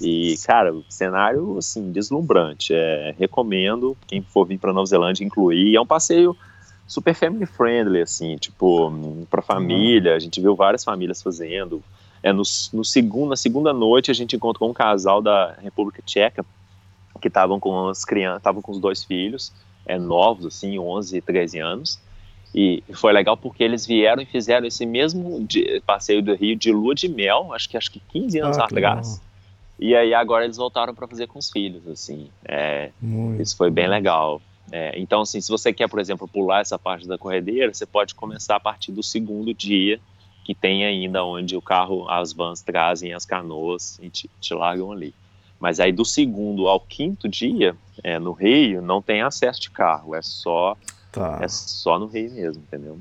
e, 0.00 0.34
cara, 0.44 0.74
cenário, 0.88 1.56
assim, 1.56 1.92
deslumbrante, 1.92 2.74
é, 2.74 3.14
recomendo, 3.16 3.96
quem 4.08 4.20
for 4.22 4.44
vir 4.44 4.58
para 4.58 4.72
Nova 4.72 4.86
Zelândia, 4.86 5.24
incluir, 5.24 5.76
é 5.76 5.80
um 5.80 5.86
passeio 5.86 6.36
super 6.86 7.14
family 7.14 7.46
friendly, 7.46 8.00
assim, 8.02 8.36
tipo, 8.36 8.92
para 9.28 9.42
família, 9.42 10.14
a 10.14 10.18
gente 10.18 10.40
viu 10.40 10.54
várias 10.54 10.84
famílias 10.84 11.22
fazendo, 11.22 11.82
é, 12.22 12.32
no, 12.32 12.42
no 12.72 12.84
segundo, 12.84 13.30
na 13.30 13.36
segunda 13.36 13.72
noite 13.72 14.10
a 14.10 14.14
gente 14.14 14.36
encontrou 14.36 14.70
um 14.70 14.74
casal 14.74 15.20
da 15.20 15.52
República 15.60 16.02
Tcheca, 16.04 16.44
que 17.20 17.28
estavam 17.28 17.58
com 17.58 17.88
as 17.88 18.04
crianças, 18.04 18.38
estavam 18.38 18.60
com 18.62 18.72
os 18.72 18.78
dois 18.78 19.02
filhos, 19.02 19.52
é, 19.86 19.98
novos, 19.98 20.46
assim, 20.46 20.78
11 20.78 21.16
e 21.16 21.20
13 21.22 21.58
anos, 21.58 21.98
e 22.54 22.82
foi 22.94 23.12
legal 23.12 23.36
porque 23.36 23.62
eles 23.62 23.84
vieram 23.86 24.22
e 24.22 24.26
fizeram 24.26 24.66
esse 24.66 24.86
mesmo 24.86 25.44
de- 25.46 25.80
passeio 25.86 26.22
do 26.22 26.34
Rio 26.34 26.56
de 26.56 26.72
lua 26.72 26.94
de 26.94 27.08
mel, 27.08 27.52
acho 27.52 27.68
que 27.68 27.76
acho 27.76 27.90
que 27.90 28.00
15 28.08 28.38
anos 28.38 28.58
Ah, 28.58 28.64
atrás. 28.64 29.20
E 29.78 29.94
aí 29.94 30.14
agora 30.14 30.44
eles 30.44 30.56
voltaram 30.56 30.94
para 30.94 31.06
fazer 31.06 31.26
com 31.26 31.38
os 31.38 31.50
filhos, 31.50 31.86
assim. 31.86 32.30
É, 32.46 32.90
isso 33.38 33.56
foi 33.56 33.70
bem 33.70 33.86
legal. 33.88 34.40
É, 34.70 34.98
então, 34.98 35.20
assim, 35.22 35.40
se 35.40 35.48
você 35.48 35.72
quer, 35.72 35.88
por 35.88 35.98
exemplo, 36.00 36.26
pular 36.26 36.60
essa 36.60 36.78
parte 36.78 37.06
da 37.06 37.16
corredeira, 37.16 37.72
você 37.72 37.86
pode 37.86 38.14
começar 38.14 38.56
a 38.56 38.60
partir 38.60 38.92
do 38.92 39.02
segundo 39.02 39.54
dia, 39.54 40.00
que 40.44 40.54
tem 40.54 40.84
ainda 40.84 41.24
onde 41.24 41.56
o 41.56 41.62
carro, 41.62 42.08
as 42.08 42.32
vans 42.32 42.62
trazem 42.62 43.12
as 43.12 43.24
canoas 43.24 43.98
e 44.02 44.08
te, 44.08 44.30
te 44.40 44.54
largam 44.54 44.92
ali. 44.92 45.14
Mas 45.58 45.80
aí 45.80 45.92
do 45.92 46.04
segundo 46.04 46.68
ao 46.68 46.78
quinto 46.78 47.28
dia, 47.28 47.76
é, 48.02 48.18
no 48.18 48.32
Rio, 48.32 48.82
não 48.82 49.00
tem 49.00 49.22
acesso 49.22 49.60
de 49.60 49.70
carro, 49.70 50.14
é 50.14 50.22
só, 50.22 50.76
Tá. 51.10 51.38
é 51.40 51.48
só 51.48 51.98
no 51.98 52.06
Rio 52.06 52.30
mesmo, 52.32 52.62
entendeu? 52.62 52.98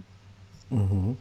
Uhum. 0.71 1.15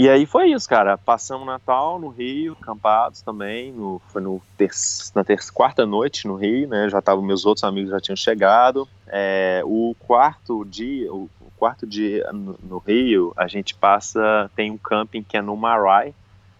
E 0.00 0.08
aí 0.08 0.24
foi 0.24 0.50
isso, 0.50 0.66
cara. 0.66 0.96
Passamos 0.96 1.46
Natal 1.46 1.98
no 1.98 2.08
Rio, 2.08 2.56
acampados 2.58 3.20
também. 3.20 3.70
No, 3.70 4.00
foi 4.08 4.22
no 4.22 4.40
ter 4.56 4.70
na 5.14 5.22
ter 5.22 5.38
quarta 5.52 5.84
noite 5.84 6.26
no 6.26 6.36
Rio, 6.36 6.66
né? 6.66 6.88
Já 6.88 7.02
tava, 7.02 7.20
meus 7.20 7.44
outros 7.44 7.64
amigos 7.64 7.90
já 7.90 8.00
tinham 8.00 8.16
chegado. 8.16 8.88
É, 9.08 9.60
o 9.62 9.94
quarto 9.98 10.64
dia, 10.64 11.12
o 11.12 11.28
quarto 11.54 11.86
dia 11.86 12.26
no, 12.32 12.58
no, 12.62 12.78
Rio, 12.78 13.34
a 13.36 13.46
gente 13.46 13.74
passa, 13.74 14.50
tem 14.56 14.70
um 14.70 14.78
camping 14.78 15.22
que 15.22 15.36
é 15.36 15.42
no 15.42 15.54
Marai. 15.54 16.14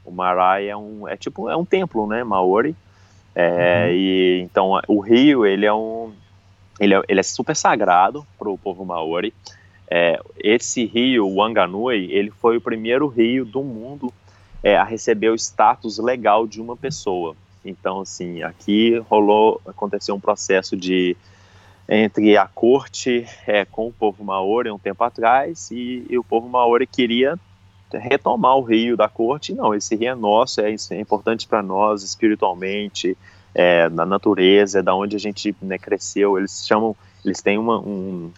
O 0.05 0.11
Marai 0.11 0.68
é 0.68 0.76
um, 0.76 1.09
é 1.09 1.16
tipo, 1.16 1.49
é 1.49 1.57
um 1.57 1.64
templo, 1.64 2.07
né? 2.07 2.22
Maori. 2.22 2.76
É, 3.34 3.86
uhum. 3.86 3.95
E 3.95 4.41
então 4.43 4.82
o 4.86 5.01
Rio, 5.01 5.47
ele 5.47 5.64
é 5.64 5.72
um, 5.72 6.12
ele 6.78 6.93
é, 6.93 7.03
ele 7.09 7.20
é 7.20 7.22
super 7.22 7.57
sagrado 7.57 8.22
para 8.38 8.51
o 8.51 8.59
povo 8.59 8.84
Maori. 8.84 9.32
É, 9.91 10.20
esse 10.38 10.84
rio, 10.84 11.26
o 11.26 11.36
Wanganui, 11.36 12.12
ele 12.12 12.30
foi 12.30 12.57
o 12.57 12.61
primeiro 12.61 13.09
rio 13.09 13.45
do 13.45 13.62
mundo 13.62 14.12
é, 14.62 14.76
a 14.76 14.84
receber 14.84 15.30
o 15.30 15.34
status 15.34 15.99
legal 15.99 16.47
de 16.47 16.61
uma 16.61 16.76
pessoa. 16.76 17.34
Então, 17.64 18.01
assim, 18.01 18.43
aqui 18.43 18.97
rolou, 19.11 19.61
aconteceu 19.66 20.14
um 20.14 20.20
processo 20.20 20.76
de 20.76 21.16
entre 21.88 22.36
a 22.36 22.47
corte 22.47 23.26
é, 23.45 23.64
com 23.64 23.88
o 23.88 23.93
povo 23.93 24.22
maori 24.22 24.70
um 24.70 24.78
tempo 24.78 25.03
atrás 25.03 25.72
e, 25.72 26.07
e, 26.09 26.16
o 26.16 26.22
povo 26.22 26.49
maori 26.49 26.86
queria 26.86 27.36
retomar 27.93 28.57
o 28.57 28.62
rio 28.62 28.97
da 28.97 29.09
corte. 29.09 29.53
Não, 29.53 29.74
esse 29.74 29.97
rio 29.97 30.11
é 30.11 30.14
nosso, 30.14 30.61
é, 30.61 30.72
é 30.72 31.01
importante 31.01 31.49
para 31.49 31.61
nós 31.62 32.05
espiritualmente, 32.05 33.18
é, 33.53 33.88
na 33.88 34.07
natureza, 34.07 34.78
é 34.78 34.82
da 34.82 34.95
onde 34.95 35.16
a 35.16 35.18
gente 35.18 35.55
né, 35.61 35.78
cresceu. 35.78 36.38
Eles 36.38 36.64
chamam, 36.64 36.95
eles 37.24 37.43
têm 37.43 37.59
uma, 37.59 37.80
um, 37.80 38.30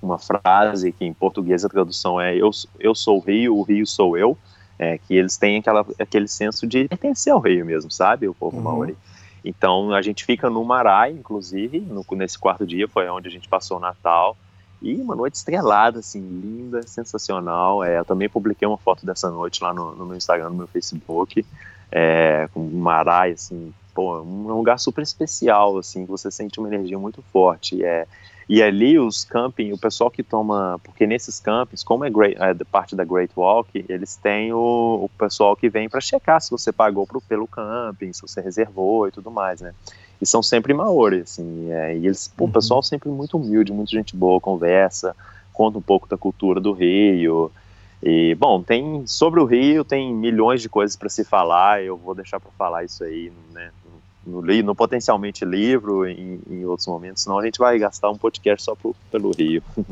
uma 0.00 0.18
frase 0.18 0.92
que 0.92 1.04
em 1.04 1.12
português 1.12 1.64
a 1.64 1.68
tradução 1.68 2.20
é 2.20 2.36
eu, 2.36 2.50
eu 2.78 2.94
sou 2.94 3.18
o 3.18 3.20
rio, 3.20 3.56
o 3.56 3.62
rio 3.62 3.86
sou 3.86 4.16
eu, 4.16 4.36
é, 4.78 4.98
que 4.98 5.14
eles 5.14 5.36
têm 5.36 5.58
aquela, 5.58 5.84
aquele 5.98 6.28
senso 6.28 6.66
de 6.66 6.86
pertencer 6.88 7.32
ao 7.32 7.40
rio 7.40 7.64
mesmo, 7.66 7.90
sabe, 7.90 8.28
o 8.28 8.34
povo 8.34 8.56
uhum. 8.56 8.62
maori. 8.62 8.96
Então 9.44 9.92
a 9.92 10.02
gente 10.02 10.24
fica 10.24 10.48
no 10.50 10.64
Marai, 10.64 11.12
inclusive, 11.12 11.80
no, 11.80 12.04
nesse 12.12 12.38
quarto 12.38 12.66
dia 12.66 12.86
foi 12.88 13.08
onde 13.08 13.28
a 13.28 13.30
gente 13.30 13.48
passou 13.48 13.78
o 13.78 13.80
Natal, 13.80 14.36
e 14.80 14.94
uma 14.94 15.16
noite 15.16 15.34
estrelada, 15.34 15.98
assim, 15.98 16.20
linda, 16.20 16.82
sensacional. 16.82 17.82
É, 17.82 17.98
eu 17.98 18.04
também 18.04 18.28
publiquei 18.28 18.66
uma 18.66 18.78
foto 18.78 19.04
dessa 19.04 19.30
noite 19.30 19.62
lá 19.62 19.74
no, 19.74 19.94
no 19.94 20.06
meu 20.06 20.16
Instagram, 20.16 20.50
no 20.50 20.56
meu 20.56 20.66
Facebook, 20.68 21.44
é, 21.90 22.48
com 22.54 22.60
um 22.60 22.78
Marai, 22.78 23.32
assim, 23.32 23.72
pô, 23.92 24.20
um 24.20 24.52
lugar 24.52 24.78
super 24.78 25.02
especial, 25.02 25.78
assim, 25.78 26.04
você 26.04 26.30
sente 26.30 26.60
uma 26.60 26.68
energia 26.68 26.98
muito 26.98 27.22
forte. 27.32 27.84
É, 27.84 28.06
e 28.48 28.62
ali 28.62 28.98
os 28.98 29.24
camping, 29.24 29.72
o 29.72 29.78
pessoal 29.78 30.10
que 30.10 30.22
toma, 30.22 30.80
porque 30.82 31.06
nesses 31.06 31.38
campings, 31.38 31.84
como 31.84 32.04
é, 32.06 32.10
great, 32.10 32.34
é 32.40 32.54
parte 32.64 32.96
da 32.96 33.04
Great 33.04 33.30
Walk, 33.36 33.84
eles 33.86 34.16
têm 34.16 34.54
o, 34.54 35.04
o 35.04 35.10
pessoal 35.18 35.54
que 35.54 35.68
vem 35.68 35.86
para 35.86 36.00
checar 36.00 36.40
se 36.40 36.50
você 36.50 36.72
pagou 36.72 37.06
pro, 37.06 37.20
pelo 37.20 37.46
camping, 37.46 38.10
se 38.10 38.22
você 38.22 38.40
reservou 38.40 39.06
e 39.06 39.10
tudo 39.10 39.30
mais, 39.30 39.60
né? 39.60 39.74
E 40.20 40.26
são 40.26 40.42
sempre 40.42 40.72
maori, 40.72 41.20
assim, 41.20 41.70
é, 41.70 41.94
e 41.94 42.06
eles, 42.06 42.32
pô, 42.34 42.44
o 42.44 42.46
uhum. 42.46 42.52
pessoal 42.52 42.82
sempre 42.82 43.10
muito 43.10 43.36
humilde, 43.36 43.70
muita 43.70 43.90
gente 43.90 44.16
boa, 44.16 44.40
conversa, 44.40 45.14
conta 45.52 45.76
um 45.76 45.82
pouco 45.82 46.08
da 46.08 46.16
cultura 46.16 46.58
do 46.58 46.72
Rio. 46.72 47.52
E, 48.02 48.34
bom, 48.36 48.62
tem 48.62 49.06
sobre 49.06 49.40
o 49.40 49.44
Rio 49.44 49.84
tem 49.84 50.14
milhões 50.14 50.62
de 50.62 50.70
coisas 50.70 50.96
para 50.96 51.10
se 51.10 51.22
falar, 51.22 51.82
eu 51.82 51.98
vou 51.98 52.14
deixar 52.14 52.40
para 52.40 52.50
falar 52.52 52.82
isso 52.82 53.04
aí, 53.04 53.30
né, 53.52 53.70
no, 54.28 54.42
no 54.42 54.74
potencialmente 54.74 55.44
livro 55.44 56.06
em, 56.06 56.40
em, 56.48 56.64
outros 56.64 56.86
momentos, 56.86 57.22
senão 57.22 57.38
a 57.38 57.44
gente 57.44 57.58
vai 57.58 57.78
gastar 57.78 58.10
um 58.10 58.18
podcast 58.18 58.64
só 58.64 58.74
pro, 58.74 58.94
pelo 59.10 59.32
Rio. 59.32 59.62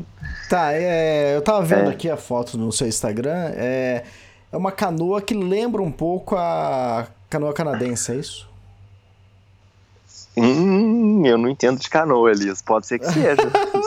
Tá, 0.49 0.71
é, 0.71 1.35
eu 1.35 1.41
tava 1.41 1.61
vendo 1.61 1.89
é. 1.89 1.93
aqui 1.93 2.09
a 2.09 2.15
foto 2.15 2.57
no 2.57 2.71
seu 2.71 2.87
Instagram, 2.87 3.51
é, 3.53 4.05
é 4.49 4.55
uma 4.55 4.71
canoa 4.71 5.21
que 5.21 5.33
lembra 5.33 5.81
um 5.81 5.91
pouco 5.91 6.37
a 6.37 7.05
canoa 7.29 7.53
canadense, 7.53 8.13
é 8.13 8.15
isso? 8.15 8.47
Hum, 10.37 11.25
eu 11.25 11.37
não 11.37 11.49
entendo 11.49 11.79
de 11.79 11.89
canoa, 11.89 12.31
Elias. 12.31 12.61
Pode 12.61 12.85
ser 12.85 12.99
que 12.99 13.11
seja. 13.11 13.37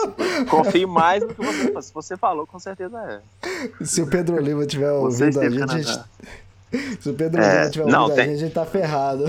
Confio 0.49 0.87
mais 0.87 1.23
no 1.23 1.29
que 1.29 1.41
você 1.41 1.81
Se 1.81 1.93
você 1.93 2.17
falou, 2.17 2.45
com 2.45 2.59
certeza 2.59 2.99
é. 2.99 3.85
Se 3.85 4.01
o 4.01 4.07
Pedro 4.07 4.35
Oliva 4.35 4.65
tiver 4.65 4.91
ouvindo 4.91 5.39
a 5.39 5.49
gente, 5.49 5.63
a 5.63 5.77
gente, 5.77 5.99
Se 6.99 7.09
o 7.09 7.13
Pedro 7.13 7.41
é, 7.41 7.49
Oliva 7.49 7.69
tiver 7.69 7.85
não, 7.85 8.09
tem... 8.09 8.19
a 8.19 8.27
gente, 8.27 8.35
a 8.35 8.37
gente 8.37 8.53
tá 8.53 8.65
ferrado. 8.65 9.25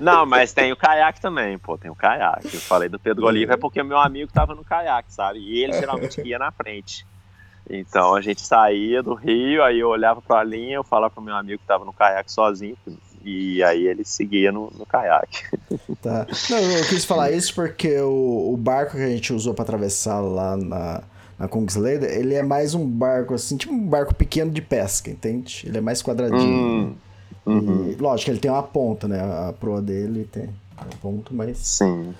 Não, 0.00 0.26
mas 0.26 0.52
tem 0.52 0.72
o 0.72 0.76
caiaque 0.76 1.20
também, 1.20 1.56
pô, 1.58 1.78
tem 1.78 1.90
o 1.90 1.94
caiaque. 1.94 2.54
Eu 2.54 2.60
falei 2.60 2.88
do 2.88 2.98
Pedro 2.98 3.26
Oliva 3.26 3.54
é 3.54 3.56
porque 3.56 3.82
meu 3.82 3.98
amigo 3.98 4.30
tava 4.32 4.54
no 4.54 4.64
caiaque, 4.64 5.12
sabe? 5.12 5.38
E 5.38 5.62
ele 5.62 5.72
geralmente 5.72 6.20
ia 6.20 6.38
na 6.38 6.50
frente. 6.50 7.06
Então 7.68 8.14
a 8.14 8.20
gente 8.20 8.40
saía 8.40 9.02
do 9.02 9.14
rio, 9.14 9.62
aí 9.62 9.80
eu 9.80 9.88
olhava 9.88 10.20
para 10.22 10.40
a 10.40 10.44
linha, 10.44 10.76
eu 10.76 10.84
falava 10.84 11.12
pro 11.12 11.22
meu 11.22 11.34
amigo 11.34 11.58
que 11.58 11.66
tava 11.66 11.84
no 11.84 11.92
caiaque 11.92 12.30
sozinho, 12.30 12.76
e 13.24 13.62
aí 13.62 13.86
ele 13.86 14.04
seguia 14.04 14.52
no, 14.52 14.72
no 14.76 14.86
caiaque. 14.86 15.44
Tá. 16.00 16.26
Não, 16.50 16.58
eu 16.58 16.86
quis 16.88 17.04
falar 17.04 17.32
isso 17.32 17.52
porque 17.52 17.98
o, 17.98 18.52
o 18.52 18.56
barco 18.56 18.96
que 18.96 19.02
a 19.02 19.08
gente 19.08 19.32
usou 19.32 19.52
para 19.52 19.64
atravessar 19.64 20.20
lá 20.20 20.56
na, 20.56 21.02
na 21.38 21.48
Kungsleder, 21.48 22.10
ele 22.10 22.34
é 22.34 22.42
mais 22.42 22.74
um 22.74 22.86
barco 22.86 23.34
assim, 23.34 23.56
tipo 23.56 23.72
um 23.72 23.86
barco 23.86 24.14
pequeno 24.14 24.50
de 24.50 24.62
pesca, 24.62 25.10
entende? 25.10 25.64
Ele 25.66 25.78
é 25.78 25.80
mais 25.80 26.02
quadradinho. 26.02 26.46
Hum. 26.46 26.96
Uhum. 27.44 27.90
E, 27.90 27.94
lógico, 27.94 28.30
ele 28.30 28.40
tem 28.40 28.50
uma 28.50 28.62
ponta, 28.62 29.06
né? 29.06 29.20
A 29.20 29.52
proa 29.52 29.80
dele 29.80 30.28
tem 30.30 30.44
um 30.44 30.96
ponto, 31.00 31.34
mas. 31.34 31.58
Sim. 31.58 32.14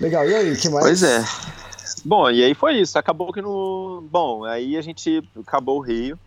Legal, 0.00 0.28
e 0.28 0.34
aí, 0.34 0.56
que 0.56 0.68
mais? 0.68 0.84
Pois 0.84 1.02
é. 1.02 1.24
Bom, 2.04 2.30
e 2.30 2.42
aí 2.42 2.54
foi 2.54 2.80
isso. 2.80 2.98
Acabou 2.98 3.32
que 3.32 3.40
no. 3.40 4.06
Bom, 4.10 4.44
aí 4.44 4.76
a 4.76 4.82
gente 4.82 5.22
acabou 5.46 5.78
o 5.78 5.82
Rio. 5.82 6.18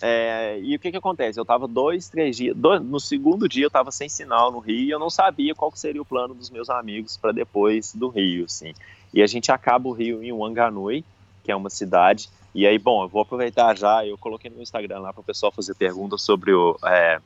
É, 0.00 0.60
e 0.60 0.76
o 0.76 0.78
que 0.78 0.90
que 0.90 0.96
acontece? 0.96 1.38
Eu 1.38 1.44
tava 1.44 1.66
dois, 1.66 2.08
três 2.08 2.36
dias. 2.36 2.56
Dois, 2.56 2.80
no 2.82 3.00
segundo 3.00 3.48
dia 3.48 3.64
eu 3.64 3.70
tava 3.70 3.90
sem 3.90 4.08
sinal 4.08 4.52
no 4.52 4.58
Rio 4.58 4.84
e 4.84 4.90
eu 4.90 4.98
não 4.98 5.10
sabia 5.10 5.54
qual 5.54 5.72
seria 5.74 6.02
o 6.02 6.04
plano 6.04 6.34
dos 6.34 6.50
meus 6.50 6.70
amigos 6.70 7.16
para 7.16 7.32
depois 7.32 7.94
do 7.94 8.08
Rio, 8.08 8.44
assim. 8.44 8.74
E 9.12 9.22
a 9.22 9.26
gente 9.26 9.50
acaba 9.50 9.88
o 9.88 9.92
Rio 9.92 10.22
em 10.22 10.32
Wanganui, 10.32 11.04
que 11.42 11.50
é 11.50 11.56
uma 11.56 11.70
cidade 11.70 12.28
e 12.54 12.66
aí, 12.66 12.78
bom, 12.78 13.04
eu 13.04 13.08
vou 13.08 13.22
aproveitar 13.22 13.76
já, 13.76 14.04
eu 14.06 14.16
coloquei 14.16 14.50
no 14.50 14.62
Instagram 14.62 15.00
lá 15.00 15.12
para 15.12 15.20
o 15.20 15.24
pessoal 15.24 15.52
fazer 15.52 15.74
perguntas 15.74 16.22
sobre 16.22 16.52
o, 16.52 16.78
é, 16.84 17.20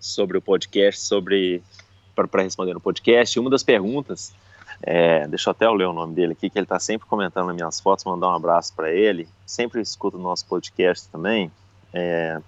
sobre 0.00 0.38
o 0.38 0.42
podcast, 0.42 1.00
sobre 1.00 1.62
para 2.14 2.42
responder 2.42 2.74
no 2.74 2.80
podcast. 2.80 3.38
Uma 3.38 3.50
das 3.50 3.62
perguntas, 3.62 4.34
é, 4.82 5.26
deixa 5.26 5.50
eu 5.50 5.52
até 5.52 5.66
eu 5.66 5.74
ler 5.74 5.86
o 5.86 5.92
nome 5.92 6.14
dele 6.14 6.32
aqui, 6.32 6.48
que 6.48 6.58
ele 6.58 6.64
está 6.64 6.78
sempre 6.78 7.06
comentando 7.06 7.46
nas 7.46 7.56
minhas 7.56 7.80
fotos, 7.80 8.04
mandar 8.04 8.28
um 8.28 8.34
abraço 8.34 8.72
para 8.74 8.90
ele. 8.90 9.28
Sempre 9.44 9.80
escuta 9.80 10.16
o 10.16 10.20
nosso 10.20 10.46
podcast 10.46 11.08
também. 11.08 11.50
É, 11.92 12.40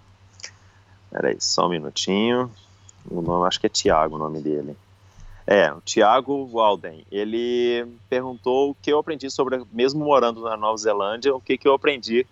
peraí, 1.11 1.37
só 1.41 1.67
um 1.67 1.71
minutinho. 1.71 2.51
O 3.11 3.21
nome, 3.21 3.47
acho 3.47 3.61
que 3.61 3.67
é 3.67 3.71
Tiago 3.71 4.17
o 4.17 4.19
nome 4.19 4.41
dele. 4.41 4.77
É, 5.47 5.73
o 5.73 5.81
Tiago 5.81 6.47
Walden, 6.47 7.05
ele 7.11 7.87
perguntou 8.09 8.71
o 8.71 8.75
que 8.75 8.93
eu 8.93 8.99
aprendi 8.99 9.29
sobre, 9.29 9.63
mesmo 9.73 10.05
morando 10.05 10.43
na 10.43 10.57
Nova 10.57 10.77
Zelândia, 10.77 11.35
o 11.35 11.41
que, 11.41 11.59
que 11.59 11.67
eu 11.67 11.75
aprendi 11.75 12.25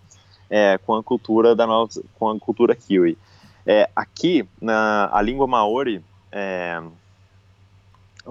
é, 0.48 0.78
com 0.78 0.94
a 0.94 1.02
cultura 1.02 1.54
da 1.54 1.66
Nova, 1.66 1.90
com 2.14 2.30
a 2.30 2.38
cultura 2.38 2.74
kiwi. 2.74 3.18
É, 3.66 3.90
aqui, 3.94 4.48
na 4.60 5.10
a 5.12 5.20
língua 5.20 5.46
maori, 5.46 6.02
é, 6.32 6.80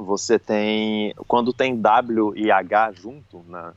você 0.03 0.39
tem, 0.39 1.13
quando 1.27 1.53
tem 1.53 1.79
W 1.79 2.33
e 2.35 2.51
H 2.51 2.93
junto, 2.93 3.43
na, 3.47 3.73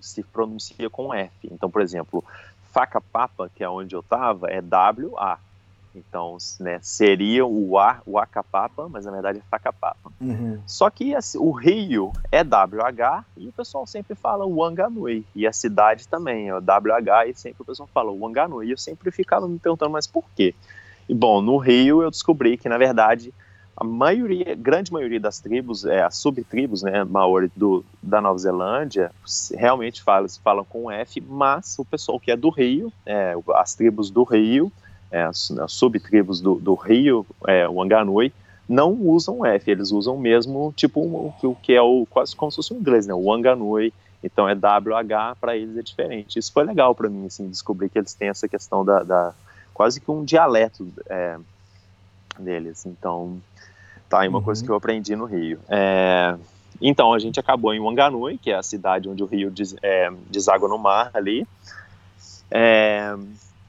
se 0.00 0.22
pronuncia 0.22 0.88
com 0.88 1.12
F. 1.12 1.48
Então, 1.50 1.70
por 1.70 1.82
exemplo, 1.82 2.24
faca 2.72 3.00
papa, 3.00 3.50
que 3.54 3.62
é 3.62 3.68
onde 3.68 3.94
eu 3.94 4.00
estava, 4.00 4.50
é 4.50 4.60
W-A. 4.60 5.38
Então, 5.94 6.36
né, 6.60 6.78
seria 6.82 7.44
o 7.44 7.76
A, 7.76 8.00
o 8.06 8.16
Acapapa, 8.16 8.88
mas 8.88 9.04
na 9.06 9.10
verdade 9.10 9.38
é 9.38 9.42
Facapapa. 9.50 10.12
Uhum. 10.20 10.60
Só 10.64 10.88
que 10.88 11.14
assim, 11.16 11.36
o 11.38 11.50
rio 11.50 12.12
é 12.30 12.42
WH 12.44 13.24
e 13.36 13.48
o 13.48 13.52
pessoal 13.52 13.86
sempre 13.86 14.14
fala 14.14 14.46
Wanganui. 14.46 15.26
E 15.34 15.48
a 15.48 15.52
cidade 15.52 16.06
também 16.06 16.48
é 16.48 16.54
WH 16.54 17.28
e 17.28 17.34
sempre 17.34 17.62
o 17.62 17.64
pessoal 17.64 17.88
fala 17.92 18.12
Wanganui. 18.12 18.68
E 18.68 18.70
eu 18.70 18.78
sempre 18.78 19.10
ficava 19.10 19.48
me 19.48 19.58
perguntando, 19.58 19.90
mas 19.90 20.06
por 20.06 20.24
quê? 20.36 20.54
E 21.08 21.14
bom, 21.14 21.42
no 21.42 21.56
Rio 21.56 22.02
eu 22.02 22.10
descobri 22.10 22.56
que 22.56 22.68
na 22.68 22.78
verdade 22.78 23.34
a 23.76 23.84
maioria, 23.84 24.54
grande 24.54 24.92
maioria 24.92 25.20
das 25.20 25.40
tribos, 25.40 25.84
é, 25.84 26.02
as 26.02 26.16
subtribos, 26.16 26.82
né, 26.82 27.02
Maori 27.04 27.50
do, 27.56 27.84
da 28.02 28.20
Nova 28.20 28.38
Zelândia, 28.38 29.10
realmente 29.54 30.02
falam, 30.02 30.28
falam 30.42 30.64
com 30.64 30.90
F, 30.90 31.20
mas 31.20 31.78
o 31.78 31.84
pessoal 31.84 32.20
que 32.20 32.30
é 32.30 32.36
do 32.36 32.50
Rio, 32.50 32.92
é, 33.06 33.34
as 33.54 33.74
tribos 33.74 34.10
do 34.10 34.22
Rio, 34.22 34.70
é, 35.10 35.22
as, 35.22 35.50
as 35.52 35.72
subtribos 35.72 36.40
do, 36.40 36.56
do 36.56 36.74
Rio, 36.74 37.26
é, 37.46 37.68
o 37.68 37.82
Anganui, 37.82 38.32
não 38.68 38.92
usam 38.92 39.44
F, 39.44 39.70
eles 39.70 39.90
usam 39.90 40.16
mesmo 40.16 40.72
tipo 40.76 41.00
o 41.00 41.56
que 41.60 41.74
é 41.74 41.82
o 41.82 42.06
quase 42.08 42.36
como 42.36 42.52
se 42.52 42.56
fosse 42.56 42.72
o 42.72 42.76
inglês, 42.76 43.04
né? 43.04 43.12
O 43.12 43.32
Anganui, 43.32 43.92
então 44.22 44.48
é 44.48 44.54
WH 44.54 45.36
para 45.40 45.56
eles 45.56 45.76
é 45.76 45.82
diferente. 45.82 46.38
Isso 46.38 46.52
foi 46.52 46.64
legal 46.64 46.94
para 46.94 47.08
mim, 47.08 47.26
assim, 47.26 47.48
descobrir 47.48 47.88
que 47.88 47.98
eles 47.98 48.14
têm 48.14 48.28
essa 48.28 48.46
questão 48.46 48.84
da, 48.84 49.02
da 49.02 49.34
quase 49.74 50.00
que 50.00 50.08
um 50.10 50.24
dialeto 50.24 50.86
é, 51.08 51.36
deles. 52.40 52.84
Então, 52.86 53.40
tá 54.08 54.20
aí 54.20 54.28
uma 54.28 54.38
uhum. 54.38 54.44
coisa 54.44 54.64
que 54.64 54.70
eu 54.70 54.74
aprendi 54.74 55.14
no 55.14 55.24
Rio. 55.24 55.58
É, 55.68 56.36
então 56.80 57.12
a 57.12 57.18
gente 57.18 57.38
acabou 57.38 57.74
em 57.74 57.80
Wanganui, 57.80 58.38
que 58.38 58.50
é 58.50 58.56
a 58.56 58.62
cidade 58.62 59.08
onde 59.08 59.22
o 59.22 59.26
rio 59.26 59.50
des, 59.50 59.76
é, 59.82 60.10
deságua 60.30 60.68
no 60.68 60.78
mar 60.78 61.10
ali. 61.12 61.46
É, 62.50 63.14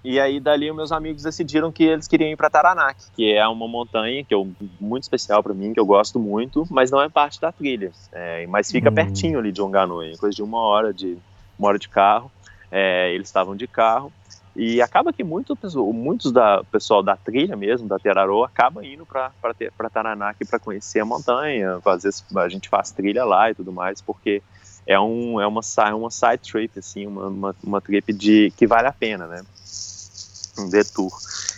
e 0.04 0.20
aí 0.20 0.40
dali 0.40 0.72
meus 0.72 0.92
amigos 0.92 1.22
decidiram 1.22 1.72
que 1.72 1.84
eles 1.84 2.08
queriam 2.08 2.32
ir 2.32 2.36
para 2.36 2.50
Taranak, 2.50 3.00
que 3.16 3.34
é 3.34 3.48
uma 3.48 3.68
montanha 3.68 4.24
que 4.24 4.34
eu 4.34 4.50
muito 4.80 5.04
especial 5.04 5.44
para 5.44 5.54
mim, 5.54 5.74
que 5.74 5.80
eu 5.80 5.86
gosto 5.86 6.20
muito, 6.20 6.66
mas 6.70 6.90
não 6.90 7.02
é 7.02 7.10
parte 7.10 7.40
da 7.40 7.52
trilha. 7.52 7.92
É, 8.12 8.48
mas 8.48 8.72
fica 8.72 8.90
Hum. 8.90 8.96
pertinho 8.96 9.40
ali 9.40 9.52
de 9.52 9.62
Onganoi, 9.62 10.16
coisa 10.18 10.36
de 10.36 10.42
uma 10.42 10.60
hora 10.60 10.94
de 10.94 11.18
uma 11.60 11.68
hora 11.68 11.78
de 11.78 11.90
carro. 11.90 12.32
É, 12.72 13.14
eles 13.14 13.28
estavam 13.28 13.56
de 13.56 13.68
carro 13.68 14.12
e 14.56 14.82
acaba 14.82 15.14
que 15.14 15.24
muito, 15.24 15.58
muitos 15.94 16.32
da 16.32 16.64
pessoal 16.66 17.02
da 17.02 17.16
trilha 17.16 17.56
mesmo, 17.56 17.88
da 17.88 17.98
Terarô, 17.98 18.44
acaba 18.44 18.86
indo 18.86 19.06
para 19.06 19.90
Taranak 19.92 20.44
para 20.46 20.60
conhecer 20.60 21.00
a 21.00 21.06
montanha, 21.06 21.80
às 21.86 22.04
vezes 22.04 22.26
a 22.36 22.50
gente 22.50 22.68
faz 22.70 22.92
trilha 22.92 23.24
lá 23.24 23.50
e 23.50 23.56
tudo 23.56 23.72
mais, 23.72 24.02
porque 24.02 24.44
é 24.86 25.00
um 25.00 25.40
é 25.40 25.48
uma 25.48 25.62
si- 25.62 25.80
uma 25.94 26.10
side 26.12 26.40
trip 26.52 26.80
assim, 26.80 27.08
uma, 27.08 27.28
uma, 27.28 27.56
uma 27.64 27.82
trip 27.82 28.12
de 28.14 28.52
que 28.52 28.68
vale 28.68 28.88
a 28.88 28.94
pena, 28.94 29.28
né? 29.28 29.42
um 30.58 30.70
detour. 30.70 31.12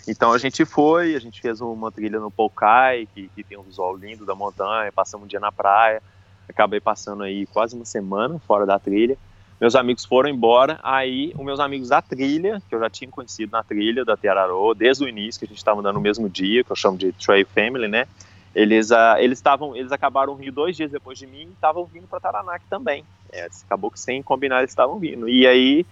Então 0.08 0.34
a 0.34 0.38
gente 0.38 0.66
foi, 0.66 1.16
a 1.16 1.20
gente 1.20 1.42
fez 1.42 1.62
uma 1.62 1.92
trilha 1.92 2.20
no 2.20 2.32
Poucai, 2.32 3.08
que, 3.08 3.30
que 3.30 3.44
tem 3.44 3.58
um 3.58 3.64
visual 3.64 3.96
lindo 3.96 4.26
da 4.26 4.36
montanha, 4.36 4.92
passamos 4.92 5.26
um 5.26 5.28
dia 5.28 5.40
na 5.40 5.52
praia, 5.52 6.02
acabei 6.48 6.80
passando 6.80 7.24
aí 7.24 7.48
quase 7.48 7.76
uma 7.76 7.86
semana 7.86 8.40
fora 8.40 8.66
da 8.66 8.80
trilha. 8.80 9.18
Meus 9.64 9.76
amigos 9.76 10.04
foram 10.04 10.30
embora, 10.30 10.78
aí 10.84 11.32
os 11.38 11.46
meus 11.46 11.58
amigos 11.58 11.88
da 11.88 12.02
trilha, 12.02 12.62
que 12.68 12.76
eu 12.76 12.82
já 12.82 12.90
tinha 12.90 13.10
conhecido 13.10 13.54
na 13.54 13.64
trilha 13.64 14.04
da 14.04 14.18
Tiararô, 14.18 14.74
desde 14.74 15.06
o 15.06 15.08
início, 15.08 15.40
que 15.40 15.46
a 15.46 15.48
gente 15.48 15.58
estava 15.58 15.80
andando 15.80 15.96
no 15.96 16.02
mesmo 16.02 16.30
dia, 16.30 16.66
que 16.66 16.72
eu 16.74 16.76
chamo 16.76 16.98
de 16.98 17.14
Trail 17.14 17.48
Family, 17.48 17.88
né? 17.88 18.06
Eles 18.54 18.92
ah, 18.92 19.16
eles 19.24 19.38
estavam, 19.38 19.74
eles 19.74 19.94
acabaram 19.94 20.36
vindo 20.36 20.52
dois 20.52 20.76
dias 20.76 20.92
depois 20.92 21.18
de 21.18 21.26
mim, 21.26 21.48
e 21.48 21.54
estavam 21.54 21.86
vindo 21.86 22.06
para 22.10 22.20
Taranac 22.20 22.62
também. 22.70 23.06
É, 23.32 23.48
acabou 23.66 23.90
que 23.90 24.02
sem 24.02 24.22
combinar 24.22 24.58
eles 24.58 24.72
estavam 24.72 25.00
vindo. 25.00 25.30
E 25.30 25.48
aí 25.48 25.86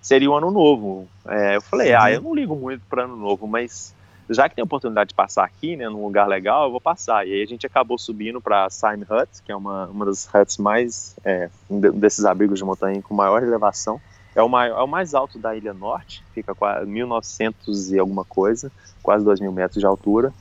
seria 0.00 0.30
o 0.30 0.34
ano 0.34 0.50
novo. 0.50 1.06
É, 1.28 1.56
eu 1.56 1.60
falei, 1.60 1.92
ah, 1.92 2.10
eu 2.10 2.22
não 2.22 2.34
ligo 2.34 2.56
muito 2.56 2.80
para 2.88 3.04
ano 3.04 3.14
novo, 3.14 3.46
mas 3.46 3.94
já 4.30 4.48
que 4.48 4.54
tem 4.54 4.62
a 4.62 4.64
oportunidade 4.64 5.08
de 5.08 5.14
passar 5.14 5.44
aqui, 5.44 5.76
né, 5.76 5.88
num 5.88 6.04
lugar 6.04 6.28
legal, 6.28 6.64
eu 6.64 6.70
vou 6.70 6.80
passar. 6.80 7.26
E 7.26 7.32
aí 7.32 7.42
a 7.42 7.46
gente 7.46 7.66
acabou 7.66 7.98
subindo 7.98 8.40
para 8.40 8.68
Sime 8.70 9.04
Hut, 9.08 9.42
que 9.44 9.50
é 9.50 9.56
uma, 9.56 9.86
uma 9.86 10.04
das 10.04 10.28
huts 10.32 10.58
mais, 10.58 11.16
é, 11.24 11.48
de- 11.68 11.90
desses 11.92 12.24
abrigos 12.24 12.58
de 12.58 12.64
montanha 12.64 13.00
com 13.02 13.14
maior 13.14 13.42
elevação. 13.42 14.00
É 14.34 14.42
o, 14.42 14.48
maior, 14.48 14.78
é 14.78 14.82
o 14.82 14.86
mais 14.86 15.14
alto 15.14 15.38
da 15.38 15.56
Ilha 15.56 15.72
Norte, 15.74 16.22
fica 16.34 16.54
quase 16.54 16.86
1900 16.86 17.92
e 17.92 17.98
alguma 17.98 18.24
coisa, 18.24 18.70
quase 19.02 19.24
2 19.24 19.40
mil 19.40 19.50
metros 19.50 19.80
de 19.80 19.86
altura. 19.86 20.32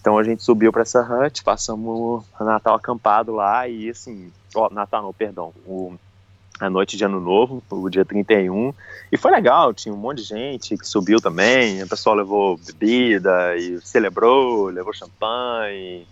Então 0.00 0.18
a 0.18 0.24
gente 0.24 0.42
subiu 0.42 0.72
para 0.72 0.82
essa 0.82 1.00
hut, 1.00 1.44
passamos 1.44 2.24
o 2.38 2.44
Natal 2.44 2.74
acampado 2.74 3.32
lá 3.32 3.68
e 3.68 3.88
assim, 3.88 4.32
ó, 4.54 4.68
Natal 4.68 5.00
não, 5.00 5.12
perdão, 5.12 5.52
o, 5.64 5.94
a 6.60 6.70
noite 6.70 6.96
de 6.96 7.04
Ano 7.04 7.20
Novo, 7.20 7.62
o 7.70 7.88
dia 7.88 8.04
31, 8.04 8.72
e 9.10 9.16
foi 9.16 9.30
legal, 9.30 9.74
tinha 9.74 9.94
um 9.94 9.98
monte 9.98 10.18
de 10.18 10.24
gente 10.24 10.76
que 10.76 10.86
subiu 10.86 11.20
também, 11.20 11.82
o 11.82 11.88
pessoal 11.88 12.14
levou 12.14 12.56
bebida 12.56 13.56
e 13.56 13.80
celebrou, 13.80 14.66
levou 14.66 14.92
champanhe, 14.92 16.06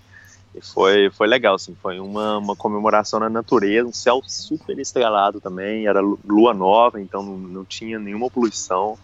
e 0.55 0.61
foi, 0.61 1.11
foi 1.11 1.29
legal, 1.29 1.55
assim, 1.55 1.77
foi 1.81 2.01
uma, 2.01 2.39
uma 2.39 2.57
comemoração 2.57 3.21
na 3.21 3.31
natureza, 3.31 3.89
um 3.89 3.93
céu 3.93 4.21
super 4.27 4.79
estrelado 4.79 5.41
também, 5.41 5.87
era 5.87 6.01
lu- 6.01 6.19
lua 6.25 6.53
nova, 6.53 7.01
então 7.01 7.23
não, 7.23 7.37
não 7.37 7.65
tinha 7.65 7.99
nenhuma 7.99 8.29
poluição, 8.29 8.99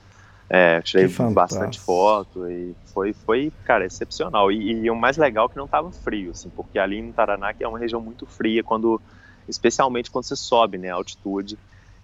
é, 0.48 0.80
tirei 0.82 1.06
bastante 1.34 1.78
foto 1.80 2.48
e 2.48 2.74
foi, 2.92 3.12
foi, 3.12 3.52
cara, 3.64 3.84
excepcional. 3.84 4.50
E, 4.50 4.84
e 4.84 4.90
o 4.90 4.96
mais 4.96 5.16
legal 5.16 5.46
é 5.46 5.48
que 5.48 5.56
não 5.56 5.66
tava 5.68 5.90
frio, 5.90 6.30
assim, 6.30 6.48
porque 6.50 6.78
ali 6.78 6.98
em 6.98 7.12
Taraná, 7.12 7.52
que 7.52 7.64
é 7.64 7.68
uma 7.68 7.78
região 7.78 8.00
muito 8.00 8.26
fria, 8.26 8.62
quando, 8.62 9.00
especialmente 9.48 10.10
quando 10.10 10.24
você 10.24 10.36
sobe, 10.36 10.78
né, 10.78 10.90
a 10.90 10.94
altitude. 10.94 11.58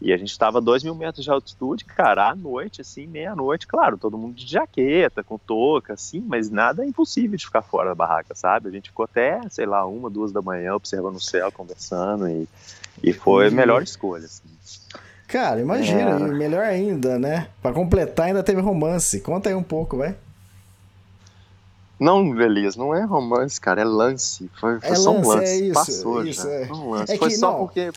E 0.04 0.12
a 0.12 0.16
gente 0.16 0.36
tava 0.36 0.58
a 0.58 0.60
2 0.60 0.82
mil 0.82 0.96
metros 0.96 1.24
de 1.24 1.30
altitude, 1.30 1.84
cara, 1.84 2.30
à 2.30 2.34
noite, 2.34 2.80
assim, 2.80 3.06
meia-noite, 3.06 3.68
claro, 3.68 3.96
todo 3.96 4.18
mundo 4.18 4.34
de 4.34 4.50
jaqueta, 4.50 5.22
com 5.22 5.38
touca, 5.38 5.92
assim, 5.92 6.20
mas 6.26 6.50
nada 6.50 6.82
é 6.82 6.88
impossível 6.88 7.36
de 7.38 7.44
ficar 7.44 7.62
fora 7.62 7.90
da 7.90 7.94
barraca, 7.94 8.34
sabe? 8.34 8.68
A 8.68 8.72
gente 8.72 8.88
ficou 8.90 9.04
até, 9.04 9.40
sei 9.48 9.64
lá, 9.64 9.86
uma, 9.86 10.10
duas 10.10 10.32
da 10.32 10.42
manhã, 10.42 10.74
observando 10.74 11.14
o 11.14 11.20
céu, 11.20 11.52
conversando, 11.52 12.28
e, 12.28 12.48
e 13.00 13.12
foi 13.12 13.46
a 13.46 13.50
melhor 13.52 13.80
escolha, 13.80 14.24
assim. 14.24 14.42
Cara, 15.28 15.60
imagina, 15.60 16.10
É. 16.10 16.18
melhor 16.18 16.64
ainda, 16.64 17.16
né? 17.16 17.46
Pra 17.62 17.72
completar, 17.72 18.26
ainda 18.26 18.42
teve 18.42 18.60
romance. 18.60 19.20
Conta 19.20 19.48
aí 19.50 19.54
um 19.54 19.62
pouco, 19.62 19.96
vai. 19.96 20.16
Não, 22.02 22.40
Elias, 22.40 22.74
não 22.76 22.94
é 22.94 23.04
romance, 23.04 23.60
cara, 23.60 23.80
é 23.80 23.84
lance. 23.84 24.50
Foi, 24.58 24.80
foi 24.80 24.90
É 24.90 24.94
só 24.94 25.12
lance, 25.12 25.26
um 25.26 25.28
lance. 25.28 25.44
é 25.44 25.56
isso, 25.56 25.72
Passou 25.74 26.24
isso, 26.26 26.42
já. 26.42 26.50
é. 26.50 26.66
Foi 26.66 26.76
um 26.76 26.90
lance. 26.90 27.12
É 27.12 27.16
foi 27.16 27.28
que, 27.28 27.36
só 27.36 27.52
não. 27.52 27.58
porque. 27.60 27.90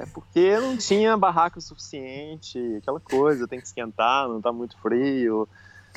É 0.00 0.06
porque 0.06 0.56
não 0.60 0.76
tinha 0.76 1.16
barraca 1.16 1.60
suficiente, 1.60 2.76
aquela 2.80 3.00
coisa, 3.00 3.48
tem 3.48 3.58
que 3.58 3.66
esquentar, 3.66 4.28
não 4.28 4.40
tá 4.40 4.52
muito 4.52 4.78
frio. 4.80 5.48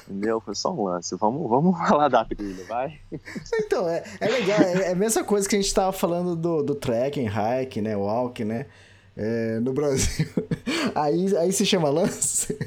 Entendeu? 0.08 0.42
Foi 0.42 0.56
só 0.56 0.74
um 0.74 0.86
lance. 0.86 1.16
Vamos, 1.16 1.48
vamos 1.48 1.78
falar 1.88 2.08
da 2.08 2.26
trilha, 2.26 2.64
vai. 2.66 3.00
Então, 3.54 3.88
é, 3.88 4.04
é 4.20 4.28
legal, 4.28 4.60
é, 4.60 4.74
é 4.88 4.92
a 4.94 4.96
mesma 4.96 5.24
coisa 5.24 5.48
que 5.48 5.56
a 5.56 5.62
gente 5.62 5.72
tava 5.74 5.92
falando 5.92 6.36
do, 6.36 6.64
do 6.64 6.74
trekking, 6.74 7.28
hike, 7.28 7.80
né? 7.82 7.96
Walk, 7.96 8.44
né? 8.44 8.66
É, 9.16 9.60
no 9.60 9.74
Brasil. 9.74 10.26
Aí, 10.96 11.38
aí 11.38 11.52
se 11.54 11.66
chama 11.66 11.90
lance. 11.90 12.58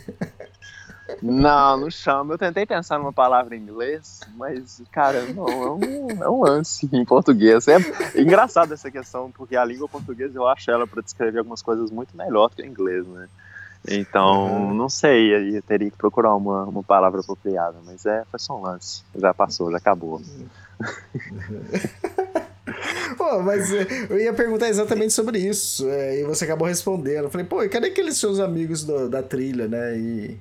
Não, 1.23 1.77
não 1.77 1.91
chama. 1.91 2.35
Eu 2.35 2.39
tentei 2.39 2.65
pensar 2.67 2.99
numa 2.99 3.13
palavra 3.13 3.55
em 3.57 3.61
inglês, 3.61 4.21
mas, 4.37 4.81
cara, 4.91 5.25
não, 5.27 5.47
é 5.47 5.71
um, 5.73 6.23
é 6.23 6.29
um 6.29 6.43
lance 6.43 6.89
em 6.93 7.05
português. 7.05 7.67
É 7.69 7.77
engraçado 8.17 8.73
essa 8.73 8.91
questão, 8.91 9.31
porque 9.31 9.57
a 9.57 9.65
língua 9.65 9.89
portuguesa 9.89 10.37
eu 10.39 10.47
acho 10.49 10.71
ela 10.71 10.87
para 10.87 11.03
descrever 11.03 11.39
algumas 11.41 11.61
coisas 11.63 11.91
muito 11.91 12.17
melhor 12.17 12.49
do 12.49 12.57
que 12.57 12.63
o 12.63 12.67
inglês, 12.67 13.07
né? 13.07 13.29
Então, 13.87 14.73
não 14.73 14.89
sei, 14.89 15.57
eu 15.59 15.63
teria 15.63 15.91
que 15.91 15.97
procurar 15.99 16.35
uma, 16.35 16.65
uma 16.65 16.83
palavra 16.83 17.21
apropriada, 17.21 17.77
mas 17.85 18.07
é, 18.07 18.25
foi 18.31 18.41
só 18.41 18.59
um 18.59 18.63
lance. 18.63 19.03
Já 19.15 19.35
passou, 19.35 19.71
já 19.71 19.77
acabou. 19.77 20.23
Pô, 23.19 23.43
mas 23.43 23.73
é, 23.73 23.87
eu 24.09 24.19
ia 24.19 24.33
perguntar 24.33 24.69
exatamente 24.69 25.13
sobre 25.13 25.39
isso. 25.39 25.87
é, 25.89 26.21
e 26.21 26.25
você 26.25 26.45
acabou 26.45 26.67
respondendo. 26.67 27.25
Eu 27.25 27.31
falei, 27.31 27.47
pô, 27.47 27.63
e 27.63 27.69
cadê 27.69 27.89
aqueles 27.89 28.17
seus 28.17 28.41
amigos 28.41 28.83
do- 28.85 29.09
da 29.09 29.23
trilha, 29.23 29.69
né? 29.69 29.97
E 29.99 30.39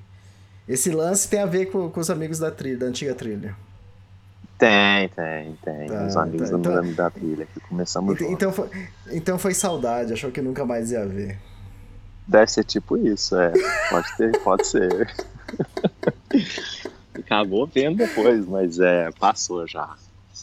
esse 0.68 0.90
lance 0.90 1.28
tem 1.28 1.40
a 1.40 1.46
ver 1.46 1.66
com, 1.66 1.90
com 1.90 2.00
os 2.00 2.10
amigos 2.10 2.38
da 2.38 2.50
trilha, 2.50 2.78
da 2.78 2.86
antiga 2.86 3.14
trilha. 3.14 3.54
Tem, 4.58 5.08
tem, 5.08 5.58
tem. 5.64 5.88
Tá, 5.88 6.06
Os 6.06 6.16
amigos 6.16 6.48
tá, 6.50 6.56
da, 6.56 6.60
então- 6.80 6.92
da 6.94 7.10
trilha 7.10 7.46
que 7.52 7.60
começamos 7.60 8.12
Ent- 8.14 8.18
juntos. 8.20 8.34
Então 8.34 8.52
foi, 8.52 8.68
então 9.10 9.38
foi 9.38 9.52
saudade, 9.54 10.12
achou 10.12 10.30
que 10.30 10.40
nunca 10.40 10.64
mais 10.64 10.90
ia 10.92 11.04
ver. 11.06 11.38
Deve 12.26 12.50
ser 12.50 12.64
tipo 12.64 12.96
isso, 12.96 13.36
é. 13.36 13.52
Pode 13.90 14.16
ter, 14.16 14.38
pode 14.42 14.66
ser. 14.66 15.12
Acabou 17.18 17.66
vendo 17.66 17.98
depois, 17.98 18.46
mas 18.46 18.78
é, 18.80 19.10
passou 19.12 19.66
já. 19.66 19.94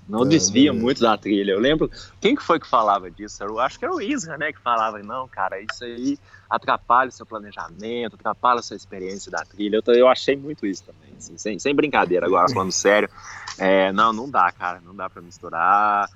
Não 0.07 0.23
Tá, 0.23 0.29
desvia 0.29 0.71
muito 0.73 1.01
da 1.01 1.17
trilha. 1.17 1.51
Eu 1.51 1.59
lembro. 1.59 1.89
Quem 2.19 2.35
que 2.35 2.41
foi 2.43 2.59
que 2.59 2.67
falava 2.67 3.09
disso? 3.11 3.43
Eu 3.43 3.59
acho 3.59 3.77
que 3.77 3.85
era 3.85 3.93
o 3.93 4.01
Isra, 4.01 4.37
né? 4.37 4.51
Que 4.53 4.59
falava, 4.61 4.99
não, 4.99 5.27
cara, 5.27 5.59
isso 5.59 5.83
aí 5.83 6.17
atrapalha 6.55 7.09
o 7.09 7.11
seu 7.13 7.25
planejamento, 7.25 8.15
atrapalha 8.15 8.59
a 8.59 8.63
sua 8.63 8.75
experiência 8.75 9.31
da 9.31 9.43
trilha. 9.45 9.81
Eu, 9.85 9.93
eu 9.95 10.07
achei 10.07 10.35
muito 10.35 10.65
isso 10.67 10.83
também, 10.83 11.15
assim, 11.17 11.37
sem, 11.37 11.57
sem 11.57 11.73
brincadeira, 11.73 12.25
agora 12.25 12.47
falando 12.53 12.71
sério. 12.73 13.09
É, 13.57 13.91
não, 13.93 14.11
não 14.11 14.29
dá, 14.29 14.51
cara, 14.51 14.81
não 14.81 14.93
dá 14.95 15.09
pra 15.09 15.21
misturar. 15.21 16.09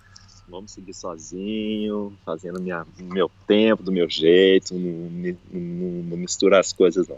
Vamos 0.47 0.71
seguir 0.71 0.93
sozinho, 0.93 2.15
fazendo 2.23 2.61
minha, 2.61 2.85
o 2.99 3.03
meu 3.05 3.31
tempo, 3.47 3.81
do 3.81 3.91
meu 3.91 4.07
jeito, 4.07 4.75
não, 4.75 5.09
não, 5.51 6.03
não 6.03 6.17
misturar 6.17 6.59
as 6.59 6.71
coisas, 6.71 7.07
não. 7.07 7.17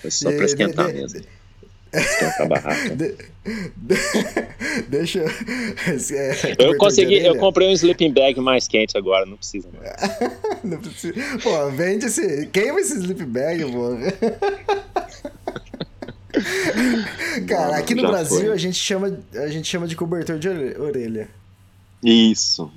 Foi 0.00 0.10
só 0.10 0.30
E- 0.30 0.36
pra 0.36 0.44
esquentar 0.46 0.86
de- 0.86 0.92
mesmo. 0.92 1.20
A 2.38 2.46
barraca. 2.46 2.90
De- 2.96 3.14
de- 3.76 4.82
deixa. 4.88 5.20
é, 5.20 6.54
Eu 6.58 6.76
consegui, 6.78 7.18
eu 7.24 7.36
comprei 7.36 7.68
um 7.68 7.72
sleeping 7.72 8.12
bag 8.12 8.40
mais 8.40 8.66
quente 8.68 8.96
agora, 8.96 9.26
não 9.26 9.36
precisa 9.36 9.68
mais. 9.76 9.92
Não 10.64 10.78
precisa- 10.78 11.12
Pô, 11.42 11.68
vende 11.70 12.06
esse. 12.06 12.46
Queima 12.46 12.80
esse 12.80 12.94
sleep 12.98 13.24
bag, 13.24 13.64
porra. 13.64 14.12
Cara, 17.46 17.76
aqui 17.76 17.94
no 17.94 18.02
Brasil 18.06 18.38
foi. 18.40 18.52
a 18.52 18.56
gente, 18.56 18.76
chama, 18.78 19.18
a 19.34 19.48
gente 19.48 19.68
chama 19.68 19.86
de 19.86 19.94
cobertor 19.96 20.38
de 20.38 20.48
ore- 20.48 20.76
orelha. 20.78 21.28
Isso, 22.02 22.68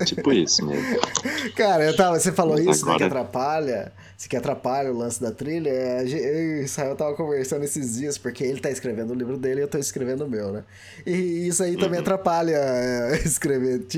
é, 0.00 0.04
tipo 0.04 0.32
isso 0.32 0.66
mesmo. 0.66 0.98
Cara, 1.54 1.84
eu 1.84 1.94
tava, 1.96 2.18
você 2.18 2.32
falou 2.32 2.54
Mas 2.56 2.76
isso, 2.76 2.86
né, 2.86 2.96
que 2.96 3.04
agora- 3.04 3.20
atrapalha, 3.20 3.92
se 4.16 4.28
que 4.28 4.36
atrapalha 4.36 4.92
o 4.92 4.96
lance 4.98 5.20
da 5.20 5.30
trilha. 5.30 5.70
é, 5.70 6.02
Eu 6.02 6.60
e 6.60 6.64
Israel 6.64 6.96
tava 6.96 7.14
conversando 7.14 7.62
esses 7.64 7.94
dias, 7.96 8.18
porque 8.18 8.42
ele 8.42 8.58
tá 8.60 8.70
escrevendo 8.70 9.12
o 9.12 9.14
livro 9.14 9.36
dele 9.38 9.60
e 9.60 9.62
eu 9.62 9.68
tô 9.68 9.78
escrevendo 9.78 10.24
o 10.24 10.28
meu, 10.28 10.50
né? 10.52 10.64
E 11.06 11.46
isso 11.46 11.62
aí 11.62 11.74
Uhum. 11.74 11.80
também 11.80 12.00
atrapalha 12.00 12.56
é, 12.56 13.16
escrever. 13.24 13.86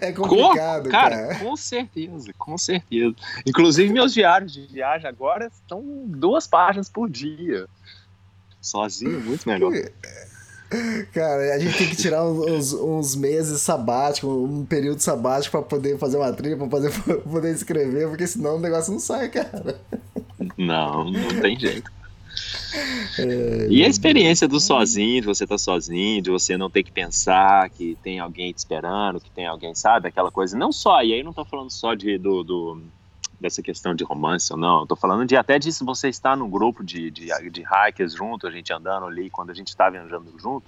É 0.00 0.12
Com- 0.12 0.22
complicado, 0.28 0.88
cara, 0.88 1.16
cara. 1.28 1.38
com 1.38 1.56
certeza, 1.56 2.32
com 2.36 2.58
certeza. 2.58 3.14
Inclusive, 3.46 3.92
meus 3.92 4.12
diários 4.12 4.52
de 4.52 4.66
viagem 4.66 5.08
agora 5.08 5.46
estão 5.46 5.82
duas 6.06 6.46
páginas 6.46 6.88
por 6.88 7.08
dia. 7.08 7.66
Sozinho, 8.60 9.20
muito 9.20 9.48
melhor. 9.48 9.72
Cara, 11.12 11.54
a 11.54 11.58
gente 11.58 11.76
tem 11.76 11.88
que 11.88 11.96
tirar 11.96 12.24
uns, 12.24 12.38
uns- 12.46 12.72
uns 12.74 13.16
meses 13.16 13.60
sabáticos, 13.60 14.30
um 14.30 14.64
período 14.64 15.00
sabático 15.00 15.58
pra 15.58 15.62
poder 15.66 15.98
fazer 15.98 16.16
uma 16.16 16.32
trilha, 16.32 16.56
pra 16.56 16.66
poder, 16.68 16.92
pra 17.02 17.16
poder 17.16 17.52
escrever, 17.52 18.08
porque 18.08 18.26
senão 18.26 18.56
o 18.56 18.60
negócio 18.60 18.92
não 18.92 19.00
sai, 19.00 19.28
cara. 19.28 19.80
Não, 20.56 21.10
não 21.10 21.40
tem 21.40 21.58
jeito. 21.58 21.90
É, 23.18 23.66
e 23.68 23.84
a 23.84 23.88
experiência 23.88 24.46
do 24.46 24.60
sozinho, 24.60 25.20
de 25.20 25.26
você 25.26 25.42
estar 25.44 25.54
tá 25.54 25.58
sozinho, 25.58 26.22
de 26.22 26.30
você 26.30 26.56
não 26.56 26.70
ter 26.70 26.84
que 26.84 26.92
pensar 26.92 27.68
que 27.70 27.98
tem 28.02 28.20
alguém 28.20 28.52
te 28.52 28.58
esperando, 28.58 29.20
que 29.20 29.30
tem 29.30 29.46
alguém, 29.46 29.74
sabe? 29.74 30.08
Aquela 30.08 30.30
coisa. 30.30 30.56
Não 30.56 30.70
só, 30.70 31.02
e 31.02 31.12
aí 31.12 31.22
não 31.22 31.32
tô 31.32 31.44
falando 31.44 31.70
só 31.70 31.94
de, 31.94 32.16
do, 32.16 32.44
do 32.44 32.82
dessa 33.40 33.62
questão 33.62 33.94
de 33.94 34.04
romance 34.04 34.52
ou 34.52 34.58
não, 34.58 34.86
tô 34.86 34.94
falando 34.94 35.26
de 35.26 35.36
até 35.36 35.58
disso 35.58 35.84
você 35.84 36.08
estar 36.08 36.36
num 36.36 36.50
grupo 36.50 36.84
de, 36.84 37.10
de, 37.10 37.28
de 37.50 37.62
hikers 37.62 38.14
junto, 38.14 38.46
a 38.46 38.50
gente 38.50 38.72
andando 38.72 39.06
ali, 39.06 39.30
quando 39.30 39.50
a 39.50 39.54
gente 39.54 39.68
está 39.68 39.88
viajando 39.88 40.32
junto, 40.38 40.66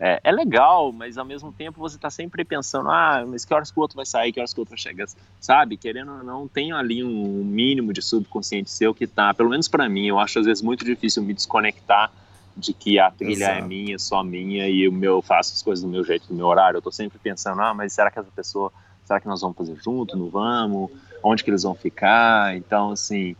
é, 0.00 0.20
é, 0.22 0.32
legal, 0.32 0.92
mas 0.92 1.18
ao 1.18 1.24
mesmo 1.24 1.52
tempo 1.52 1.80
você 1.80 1.96
está 1.96 2.08
sempre 2.08 2.44
pensando, 2.44 2.88
ah, 2.88 3.24
mas 3.26 3.44
que 3.44 3.52
horas 3.52 3.70
que 3.70 3.78
o 3.78 3.82
outro 3.82 3.96
vai 3.96 4.06
sair, 4.06 4.32
que 4.32 4.38
horas 4.38 4.52
que 4.52 4.60
o 4.60 4.62
outro 4.62 4.72
vai 4.72 4.78
chegar, 4.78 5.06
sabe? 5.40 5.76
Querendo 5.76 6.12
ou 6.12 6.22
não, 6.22 6.46
tem 6.46 6.72
ali 6.72 7.02
um 7.02 7.44
mínimo 7.44 7.92
de 7.92 8.00
subconsciente 8.02 8.70
seu 8.70 8.94
que 8.94 9.06
tá, 9.06 9.34
pelo 9.34 9.50
menos 9.50 9.66
para 9.66 9.88
mim, 9.88 10.06
eu 10.06 10.18
acho 10.18 10.38
às 10.38 10.46
vezes 10.46 10.62
muito 10.62 10.84
difícil 10.84 11.22
me 11.22 11.34
desconectar 11.34 12.12
de 12.56 12.72
que 12.72 12.98
a 12.98 13.10
trilha 13.10 13.44
é 13.44 13.50
Exato. 13.50 13.58
é 13.58 13.62
minha, 13.62 13.98
só 13.98 14.22
minha, 14.24 14.68
e 14.68 14.88
o 14.88 14.92
meu, 14.92 15.14
eu 15.14 15.22
faço 15.22 15.54
as 15.54 15.62
coisas 15.62 15.84
do 15.84 15.90
meu 15.90 16.04
jeito, 16.04 16.26
do 16.26 16.34
meu 16.34 16.46
horário. 16.46 16.78
Eu 16.78 16.82
tô 16.82 16.90
sempre 16.90 17.18
pensando, 17.18 17.60
ah, 17.62 17.72
mas 17.72 17.92
será 17.92 18.10
que 18.10 18.18
essa 18.18 18.30
pessoa, 18.34 18.72
será 19.04 19.20
que 19.20 19.28
nós 19.28 19.40
vamos 19.40 19.56
fazer 19.56 19.76
junto, 19.76 20.16
não 20.16 20.28
vamos? 20.28 20.90
Onde 21.22 21.42
que 21.44 21.50
eles 21.50 21.62
vão 21.62 21.74
ficar? 21.74 22.56
Então, 22.56 22.92
assim, 22.92 23.34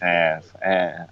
é, 0.00 0.40
é 0.60 1.06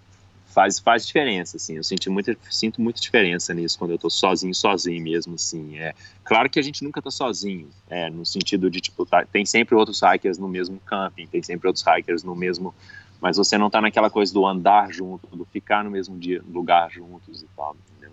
faz, 0.56 0.78
faz 0.78 1.06
diferença, 1.06 1.58
assim. 1.58 1.76
Eu 1.76 1.84
senti 1.84 2.08
muita, 2.08 2.34
sinto 2.50 2.80
muita 2.80 2.98
diferença 2.98 3.52
nisso 3.52 3.78
quando 3.78 3.90
eu 3.90 3.98
tô 3.98 4.08
sozinho, 4.08 4.54
sozinho 4.54 5.02
mesmo, 5.04 5.34
assim. 5.34 5.78
É, 5.78 5.94
claro 6.24 6.48
que 6.48 6.58
a 6.58 6.62
gente 6.62 6.82
nunca 6.82 7.02
tá 7.02 7.10
sozinho, 7.10 7.68
é, 7.90 8.08
no 8.08 8.24
sentido 8.24 8.70
de, 8.70 8.80
tipo, 8.80 9.04
tá, 9.04 9.26
tem 9.30 9.44
sempre 9.44 9.74
outros 9.74 10.00
hikers 10.00 10.38
no 10.38 10.48
mesmo 10.48 10.80
camping, 10.86 11.26
tem 11.26 11.42
sempre 11.42 11.68
outros 11.68 11.84
hikers 11.86 12.22
no 12.24 12.34
mesmo... 12.34 12.74
Mas 13.20 13.36
você 13.36 13.58
não 13.58 13.68
tá 13.68 13.80
naquela 13.80 14.08
coisa 14.08 14.32
do 14.32 14.46
andar 14.46 14.90
junto, 14.92 15.26
do 15.36 15.44
ficar 15.44 15.84
no 15.84 15.90
mesmo 15.90 16.18
dia, 16.18 16.42
lugar 16.48 16.90
juntos 16.90 17.42
e 17.42 17.46
tal, 17.54 17.76
entendeu? 17.90 18.12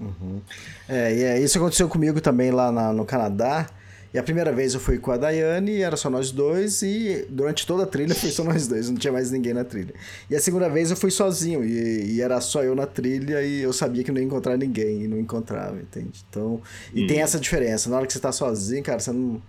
Uhum. 0.00 0.40
É, 0.88 1.14
e 1.14 1.22
é, 1.22 1.40
isso 1.40 1.58
aconteceu 1.58 1.88
comigo 1.88 2.20
também 2.20 2.50
lá 2.50 2.72
na, 2.72 2.92
no 2.92 3.04
Canadá. 3.04 3.68
E 4.12 4.18
a 4.18 4.22
primeira 4.22 4.52
vez 4.52 4.74
eu 4.74 4.80
fui 4.80 4.98
com 4.98 5.10
a 5.10 5.16
Daiane, 5.16 5.80
era 5.80 5.96
só 5.96 6.10
nós 6.10 6.30
dois, 6.30 6.82
e 6.82 7.26
durante 7.30 7.66
toda 7.66 7.84
a 7.84 7.86
trilha 7.86 8.14
foi 8.14 8.30
só 8.30 8.44
nós 8.44 8.68
dois, 8.68 8.90
não 8.90 8.96
tinha 8.96 9.12
mais 9.12 9.30
ninguém 9.30 9.54
na 9.54 9.64
trilha. 9.64 9.94
E 10.28 10.36
a 10.36 10.40
segunda 10.40 10.68
vez 10.68 10.90
eu 10.90 10.96
fui 10.96 11.10
sozinho, 11.10 11.64
e, 11.64 12.16
e 12.16 12.20
era 12.20 12.40
só 12.40 12.62
eu 12.62 12.74
na 12.74 12.86
trilha, 12.86 13.42
e 13.42 13.62
eu 13.62 13.72
sabia 13.72 14.04
que 14.04 14.12
não 14.12 14.20
ia 14.20 14.26
encontrar 14.26 14.56
ninguém, 14.56 15.04
e 15.04 15.08
não 15.08 15.18
encontrava, 15.18 15.76
entende? 15.76 16.24
Então, 16.28 16.60
e 16.92 17.04
hum. 17.04 17.06
tem 17.06 17.20
essa 17.20 17.40
diferença, 17.40 17.88
na 17.88 17.96
hora 17.96 18.06
que 18.06 18.12
você 18.12 18.20
tá 18.20 18.32
sozinho, 18.32 18.82
cara, 18.82 19.00
você 19.00 19.12
não. 19.12 19.40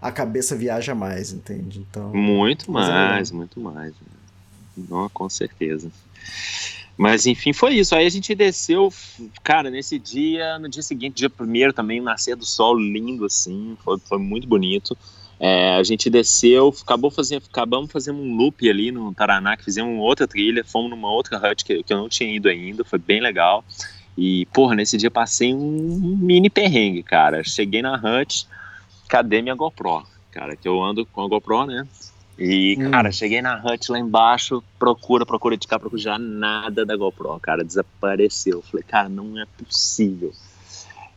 A 0.00 0.12
cabeça 0.12 0.54
viaja 0.54 0.94
mais, 0.94 1.32
entende? 1.32 1.84
Então. 1.90 2.12
Muito 2.12 2.66
é 2.68 2.72
mais, 2.72 3.30
é 3.30 3.34
muito 3.34 3.58
mais. 3.58 3.94
Não, 4.76 5.08
com 5.08 5.30
certeza. 5.30 5.90
Mas 6.96 7.26
enfim, 7.26 7.52
foi 7.52 7.74
isso. 7.74 7.94
Aí 7.94 8.06
a 8.06 8.10
gente 8.10 8.34
desceu, 8.34 8.92
cara, 9.42 9.68
nesse 9.70 9.98
dia, 9.98 10.58
no 10.58 10.68
dia 10.68 10.82
seguinte, 10.82 11.16
dia 11.16 11.30
primeiro 11.30 11.72
também, 11.72 12.00
nascer 12.00 12.36
do 12.36 12.44
sol 12.44 12.78
lindo 12.78 13.24
assim, 13.24 13.76
foi, 13.84 13.98
foi 13.98 14.18
muito 14.18 14.46
bonito. 14.46 14.96
É, 15.40 15.74
a 15.74 15.82
gente 15.82 16.08
desceu, 16.08 16.72
acabou 16.80 17.10
fazendo, 17.10 17.42
acabamos 17.50 17.90
fazendo 17.90 18.18
um 18.18 18.36
loop 18.36 18.68
ali 18.70 18.92
no 18.92 19.12
Taraná, 19.12 19.56
que 19.56 19.64
fizemos 19.64 20.00
outra 20.00 20.28
trilha, 20.28 20.64
fomos 20.64 20.90
numa 20.90 21.10
outra 21.10 21.36
hut 21.38 21.64
que, 21.64 21.82
que 21.82 21.92
eu 21.92 21.98
não 21.98 22.08
tinha 22.08 22.34
ido 22.34 22.48
ainda, 22.48 22.84
foi 22.84 22.98
bem 22.98 23.20
legal. 23.20 23.64
E, 24.16 24.46
porra, 24.46 24.76
nesse 24.76 24.96
dia 24.96 25.10
passei 25.10 25.52
um 25.52 26.16
mini 26.20 26.48
perrengue, 26.48 27.02
cara. 27.02 27.42
Cheguei 27.42 27.82
na 27.82 27.96
hut, 27.96 28.46
cadê 29.08 29.42
minha 29.42 29.56
GoPro? 29.56 30.06
Cara, 30.30 30.54
que 30.54 30.68
eu 30.68 30.82
ando 30.82 31.04
com 31.06 31.22
a 31.22 31.28
GoPro, 31.28 31.66
né? 31.66 31.86
E, 32.38 32.76
hum. 32.78 32.90
cara, 32.90 33.12
cheguei 33.12 33.40
na 33.40 33.62
hut 33.64 33.90
lá 33.90 33.98
embaixo, 33.98 34.62
procura, 34.78 35.24
procura 35.24 35.56
de 35.56 35.66
cá, 35.66 35.78
procura 35.78 36.02
já 36.02 36.18
nada 36.18 36.84
da 36.84 36.96
GoPro, 36.96 37.38
cara, 37.40 37.64
desapareceu. 37.64 38.62
Falei, 38.62 38.84
cara, 38.86 39.08
não 39.08 39.38
é 39.40 39.44
possível. 39.58 40.32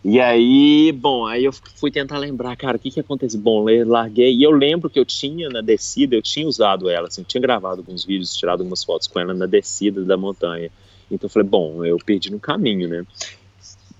E 0.03 0.21
aí, 0.21 0.91
bom, 0.91 1.25
aí 1.25 1.43
eu 1.43 1.51
fui 1.51 1.91
tentar 1.91 2.17
lembrar, 2.17 2.55
cara, 2.55 2.77
o 2.77 2.79
que 2.79 2.91
que 2.91 2.99
aconteceu? 2.99 3.39
Bom, 3.39 3.67
eu 3.69 3.87
larguei, 3.87 4.33
e 4.33 4.43
eu 4.43 4.51
lembro 4.51 4.89
que 4.89 4.99
eu 4.99 5.03
tinha 5.03 5.49
na 5.49 5.59
descida, 5.59 6.15
eu 6.15 6.21
tinha 6.21 6.47
usado 6.47 6.89
ela, 6.89 7.07
assim, 7.07 7.21
eu 7.21 7.25
tinha 7.25 7.41
gravado 7.41 7.81
alguns 7.81 8.05
vídeos, 8.05 8.35
tirado 8.35 8.61
algumas 8.61 8.83
fotos 8.83 9.07
com 9.07 9.19
ela 9.19 9.33
na 9.33 9.45
descida 9.45 10.03
da 10.05 10.15
montanha. 10.15 10.71
Então 11.09 11.25
eu 11.25 11.29
falei, 11.29 11.47
bom, 11.47 11.83
eu 11.83 11.97
perdi 11.97 12.31
no 12.31 12.39
caminho, 12.39 12.87
né? 12.87 13.05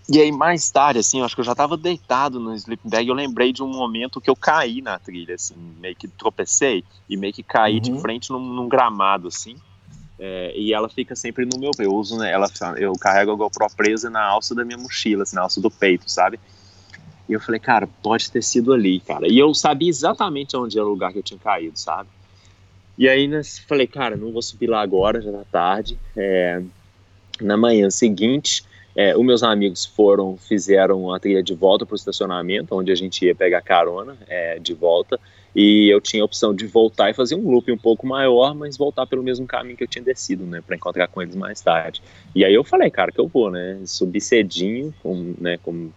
E 0.10 0.22
aí, 0.22 0.32
mais 0.32 0.72
tarde, 0.72 1.00
assim, 1.00 1.20
eu 1.20 1.26
acho 1.26 1.36
que 1.36 1.42
eu 1.42 1.46
já 1.46 1.54
tava 1.54 1.76
deitado 1.76 2.40
no 2.40 2.56
sleeping 2.56 2.90
bag, 2.90 3.10
eu 3.10 3.14
lembrei 3.14 3.52
de 3.52 3.62
um 3.62 3.68
momento 3.68 4.22
que 4.22 4.30
eu 4.30 4.36
caí 4.38 4.82
na 4.82 4.98
trilha, 4.98 5.36
assim, 5.36 5.56
meio 5.80 5.96
que 5.96 6.08
tropecei 6.08 6.84
e 7.10 7.18
meio 7.18 7.34
que 7.34 7.44
caí 7.44 7.76
uhum. 7.76 7.80
de 7.82 8.00
frente 8.00 8.32
num, 8.32 8.40
num 8.40 8.70
gramado, 8.70 9.28
assim. 9.28 9.58
É, 10.20 10.52
e 10.58 10.74
ela 10.74 10.90
fica 10.90 11.16
sempre 11.16 11.46
no 11.46 11.60
meu 11.60 11.70
eu 11.78 11.94
uso 11.94 12.18
né, 12.18 12.32
ela 12.32 12.48
eu 12.78 12.92
carrego 12.94 13.34
a 13.34 13.36
GoPro 13.36 13.68
presa 13.78 14.10
na 14.10 14.24
alça 14.24 14.56
da 14.56 14.66
minha 14.66 14.78
mochila 14.78 15.22
assim, 15.22 15.36
na 15.36 15.44
alça 15.44 15.62
do 15.62 15.70
peito 15.70 16.10
sabe 16.10 16.40
e 17.30 17.34
eu 17.34 17.40
falei 17.40 17.60
cara 17.60 17.88
pode 18.02 18.32
ter 18.32 18.42
sido 18.42 18.74
ali 18.74 19.00
cara 19.00 19.32
e 19.32 19.38
eu 19.38 19.54
sabia 19.54 19.88
exatamente 19.88 20.58
onde 20.58 20.76
era 20.76 20.88
o 20.88 20.90
lugar 20.90 21.14
que 21.14 21.20
eu 21.20 21.24
tinha 21.24 21.40
caído 21.40 21.78
sabe 21.78 22.10
e 22.98 23.08
aí 23.08 23.28
né, 23.28 23.42
falei 23.68 23.86
cara 23.86 24.18
não 24.18 24.32
vou 24.32 24.42
subir 24.42 24.66
lá 24.66 24.82
agora 24.82 25.22
já 25.22 25.32
tá 25.32 25.44
tarde 25.52 26.00
é, 26.16 26.64
na 27.40 27.56
manhã 27.56 27.92
seguinte 27.92 28.64
é, 28.98 29.16
os 29.16 29.24
meus 29.24 29.44
amigos 29.44 29.86
foram, 29.86 30.36
fizeram 30.36 31.14
a 31.14 31.20
trilha 31.20 31.44
de 31.44 31.54
volta 31.54 31.86
para 31.86 31.94
o 31.94 31.96
estacionamento, 31.96 32.76
onde 32.76 32.92
a 32.92 32.96
gente 32.96 33.24
ia 33.24 33.36
pegar 33.36 33.62
carona 33.62 34.18
é, 34.28 34.58
de 34.58 34.74
volta, 34.74 35.20
e 35.56 35.88
eu 35.88 36.02
tinha 36.02 36.24
a 36.24 36.26
opção 36.26 36.52
de 36.52 36.66
voltar 36.66 37.12
e 37.12 37.14
fazer 37.14 37.36
um 37.36 37.48
loop 37.48 37.72
um 37.72 37.78
pouco 37.78 38.08
maior, 38.08 38.56
mas 38.56 38.76
voltar 38.76 39.06
pelo 39.06 39.22
mesmo 39.22 39.46
caminho 39.46 39.78
que 39.78 39.84
eu 39.84 39.88
tinha 39.88 40.04
descido, 40.04 40.44
né, 40.46 40.64
para 40.66 40.76
encontrar 40.76 41.08
com 41.08 41.22
eles 41.22 41.36
mais 41.36 41.62
tarde. 41.62 42.02
E 42.34 42.44
aí 42.44 42.52
eu 42.52 42.64
falei, 42.64 42.90
cara, 42.90 43.12
que 43.12 43.20
eu 43.20 43.28
vou, 43.28 43.52
né, 43.52 43.80
subi 43.86 44.20
cedinho, 44.20 44.92
com, 45.04 45.36
né, 45.40 45.60
com 45.62 45.92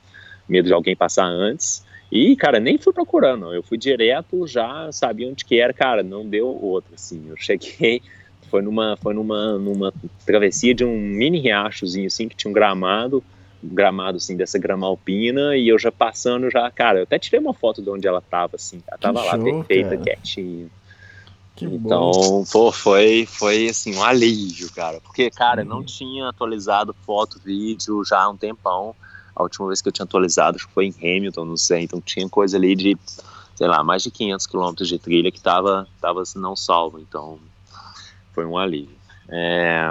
medo 0.47 0.67
de 0.67 0.75
alguém 0.75 0.95
passar 0.95 1.25
antes, 1.25 1.83
e, 2.13 2.37
cara, 2.37 2.61
nem 2.61 2.77
fui 2.77 2.93
procurando, 2.93 3.55
eu 3.55 3.63
fui 3.63 3.79
direto, 3.79 4.47
já 4.47 4.93
sabia 4.93 5.27
onde 5.27 5.43
que 5.43 5.59
era, 5.59 5.73
cara, 5.73 6.03
não 6.03 6.29
deu 6.29 6.49
outra, 6.49 6.97
assim, 6.97 7.25
eu 7.31 7.37
cheguei 7.39 8.03
foi 8.51 8.61
numa, 8.63 8.99
foi 9.01 9.15
numa, 9.15 9.57
numa 9.59 9.95
travessia 10.27 10.75
de 10.75 10.85
um 10.85 10.99
mini 10.99 11.39
riachozinho, 11.39 12.09
assim, 12.09 12.29
que 12.29 12.37
tinha 12.37 12.51
um 12.51 12.55
gramado, 12.55 13.23
um 13.63 13.75
gramado, 13.75 14.17
assim, 14.17 14.37
dessa 14.37 14.59
grama 14.59 14.87
alpina, 14.87 15.57
e 15.57 15.69
eu 15.69 15.79
já 15.79 15.93
passando, 15.93 16.51
já, 16.51 16.69
cara, 16.71 16.99
eu 16.99 17.03
até 17.05 17.19
tirei 17.19 17.39
uma 17.39 17.55
foto 17.55 17.81
de 17.81 17.89
onde 17.89 18.09
ela 18.09 18.21
tava, 18.21 18.57
assim, 18.57 18.83
ela 18.87 18.99
tava 18.99 19.21
que 19.21 19.27
lá, 19.27 19.35
show, 19.37 19.45
perfeita, 19.45 19.91
cara. 19.91 20.03
quietinha. 20.03 20.67
Que 21.55 21.65
então, 21.67 22.11
bom. 22.11 22.45
pô, 22.51 22.73
foi, 22.73 23.27
foi, 23.27 23.69
assim, 23.69 23.95
um 23.95 24.03
alívio, 24.03 24.71
cara, 24.73 25.01
porque, 25.01 25.31
cara, 25.31 25.63
uhum. 25.63 25.69
não 25.69 25.85
tinha 25.85 26.29
atualizado 26.29 26.95
foto, 27.07 27.41
vídeo 27.45 28.05
já 28.05 28.23
há 28.23 28.29
um 28.29 28.37
tempão, 28.37 28.95
a 29.37 29.43
última 29.43 29.69
vez 29.69 29.81
que 29.81 29.89
eu 29.89 29.93
tinha 29.93 30.05
atualizado, 30.05 30.57
acho 30.57 30.67
que 30.67 30.75
foi 30.75 30.87
em 30.87 30.95
Hamilton, 30.99 31.45
não 31.45 31.57
sei, 31.57 31.83
então 31.83 32.01
tinha 32.01 32.29
coisa 32.29 32.57
ali 32.57 32.75
de, 32.75 32.99
sei 33.55 33.69
lá, 33.69 33.85
mais 33.85 34.03
de 34.03 34.11
500 34.11 34.47
quilômetros 34.47 34.89
de 34.89 34.99
trilha 34.99 35.31
que 35.31 35.41
tava, 35.41 35.87
tava 36.01 36.23
assim, 36.23 36.39
não 36.39 36.57
salvo, 36.57 36.99
então 36.99 37.39
foi 38.33 38.45
um 38.45 38.57
alívio. 38.57 38.97
É... 39.29 39.91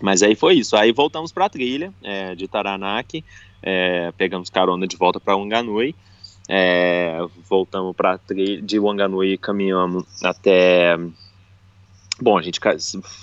Mas 0.00 0.22
aí 0.22 0.34
foi 0.34 0.54
isso. 0.54 0.76
Aí 0.76 0.92
voltamos 0.92 1.32
para 1.32 1.46
a 1.46 1.48
trilha 1.48 1.92
é, 2.02 2.34
de 2.34 2.48
Taranaki, 2.48 3.24
é, 3.62 4.12
pegamos 4.12 4.50
carona 4.50 4.86
de 4.86 4.96
volta 4.96 5.20
para 5.20 5.36
Wanganui, 5.36 5.94
é, 6.48 7.18
voltamos 7.48 7.94
para 7.94 8.18
de 8.62 8.78
Wanganui, 8.80 9.38
caminhamos 9.38 10.04
até 10.24 10.98
Bom, 12.20 12.38
a 12.38 12.42
gente 12.42 12.60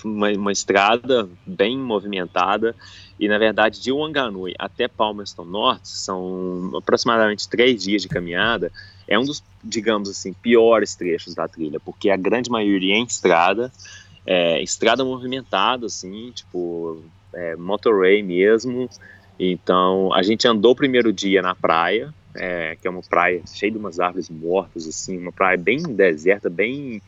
uma, 0.03 0.29
uma 0.31 0.51
estrada 0.51 1.29
bem 1.45 1.77
movimentada 1.77 2.75
e 3.19 3.27
na 3.29 3.37
verdade 3.37 3.81
de 3.81 3.91
Wanganui 3.91 4.53
até 4.59 4.87
Palmerston 4.87 5.45
Norte 5.45 5.87
são 5.87 6.71
aproximadamente 6.75 7.47
três 7.47 7.83
dias 7.83 8.01
de 8.01 8.09
caminhada. 8.09 8.71
É 9.09 9.17
um 9.17 9.23
dos, 9.23 9.43
digamos 9.63 10.07
assim, 10.07 10.31
piores 10.33 10.95
trechos 10.95 11.33
da 11.33 11.47
trilha, 11.47 11.79
porque 11.79 12.11
a 12.11 12.15
grande 12.15 12.49
maioria 12.49 12.93
é 12.93 12.97
em 12.99 13.05
estrada, 13.05 13.71
é, 14.23 14.61
estrada 14.61 15.03
movimentada, 15.03 15.87
assim, 15.87 16.31
tipo 16.31 17.03
é, 17.33 17.55
motorway 17.55 18.21
mesmo. 18.21 18.87
Então 19.39 20.13
a 20.13 20.21
gente 20.21 20.47
andou 20.47 20.73
o 20.73 20.75
primeiro 20.75 21.11
dia 21.11 21.41
na 21.41 21.55
praia, 21.55 22.13
é, 22.35 22.77
que 22.79 22.87
é 22.87 22.91
uma 22.91 23.01
praia 23.01 23.41
cheia 23.47 23.71
de 23.71 23.79
umas 23.79 23.99
árvores 23.99 24.29
mortas, 24.29 24.87
assim, 24.87 25.17
uma 25.17 25.31
praia 25.31 25.57
bem 25.57 25.81
deserta, 25.81 26.47
bem 26.47 27.01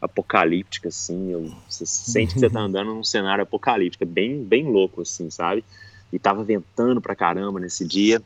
apocalíptica, 0.00 0.88
assim. 0.88 1.52
Você 1.68 1.84
sente 1.84 2.34
que 2.34 2.40
você 2.40 2.48
tá 2.48 2.60
andando 2.62 2.94
num 2.94 3.02
cenário 3.02 3.42
apocalíptico, 3.42 4.04
é 4.04 4.06
bem, 4.06 4.44
bem 4.44 4.70
louco, 4.70 5.02
assim, 5.02 5.28
sabe? 5.28 5.64
E 6.12 6.20
tava 6.20 6.44
ventando 6.44 7.00
pra 7.00 7.16
caramba 7.16 7.58
nesse 7.58 7.84
dia. 7.84 8.22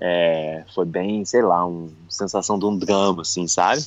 É, 0.00 0.64
foi 0.74 0.84
bem, 0.84 1.24
sei 1.24 1.42
lá, 1.42 1.66
uma 1.66 1.90
sensação 2.08 2.58
de 2.58 2.64
um 2.64 2.78
drama, 2.78 3.22
assim, 3.22 3.48
sabe? 3.48 3.82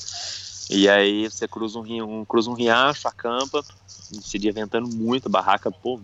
E 0.70 0.88
aí 0.89 1.30
você 1.30 1.47
cruza 1.47 1.80
um, 1.80 2.20
um, 2.20 2.26
cruza 2.26 2.49
um 2.49 2.53
riacho, 2.53 3.07
acampa, 3.07 3.64
esse 4.12 4.38
dia 4.38 4.51
ventando 4.51 4.88
muito, 4.89 5.30
barraca, 5.30 5.72
pô, 5.72 5.99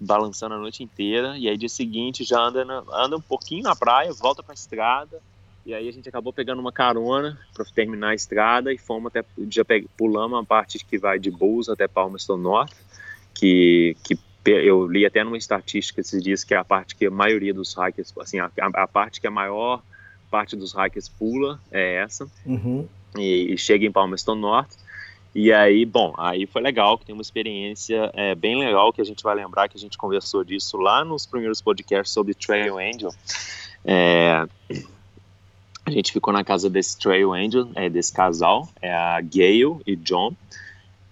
balançando 0.00 0.54
a 0.54 0.58
noite 0.58 0.82
inteira. 0.82 1.36
E 1.38 1.48
aí 1.48 1.56
dia 1.56 1.68
seguinte 1.68 2.24
já 2.24 2.40
anda, 2.40 2.64
anda 2.92 3.16
um 3.16 3.20
pouquinho 3.20 3.62
na 3.62 3.76
praia, 3.76 4.12
volta 4.12 4.42
pra 4.42 4.54
estrada, 4.54 5.20
E 5.64 5.74
aí 5.74 5.88
a 5.88 5.92
gente 5.92 6.08
acabou 6.08 6.32
pegando 6.32 6.60
uma 6.60 6.72
carona 6.72 7.38
para 7.52 7.64
terminar 7.66 8.10
a 8.10 8.14
estrada 8.14 8.72
e 8.72 8.78
fomos 8.78 9.08
até 9.08 9.22
já 9.50 9.62
pulamos 9.96 10.38
a 10.38 10.44
parte 10.44 10.78
que 10.78 10.98
vai 10.98 11.18
de 11.18 11.30
Bulls 11.30 11.68
até 11.68 11.86
Palmerston 11.86 12.38
North, 12.38 12.72
que, 13.34 13.94
que 14.02 14.18
eu 14.50 14.86
li 14.86 15.04
até 15.04 15.24
numa 15.24 15.36
estatística 15.36 16.00
esses 16.00 16.22
dias 16.22 16.44
que 16.44 16.54
é 16.54 16.56
a 16.56 16.64
parte 16.64 16.94
que 16.94 17.06
a 17.06 17.10
maioria 17.10 17.52
dos 17.52 17.74
hikers, 17.74 18.12
assim, 18.18 18.38
a, 18.38 18.50
a 18.56 18.86
parte 18.86 19.20
que 19.20 19.26
a 19.26 19.30
maior 19.30 19.82
parte 20.30 20.56
dos 20.56 20.74
hikers 20.74 21.08
pula 21.08 21.60
é 21.70 21.96
essa. 21.96 22.26
Uhum. 22.44 22.86
E, 23.16 23.52
e, 23.52 23.58
chega 23.58 23.86
em 23.86 23.92
Palmerston 23.92 24.34
North. 24.34 24.70
E 25.34 25.52
aí, 25.52 25.84
bom, 25.84 26.14
aí 26.18 26.46
foi 26.46 26.62
legal, 26.62 26.98
que 26.98 27.06
tem 27.06 27.14
uma 27.14 27.22
experiência 27.22 28.10
é, 28.14 28.34
bem 28.34 28.58
legal, 28.58 28.92
que 28.92 29.00
a 29.00 29.04
gente 29.04 29.22
vai 29.22 29.34
lembrar 29.34 29.68
que 29.68 29.76
a 29.76 29.80
gente 29.80 29.96
conversou 29.96 30.42
disso 30.42 30.76
lá 30.76 31.04
nos 31.04 31.26
primeiros 31.26 31.60
podcasts 31.60 32.12
sobre 32.12 32.34
Trail 32.34 32.78
Angel. 32.78 33.10
É, 33.84 34.46
a 35.84 35.90
gente 35.90 36.12
ficou 36.12 36.32
na 36.32 36.44
casa 36.44 36.68
desse 36.68 36.98
Trail 36.98 37.32
Angel, 37.32 37.68
é, 37.74 37.88
desse 37.88 38.12
casal, 38.12 38.68
é 38.80 38.92
a 38.92 39.20
Gail 39.20 39.80
e 39.86 39.96
John. 39.96 40.34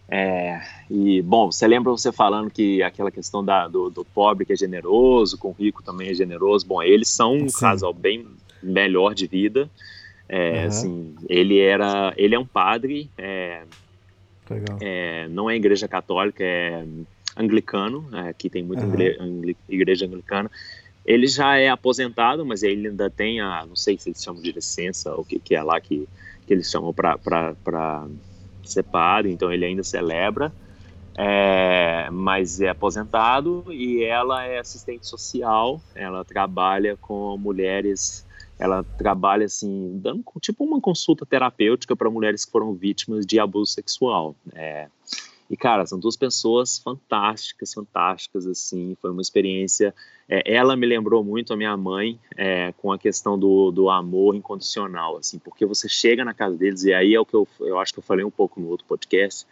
É, 0.08 0.60
e, 0.88 1.20
bom, 1.22 1.50
você 1.50 1.66
lembra 1.66 1.90
você 1.90 2.12
falando 2.12 2.50
que 2.50 2.82
aquela 2.82 3.10
questão 3.10 3.44
da, 3.44 3.66
do, 3.66 3.90
do, 3.90 4.04
pobre 4.04 4.44
que 4.44 4.52
é 4.52 4.56
generoso, 4.56 5.36
com 5.36 5.48
o 5.48 5.52
rico 5.52 5.82
também 5.82 6.10
é 6.10 6.14
generoso. 6.14 6.66
Bom, 6.66 6.82
eles 6.82 7.08
são 7.08 7.34
um 7.34 7.48
Sim. 7.48 7.60
casal 7.60 7.92
bem 7.92 8.26
melhor 8.62 9.14
de 9.14 9.26
vida. 9.26 9.68
É, 10.28 10.62
uhum. 10.62 10.66
assim, 10.66 11.14
ele 11.28 11.58
era, 11.58 12.12
ele 12.16 12.34
é 12.34 12.38
um 12.38 12.46
padre, 12.46 13.10
é, 13.16 13.62
é, 14.80 15.28
não 15.28 15.48
é 15.48 15.56
igreja 15.56 15.86
católica, 15.86 16.42
é 16.42 16.84
anglicano, 17.36 18.08
é, 18.12 18.28
aqui 18.28 18.48
tem 18.48 18.62
muita 18.62 18.84
uhum. 18.84 19.54
igreja 19.68 20.06
anglicana. 20.06 20.50
Ele 21.04 21.28
já 21.28 21.56
é 21.56 21.68
aposentado, 21.68 22.44
mas 22.44 22.62
ele 22.62 22.88
ainda 22.88 23.08
tem 23.08 23.40
a, 23.40 23.64
não 23.64 23.76
sei 23.76 23.96
se 23.98 24.08
eles 24.08 24.22
chamam 24.22 24.42
de 24.42 24.50
licença, 24.50 25.12
ou 25.14 25.20
o 25.20 25.24
que, 25.24 25.38
que 25.38 25.54
é 25.54 25.62
lá 25.62 25.80
que, 25.80 26.08
que 26.46 26.52
eles 26.52 26.68
chamam 26.68 26.92
para 26.92 27.16
ser 28.70 28.84
então 29.30 29.52
ele 29.52 29.64
ainda 29.64 29.82
celebra. 29.82 30.52
É, 31.18 32.10
mas 32.10 32.60
é 32.60 32.68
aposentado 32.68 33.64
e 33.70 34.04
ela 34.04 34.44
é 34.44 34.58
assistente 34.58 35.06
social, 35.06 35.80
ela 35.94 36.22
trabalha 36.22 36.94
com 36.98 37.38
mulheres, 37.38 38.26
ela 38.58 38.84
trabalha 38.98 39.46
assim, 39.46 39.98
dando 39.98 40.22
tipo 40.42 40.62
uma 40.62 40.78
consulta 40.78 41.24
terapêutica 41.24 41.96
para 41.96 42.10
mulheres 42.10 42.44
que 42.44 42.52
foram 42.52 42.74
vítimas 42.74 43.24
de 43.24 43.40
abuso 43.40 43.72
sexual. 43.72 44.36
É, 44.52 44.88
e, 45.48 45.56
cara, 45.56 45.86
são 45.86 45.98
duas 45.98 46.16
pessoas 46.16 46.78
fantásticas, 46.78 47.72
fantásticas, 47.72 48.46
assim. 48.46 48.96
Foi 49.00 49.10
uma 49.10 49.22
experiência. 49.22 49.94
É, 50.28 50.54
ela 50.54 50.76
me 50.76 50.86
lembrou 50.86 51.22
muito 51.22 51.52
a 51.52 51.56
minha 51.56 51.76
mãe 51.76 52.18
é, 52.36 52.72
com 52.78 52.90
a 52.90 52.98
questão 52.98 53.38
do, 53.38 53.70
do 53.70 53.88
amor 53.88 54.34
incondicional, 54.34 55.16
assim, 55.16 55.38
porque 55.38 55.64
você 55.64 55.88
chega 55.88 56.24
na 56.24 56.34
casa 56.34 56.56
deles, 56.56 56.82
e 56.82 56.92
aí 56.92 57.14
é 57.14 57.20
o 57.20 57.24
que 57.24 57.34
eu, 57.34 57.46
eu 57.60 57.78
acho 57.78 57.92
que 57.92 58.00
eu 58.00 58.02
falei 58.02 58.24
um 58.24 58.30
pouco 58.30 58.60
no 58.60 58.68
outro 58.68 58.86
podcast. 58.86 59.46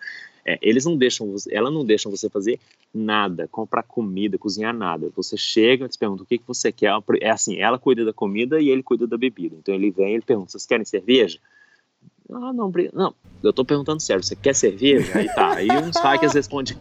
É, 0.44 0.58
eles 0.60 0.84
não 0.84 0.96
deixam 0.96 1.30
você, 1.30 1.54
ela 1.54 1.70
não 1.70 1.84
deixam 1.84 2.10
você 2.10 2.28
fazer 2.28 2.60
nada, 2.92 3.48
comprar 3.48 3.82
comida, 3.82 4.36
cozinhar 4.36 4.74
nada. 4.74 5.10
Você 5.16 5.36
chega, 5.36 5.88
te 5.88 5.96
pergunta 5.96 6.22
o 6.22 6.26
que, 6.26 6.38
que 6.38 6.46
você 6.46 6.70
quer. 6.70 6.92
É 7.20 7.30
assim, 7.30 7.56
ela 7.58 7.78
cuida 7.78 8.04
da 8.04 8.12
comida 8.12 8.60
e 8.60 8.68
ele 8.68 8.82
cuida 8.82 9.06
da 9.06 9.16
bebida. 9.16 9.56
Então 9.56 9.74
ele 9.74 9.90
vem, 9.90 10.14
ele 10.14 10.22
pergunta: 10.22 10.50
vocês 10.50 10.66
querem 10.66 10.84
cerveja? 10.84 11.38
Ah, 12.30 12.52
não, 12.52 12.72
não, 12.92 13.14
eu 13.42 13.52
tô 13.52 13.64
perguntando 13.64 14.00
sério, 14.00 14.22
você 14.22 14.34
quer 14.34 14.54
cerveja? 14.54 15.18
Aí 15.18 15.28
tá, 15.34 15.54
aí 15.54 15.70
uns 15.70 15.96
hackers 15.96 16.32
respondem. 16.34 16.76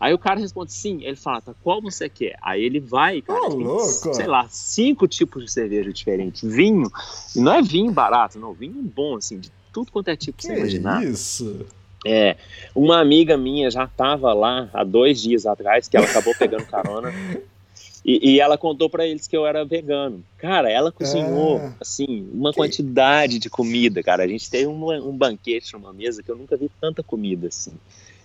Aí 0.00 0.14
o 0.14 0.18
cara 0.18 0.38
responde 0.38 0.72
sim, 0.72 1.02
ele 1.02 1.16
fala, 1.16 1.40
tá, 1.40 1.52
qual 1.60 1.82
você 1.82 2.08
quer? 2.08 2.36
Aí 2.40 2.62
ele 2.62 2.78
vai, 2.78 3.20
cara, 3.20 3.46
oh, 3.46 3.50
tem, 3.50 3.66
louco. 3.66 4.14
sei 4.14 4.26
lá, 4.26 4.46
cinco 4.48 5.08
tipos 5.08 5.44
de 5.44 5.50
cerveja 5.50 5.92
diferentes. 5.92 6.42
Vinho, 6.42 6.88
e 7.34 7.40
não 7.40 7.52
é 7.52 7.62
vinho 7.62 7.90
barato, 7.90 8.38
não, 8.38 8.52
vinho 8.52 8.80
bom, 8.82 9.16
assim, 9.16 9.40
de 9.40 9.50
tudo 9.72 9.90
quanto 9.90 10.08
é 10.08 10.16
tipo 10.16 10.38
que, 10.38 10.46
que 10.46 10.54
você 10.54 10.58
imaginar. 10.58 11.04
isso? 11.04 11.66
É, 12.06 12.36
uma 12.76 13.00
amiga 13.00 13.36
minha 13.36 13.68
já 13.70 13.88
tava 13.88 14.32
lá 14.32 14.70
há 14.72 14.84
dois 14.84 15.20
dias 15.20 15.46
atrás, 15.46 15.88
que 15.88 15.96
ela 15.96 16.06
acabou 16.06 16.34
pegando 16.34 16.64
carona. 16.64 17.12
E, 18.04 18.32
e, 18.32 18.40
ela 18.40 18.56
contou 18.56 18.88
para 18.88 19.06
eles 19.06 19.26
que 19.26 19.36
eu 19.36 19.46
era 19.46 19.64
vegano. 19.64 20.22
Cara, 20.38 20.70
ela 20.70 20.90
cozinhou, 20.90 21.58
ah, 21.58 21.74
assim, 21.80 22.28
uma 22.32 22.50
que... 22.50 22.56
quantidade 22.56 23.38
de 23.38 23.50
comida, 23.50 24.02
cara. 24.02 24.22
A 24.22 24.28
gente 24.28 24.48
teve 24.50 24.66
um, 24.66 25.08
um 25.08 25.16
banquete 25.16 25.72
numa 25.74 25.92
mesa 25.92 26.22
que 26.22 26.30
eu 26.30 26.36
nunca 26.36 26.56
vi 26.56 26.70
tanta 26.80 27.02
comida, 27.02 27.48
assim. 27.48 27.72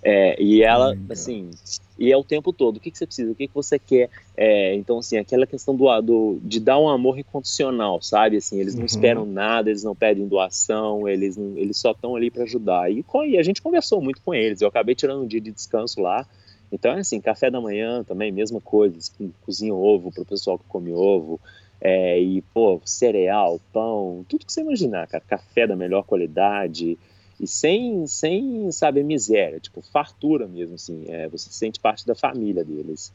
É, 0.05 0.41
e 0.41 0.61
ela, 0.61 0.97
assim, 1.09 1.49
e 1.97 2.11
é 2.11 2.17
o 2.17 2.23
tempo 2.25 2.51
todo. 2.51 2.75
O 2.75 2.79
que, 2.79 2.91
que 2.91 2.97
você 2.97 3.05
precisa? 3.05 3.31
O 3.31 3.35
que, 3.35 3.47
que 3.47 3.53
você 3.53 3.79
quer? 3.79 4.09
É, 4.35 4.75
então, 4.75 4.97
assim, 4.97 5.17
aquela 5.17 5.47
questão 5.47 5.73
do, 5.73 6.01
do, 6.01 6.39
de 6.41 6.59
dar 6.59 6.77
um 6.77 6.89
amor 6.89 7.17
incondicional, 7.17 8.01
sabe? 8.01 8.35
Assim, 8.35 8.59
eles 8.59 8.73
não 8.73 8.81
uhum. 8.81 8.85
esperam 8.85 9.25
nada, 9.25 9.69
eles 9.69 9.83
não 9.83 9.95
pedem 9.95 10.27
doação, 10.27 11.07
eles, 11.07 11.37
não, 11.37 11.57
eles 11.57 11.77
só 11.77 11.91
estão 11.91 12.17
ali 12.17 12.29
para 12.29 12.43
ajudar. 12.43 12.91
E, 12.91 13.05
e 13.29 13.37
a 13.37 13.43
gente 13.43 13.61
conversou 13.61 14.01
muito 14.01 14.21
com 14.21 14.33
eles. 14.33 14.61
Eu 14.61 14.67
acabei 14.67 14.93
tirando 14.93 15.23
um 15.23 15.27
dia 15.27 15.39
de 15.39 15.51
descanso 15.51 16.01
lá. 16.01 16.27
Então, 16.73 16.91
é 16.93 17.01
assim, 17.01 17.21
café 17.21 17.51
da 17.51 17.61
manhã 17.61 18.03
também, 18.03 18.31
mesma 18.31 18.59
coisa, 18.59 18.97
cozinha 19.41 19.75
ovo 19.75 20.11
para 20.11 20.23
o 20.23 20.25
pessoal 20.25 20.57
que 20.57 20.65
come 20.67 20.91
ovo, 20.91 21.39
é, 21.79 22.19
e, 22.19 22.41
pô, 22.41 22.81
cereal, 22.83 23.61
pão, 23.71 24.25
tudo 24.27 24.43
que 24.43 24.51
você 24.51 24.61
imaginar, 24.61 25.07
cara, 25.07 25.23
café 25.23 25.67
da 25.67 25.75
melhor 25.75 26.01
qualidade, 26.01 26.97
e 27.39 27.45
sem, 27.45 28.07
sem 28.07 28.71
sabe, 28.71 29.03
miséria, 29.03 29.59
tipo, 29.59 29.83
fartura 29.83 30.47
mesmo, 30.47 30.73
assim, 30.73 31.05
é, 31.09 31.29
você 31.29 31.51
se 31.51 31.57
sente 31.57 31.79
parte 31.79 32.07
da 32.07 32.15
família 32.15 32.65
deles. 32.65 33.13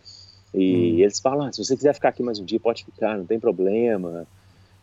E 0.54 0.94
hum. 0.94 0.98
eles 1.00 1.18
falam, 1.18 1.48
ah, 1.48 1.52
se 1.52 1.64
você 1.64 1.76
quiser 1.76 1.94
ficar 1.94 2.10
aqui 2.10 2.22
mais 2.22 2.38
um 2.38 2.44
dia, 2.44 2.60
pode 2.60 2.84
ficar, 2.84 3.18
não 3.18 3.26
tem 3.26 3.40
problema, 3.40 4.24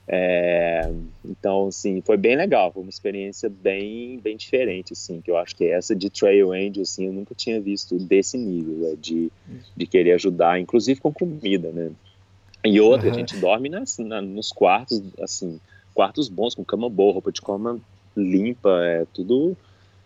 é, 0.08 0.91
então, 1.24 1.68
assim, 1.68 2.01
foi 2.01 2.16
bem 2.16 2.36
legal, 2.36 2.72
foi 2.72 2.84
uma 2.84 2.89
experiência 2.89 3.49
bem, 3.49 4.20
bem 4.20 4.38
diferente, 4.38 4.93
assim, 4.93 5.20
que 5.20 5.32
eu 5.32 5.38
acho 5.38 5.56
que 5.56 5.66
essa 5.66 5.95
de 5.95 6.10
Trail 6.10 6.51
Angel, 6.51 6.84
assim, 6.84 7.08
eu 7.08 7.14
nunca 7.14 7.34
tinha 7.34 7.60
visto 7.60 7.97
desse 7.97 8.38
nível, 8.38 8.76
né, 8.76 8.95
de, 8.99 9.32
de 9.76 9.88
querer 9.88 10.14
ajudar, 10.14 10.60
inclusive 10.60 10.99
com 11.01 11.12
comida, 11.12 11.72
né. 11.72 11.91
E 12.64 12.80
outra, 12.80 13.08
uhum. 13.08 13.14
a 13.14 13.18
gente 13.18 13.38
dorme 13.38 13.70
nas, 13.70 13.97
na, 13.97 14.22
nos 14.22 14.51
quartos, 14.51 15.01
assim, 15.20 15.60
quartos 15.93 16.30
bons, 16.30 16.53
com 16.53 16.64
cama 16.64 16.89
boa, 16.89 17.14
roupa 17.14 17.32
de 17.32 17.41
cama 17.41 17.80
limpa, 18.16 18.70
é 18.84 19.06
tudo 19.14 19.58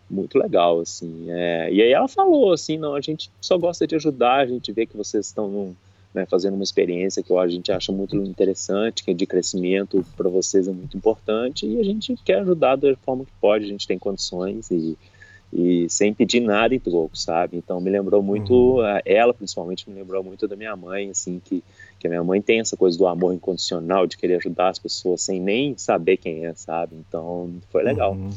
muito 0.10 0.38
legal, 0.38 0.80
assim. 0.80 1.26
É, 1.30 1.72
e 1.72 1.82
aí 1.82 1.92
ela 1.92 2.08
falou, 2.08 2.54
assim, 2.54 2.78
não, 2.78 2.96
a 2.96 3.02
gente 3.02 3.30
só 3.40 3.58
gosta 3.58 3.86
de 3.86 3.96
ajudar, 3.96 4.38
a 4.38 4.46
gente 4.46 4.72
vê 4.72 4.86
que 4.86 4.98
vocês 4.98 5.28
estão 5.28 5.48
num 5.48 5.76
né, 6.14 6.26
fazendo 6.26 6.56
uma 6.56 6.64
experiência 6.64 7.22
que 7.22 7.34
a 7.34 7.48
gente 7.48 7.72
acha 7.72 7.92
muito 7.92 8.16
interessante, 8.16 9.04
que 9.04 9.12
é 9.12 9.14
de 9.14 9.26
crescimento 9.26 10.04
para 10.18 10.30
vocês 10.30 10.68
é 10.68 10.72
muito 10.72 10.98
importante 10.98 11.66
e 11.66 11.80
a 11.80 11.84
gente 11.84 12.16
quer 12.26 12.40
ajudar 12.40 12.76
da 12.76 12.96
forma 12.98 13.26
que 13.26 13.32
pode, 13.40 13.66
a 13.66 13.68
gente 13.68 13.88
tem 13.88 14.00
condições 14.00 14.72
e, 14.72 14.98
e 15.54 15.88
sem 15.88 16.14
pedir 16.14 16.40
nada 16.40 16.74
em 16.74 16.80
troco, 16.80 17.16
sabe? 17.16 17.58
Então 17.58 17.80
me 17.80 17.92
lembrou 17.92 18.24
muito, 18.24 18.54
uhum. 18.54 19.00
ela 19.06 19.34
principalmente 19.34 19.88
me 19.88 19.96
lembrou 19.96 20.24
muito 20.24 20.48
da 20.48 20.56
minha 20.56 20.76
mãe, 20.76 21.12
assim, 21.12 21.40
que, 21.44 21.64
que 22.00 22.08
a 22.08 22.10
minha 22.10 22.24
mãe 22.24 22.42
tem 22.42 22.60
essa 22.60 22.76
coisa 22.76 22.98
do 22.98 23.06
amor 23.06 23.34
incondicional, 23.34 24.08
de 24.08 24.18
querer 24.18 24.38
ajudar 24.38 24.70
as 24.70 24.80
pessoas 24.80 25.22
sem 25.22 25.40
nem 25.40 25.78
saber 25.78 26.18
quem 26.18 26.46
é, 26.46 26.54
sabe? 26.56 26.96
Então 27.08 27.52
foi 27.72 27.84
legal. 27.84 28.14
Uhum. 28.14 28.32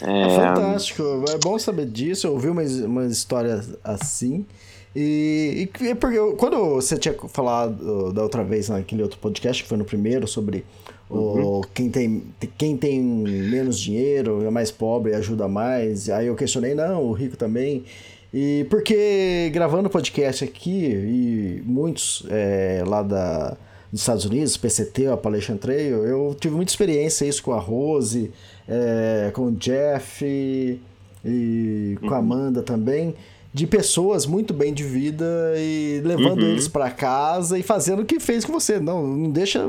É... 0.00 0.22
é... 0.22 0.30
fantástico, 0.30 1.24
é 1.28 1.38
bom 1.38 1.58
saber 1.58 1.86
disso. 1.86 2.28
Eu 2.28 2.32
ouvi 2.34 2.48
umas, 2.48 2.72
umas 2.80 3.10
histórias 3.12 3.76
assim. 3.82 4.46
E, 4.94 5.68
e 5.80 5.94
porque 5.94 6.18
quando 6.38 6.76
você 6.76 6.96
tinha 6.96 7.14
falado 7.28 8.12
da 8.12 8.22
outra 8.22 8.44
vez 8.44 8.68
naquele 8.68 9.02
outro 9.02 9.18
podcast, 9.18 9.62
que 9.62 9.68
foi 9.68 9.76
no 9.76 9.84
primeiro, 9.84 10.28
sobre 10.28 10.64
uhum. 11.10 11.58
o, 11.58 11.66
quem, 11.74 11.90
tem, 11.90 12.22
quem 12.56 12.76
tem 12.76 13.02
menos 13.02 13.78
dinheiro, 13.80 14.44
é 14.44 14.50
mais 14.50 14.70
pobre, 14.70 15.14
ajuda 15.14 15.48
mais. 15.48 16.08
Aí 16.08 16.28
eu 16.28 16.36
questionei, 16.36 16.74
não, 16.74 17.02
o 17.02 17.12
rico 17.12 17.36
também. 17.36 17.84
E 18.32 18.66
porque 18.70 19.50
gravando 19.52 19.90
podcast 19.90 20.44
aqui, 20.44 20.86
e 20.86 21.62
muitos 21.64 22.24
é, 22.30 22.84
lá 22.86 23.02
da, 23.02 23.56
dos 23.90 24.00
Estados 24.00 24.24
Unidos, 24.24 24.56
PCT, 24.56 25.08
a 25.08 25.14
Appalachian 25.14 25.56
Trail, 25.56 26.04
eu 26.04 26.36
tive 26.38 26.54
muita 26.54 26.70
experiência 26.70 27.24
isso 27.24 27.42
com 27.42 27.52
a 27.52 27.58
Rose, 27.58 28.30
é, 28.68 29.30
com 29.32 29.46
o 29.46 29.52
Jeff 29.52 30.24
e 30.24 31.96
com 32.00 32.08
a 32.08 32.10
uhum. 32.10 32.16
Amanda 32.16 32.62
também 32.62 33.14
de 33.54 33.68
pessoas 33.68 34.26
muito 34.26 34.52
bem 34.52 34.74
de 34.74 34.82
vida 34.82 35.54
e 35.56 36.02
levando 36.04 36.42
uhum. 36.42 36.50
eles 36.50 36.66
para 36.66 36.90
casa 36.90 37.56
e 37.56 37.62
fazendo 37.62 38.02
o 38.02 38.04
que 38.04 38.18
fez 38.18 38.44
com 38.44 38.52
você. 38.52 38.80
Não, 38.80 39.06
não 39.06 39.30
deixa 39.30 39.64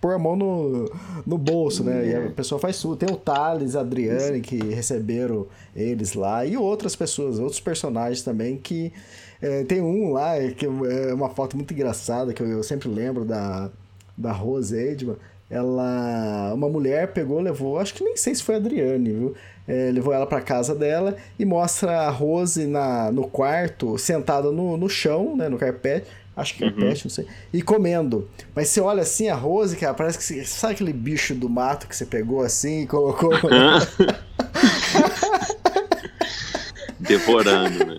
pôr 0.00 0.12
a 0.12 0.18
mão 0.18 0.34
no, 0.34 0.90
no 1.24 1.38
bolso, 1.38 1.84
né? 1.84 2.08
E 2.08 2.16
a 2.16 2.20
uhum. 2.20 2.32
pessoa 2.32 2.60
faz 2.60 2.80
tudo. 2.80 2.96
Tem 2.96 3.08
o 3.08 3.16
Thales, 3.16 3.76
a 3.76 3.80
Adriane, 3.80 4.40
que 4.40 4.56
receberam 4.56 5.46
eles 5.74 6.14
lá, 6.14 6.44
e 6.44 6.56
outras 6.56 6.96
pessoas, 6.96 7.38
outros 7.38 7.60
personagens 7.60 8.22
também 8.22 8.56
que. 8.56 8.92
É, 9.40 9.62
tem 9.62 9.80
um 9.80 10.10
lá, 10.10 10.32
que 10.56 10.66
é 10.66 11.14
uma 11.14 11.30
foto 11.30 11.56
muito 11.56 11.72
engraçada, 11.72 12.34
que 12.34 12.42
eu, 12.42 12.48
eu 12.48 12.62
sempre 12.64 12.88
lembro 12.88 13.24
da, 13.24 13.70
da 14.16 14.32
Rose 14.32 14.76
Edman. 14.76 15.14
Ela. 15.50 16.52
Uma 16.54 16.68
mulher 16.68 17.12
pegou, 17.12 17.40
levou, 17.40 17.78
acho 17.78 17.94
que 17.94 18.04
nem 18.04 18.16
sei 18.16 18.34
se 18.34 18.42
foi 18.42 18.56
a 18.56 18.58
Adriane, 18.58 19.12
viu? 19.12 19.34
é, 19.68 19.90
levou 19.92 20.12
ela 20.14 20.26
para 20.26 20.40
casa 20.40 20.74
dela 20.74 21.14
e 21.38 21.44
mostra 21.44 22.00
a 22.00 22.10
Rose 22.10 22.66
na, 22.66 23.12
no 23.12 23.28
quarto, 23.28 23.98
sentada 23.98 24.50
no, 24.50 24.78
no 24.78 24.88
chão, 24.88 25.36
né, 25.36 25.48
no 25.48 25.58
carpete, 25.58 26.06
Acho 26.34 26.54
que 26.54 26.64
é 26.64 26.70
pet, 26.70 27.04
não 27.04 27.10
sei. 27.10 27.26
E 27.52 27.60
comendo. 27.60 28.30
Mas 28.54 28.68
você 28.68 28.80
olha 28.80 29.02
assim 29.02 29.28
a 29.28 29.34
Rose, 29.34 29.76
cara, 29.76 29.92
parece 29.92 30.18
que 30.18 30.22
você, 30.22 30.44
sabe 30.44 30.74
aquele 30.74 30.92
bicho 30.92 31.34
do 31.34 31.48
mato 31.48 31.88
que 31.88 31.96
você 31.96 32.06
pegou 32.06 32.42
assim 32.42 32.82
e 32.82 32.86
colocou. 32.86 33.32
Devorando, 37.00 37.84
né? 37.84 37.98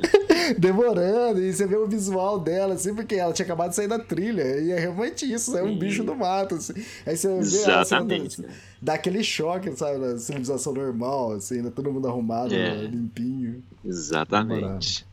Devorando, 0.57 1.41
e 1.41 1.51
você 1.53 1.65
vê 1.67 1.75
o 1.75 1.87
visual 1.87 2.39
dela, 2.39 2.73
assim, 2.75 2.93
porque 2.95 3.15
ela 3.15 3.33
tinha 3.33 3.45
acabado 3.45 3.69
de 3.69 3.75
sair 3.75 3.87
da 3.87 3.99
trilha. 3.99 4.43
E 4.59 4.71
é 4.71 4.79
realmente 4.79 5.31
isso, 5.31 5.57
é 5.57 5.63
um 5.63 5.77
bicho 5.77 6.03
do 6.03 6.15
mato. 6.15 6.55
Assim. 6.55 6.73
Aí 7.05 7.15
você 7.15 7.27
vê 7.27 7.63
ela 7.71 7.81
Exatamente. 7.81 8.35
sendo- 8.37 8.49
dá 8.81 8.93
aquele 8.93 9.23
choque, 9.23 9.71
sabe, 9.75 9.97
na 9.97 10.17
civilização 10.17 10.73
normal, 10.73 11.33
assim, 11.33 11.61
né? 11.61 11.71
todo 11.73 11.91
mundo 11.91 12.07
arrumado, 12.07 12.53
É. 12.53 12.75
né? 12.75 12.83
limpinho. 12.91 13.63
Exatamente. 13.85 15.05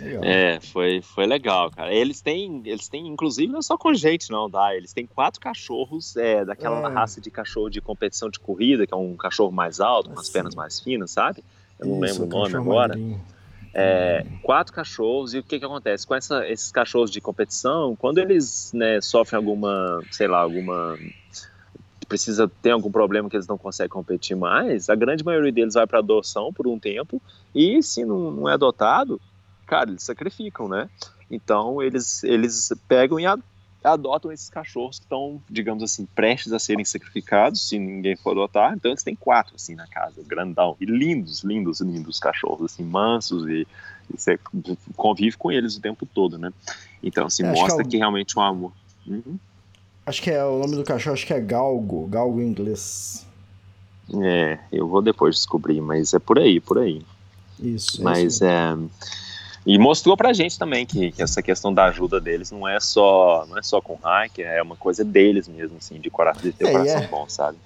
Legal. 0.00 0.24
É, 0.24 0.58
foi, 0.60 1.00
foi 1.02 1.26
legal, 1.26 1.70
cara. 1.70 1.92
Eles 1.94 2.20
têm, 2.20 2.62
eles 2.64 2.88
têm, 2.88 3.06
inclusive, 3.06 3.52
não 3.52 3.58
é 3.58 3.62
só 3.62 3.76
com 3.76 3.92
gente, 3.94 4.30
não, 4.30 4.50
tá? 4.50 4.74
Eles 4.74 4.92
têm 4.92 5.06
quatro 5.06 5.38
cachorros 5.40 6.16
é, 6.16 6.44
daquela 6.44 6.88
É. 6.88 6.92
raça 6.92 7.20
de 7.20 7.30
cachorro 7.30 7.68
de 7.68 7.80
competição 7.80 8.28
de 8.30 8.38
corrida, 8.38 8.86
que 8.86 8.92
é 8.94 8.96
um 8.96 9.16
cachorro 9.16 9.52
mais 9.52 9.80
alto, 9.80 10.08
com 10.08 10.14
as 10.14 10.20
Assim. 10.26 10.32
pernas 10.32 10.54
mais 10.54 10.80
finas, 10.80 11.10
sabe? 11.10 11.44
Eu 11.78 11.86
não 11.88 12.04
Isso, 12.04 12.22
lembro 12.22 12.36
o 12.36 12.40
nome 12.40 12.56
agora. 12.56 12.88
magrinho. 12.88 13.20
É, 13.74 14.26
quatro 14.42 14.72
cachorros, 14.72 15.32
e 15.34 15.38
o 15.38 15.42
que 15.42 15.58
que 15.58 15.64
acontece? 15.64 16.06
Com 16.06 16.14
essa- 16.14 16.46
esses 16.46 16.70
cachorros 16.70 17.10
de 17.10 17.20
competição, 17.20 17.96
quando 17.96 18.18
eles 18.18 18.70
né, 18.74 19.00
sofrem 19.00 19.38
alguma, 19.38 20.02
sei 20.10 20.26
lá, 20.28 20.40
alguma. 20.40 20.98
Precisa 22.08 22.46
ter 22.60 22.72
algum 22.72 22.90
problema 22.90 23.30
que 23.30 23.36
eles 23.36 23.46
não 23.46 23.56
conseguem 23.56 23.88
competir 23.88 24.36
mais, 24.36 24.90
a 24.90 24.94
grande 24.94 25.24
maioria 25.24 25.52
deles 25.52 25.74
vai 25.74 25.86
para 25.86 26.00
adoção 26.00 26.52
por 26.52 26.66
um 26.66 26.78
tempo, 26.78 27.22
e 27.54 27.82
se 27.82 28.04
não, 28.04 28.30
não 28.30 28.48
é 28.48 28.52
adotado, 28.52 29.18
cara, 29.66 29.88
eles 29.88 30.02
sacrificam, 30.02 30.68
né? 30.68 30.90
Então 31.30 31.80
eles, 31.82 32.22
eles 32.24 32.70
pegam 32.86 33.18
e 33.18 33.24
adotam 33.84 34.30
esses 34.32 34.48
cachorros 34.48 34.98
que 34.98 35.04
estão, 35.04 35.42
digamos 35.48 35.82
assim, 35.82 36.06
prestes 36.14 36.52
a 36.52 36.58
serem 36.58 36.84
sacrificados, 36.84 37.68
se 37.68 37.78
ninguém 37.78 38.16
for 38.16 38.30
adotar. 38.32 38.74
Então 38.74 38.90
eles 38.90 39.02
têm 39.02 39.14
quatro, 39.14 39.54
assim, 39.56 39.74
na 39.74 39.86
casa, 39.86 40.22
grandão. 40.26 40.76
E 40.80 40.84
lindos, 40.84 41.42
lindos, 41.42 41.80
lindos 41.80 42.18
cachorros, 42.18 42.72
assim, 42.72 42.82
mansos 42.84 43.46
e, 43.48 43.66
e 44.12 44.18
você 44.20 44.38
convive 44.96 45.36
com 45.36 45.50
eles 45.50 45.76
o 45.76 45.80
tempo 45.80 46.06
todo, 46.06 46.38
né? 46.38 46.52
Então, 47.02 47.26
assim, 47.26 47.42
É, 47.42 47.46
acho 47.46 47.54
que 47.56 47.60
mostra 47.62 47.82
é 47.82 47.86
o- 47.86 47.88
que 47.90 47.96
realmente 47.96 48.38
um 48.38 48.42
amor. 48.42 48.72
Uhum. 49.06 49.38
Acho 50.06 50.20
que 50.22 50.30
é 50.30 50.44
o 50.44 50.58
nome 50.58 50.76
do 50.76 50.84
cachorro, 50.84 51.14
acho 51.14 51.26
que 51.26 51.32
é 51.34 51.40
galgo, 51.40 52.06
galgo 52.06 52.40
em 52.40 52.48
inglês. 52.48 53.26
É, 54.22 54.58
eu 54.72 54.86
vou 54.88 55.00
depois 55.00 55.36
descobrir, 55.36 55.80
mas 55.80 56.12
é 56.12 56.18
por 56.18 56.38
aí, 56.38 56.60
por 56.60 56.78
aí. 56.78 57.02
Isso. 57.58 58.00
é 58.00 58.04
Mas 58.04 58.34
isso. 58.34 58.44
é. 58.44 58.76
E 59.64 59.78
mostrou 59.78 60.16
pra 60.16 60.32
gente 60.32 60.58
também 60.58 60.84
que, 60.84 61.12
que 61.12 61.22
essa 61.22 61.40
questão 61.40 61.72
da 61.72 61.84
ajuda 61.84 62.20
deles 62.20 62.50
não 62.50 62.66
é 62.66 62.80
só 62.80 63.46
não 63.48 63.56
é 63.56 63.62
só 63.62 63.80
com 63.80 63.94
hack, 64.02 64.38
é 64.40 64.60
uma 64.60 64.74
coisa 64.76 65.04
deles 65.04 65.46
mesmo, 65.46 65.76
assim, 65.76 66.00
de, 66.00 66.10
coração, 66.10 66.42
de 66.42 66.52
ter 66.52 66.66
É, 66.66 66.72
coração 66.72 66.98
é. 67.02 67.06
bom, 67.06 67.28
sabe? 67.28 67.58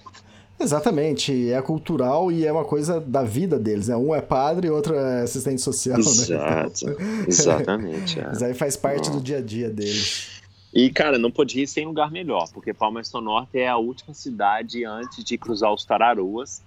Exatamente, 0.58 1.52
é 1.52 1.60
cultural 1.60 2.32
e 2.32 2.46
é 2.46 2.50
uma 2.52 2.64
coisa 2.64 2.98
da 2.98 3.22
vida 3.22 3.58
deles, 3.58 3.88
né? 3.88 3.96
Um 3.96 4.14
é 4.14 4.22
padre 4.22 4.68
e 4.68 4.70
outro 4.70 4.94
é 4.94 5.22
assistente 5.22 5.60
social, 5.60 5.98
né? 5.98 6.04
Exato, 6.04 6.96
exatamente. 7.28 8.18
é. 8.18 8.24
Mas 8.24 8.42
aí 8.42 8.54
faz 8.54 8.74
parte 8.76 9.10
do 9.10 9.20
dia 9.20 9.38
a 9.38 9.42
dia 9.42 9.68
deles. 9.68 10.40
E, 10.72 10.90
cara, 10.90 11.18
não 11.18 11.30
podia 11.30 11.62
ir 11.62 11.66
sem 11.66 11.86
lugar 11.86 12.10
melhor, 12.10 12.48
porque 12.52 12.72
Palmerston 12.72 13.20
Norte 13.20 13.58
é 13.58 13.68
a 13.68 13.76
última 13.76 14.12
cidade 14.14 14.84
antes 14.84 15.22
de 15.24 15.36
cruzar 15.38 15.72
os 15.72 15.84
Tararuas, 15.84 16.62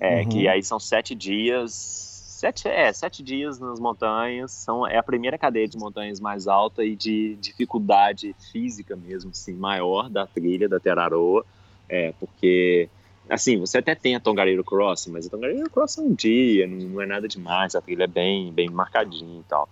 é, 0.00 0.20
Uhum. 0.22 0.28
que 0.28 0.48
aí 0.48 0.62
são 0.62 0.78
sete 0.80 1.14
dias, 1.14 2.13
sete, 2.44 2.68
é, 2.68 2.92
sete 2.92 3.22
dias 3.22 3.58
nas 3.58 3.80
montanhas, 3.80 4.52
são, 4.52 4.86
é 4.86 4.98
a 4.98 5.02
primeira 5.02 5.38
cadeia 5.38 5.66
de 5.66 5.78
montanhas 5.78 6.20
mais 6.20 6.46
alta 6.46 6.84
e 6.84 6.94
de 6.94 7.36
dificuldade 7.36 8.34
física 8.52 8.94
mesmo, 8.94 9.30
assim, 9.30 9.54
maior 9.54 10.10
da 10.10 10.26
trilha 10.26 10.68
da 10.68 10.78
Tararoa, 10.78 11.44
é, 11.88 12.12
porque, 12.20 12.86
assim, 13.30 13.58
você 13.58 13.78
até 13.78 13.94
tem 13.94 14.14
a 14.14 14.20
Tongariro 14.20 14.62
Crossing, 14.62 15.10
mas 15.10 15.26
a 15.26 15.30
Tongariro 15.30 15.70
Crossing 15.70 16.02
é 16.02 16.04
um 16.04 16.14
dia, 16.14 16.66
não, 16.66 16.76
não 16.76 17.00
é 17.00 17.06
nada 17.06 17.26
demais, 17.26 17.74
a 17.74 17.80
trilha 17.80 18.04
é 18.04 18.08
bem, 18.08 18.52
bem 18.52 18.68
marcadinha 18.68 19.40
e 19.40 19.44
tal. 19.44 19.66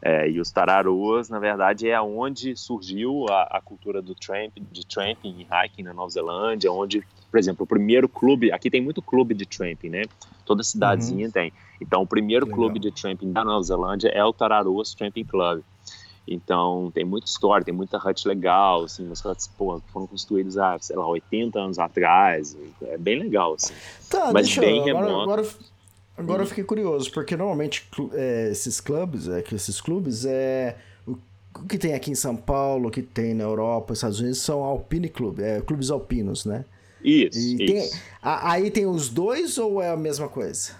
É, 0.00 0.30
e 0.30 0.40
os 0.40 0.50
tararuas, 0.50 1.28
na 1.28 1.38
verdade, 1.38 1.88
é 1.88 2.00
onde 2.00 2.56
surgiu 2.56 3.26
a, 3.28 3.58
a 3.58 3.60
cultura 3.60 4.00
do 4.00 4.14
tramp, 4.14 4.52
de 4.70 4.86
tramping 4.86 5.40
e 5.40 5.66
hiking 5.66 5.82
na 5.82 5.92
Nova 5.92 6.10
Zelândia, 6.10 6.70
onde, 6.70 7.02
por 7.30 7.38
exemplo, 7.38 7.64
o 7.64 7.66
primeiro 7.66 8.08
clube, 8.08 8.52
aqui 8.52 8.70
tem 8.70 8.80
muito 8.80 9.02
clube 9.02 9.34
de 9.34 9.44
tramping, 9.44 9.88
né? 9.88 10.04
Toda 10.44 10.62
cidadezinha 10.62 11.30
tem. 11.30 11.52
Então, 11.80 12.02
o 12.02 12.06
primeiro 12.06 12.46
Legal. 12.46 12.58
clube 12.58 12.78
de 12.78 12.92
tramping 12.92 13.32
da 13.32 13.44
Nova 13.44 13.62
Zelândia 13.62 14.08
é 14.08 14.24
o 14.24 14.32
Tararuas 14.32 14.94
Tramping 14.94 15.24
Club. 15.24 15.62
Então, 16.26 16.90
tem 16.92 17.04
muita 17.04 17.26
história, 17.26 17.64
tem 17.64 17.74
muita 17.74 17.96
hut 17.96 18.28
legal, 18.28 18.84
assim, 18.84 19.04
umas 19.04 19.24
huts, 19.24 19.48
pô, 19.48 19.80
foram 19.92 20.06
construídas 20.06 20.58
há, 20.58 20.78
sei 20.78 20.94
lá, 20.94 21.06
80 21.06 21.58
anos 21.58 21.78
atrás, 21.78 22.56
é 22.82 22.98
bem 22.98 23.18
legal, 23.18 23.54
assim. 23.54 23.74
Tá, 24.10 24.30
Mas 24.32 24.54
bem 24.56 24.78
eu. 24.78 24.84
Remoto. 24.84 25.22
agora, 25.22 25.40
agora 25.40 25.48
eu 26.42 26.46
fiquei 26.46 26.64
curioso, 26.64 27.10
porque 27.12 27.36
normalmente 27.36 27.88
é, 28.12 28.48
esses 28.50 28.80
clubes, 28.80 29.28
é, 29.28 29.42
que 29.42 29.54
esses 29.54 29.80
clubes, 29.80 30.24
é. 30.24 30.76
O, 31.06 31.16
que 31.68 31.78
tem 31.78 31.94
aqui 31.94 32.10
em 32.10 32.14
São 32.14 32.36
Paulo, 32.36 32.88
o 32.88 32.90
que 32.90 33.02
tem 33.02 33.34
na 33.34 33.44
Europa, 33.44 33.92
Estados 33.92 34.20
Unidos, 34.20 34.40
são 34.40 34.62
Alpine 34.62 35.08
Club, 35.08 35.40
é, 35.40 35.60
clubes 35.60 35.90
alpinos, 35.90 36.44
né? 36.44 36.64
Isso, 37.02 37.38
E 37.38 37.56
tem, 37.58 37.78
isso. 37.78 38.00
a- 38.20 38.52
aí 38.52 38.70
tem 38.70 38.86
os 38.86 39.08
dois 39.08 39.56
ou 39.58 39.80
é 39.80 39.88
a 39.90 39.96
mesma 39.96 40.28
coisa? 40.28 40.72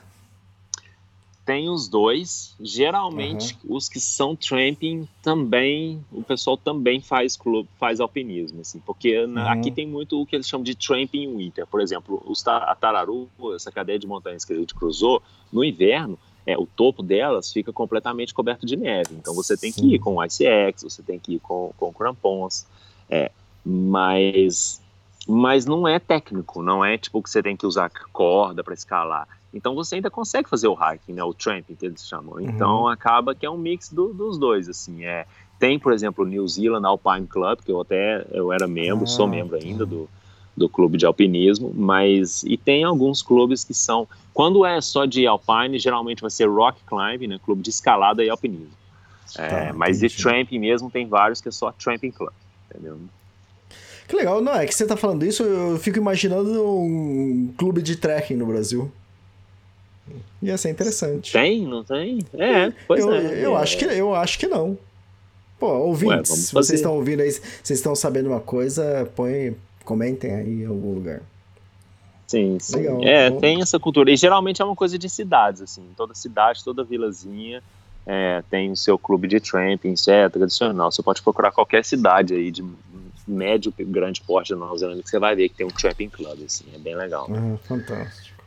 Tem 1.48 1.70
os 1.70 1.88
dois. 1.88 2.54
Geralmente, 2.60 3.56
os 3.66 3.88
que 3.88 3.98
são 3.98 4.36
tramping 4.36 5.08
também, 5.22 6.04
o 6.12 6.22
pessoal 6.22 6.58
também 6.58 7.00
faz 7.00 7.38
clube, 7.38 7.66
faz 7.78 8.00
alpinismo, 8.00 8.60
assim, 8.60 8.78
porque 8.80 9.18
Uhum. 9.24 9.38
aqui 9.48 9.70
tem 9.70 9.86
muito 9.86 10.20
o 10.20 10.26
que 10.26 10.36
eles 10.36 10.46
chamam 10.46 10.62
de 10.62 10.74
tramping 10.74 11.34
winter. 11.34 11.66
Por 11.66 11.80
exemplo, 11.80 12.22
os, 12.26 12.46
a 12.46 12.74
Tararu, 12.74 13.30
essa 13.54 13.72
cadeia 13.72 13.98
de 13.98 14.06
montanhas 14.06 14.44
que 14.44 14.52
a 14.52 14.56
gente 14.56 14.74
cruzou, 14.74 15.22
no 15.50 15.64
inverno, 15.64 16.18
é, 16.44 16.54
o 16.58 16.66
topo 16.66 17.02
delas 17.02 17.50
fica 17.50 17.72
completamente 17.72 18.34
coberto 18.34 18.66
de 18.66 18.76
neve. 18.76 19.14
Então 19.14 19.34
você 19.34 19.56
tem 19.56 19.72
Sim. 19.72 19.88
que 19.88 19.94
ir 19.94 19.98
com 20.00 20.22
Ice 20.22 20.44
X, 20.44 20.82
você 20.82 21.02
tem 21.02 21.18
que 21.18 21.36
ir 21.36 21.40
com, 21.40 21.72
com 21.78 21.90
crampons. 21.94 22.66
É, 23.08 23.32
mas, 23.64 24.82
mas 25.28 25.66
não 25.66 25.86
é 25.86 25.98
técnico, 25.98 26.62
não 26.62 26.84
é 26.84 26.96
tipo 26.98 27.22
que 27.22 27.28
você 27.30 27.42
tem 27.42 27.56
que 27.56 27.66
usar 27.66 27.90
corda 28.12 28.64
para 28.64 28.74
escalar. 28.74 29.28
Então 29.52 29.74
você 29.74 29.96
ainda 29.96 30.10
consegue 30.10 30.48
fazer 30.48 30.68
o 30.68 30.74
hiking, 30.74 31.12
né, 31.14 31.22
o 31.24 31.34
tramping 31.34 31.74
que 31.76 31.86
eles 31.86 32.06
chamam. 32.06 32.40
Então 32.40 32.88
acaba 32.88 33.34
que 33.34 33.46
é 33.46 33.50
um 33.50 33.58
mix 33.58 33.90
do- 33.92 34.14
dos 34.14 34.38
dois, 34.38 34.68
assim. 34.68 35.04
É, 35.04 35.26
tem, 35.58 35.78
por 35.78 35.92
exemplo, 35.92 36.24
o 36.24 36.28
New 36.28 36.46
Zealand 36.48 36.86
Alpine 36.86 37.26
Club, 37.26 37.60
que 37.64 37.72
eu 37.72 37.80
até 37.80 38.26
eu 38.32 38.52
era 38.52 38.66
membro, 38.68 39.06
sou 39.06 39.26
Ah, 39.26 39.28
membro 39.28 39.56
ainda 39.56 39.84
do, 39.86 40.08
do 40.56 40.68
clube 40.68 40.96
de 40.98 41.06
alpinismo, 41.06 41.72
mas 41.74 42.42
e 42.44 42.56
tem 42.56 42.84
alguns 42.84 43.22
clubes 43.22 43.64
que 43.64 43.74
são, 43.74 44.08
quando 44.32 44.64
é 44.64 44.80
só 44.80 45.04
de 45.04 45.26
alpine, 45.26 45.78
geralmente 45.78 46.20
vai 46.22 46.30
ser 46.30 46.46
rock 46.48 46.82
climbing, 46.86 47.26
né, 47.28 47.38
clube 47.42 47.62
de 47.62 47.70
escalada 47.70 48.24
e 48.24 48.30
alpinismo. 48.30 48.76
É, 49.36 49.72
Tá, 49.72 49.74
mas 49.74 50.00
de 50.00 50.08
tramping 50.10 50.58
mesmo 50.58 50.90
tem 50.90 51.06
vários 51.08 51.40
que 51.40 51.48
é 51.48 51.52
só 51.52 51.70
tramping 51.72 52.10
club, 52.10 52.32
entendeu? 52.70 52.98
Que 54.08 54.16
legal, 54.16 54.40
não, 54.40 54.54
é 54.54 54.66
que 54.66 54.74
você 54.74 54.86
tá 54.86 54.96
falando 54.96 55.24
isso, 55.24 55.42
eu 55.42 55.78
fico 55.78 55.98
imaginando 55.98 56.66
um 56.66 57.52
clube 57.58 57.82
de 57.82 57.94
trekking 57.94 58.36
no 58.36 58.46
Brasil. 58.46 58.90
Ia 60.40 60.56
ser 60.56 60.70
interessante. 60.70 61.32
Tem, 61.32 61.66
não 61.66 61.84
tem? 61.84 62.20
É, 62.32 62.72
pois 62.86 63.04
eu, 63.04 63.12
é. 63.12 63.44
eu 63.44 63.56
é. 63.56 63.60
acho 63.60 63.76
que, 63.76 63.84
eu 63.84 64.14
acho 64.14 64.38
que 64.38 64.46
não. 64.46 64.78
Pô, 65.60 65.66
ouvintes, 65.66 66.50
fazer. 66.50 66.52
vocês 66.52 66.80
estão 66.80 66.94
ouvindo 66.94 67.20
aí, 67.20 67.30
vocês 67.30 67.78
estão 67.78 67.94
sabendo 67.94 68.30
uma 68.30 68.40
coisa, 68.40 69.10
põe, 69.14 69.54
comentem 69.84 70.32
aí 70.32 70.62
em 70.62 70.66
algum 70.66 70.94
lugar. 70.94 71.20
Sim, 72.26 72.58
sim. 72.60 72.76
Legal, 72.76 73.02
é, 73.02 73.30
bom. 73.30 73.40
tem 73.40 73.60
essa 73.60 73.78
cultura. 73.78 74.10
E 74.10 74.16
geralmente 74.16 74.62
é 74.62 74.64
uma 74.64 74.76
coisa 74.76 74.98
de 74.98 75.08
cidades, 75.08 75.60
assim. 75.60 75.82
Toda 75.96 76.14
cidade, 76.14 76.64
toda 76.64 76.82
vilazinha 76.82 77.62
é, 78.06 78.42
tem 78.50 78.72
o 78.72 78.76
seu 78.76 78.98
clube 78.98 79.28
de 79.28 79.38
tramping, 79.38 79.92
isso 79.92 80.10
é 80.10 80.28
tradicional. 80.30 80.90
Você 80.90 81.02
pode 81.02 81.20
procurar 81.20 81.52
qualquer 81.52 81.84
cidade 81.84 82.34
aí 82.34 82.50
de 82.50 82.64
médio, 83.30 83.72
grande 83.78 84.20
porte 84.20 84.50
da 84.50 84.56
Nova 84.56 84.76
Zelândia 84.76 85.02
que 85.02 85.10
você 85.10 85.18
vai 85.18 85.34
ver 85.34 85.48
que 85.48 85.56
tem 85.56 85.66
um 85.66 85.70
tramping 85.70 86.08
club, 86.08 86.38
assim. 86.44 86.64
É 86.74 86.78
bem 86.78 86.96
legal. 86.96 87.28
Ah, 87.30 87.56
fantástico. 87.66 88.38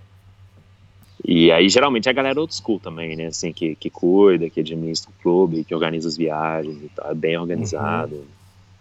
E 1.24 1.52
aí, 1.52 1.70
geralmente, 1.70 2.08
é 2.08 2.10
a 2.10 2.14
galera 2.14 2.40
old 2.40 2.54
school 2.54 2.80
também, 2.80 3.16
né? 3.16 3.28
Assim, 3.28 3.54
que, 3.54 3.76
que 3.76 3.90
cuida, 3.90 4.50
que 4.50 4.60
administra 4.60 5.12
o 5.12 5.22
clube, 5.22 5.64
que 5.64 5.76
organiza 5.76 6.08
as 6.08 6.18
viagens 6.18 6.84
e 6.84 6.90
tal. 6.90 7.12
É 7.12 7.16
bem 7.16 7.38
organizado. 7.38 8.26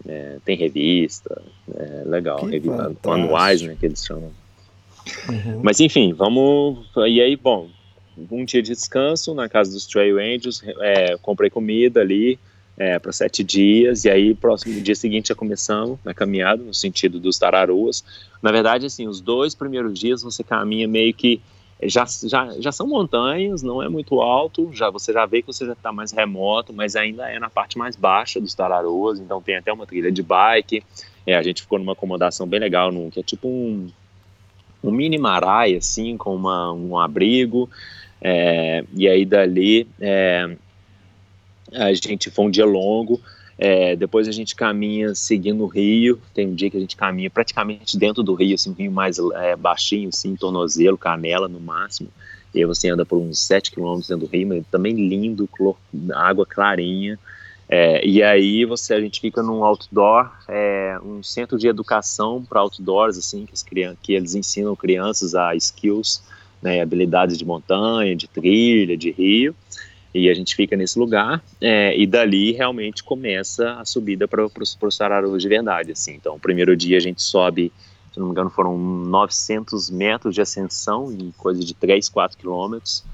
É, 0.07 0.37
tem 0.43 0.57
revista. 0.57 1.41
É 1.75 2.03
legal. 2.05 2.43
Revista 2.45 2.95
anuais, 3.05 3.61
né? 3.61 3.77
Que 3.79 3.85
eles 3.85 4.03
chamam. 4.03 4.31
Uhum. 5.29 5.61
Mas 5.63 5.79
enfim, 5.79 6.13
vamos. 6.13 6.87
E 7.07 7.21
aí, 7.21 7.35
bom, 7.35 7.69
um 8.29 8.43
dia 8.43 8.61
de 8.61 8.71
descanso 8.71 9.33
na 9.33 9.47
casa 9.47 9.71
dos 9.71 9.85
Trail 9.85 10.17
Angels, 10.17 10.63
é, 10.79 11.17
comprei 11.17 11.49
comida 11.49 12.01
ali 12.01 12.39
é, 12.81 12.97
para 12.97 13.11
sete 13.11 13.43
dias, 13.43 14.05
e 14.05 14.09
aí, 14.09 14.33
próximo 14.33 14.81
dia 14.81 14.95
seguinte, 14.95 15.27
já 15.27 15.35
começamos 15.35 15.99
na 16.03 16.15
caminhada, 16.15 16.63
no 16.63 16.73
sentido 16.73 17.19
dos 17.19 17.37
tararuas. 17.37 18.03
Na 18.41 18.51
verdade, 18.51 18.87
assim, 18.87 19.07
os 19.07 19.21
dois 19.21 19.53
primeiros 19.53 19.99
dias 19.99 20.23
você 20.23 20.43
caminha 20.43 20.87
meio 20.87 21.13
que 21.13 21.39
já, 21.83 22.05
já, 22.27 22.49
já 22.59 22.71
são 22.71 22.87
montanhas, 22.87 23.61
não 23.61 23.83
é 23.83 23.87
muito 23.87 24.19
alto, 24.19 24.71
já 24.73 24.89
você 24.89 25.13
já 25.13 25.27
vê 25.27 25.41
que 25.41 25.47
você 25.47 25.63
já 25.63 25.73
está 25.73 25.93
mais 25.93 26.11
remoto, 26.11 26.73
mas 26.73 26.95
ainda 26.95 27.29
é 27.29 27.37
na 27.37 27.51
parte 27.51 27.77
mais 27.77 27.95
baixa 27.95 28.41
dos 28.41 28.55
Tararuas, 28.55 29.19
então 29.19 29.39
tem 29.39 29.57
até 29.57 29.71
uma 29.71 29.85
trilha 29.85 30.11
de 30.11 30.23
bike. 30.23 30.83
É, 31.27 31.35
a 31.35 31.43
gente 31.43 31.61
ficou 31.61 31.77
numa 31.77 31.93
acomodação 31.93 32.47
bem 32.47 32.59
legal, 32.59 32.91
num, 32.91 33.11
que 33.11 33.19
é 33.19 33.23
tipo 33.23 33.47
um, 33.47 33.91
um 34.83 34.89
mini 34.89 35.19
marai, 35.19 35.75
assim, 35.75 36.17
com 36.17 36.35
uma, 36.35 36.73
um 36.73 36.97
abrigo. 36.97 37.69
É, 38.19 38.83
e 38.95 39.07
aí 39.07 39.23
dali 39.23 39.87
é, 39.99 40.55
a 41.73 41.93
gente 41.93 42.29
foi 42.29 42.45
um 42.45 42.51
dia 42.51 42.65
longo. 42.65 43.19
É, 43.57 43.95
depois 43.95 44.27
a 44.27 44.31
gente 44.31 44.55
caminha 44.55 45.13
seguindo 45.13 45.63
o 45.63 45.67
rio. 45.67 46.19
Tem 46.33 46.47
um 46.47 46.55
dia 46.55 46.69
que 46.69 46.77
a 46.77 46.79
gente 46.79 46.95
caminha 46.95 47.29
praticamente 47.29 47.97
dentro 47.97 48.23
do 48.23 48.33
rio, 48.33 48.55
assim, 48.55 48.71
um 48.71 48.73
rio 48.73 48.91
mais 48.91 49.17
é, 49.35 49.55
baixinho, 49.55 50.09
assim, 50.09 50.35
tornozelo, 50.35 50.97
canela 50.97 51.47
no 51.47 51.59
máximo. 51.59 52.09
E 52.53 52.59
aí 52.59 52.65
você 52.65 52.89
anda 52.89 53.05
por 53.05 53.17
uns 53.17 53.39
7 53.39 53.71
quilômetros 53.71 54.09
dentro 54.09 54.27
do 54.27 54.31
rio, 54.31 54.47
mas 54.47 54.63
também 54.69 54.93
lindo, 54.93 55.47
clor, 55.47 55.75
água 56.13 56.45
clarinha. 56.45 57.17
É, 57.69 58.05
e 58.05 58.21
aí 58.21 58.65
você 58.65 58.93
a 58.93 58.99
gente 58.99 59.21
fica 59.21 59.41
num 59.41 59.63
outdoor, 59.63 60.29
é, 60.49 60.97
um 61.05 61.23
centro 61.23 61.57
de 61.57 61.69
educação 61.69 62.43
para 62.43 62.59
outdoors, 62.59 63.17
assim, 63.17 63.45
que, 63.45 63.53
as 63.53 63.63
que 63.63 64.13
eles 64.13 64.35
ensinam 64.35 64.75
crianças 64.75 65.33
a 65.33 65.55
skills, 65.55 66.21
né, 66.61 66.81
habilidades 66.81 67.37
de 67.37 67.45
montanha, 67.45 68.13
de 68.13 68.27
trilha, 68.27 68.97
de 68.97 69.11
rio. 69.11 69.55
E 70.13 70.29
a 70.29 70.33
gente 70.33 70.55
fica 70.55 70.75
nesse 70.75 70.99
lugar, 70.99 71.41
é, 71.61 71.97
e 71.97 72.05
dali 72.05 72.51
realmente 72.51 73.03
começa 73.03 73.73
a 73.79 73.85
subida 73.85 74.27
para 74.27 74.45
os 74.45 74.95
Sararus 74.95 75.41
de 75.41 75.47
verdade. 75.47 75.93
Assim. 75.93 76.13
Então, 76.15 76.35
o 76.35 76.39
primeiro 76.39 76.75
dia 76.75 76.97
a 76.97 76.99
gente 76.99 77.21
sobe, 77.21 77.71
se 78.11 78.19
não 78.19 78.27
me 78.27 78.31
engano, 78.31 78.49
foram 78.49 78.77
900 78.77 79.89
metros 79.89 80.35
de 80.35 80.41
ascensão, 80.41 81.11
em 81.11 81.31
coisa 81.37 81.61
de 81.63 81.73
3, 81.73 82.09
4 82.09 82.37
quilômetros. 82.37 83.05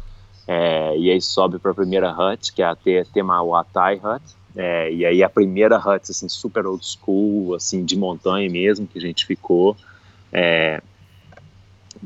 É, 0.47 0.97
e 0.97 1.11
aí 1.11 1.21
sobe 1.21 1.59
para 1.59 1.71
a 1.71 1.75
primeira 1.75 2.11
hut, 2.11 2.53
que 2.53 2.63
é 2.63 2.65
a 2.65 2.75
Temawatai 3.13 3.95
Hut. 4.03 4.23
É, 4.55 4.91
e 4.91 5.05
aí 5.05 5.21
a 5.21 5.29
primeira 5.29 5.77
hut, 5.77 6.09
assim, 6.09 6.27
super 6.27 6.65
old 6.65 6.83
school, 6.83 7.53
assim, 7.53 7.85
de 7.85 7.95
montanha 7.95 8.49
mesmo, 8.49 8.87
que 8.87 8.97
a 8.97 9.01
gente 9.01 9.25
ficou. 9.25 9.77
É, 10.31 10.81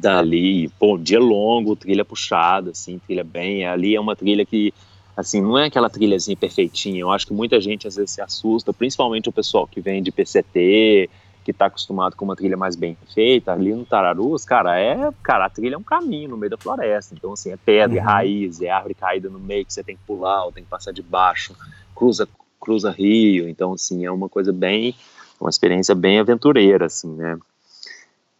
dali, 0.02 0.68
pô, 0.80 0.98
dia 0.98 1.20
longo, 1.20 1.76
trilha 1.76 2.04
puxada, 2.04 2.72
assim, 2.72 2.98
trilha 2.98 3.24
bem, 3.24 3.66
ali 3.66 3.96
é 3.96 4.02
uma 4.02 4.16
trilha 4.16 4.44
que, 4.44 4.74
assim, 5.16 5.40
não 5.40 5.58
é 5.60 5.68
aquela 5.68 5.92
trilhazinha 5.92 6.36
perfeitinha, 6.36 7.00
eu 7.00 7.12
acho 7.12 7.28
que 7.28 7.34
muita 7.34 7.62
gente 7.62 7.88
às 7.88 7.96
vezes 7.96 8.12
se 8.12 8.22
assusta, 8.22 8.74
principalmente 8.74 9.30
o 9.30 9.32
pessoal 9.32 9.68
que 9.68 9.80
vem 9.80 10.02
de 10.02 10.12
PCT, 10.12 11.08
que 11.44 11.52
está 11.52 11.68
acostumado 11.68 12.16
com 12.16 12.26
uma 12.26 12.36
trilha 12.36 12.58
mais 12.58 12.76
bem 12.76 12.98
feita, 13.14 13.52
ali 13.52 13.74
no 13.74 13.86
Tararus, 13.86 14.44
cara, 14.44 14.80
é, 14.80 15.12
cara, 15.22 15.46
a 15.46 15.50
trilha 15.50 15.76
é 15.76 15.78
um 15.78 15.84
caminho 15.84 16.30
no 16.30 16.38
meio 16.38 16.50
da 16.50 16.58
floresta, 16.58 17.14
então, 17.16 17.34
assim, 17.34 17.52
é 17.52 17.58
pedra, 17.58 17.98
é 17.98 18.02
uhum. 18.02 18.08
raiz, 18.08 18.62
é 18.62 18.70
árvore 18.70 18.96
caída 18.96 19.30
no 19.30 19.40
meio 19.40 19.66
que 19.66 19.74
você 19.74 19.84
tem 19.84 19.96
que 19.96 20.04
pular, 20.08 20.46
ou 20.46 20.52
tem 20.52 20.64
que 20.64 20.70
passar 20.70 20.92
de 20.92 21.04
baixo, 21.04 21.56
cruza, 21.96 22.28
cruza 22.60 22.90
rio, 22.90 23.48
então, 23.48 23.74
assim, 23.74 24.04
é 24.04 24.12
uma 24.12 24.28
coisa 24.28 24.52
bem, 24.52 24.96
uma 25.40 25.50
experiência 25.50 25.94
bem 25.94 26.20
aventureira, 26.20 26.88
assim, 26.88 27.10
né, 27.16 27.38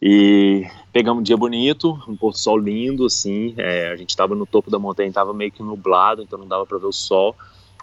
e 0.04 0.66
pegamos 0.92 1.20
um 1.20 1.22
dia 1.22 1.36
bonito, 1.36 1.96
um 2.08 2.16
pôr 2.16 2.32
do 2.32 2.38
sol 2.38 2.58
lindo, 2.58 3.06
assim. 3.06 3.54
É, 3.56 3.92
a 3.92 3.96
gente 3.96 4.10
estava 4.10 4.34
no 4.34 4.44
topo 4.44 4.68
da 4.68 4.76
montanha, 4.76 5.08
estava 5.08 5.32
meio 5.32 5.52
que 5.52 5.62
nublado, 5.62 6.22
então 6.22 6.36
não 6.36 6.48
dava 6.48 6.66
para 6.66 6.76
ver 6.76 6.86
o 6.86 6.92
sol. 6.92 7.36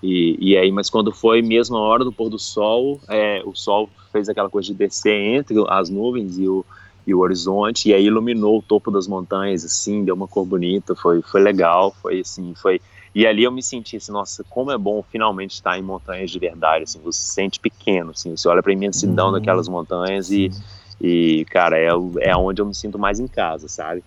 E, 0.03 0.38
e, 0.38 0.57
aí, 0.57 0.70
mas 0.70 0.89
quando 0.89 1.13
foi 1.13 1.41
mesmo 1.41 1.78
a 1.78 1.80
hora 1.80 2.03
do 2.03 2.11
pôr 2.11 2.30
do 2.30 2.38
sol, 2.38 2.99
é, 3.07 3.41
o 3.45 3.55
sol 3.55 3.89
fez 4.11 4.28
aquela 4.28 4.49
coisa 4.49 4.67
de 4.67 4.74
descer 4.74 5.13
entre 5.13 5.55
as 5.70 5.89
nuvens 5.89 6.38
e 6.38 6.45
o, 6.45 6.65
e 7.07 7.13
o 7.13 7.20
horizonte, 7.20 7.88
e 7.88 7.93
aí 7.93 8.05
iluminou 8.05 8.59
o 8.59 8.61
topo 8.61 8.91
das 8.91 9.07
montanhas, 9.07 9.63
assim, 9.63 10.03
deu 10.03 10.13
uma 10.13 10.28
cor 10.28 10.45
bonita, 10.45 10.95
foi, 10.95 11.22
foi 11.22 11.39
legal, 11.41 11.95
foi 12.01 12.20
assim, 12.20 12.53
foi... 12.53 12.82
E 13.15 13.26
ali 13.26 13.43
eu 13.43 13.51
me 13.51 13.63
senti 13.63 13.97
assim, 13.97 14.11
nossa, 14.11 14.43
como 14.49 14.72
é 14.72 14.78
bom 14.78 15.03
finalmente 15.09 15.51
estar 15.51 15.80
em 15.80 15.82
montanhas 15.82 16.30
de 16.30 16.38
verdade, 16.38 16.84
assim, 16.84 16.99
você 16.99 17.20
se 17.20 17.34
sente 17.34 17.59
pequeno, 17.59 18.11
assim, 18.11 18.36
você 18.36 18.47
olha 18.47 18.61
para 18.61 18.72
a 18.72 18.76
imensidão 18.76 19.28
uhum. 19.28 19.32
daquelas 19.34 19.67
montanhas 19.67 20.30
e 20.32 20.51
e, 21.00 21.45
cara, 21.50 21.78
é, 21.78 21.89
é 22.22 22.36
onde 22.36 22.62
eu 22.62 22.66
me 22.66 22.76
sinto 22.76 23.00
mais 23.00 23.20
em 23.20 23.28
casa, 23.28 23.68
sabe? 23.68 24.04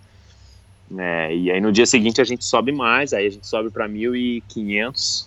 É, 0.98 1.34
e 1.34 1.50
aí 1.50 1.60
no 1.60 1.72
dia 1.72 1.86
seguinte 1.86 2.20
a 2.20 2.24
gente 2.24 2.44
sobe 2.44 2.70
mais, 2.72 3.12
aí 3.12 3.26
a 3.26 3.30
gente 3.30 3.46
sobe 3.46 3.70
para 3.70 3.88
1.500 3.88 5.26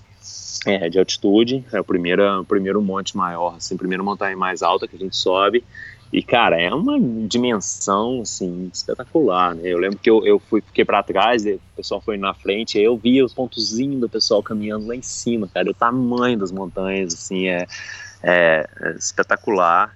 é, 0.66 0.90
de 0.90 1.00
altitude, 1.00 1.66
é 1.72 1.80
o 1.80 1.84
primeiro, 1.84 2.42
o 2.42 2.46
primeiro 2.46 2.82
monte 2.82 3.16
maior, 3.18 3.56
assim, 3.56 3.78
primeira 3.78 4.04
montanha 4.04 4.36
mais 4.38 4.62
alta 4.62 4.88
que 4.88 4.96
a 4.96 5.00
gente 5.00 5.16
sobe. 5.16 5.64
E, 6.14 6.24
cara, 6.24 6.60
é 6.62 6.74
uma 6.74 6.98
dimensão, 7.28 8.22
assim, 8.22 8.70
espetacular, 8.74 9.56
né? 9.56 9.64
Eu 9.66 9.78
lembro 9.80 9.98
que 9.98 10.10
eu, 10.10 10.26
eu 10.26 10.40
fui, 10.40 10.62
fiquei 10.62 10.86
para 10.86 11.04
trás, 11.04 11.46
o 11.46 11.60
pessoal 11.76 12.00
foi 12.00 12.18
na 12.18 12.34
frente, 12.34 12.80
eu 12.80 12.96
via 12.96 13.26
os 13.26 13.34
pontozinhos 13.34 14.00
do 14.00 14.08
pessoal 14.08 14.42
caminhando 14.42 14.88
lá 14.88 14.96
em 14.96 15.02
cima, 15.02 15.50
cara, 15.54 15.70
o 15.70 15.74
tamanho 15.74 16.38
das 16.38 16.52
montanhas, 16.52 17.14
assim, 17.14 17.48
é, 17.48 17.66
é, 18.24 18.66
é 18.82 18.92
espetacular. 18.92 19.96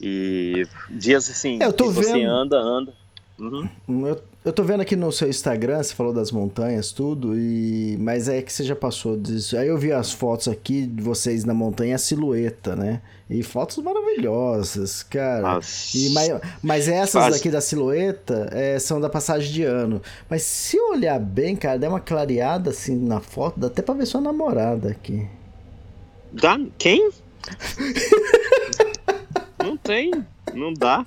E 0.00 0.66
dias 0.90 1.30
assim, 1.30 1.58
é, 1.62 1.66
eu 1.66 1.72
tô 1.72 1.90
você 1.90 2.12
vendo... 2.12 2.30
anda, 2.30 2.58
anda. 2.58 2.92
Uhum. 3.38 3.68
Eu, 4.06 4.22
eu 4.46 4.52
tô 4.52 4.62
vendo 4.62 4.80
aqui 4.80 4.96
no 4.96 5.12
seu 5.12 5.28
Instagram, 5.28 5.82
você 5.82 5.94
falou 5.94 6.12
das 6.12 6.32
montanhas, 6.32 6.90
tudo, 6.90 7.38
e 7.38 7.96
mas 8.00 8.28
é 8.28 8.40
que 8.40 8.50
você 8.50 8.64
já 8.64 8.74
passou 8.74 9.16
disso. 9.16 9.58
Aí 9.58 9.68
eu 9.68 9.76
vi 9.76 9.92
as 9.92 10.12
fotos 10.12 10.48
aqui 10.48 10.86
de 10.86 11.02
vocês 11.02 11.44
na 11.44 11.52
montanha, 11.52 11.96
a 11.96 11.98
silhueta, 11.98 12.74
né? 12.74 13.02
E 13.28 13.42
fotos 13.42 13.76
maravilhosas, 13.78 15.02
cara. 15.02 15.60
E, 15.94 16.10
mas, 16.10 16.28
mas 16.62 16.88
essas 16.88 17.34
aqui 17.34 17.50
da 17.50 17.60
silhueta 17.60 18.48
é, 18.52 18.78
são 18.78 19.00
da 19.00 19.10
passagem 19.10 19.52
de 19.52 19.64
ano. 19.64 20.00
Mas 20.30 20.42
se 20.42 20.78
olhar 20.78 21.18
bem, 21.18 21.56
cara, 21.56 21.78
dá 21.78 21.88
uma 21.88 22.00
clareada 22.00 22.70
assim 22.70 22.96
na 22.96 23.20
foto, 23.20 23.58
dá 23.58 23.66
até 23.66 23.82
pra 23.82 23.94
ver 23.94 24.06
sua 24.06 24.20
namorada 24.20 24.88
aqui. 24.88 25.26
Dá? 26.32 26.58
Quem? 26.78 27.10
Não 29.66 29.76
tem, 29.76 30.12
não 30.54 30.72
dá. 30.72 31.04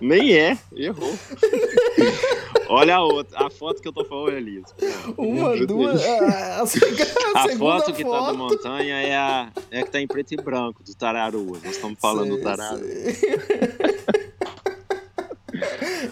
Nem 0.00 0.34
é, 0.34 0.58
errou. 0.74 1.14
Olha 2.68 2.96
a 2.96 3.04
outra, 3.04 3.46
a 3.46 3.48
foto 3.48 3.80
que 3.80 3.86
eu 3.86 3.92
tô 3.92 4.04
falando 4.04 4.36
ali. 4.36 4.60
Uma, 5.16 5.64
duas. 5.64 6.04
A, 6.04 6.08
a, 6.08 6.58
a, 6.58 6.62
a 7.44 7.48
foto 7.56 7.92
que 7.92 8.02
foto. 8.02 8.18
tá 8.18 8.26
da 8.26 8.32
montanha 8.32 8.96
é 8.96 9.16
a, 9.16 9.52
é 9.70 9.78
a 9.78 9.84
que 9.84 9.92
tá 9.92 10.00
em 10.00 10.08
preto 10.08 10.34
e 10.34 10.36
branco, 10.36 10.82
do 10.82 10.92
Tararua. 10.92 11.60
Nós 11.64 11.76
estamos 11.76 12.00
falando 12.00 12.26
sei, 12.30 12.36
do 12.36 12.42
Tararua. 12.42 12.80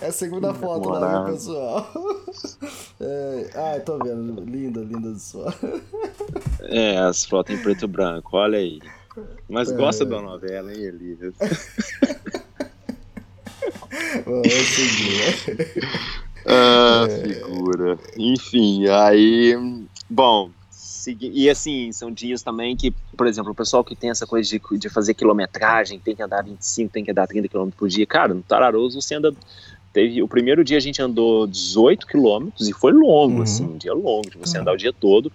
É 0.01 0.07
a 0.07 0.13
segunda 0.13 0.55
foto 0.55 0.89
lá, 0.89 1.25
viu, 1.25 1.35
pessoal? 1.35 1.91
É, 3.01 3.51
ah, 3.55 3.81
tô 3.81 3.99
vendo. 3.99 4.41
Linda, 4.45 4.81
linda 4.81 5.19
só. 5.19 5.47
É, 6.61 6.97
as 6.99 7.25
fotos 7.25 7.55
em 7.55 7.61
preto 7.61 7.87
e 7.87 7.89
branco, 7.89 8.37
olha 8.37 8.59
aí. 8.59 8.79
Mas 9.49 9.71
é. 9.71 9.77
gosta 9.77 10.05
da 10.05 10.21
novela, 10.21 10.73
hein, 10.73 10.83
Elias? 10.83 11.35
Né? 14.27 14.43
Ah, 16.47 17.07
é. 17.09 17.29
figura. 17.29 17.99
Enfim, 18.19 18.87
aí. 18.87 19.57
Bom, 20.11 20.51
e 21.19 21.49
assim, 21.49 21.91
são 21.91 22.11
dias 22.11 22.43
também 22.43 22.77
que, 22.77 22.91
por 23.17 23.27
exemplo, 23.27 23.53
o 23.53 23.55
pessoal 23.55 23.83
que 23.83 23.97
tem 23.97 24.11
essa 24.11 24.27
coisa 24.27 24.49
de, 24.49 24.61
de 24.79 24.89
fazer 24.91 25.15
quilometragem, 25.15 25.99
tem 25.99 26.15
que 26.15 26.23
andar 26.23 26.43
25, 26.43 26.93
tem 26.93 27.03
que 27.05 27.11
andar 27.11 27.27
30 27.27 27.49
km 27.49 27.71
por 27.71 27.89
dia. 27.89 28.07
Cara, 28.07 28.35
no 28.35 28.43
Tararoso 28.43 29.01
você 29.01 29.15
anda. 29.15 29.35
Teve, 29.93 30.23
o 30.23 30.29
primeiro 30.29 30.65
dia 30.65 30.77
a 30.77 30.81
gente 30.81 31.01
andou 31.01 31.47
18 31.47 32.07
quilômetros 32.07 32.69
e 32.69 32.73
foi 32.73 32.93
longo, 32.93 33.37
uhum. 33.37 33.43
assim, 33.43 33.65
um 33.65 33.79
dia 33.79 33.95
longo, 33.95 34.29
de 34.29 34.37
você 34.37 34.57
uhum. 34.57 34.62
andar 34.62 34.73
o 34.75 34.77
dia 34.77 34.93
todo. 34.93 35.33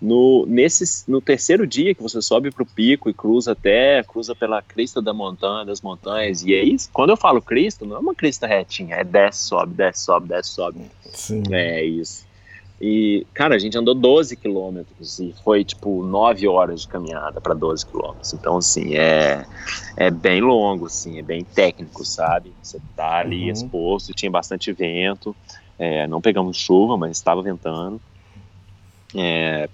No, 0.00 0.46
nesse, 0.46 1.10
no 1.10 1.20
terceiro 1.20 1.66
dia 1.66 1.94
que 1.94 2.02
você 2.02 2.22
sobe 2.22 2.50
para 2.50 2.62
o 2.62 2.66
pico 2.66 3.10
e 3.10 3.14
cruza 3.14 3.52
até, 3.52 4.02
cruza 4.02 4.34
pela 4.34 4.62
crista 4.62 5.02
da 5.02 5.12
montanha, 5.12 5.66
das 5.66 5.82
montanhas, 5.82 6.42
e 6.42 6.54
aí, 6.54 6.76
quando 6.92 7.10
eu 7.10 7.16
falo 7.16 7.42
crista, 7.42 7.84
não 7.84 7.96
é 7.96 7.98
uma 7.98 8.14
crista 8.14 8.46
retinha, 8.46 8.96
é 8.96 9.04
desce, 9.04 9.48
sobe, 9.48 9.74
desce, 9.74 10.04
sobe, 10.04 10.28
desce, 10.28 10.50
sobe. 10.50 10.80
Sim. 11.12 11.42
É 11.50 11.84
isso. 11.84 12.30
E, 12.80 13.26
cara, 13.34 13.56
a 13.56 13.58
gente 13.58 13.76
andou 13.76 13.94
12 13.94 14.34
quilômetros 14.36 15.18
e 15.18 15.34
foi 15.44 15.62
tipo 15.62 16.02
9 16.02 16.48
horas 16.48 16.80
de 16.80 16.88
caminhada 16.88 17.38
para 17.38 17.52
12 17.52 17.84
quilômetros. 17.84 18.32
Então, 18.32 18.56
assim, 18.56 18.94
é, 18.94 19.44
é 19.98 20.10
bem 20.10 20.40
longo, 20.40 20.86
assim, 20.86 21.18
é 21.18 21.22
bem 21.22 21.44
técnico, 21.44 22.06
sabe? 22.06 22.54
Você 22.62 22.80
tá 22.96 23.18
ali 23.18 23.44
uhum. 23.44 23.52
exposto, 23.52 24.14
tinha 24.14 24.30
bastante 24.30 24.72
vento, 24.72 25.36
é, 25.78 26.06
não 26.06 26.22
pegamos 26.22 26.56
chuva, 26.56 26.96
mas 26.96 27.18
estava 27.18 27.42
ventando. 27.42 28.00
É, 29.14 29.68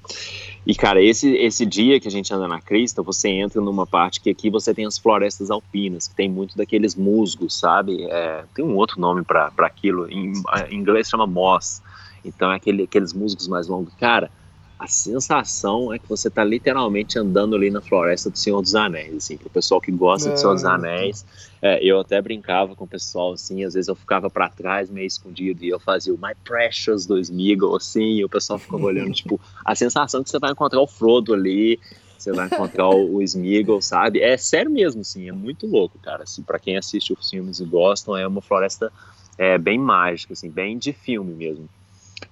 e 0.66 0.74
cara, 0.74 1.00
esse, 1.00 1.32
esse 1.36 1.64
dia 1.64 2.00
que 2.00 2.08
a 2.08 2.10
gente 2.10 2.32
anda 2.34 2.48
na 2.48 2.60
crista, 2.60 3.02
você 3.02 3.28
entra 3.28 3.60
numa 3.60 3.86
parte 3.86 4.20
que 4.20 4.30
aqui 4.30 4.50
você 4.50 4.74
tem 4.74 4.84
as 4.84 4.98
florestas 4.98 5.50
alpinas, 5.50 6.08
que 6.08 6.14
tem 6.14 6.28
muito 6.28 6.56
daqueles 6.56 6.96
musgos, 6.96 7.58
sabe? 7.58 8.04
É, 8.10 8.44
tem 8.52 8.64
um 8.64 8.74
outro 8.74 9.00
nome 9.00 9.22
para 9.22 9.52
aquilo, 9.58 10.10
em, 10.10 10.32
em, 10.70 10.74
inglês 10.74 11.08
chama 11.08 11.26
moss. 11.26 11.80
Então 12.24 12.50
é 12.50 12.56
aquele, 12.56 12.82
aqueles 12.82 13.12
musgos 13.12 13.46
mais 13.46 13.68
longos. 13.68 13.94
Cara, 13.94 14.28
a 14.78 14.86
sensação 14.86 15.92
é 15.92 15.98
que 15.98 16.08
você 16.08 16.28
tá 16.28 16.44
literalmente 16.44 17.18
andando 17.18 17.56
ali 17.56 17.70
na 17.70 17.80
floresta 17.80 18.28
do 18.28 18.38
Senhor 18.38 18.60
dos 18.60 18.74
Anéis, 18.74 19.16
assim, 19.16 19.36
pro 19.38 19.48
pessoal 19.48 19.80
que 19.80 19.90
gosta 19.90 20.30
do 20.30 20.38
Senhor 20.38 20.52
dos 20.52 20.64
Anéis. 20.64 21.24
É, 21.62 21.82
eu 21.82 21.98
até 21.98 22.20
brincava 22.20 22.76
com 22.76 22.84
o 22.84 22.88
pessoal, 22.88 23.32
assim, 23.32 23.64
às 23.64 23.72
vezes 23.72 23.88
eu 23.88 23.94
ficava 23.94 24.28
para 24.28 24.50
trás, 24.50 24.90
meio 24.90 25.06
escondido, 25.06 25.64
e 25.64 25.70
eu 25.70 25.80
fazia 25.80 26.12
o 26.12 26.18
My 26.18 26.34
Precious 26.44 27.06
do 27.06 27.18
Smeagol, 27.18 27.76
assim, 27.76 28.16
e 28.16 28.24
o 28.24 28.28
pessoal 28.28 28.58
ficava 28.58 28.84
olhando, 28.84 29.12
tipo, 29.14 29.40
a 29.64 29.74
sensação 29.74 30.22
que 30.22 30.28
você 30.28 30.38
vai 30.38 30.52
encontrar 30.52 30.80
o 30.80 30.86
Frodo 30.86 31.32
ali, 31.32 31.80
você 32.18 32.32
vai 32.32 32.46
encontrar 32.46 32.88
o, 32.88 33.16
o 33.16 33.22
Smeagol, 33.22 33.80
sabe? 33.80 34.20
É 34.20 34.36
sério 34.36 34.70
mesmo, 34.70 35.00
assim, 35.00 35.26
é 35.26 35.32
muito 35.32 35.66
louco, 35.66 35.98
cara. 35.98 36.24
Assim, 36.24 36.42
para 36.42 36.58
quem 36.58 36.76
assiste 36.76 37.14
os 37.14 37.30
filmes 37.30 37.60
e 37.60 37.64
gostam, 37.64 38.14
é 38.16 38.26
uma 38.26 38.42
floresta 38.42 38.92
é, 39.38 39.56
bem 39.56 39.78
mágica, 39.78 40.34
assim, 40.34 40.50
bem 40.50 40.76
de 40.76 40.92
filme 40.92 41.32
mesmo. 41.32 41.66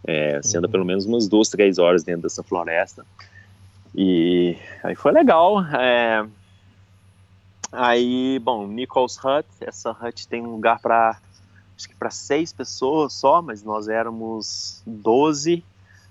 É, 0.07 0.41
você 0.43 0.59
anda 0.59 0.69
pelo 0.69 0.85
menos 0.85 1.07
umas 1.07 1.29
duas, 1.29 1.49
três 1.49 1.79
horas 1.79 2.03
dentro 2.05 2.23
dessa 2.23 2.43
floresta. 2.43 3.05
E 3.95 4.57
aí 4.83 4.95
foi 4.95 5.13
legal. 5.13 5.65
É, 5.67 6.27
aí, 7.73 8.39
bom, 8.41 8.67
Nichols 8.67 9.19
Hut, 9.19 9.49
essa 9.61 9.93
hut 9.93 10.27
tem 10.29 10.43
um 10.43 10.51
lugar 10.51 10.81
para 10.81 11.19
acho 11.77 11.89
que 11.89 11.95
para 11.95 12.11
seis 12.11 12.53
pessoas 12.53 13.13
só, 13.15 13.43
mas 13.43 13.63
nós 13.63 13.89
éramos 13.89 14.83
12 14.87 15.65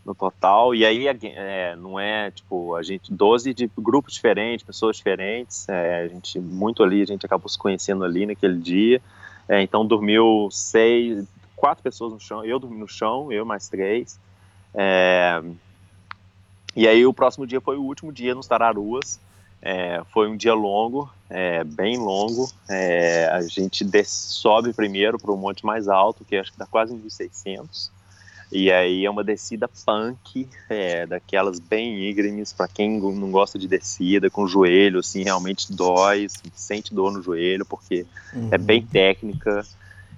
no 0.06 0.14
total. 0.14 0.76
E 0.76 0.86
aí 0.86 1.08
é, 1.08 1.76
não 1.76 2.00
é 2.00 2.32
tipo 2.32 2.76
a 2.76 2.84
gente 2.84 3.14
12 3.14 3.54
de 3.54 3.72
grupos 3.78 4.14
diferentes, 4.14 4.66
pessoas 4.66 4.98
diferentes. 4.98 5.68
É, 5.70 6.02
a 6.02 6.08
gente 6.08 6.40
muito 6.40 6.84
ali, 6.84 7.02
a 7.02 7.06
gente 7.06 7.26
acabou 7.26 7.50
se 7.50 7.58
conhecendo 7.58 8.04
ali 8.04 8.26
naquele 8.26 8.58
dia. 8.58 9.02
É, 9.48 9.62
então 9.62 9.86
dormiu 9.86 10.50
seis, 10.52 11.26
quatro 11.56 11.84
pessoas 11.84 12.14
no 12.14 12.20
chão, 12.20 12.44
eu 12.44 12.60
dormi 12.60 12.78
no 12.78 12.88
chão, 12.88 13.32
eu 13.32 13.46
mais 13.46 13.68
três. 13.68 14.20
É, 14.74 15.42
e 16.76 16.88
aí 16.88 17.06
o 17.06 17.14
próximo 17.14 17.46
dia 17.46 17.62
foi 17.62 17.78
o 17.78 17.84
último 17.84 18.12
dia 18.12 18.34
nos 18.34 18.48
Tararuas. 18.48 19.20
É, 19.66 20.02
foi 20.12 20.28
um 20.28 20.36
dia 20.36 20.54
longo, 20.54 21.10
é, 21.30 21.64
bem 21.64 21.98
longo. 21.98 22.52
É, 22.70 23.28
a 23.32 23.42
gente 23.44 23.86
desce, 23.86 24.34
sobe 24.34 24.74
primeiro 24.74 25.18
para 25.18 25.32
o 25.32 25.38
monte 25.38 25.66
mais 25.66 25.88
alto, 25.88 26.26
que 26.26 26.36
acho 26.36 26.52
que 26.52 26.56
está 26.56 26.66
quase 26.66 26.94
em 26.94 27.00
1.600. 27.00 27.90
E 28.52 28.72
aí 28.72 29.06
é 29.06 29.10
uma 29.10 29.24
descida 29.24 29.68
punk, 29.68 30.48
é, 30.70 31.08
daquelas 31.08 31.60
bem 31.60 32.08
íngremes, 32.08 32.54
para 32.54 32.68
quem 32.68 33.00
não 33.00 33.32
gosta 33.32 33.58
de 33.58 33.68
descida, 33.68 34.30
com 34.30 34.46
joelho, 34.46 35.00
assim, 35.00 35.24
realmente 35.24 35.74
dói, 35.74 36.28
sente 36.54 36.94
dor 36.94 37.12
no 37.12 37.22
joelho, 37.22 37.66
porque 37.66 38.06
uhum. 38.34 38.50
é 38.52 38.58
bem 38.58 38.86
técnica. 38.86 39.66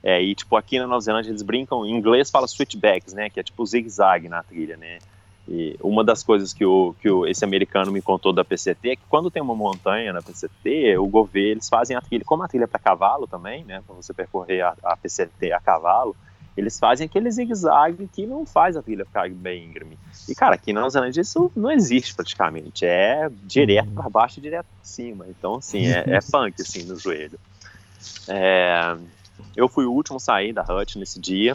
É, 0.05 0.21
e, 0.21 0.35
tipo, 0.35 0.55
aqui 0.55 0.77
na 0.77 0.85
Nova 0.85 1.01
Zelândia 1.01 1.31
eles 1.31 1.41
brincam, 1.41 1.83
em 1.83 1.89
inglês 1.89 2.29
fala 2.29 2.45
switchbacks, 2.47 3.11
né, 3.11 3.27
que 3.27 3.39
é 3.39 3.43
tipo 3.43 3.65
zigue-zague 3.65 4.29
na 4.29 4.43
trilha, 4.43 4.77
né. 4.77 4.99
E 5.47 5.75
uma 5.81 6.03
das 6.03 6.21
coisas 6.21 6.53
que, 6.53 6.63
o, 6.63 6.95
que 7.01 7.09
o, 7.09 7.25
esse 7.25 7.43
americano 7.43 7.91
me 7.91 8.03
contou 8.03 8.31
da 8.31 8.45
PCT 8.45 8.89
é 8.91 8.95
que 8.95 9.01
quando 9.09 9.31
tem 9.31 9.41
uma 9.41 9.55
montanha 9.55 10.13
na 10.13 10.21
PCT, 10.21 10.95
o 10.99 11.07
governo, 11.07 11.53
eles 11.53 11.67
fazem 11.67 11.97
a 11.97 12.01
trilha, 12.01 12.23
como 12.23 12.43
a 12.43 12.47
trilha 12.47 12.65
é 12.65 12.67
para 12.67 12.79
cavalo 12.79 13.25
também, 13.25 13.63
né, 13.63 13.81
para 13.83 13.95
você 13.95 14.13
percorrer 14.13 14.61
a, 14.61 14.75
a, 14.83 14.95
PCT 14.95 15.51
a 15.51 15.59
cavalo, 15.59 16.15
eles 16.55 16.77
fazem 16.77 17.05
aquele 17.05 17.31
zigue-zague 17.31 18.07
que 18.13 18.27
não 18.27 18.45
faz 18.45 18.77
a 18.77 18.83
trilha 18.83 19.05
ficar 19.05 19.27
bem 19.31 19.65
íngreme. 19.65 19.97
E, 20.29 20.35
cara, 20.35 20.53
aqui 20.53 20.71
na 20.71 20.81
Nova 20.81 20.91
Zelândia 20.91 21.21
isso 21.21 21.51
não 21.55 21.71
existe 21.71 22.13
praticamente, 22.13 22.85
é 22.85 23.27
direto 23.43 23.89
para 23.89 24.07
baixo 24.07 24.37
e 24.37 24.41
direto 24.43 24.67
para 24.67 24.85
cima. 24.85 25.25
Então, 25.27 25.55
assim, 25.55 25.87
é, 25.87 26.03
é 26.05 26.19
punk, 26.31 26.61
assim, 26.61 26.83
no 26.83 26.95
joelho. 26.95 27.39
É, 28.27 28.95
eu 29.55 29.67
fui 29.67 29.85
o 29.85 29.91
último 29.91 30.17
a 30.17 30.19
sair 30.19 30.53
da 30.53 30.63
Hut 30.63 30.97
nesse 30.97 31.19
dia. 31.19 31.53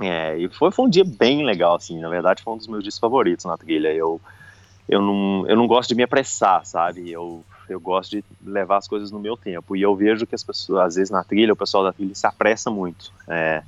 É, 0.00 0.36
e 0.38 0.48
foi, 0.48 0.70
foi 0.70 0.86
um 0.86 0.88
dia 0.88 1.04
bem 1.04 1.44
legal, 1.44 1.76
assim. 1.76 2.00
Na 2.00 2.08
verdade, 2.08 2.42
foi 2.42 2.54
um 2.54 2.56
dos 2.56 2.66
meus 2.66 2.82
dias 2.82 2.98
favoritos 2.98 3.44
na 3.44 3.56
trilha. 3.56 3.92
Eu, 3.92 4.20
eu, 4.88 5.00
não, 5.00 5.46
eu 5.46 5.56
não 5.56 5.66
gosto 5.66 5.88
de 5.88 5.94
me 5.94 6.02
apressar, 6.02 6.64
sabe? 6.64 7.10
Eu, 7.10 7.44
eu 7.68 7.80
gosto 7.80 8.10
de 8.10 8.24
levar 8.44 8.78
as 8.78 8.88
coisas 8.88 9.10
no 9.10 9.20
meu 9.20 9.36
tempo. 9.36 9.76
E 9.76 9.82
eu 9.82 9.94
vejo 9.94 10.26
que 10.26 10.34
as 10.34 10.42
pessoas, 10.42 10.80
às 10.80 10.94
vezes 10.96 11.10
na 11.10 11.22
trilha, 11.22 11.52
o 11.52 11.56
pessoal 11.56 11.84
da 11.84 11.92
trilha 11.92 12.14
se 12.14 12.26
apressa 12.26 12.70
muito. 12.70 13.12
É, 13.28 13.62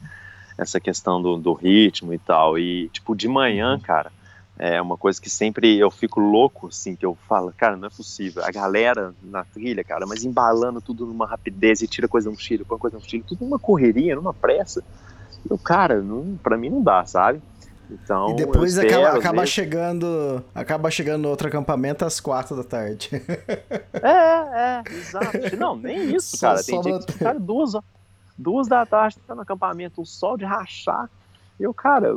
essa 0.57 0.81
questão 0.81 1.21
do, 1.21 1.37
do 1.37 1.53
ritmo 1.53 2.13
e 2.13 2.19
tal. 2.19 2.59
E, 2.59 2.89
tipo, 2.89 3.15
de 3.15 3.29
manhã, 3.29 3.79
cara 3.79 4.11
é 4.59 4.81
uma 4.81 4.97
coisa 4.97 5.21
que 5.21 5.29
sempre 5.29 5.77
eu 5.79 5.91
fico 5.91 6.21
louco, 6.21 6.69
assim, 6.69 6.95
que 6.95 7.05
eu 7.05 7.17
falo, 7.29 7.53
cara, 7.57 7.77
não 7.77 7.89
é 7.89 7.91
possível. 7.91 8.45
A 8.45 8.51
galera 8.53 9.13
na 9.23 9.45
trilha, 9.45 9.83
cara, 9.83 10.07
mas 10.07 10.25
embalando 10.25 10.81
tudo 10.81 11.05
numa 11.07 11.27
rapidez 11.27 11.83
e 11.83 11.89
tira 11.89 12.07
coisa 12.07 12.29
no 12.29 12.37
mochila, 12.37 12.65
põe 12.65 12.79
coisa 12.79 12.97
no 12.97 13.03
mochila, 13.03 13.25
tudo 13.27 13.45
numa 13.45 13.59
correria, 13.59 14.15
numa 14.15 14.33
pressa. 14.33 14.83
Eu, 15.49 15.59
cara, 15.59 16.01
não, 16.01 16.39
pra 16.43 16.57
mim 16.57 16.71
não 16.71 16.83
dá, 16.83 17.05
sabe? 17.05 17.43
Então, 17.91 18.31
e 18.31 18.35
depois 18.35 18.77
espero, 18.77 19.03
acaba, 19.03 19.19
acaba 19.19 19.47
chegando 19.47 20.45
acaba 20.55 20.91
chegando 20.91 21.23
no 21.23 21.29
outro 21.29 21.49
acampamento 21.49 22.05
às 22.05 22.19
quatro 22.19 22.57
da 22.57 22.65
tarde. 22.65 23.11
É, 24.03 24.09
é, 24.09 24.83
exato. 24.91 25.57
Não, 25.59 25.77
nem 25.77 26.11
isso, 26.15 26.39
cara. 26.41 26.63
Tem 26.63 26.83
gente 26.83 27.07
que, 27.07 27.19
cara, 27.19 27.39
duas, 27.39 27.73
duas 28.39 28.69
da 28.69 28.87
tarde 28.87 29.19
tá 29.27 29.35
no 29.35 29.43
acampamento, 29.43 30.01
o 30.01 30.07
sol 30.07 30.37
de 30.39 30.45
rachar. 30.45 31.11
Eu, 31.61 31.75
cara, 31.75 32.15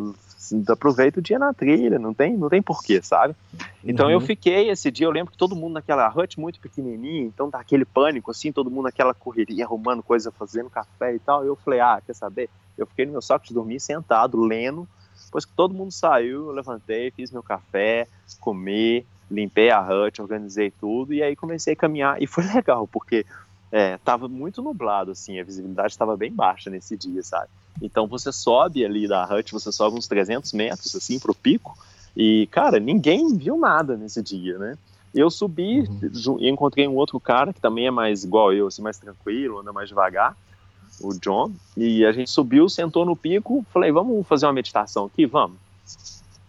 aproveita 0.69 1.19
o 1.19 1.22
dia 1.22 1.40
na 1.40 1.53
trilha, 1.53 1.98
não 1.99 2.14
tem, 2.14 2.38
não 2.38 2.49
tem 2.49 2.61
porquê, 2.61 3.02
sabe? 3.02 3.36
Então 3.84 4.07
uhum. 4.07 4.11
eu 4.11 4.22
fiquei 4.22 4.69
esse 4.69 4.91
dia, 4.91 5.06
eu 5.06 5.11
lembro 5.11 5.32
que 5.32 5.38
todo 5.38 5.56
mundo 5.56 5.74
naquela 5.74 6.07
hut 6.10 6.40
muito 6.40 6.60
pequenininha, 6.60 7.24
então 7.24 7.49
tá 7.49 7.60
aquele 7.60 7.86
pânico, 7.86 8.32
assim, 8.32 8.52
todo 8.52 8.69
mundo 8.69 8.86
naquela 8.86 9.14
correria, 9.14 9.65
arrumando 9.65 10.03
coisa, 10.03 10.32
fazendo 10.32 10.69
café 10.69 11.15
e 11.15 11.19
tal. 11.19 11.44
Eu 11.45 11.56
falei, 11.56 11.80
ah, 11.80 12.02
quer 12.06 12.14
saber? 12.14 12.49
Eu 12.78 12.86
fiquei 12.86 13.06
no 13.06 13.14
meu 13.14 13.22
saco 13.22 13.45
de 13.45 13.53
dormir 13.53 13.80
sentado, 13.80 14.40
lendo. 14.40 14.88
Depois 15.26 15.45
que 15.45 15.53
todo 15.53 15.74
mundo 15.74 15.91
saiu, 15.91 16.48
eu 16.48 16.52
levantei, 16.52 17.11
fiz 17.11 17.32
meu 17.32 17.44
café, 17.44 18.07
comi, 18.40 19.06
limpei 19.30 19.69
a 19.69 19.82
hut, 19.82 20.22
organizei 20.22 20.72
tudo 20.72 21.14
e 21.14 21.22
aí 21.22 21.36
comecei 21.36 21.74
a 21.74 21.76
caminhar. 21.76 22.22
E 22.22 22.28
foi 22.28 22.44
legal, 22.53 22.88
porque 22.88 23.26
é, 23.72 23.98
tava 23.98 24.28
muito 24.28 24.61
nublado, 24.61 25.11
assim, 25.11 25.40
a 25.40 25.44
visibilidade 25.44 25.91
estava 25.91 26.15
bem 26.15 26.32
baixa 26.32 26.69
nesse 26.69 26.95
dia, 26.95 27.22
sabe? 27.24 27.49
Então 27.81 28.07
você 28.07 28.31
sobe 28.31 28.83
ali 28.85 29.07
da 29.07 29.23
hut, 29.25 29.51
você 29.51 29.71
sobe 29.71 29.97
uns 29.97 30.07
300 30.07 30.53
metros, 30.53 30.95
assim, 30.95 31.19
pro 31.19 31.33
pico, 31.35 31.77
e, 32.15 32.47
cara, 32.47 32.79
ninguém 32.79 33.35
viu 33.35 33.57
nada 33.57 33.95
nesse 33.95 34.21
dia, 34.23 34.57
né? 34.57 34.77
Eu 35.13 35.29
subi 35.29 35.81
uhum. 35.81 36.37
e 36.39 36.49
encontrei 36.49 36.87
um 36.87 36.95
outro 36.95 37.19
cara 37.19 37.53
que 37.53 37.61
também 37.61 37.87
é 37.87 37.91
mais 37.91 38.23
igual 38.23 38.53
eu, 38.53 38.67
assim, 38.67 38.81
mais 38.81 38.97
tranquilo, 38.97 39.59
anda 39.59 39.71
mais 39.71 39.87
devagar, 39.89 40.35
o 40.99 41.13
John, 41.13 41.51
e 41.75 42.03
a 42.03 42.11
gente 42.11 42.31
subiu, 42.31 42.67
sentou 42.67 43.05
no 43.05 43.15
pico, 43.15 43.63
falei, 43.71 43.91
vamos 43.91 44.25
fazer 44.27 44.47
uma 44.47 44.53
meditação 44.53 45.05
aqui? 45.05 45.25
Vamos. 45.27 45.57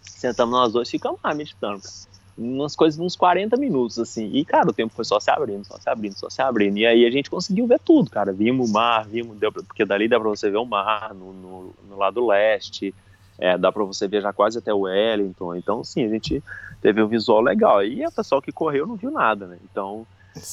Sentamos 0.00 0.52
nós 0.52 0.72
dois, 0.72 0.90
ficamos 0.90 1.20
lá 1.22 1.34
meditando, 1.34 1.82
cara 1.82 2.17
umas 2.38 2.76
coisas 2.76 3.00
uns 3.00 3.16
40 3.16 3.56
minutos, 3.56 3.98
assim. 3.98 4.30
E, 4.32 4.44
cara, 4.44 4.70
o 4.70 4.72
tempo 4.72 4.94
foi 4.94 5.04
só 5.04 5.18
se 5.18 5.30
abrindo, 5.30 5.64
só 5.64 5.76
se 5.78 5.90
abrindo, 5.90 6.14
só 6.14 6.30
se 6.30 6.40
abrindo. 6.40 6.78
E 6.78 6.86
aí 6.86 7.04
a 7.04 7.10
gente 7.10 7.28
conseguiu 7.28 7.66
ver 7.66 7.80
tudo, 7.80 8.10
cara. 8.10 8.32
Vimos 8.32 8.70
o 8.70 8.72
mar, 8.72 9.06
vimos, 9.06 9.36
deu 9.36 9.50
pra, 9.50 9.62
porque 9.62 9.84
dali 9.84 10.06
dá 10.06 10.20
pra 10.20 10.28
você 10.28 10.48
ver 10.48 10.58
o 10.58 10.64
mar 10.64 11.12
no, 11.12 11.32
no, 11.32 11.74
no 11.88 11.98
lado 11.98 12.24
leste, 12.24 12.94
é, 13.36 13.58
dá 13.58 13.72
pra 13.72 13.82
você 13.82 14.06
viajar 14.06 14.32
quase 14.32 14.58
até 14.58 14.72
o 14.72 14.80
Wellington. 14.80 15.56
Então, 15.56 15.82
sim, 15.82 16.04
a 16.04 16.08
gente 16.08 16.42
teve 16.80 17.02
um 17.02 17.08
visual 17.08 17.40
legal. 17.40 17.84
E 17.84 18.06
o 18.06 18.12
pessoal 18.12 18.40
que 18.40 18.52
correu 18.52 18.86
não 18.86 18.94
viu 18.94 19.10
nada, 19.10 19.46
né? 19.46 19.58
Então, 19.70 20.06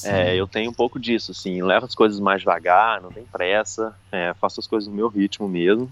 é, 0.04 0.34
eu 0.34 0.48
tenho 0.48 0.70
um 0.70 0.74
pouco 0.74 0.98
disso, 0.98 1.30
assim. 1.30 1.62
Levo 1.62 1.86
as 1.86 1.94
coisas 1.94 2.18
mais 2.18 2.40
devagar, 2.40 3.00
não 3.00 3.12
tem 3.12 3.24
pressa, 3.24 3.94
é, 4.10 4.34
faço 4.34 4.58
as 4.58 4.66
coisas 4.66 4.88
no 4.88 4.94
meu 4.94 5.08
ritmo 5.08 5.48
mesmo. 5.48 5.90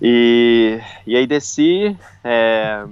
E, 0.00 0.80
e 1.06 1.14
aí 1.14 1.26
desci, 1.26 1.94
é, 2.24 2.86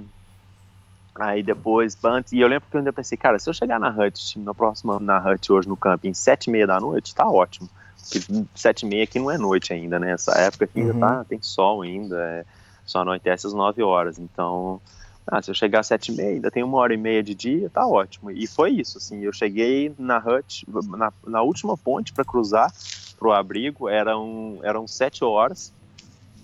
Aí 1.19 1.43
depois, 1.43 1.97
antes, 2.01 2.31
e 2.31 2.39
eu 2.39 2.47
lembro 2.47 2.69
que 2.69 2.77
eu 2.77 2.79
ainda 2.79 2.93
pensei, 2.93 3.17
cara, 3.17 3.37
se 3.37 3.49
eu 3.49 3.53
chegar 3.53 3.77
na 3.77 3.89
Hut, 3.89 4.39
na 4.39 4.53
próxima 4.53 4.99
na 5.01 5.19
Hut 5.19 5.51
hoje 5.51 5.67
no 5.67 5.75
camping, 5.75 6.13
sete 6.13 6.47
e 6.47 6.49
meia 6.49 6.65
da 6.65 6.79
noite, 6.79 7.13
tá 7.13 7.29
ótimo. 7.29 7.69
Porque 7.97 8.45
sete 8.55 8.85
e 8.85 8.89
meia 8.89 9.03
aqui 9.03 9.19
não 9.19 9.29
é 9.29 9.37
noite 9.37 9.73
ainda, 9.73 9.99
né? 9.99 10.11
Essa 10.11 10.31
época 10.39 10.63
aqui 10.63 10.79
ainda 10.79 10.93
uhum. 10.93 10.99
tá, 10.99 11.25
tem 11.25 11.41
sol 11.41 11.81
ainda, 11.81 12.17
é, 12.17 12.45
só 12.85 13.01
anoitece 13.01 13.45
às 13.45 13.53
nove 13.53 13.83
horas. 13.83 14.17
Então, 14.17 14.79
ah, 15.27 15.41
se 15.41 15.51
eu 15.51 15.55
chegar 15.55 15.81
às 15.81 15.87
sete 15.87 16.13
e 16.13 16.15
meia, 16.15 16.29
ainda 16.29 16.49
tem 16.49 16.63
uma 16.63 16.77
hora 16.77 16.93
e 16.93 16.97
meia 16.97 17.21
de 17.21 17.35
dia, 17.35 17.69
tá 17.69 17.85
ótimo. 17.85 18.31
E 18.31 18.47
foi 18.47 18.71
isso, 18.71 18.97
assim, 18.97 19.21
eu 19.21 19.33
cheguei 19.33 19.93
na 19.99 20.19
Hut, 20.19 20.65
na, 20.97 21.11
na 21.27 21.41
última 21.41 21.77
ponte 21.77 22.13
para 22.13 22.23
cruzar 22.23 22.71
pro 23.17 23.33
abrigo, 23.33 23.89
eram, 23.89 24.59
eram 24.63 24.87
sete 24.87 25.25
horas, 25.25 25.73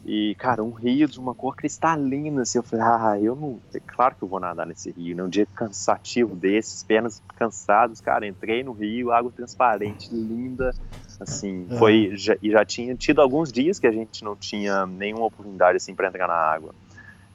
e, 0.07 0.35
cara, 0.35 0.63
um 0.63 0.69
rio 0.69 1.07
de 1.07 1.19
uma 1.19 1.33
cor 1.33 1.55
cristalina, 1.55 2.43
assim, 2.43 2.59
eu 2.59 2.63
falei, 2.63 2.85
ah, 2.85 3.19
eu 3.19 3.35
não, 3.35 3.59
é 3.73 3.79
claro 3.79 4.15
que 4.15 4.23
eu 4.23 4.27
vou 4.27 4.39
nadar 4.39 4.67
nesse 4.67 4.91
rio, 4.91 5.15
né, 5.15 5.23
um 5.23 5.29
dia 5.29 5.47
cansativo 5.55 6.35
desses, 6.35 6.83
pernas 6.83 7.23
cansadas, 7.35 7.99
cara, 8.01 8.27
entrei 8.27 8.63
no 8.63 8.71
rio, 8.71 9.11
água 9.11 9.31
transparente, 9.35 10.13
linda, 10.13 10.75
assim, 11.19 11.65
é. 11.71 11.77
foi, 11.77 12.11
já, 12.15 12.37
e 12.39 12.51
já 12.51 12.63
tinha 12.63 12.93
tido 12.93 13.19
alguns 13.19 13.51
dias 13.51 13.79
que 13.79 13.87
a 13.87 13.91
gente 13.91 14.23
não 14.23 14.35
tinha 14.35 14.85
nenhuma 14.85 15.25
oportunidade, 15.25 15.77
assim, 15.77 15.95
para 15.95 16.07
entrar 16.07 16.27
na 16.27 16.35
água. 16.35 16.75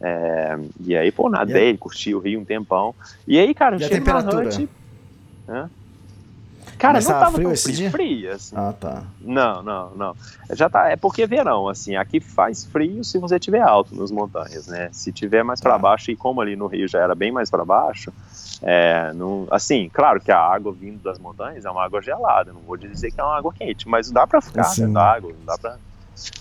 É, 0.00 0.56
e 0.80 0.96
aí, 0.96 1.10
pô, 1.10 1.28
nadei, 1.28 1.76
curti 1.76 2.14
o 2.14 2.20
rio 2.20 2.38
um 2.38 2.44
tempão, 2.44 2.94
e 3.26 3.36
aí, 3.40 3.52
cara, 3.52 3.74
eu 3.74 3.80
cheguei 3.80 4.00
na 4.00 4.20
Hut... 4.20 4.68
Cara, 6.80 6.94
Mas 6.94 7.04
não 7.04 7.12
tava 7.12 7.24
tava 7.26 7.34
frio 7.34 7.44
tão 7.44 7.52
esse 7.52 7.62
frio, 7.64 7.76
dia? 7.76 7.90
frio, 7.90 8.32
assim. 8.32 8.56
Ah, 8.56 8.72
tá. 8.72 9.02
Não, 9.20 9.62
não, 9.62 9.90
não. 9.94 10.16
Já 10.52 10.70
tá, 10.70 10.88
é 10.88 10.96
porque 10.96 11.22
é 11.22 11.26
verão, 11.26 11.68
assim, 11.68 11.94
aqui 11.94 12.20
faz 12.20 12.64
frio 12.64 13.04
se 13.04 13.18
você 13.18 13.36
estiver 13.36 13.60
alto 13.60 13.94
nas 13.94 14.10
montanhas, 14.10 14.66
né? 14.66 14.88
Se 14.90 15.12
tiver 15.12 15.42
mais 15.44 15.60
para 15.60 15.72
Tá. 15.72 15.78
baixo, 15.78 16.10
e 16.10 16.16
como 16.16 16.40
ali 16.40 16.56
no 16.56 16.66
Rio 16.66 16.88
já 16.88 17.00
era 17.00 17.14
bem 17.14 17.30
mais 17.30 17.50
para 17.50 17.66
baixo, 17.66 18.10
é, 18.62 19.12
não, 19.12 19.46
assim, 19.50 19.90
claro 19.92 20.20
que 20.22 20.32
a 20.32 20.38
água 20.40 20.72
vindo 20.72 21.02
das 21.02 21.18
montanhas 21.18 21.66
é 21.66 21.70
uma 21.70 21.84
água 21.84 22.00
gelada, 22.00 22.50
não 22.52 22.62
vou 22.62 22.78
dizer 22.78 23.10
que 23.10 23.20
é 23.20 23.24
uma 23.24 23.36
água 23.36 23.52
quente, 23.52 23.86
mas 23.86 24.10
dá 24.10 24.26
para 24.26 24.40
ficar 24.40 24.64
Sim. 24.64 24.80
dentro 24.80 24.94
da 24.94 25.04
água, 25.12 25.30
não 25.38 25.44
dá 25.44 25.58
pra, 25.58 25.76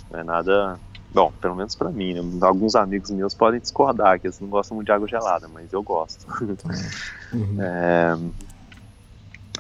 não 0.10 0.20
é 0.20 0.24
nada, 0.24 0.80
bom, 1.14 1.34
pelo 1.42 1.56
menos 1.58 1.76
para 1.76 1.90
mim, 1.90 2.14
né? 2.14 2.22
Alguns 2.42 2.76
amigos 2.76 3.12
meus 3.12 3.34
podem 3.34 3.60
discordar, 3.60 4.18
que 4.22 4.28
eles 4.28 4.40
não 4.40 4.48
gostam 4.48 4.76
muito 4.76 4.88
de 4.88 4.94
água 4.94 5.08
gelada, 5.08 5.50
mas 5.54 5.74
eu 5.74 5.84
gosto. 5.84 6.26
Uhum. 7.32 7.58
É, 7.62 8.18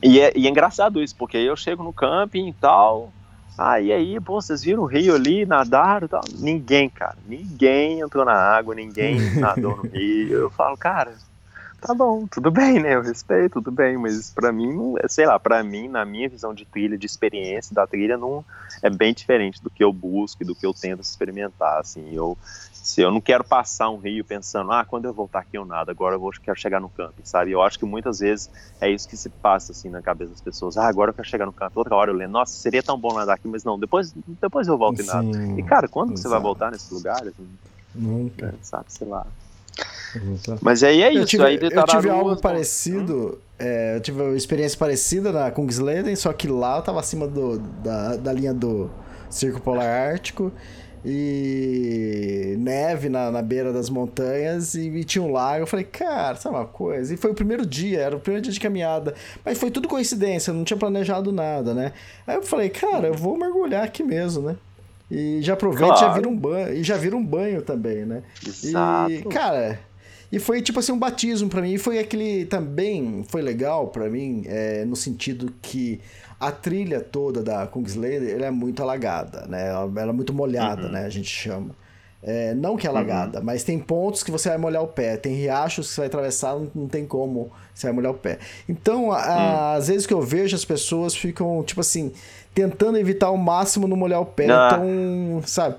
e, 0.01 0.19
é, 0.19 0.31
e 0.35 0.47
é 0.47 0.49
engraçado 0.49 1.01
isso, 1.01 1.15
porque 1.15 1.37
aí 1.37 1.45
eu 1.45 1.55
chego 1.55 1.83
no 1.83 1.93
camping 1.93 2.49
e 2.49 2.53
tal. 2.53 3.13
Ah, 3.57 3.81
e 3.81 3.91
aí, 3.91 4.19
pô, 4.21 4.41
vocês 4.41 4.63
viram 4.63 4.83
o 4.83 4.85
rio 4.85 5.13
ali, 5.13 5.45
nadaram 5.45 6.05
e 6.05 6.09
tal? 6.09 6.21
Ninguém, 6.39 6.89
cara. 6.89 7.17
Ninguém 7.27 7.99
entrou 7.99 8.23
na 8.23 8.33
água, 8.33 8.73
ninguém 8.73 9.19
nadou 9.35 9.75
no 9.75 9.83
rio. 9.83 10.37
Eu 10.37 10.49
falo, 10.49 10.77
cara, 10.77 11.13
tá 11.81 11.93
bom, 11.93 12.25
tudo 12.27 12.49
bem, 12.49 12.79
né? 12.79 12.95
Eu 12.95 13.01
respeito, 13.01 13.61
tudo 13.61 13.69
bem, 13.69 13.97
mas 13.97 14.31
pra 14.31 14.51
mim, 14.51 14.73
não, 14.73 14.95
é, 14.97 15.07
sei 15.09 15.25
lá, 15.25 15.37
pra 15.37 15.61
mim, 15.61 15.89
na 15.89 16.05
minha 16.05 16.29
visão 16.29 16.53
de 16.53 16.65
trilha, 16.65 16.97
de 16.97 17.05
experiência 17.05 17.75
da 17.75 17.85
trilha, 17.85 18.17
não 18.17 18.45
é 18.81 18.89
bem 18.89 19.13
diferente 19.13 19.61
do 19.61 19.69
que 19.69 19.83
eu 19.83 19.91
busco 19.91 20.41
e 20.41 20.45
do 20.45 20.55
que 20.55 20.65
eu 20.65 20.73
tento 20.73 21.01
experimentar, 21.01 21.79
assim. 21.79 22.13
Eu, 22.13 22.37
se 22.83 23.01
eu 23.01 23.11
não 23.11 23.19
quero 23.21 23.43
passar 23.43 23.89
um 23.89 23.97
rio 23.97 24.23
pensando, 24.25 24.71
ah, 24.71 24.85
quando 24.85 25.05
eu 25.05 25.13
voltar 25.13 25.39
aqui 25.39 25.57
eu 25.57 25.65
nada, 25.65 25.91
agora 25.91 26.15
eu 26.15 26.19
vou, 26.19 26.31
quero 26.31 26.59
chegar 26.59 26.79
no 26.79 26.89
camping, 26.89 27.23
sabe? 27.23 27.51
Eu 27.51 27.61
acho 27.61 27.77
que 27.77 27.85
muitas 27.85 28.19
vezes 28.19 28.49
é 28.79 28.89
isso 28.89 29.07
que 29.07 29.15
se 29.17 29.29
passa, 29.29 29.71
assim, 29.71 29.89
na 29.89 30.01
cabeça 30.01 30.31
das 30.31 30.41
pessoas. 30.41 30.77
Ah, 30.77 30.87
agora 30.87 31.09
eu 31.11 31.13
quero 31.13 31.27
chegar 31.27 31.45
no 31.45 31.53
camping. 31.53 31.77
Outra 31.77 31.95
hora 31.95 32.11
eu 32.11 32.15
lembro, 32.15 32.33
nossa, 32.33 32.53
seria 32.53 32.81
tão 32.81 32.97
bom 32.99 33.13
nadar 33.13 33.35
aqui, 33.35 33.47
mas 33.47 33.63
não, 33.63 33.77
depois, 33.79 34.13
depois 34.41 34.67
eu 34.67 34.77
volto 34.77 35.01
e. 35.01 35.03
Sim, 35.03 35.57
E, 35.57 35.63
cara, 35.63 35.87
quando 35.87 36.13
que 36.13 36.19
você 36.19 36.27
vai 36.27 36.37
exato. 36.37 36.43
voltar 36.43 36.71
nesse 36.71 36.93
lugar? 36.93 37.21
Assim, 37.21 37.47
Nunca. 37.93 38.47
né, 38.47 38.53
sabe, 38.61 38.85
sei 38.89 39.07
lá. 39.07 39.25
nunca. 40.15 40.57
Mas 40.61 40.83
aí 40.83 41.01
é 41.01 41.09
Eu 41.09 41.19
isso, 41.19 41.25
tive, 41.27 41.43
aí 41.43 41.59
eu 41.61 41.85
tive 41.85 42.09
algo 42.09 42.35
parecido. 42.37 43.39
é, 43.57 43.95
eu 43.97 44.01
tive 44.01 44.21
uma 44.21 44.35
experiência 44.37 44.77
parecida 44.77 45.31
na 45.31 45.51
Kungsleden, 45.51 46.15
só 46.15 46.31
que 46.33 46.47
lá 46.47 46.77
eu 46.77 46.81
tava 46.81 46.99
acima 46.99 47.27
do, 47.27 47.57
da, 47.59 48.15
da 48.15 48.33
linha 48.33 48.53
do 48.53 48.89
Circo 49.29 49.59
Polar 49.61 49.85
Ártico. 49.85 50.51
E 51.05 52.55
neve 52.59 53.09
na, 53.09 53.31
na 53.31 53.41
beira 53.41 53.71
das 53.71 53.89
montanhas 53.89 54.73
e, 54.75 54.89
e 54.89 55.03
tinha 55.03 55.21
um 55.23 55.31
lago. 55.31 55.63
Eu 55.63 55.67
falei, 55.67 55.85
cara, 55.85 56.35
sabe 56.35 56.55
uma 56.55 56.65
coisa? 56.65 57.13
E 57.13 57.17
foi 57.17 57.31
o 57.31 57.33
primeiro 57.35 57.65
dia, 57.65 57.99
era 57.99 58.15
o 58.15 58.19
primeiro 58.19 58.43
dia 58.43 58.53
de 58.53 58.59
caminhada. 58.59 59.13
Mas 59.43 59.57
foi 59.57 59.71
tudo 59.71 59.87
coincidência, 59.87 60.53
não 60.53 60.63
tinha 60.63 60.77
planejado 60.77 61.31
nada, 61.31 61.73
né? 61.73 61.93
Aí 62.27 62.35
eu 62.35 62.43
falei, 62.43 62.69
cara, 62.69 63.07
eu 63.07 63.13
vou 63.13 63.37
mergulhar 63.37 63.83
aqui 63.83 64.03
mesmo, 64.03 64.43
né? 64.43 64.55
E 65.11 65.39
já 65.41 65.53
aproveita 65.53 65.85
e 65.93 65.97
já 65.97 66.05
Claro. 66.05 66.13
vira 66.15 66.29
um 66.29 66.37
banho. 66.37 66.73
E 66.75 66.83
já 66.83 66.97
vira 66.97 67.15
um 67.17 67.25
banho 67.25 67.61
também, 67.61 68.05
né? 68.05 68.21
Exato. 68.45 69.11
E, 69.11 69.23
cara, 69.23 69.79
e 70.31 70.37
foi 70.37 70.61
tipo 70.61 70.79
assim 70.79 70.91
um 70.91 70.99
batismo 70.99 71.49
pra 71.49 71.61
mim. 71.61 71.73
E 71.73 71.77
foi 71.79 71.97
aquele 71.97 72.45
também 72.45 73.25
foi 73.27 73.41
legal 73.41 73.87
pra 73.87 74.07
mim, 74.09 74.43
é, 74.45 74.85
no 74.85 74.95
sentido 74.95 75.51
que 75.61 75.99
a 76.39 76.51
trilha 76.51 77.01
toda 77.01 77.41
da 77.43 77.67
Kungsleder 77.67 78.35
ela 78.35 78.45
é 78.45 78.51
muito 78.51 78.81
alagada, 78.81 79.45
né? 79.47 79.67
Ela, 79.69 80.09
é 80.09 80.13
muito 80.13 80.33
molhada, 80.33 80.83
Uhum. 80.87 80.91
né? 80.93 81.05
A 81.05 81.09
gente 81.09 81.27
chama. 81.29 81.71
É, 82.21 82.53
não 82.53 82.75
que 82.75 82.85
é 82.85 82.89
alagada, 82.89 83.39
mas 83.39 83.63
tem 83.63 83.79
pontos 83.79 84.23
que 84.23 84.29
você 84.31 84.49
vai 84.49 84.57
molhar 84.57 84.83
o 84.83 84.87
pé, 84.87 85.15
tem 85.15 85.33
riachos 85.33 85.87
que 85.87 85.93
você 85.93 86.01
vai 86.01 86.07
atravessar, 86.07 86.53
não, 86.53 86.69
não 86.75 86.87
tem 86.87 87.05
como 87.05 87.49
você 87.73 87.87
vai 87.87 87.93
molhar 87.93 88.11
o 88.11 88.15
pé. 88.15 88.39
Então, 88.67 89.09
a- 89.09 89.19
a- 89.21 89.75
às 89.75 89.87
vezes 89.87 90.05
que 90.05 90.13
eu 90.13 90.21
vejo 90.21 90.53
as 90.53 90.65
pessoas 90.65 91.15
ficam, 91.15 91.63
tipo 91.63 91.79
assim, 91.79 92.11
tentando 92.53 92.97
evitar 92.97 93.27
ao 93.27 93.37
máximo 93.37 93.87
não 93.87 93.95
molhar 93.95 94.19
o 94.19 94.25
pé. 94.25 94.47
Ah. 94.51 94.67
Então, 94.73 95.41
sabe? 95.45 95.77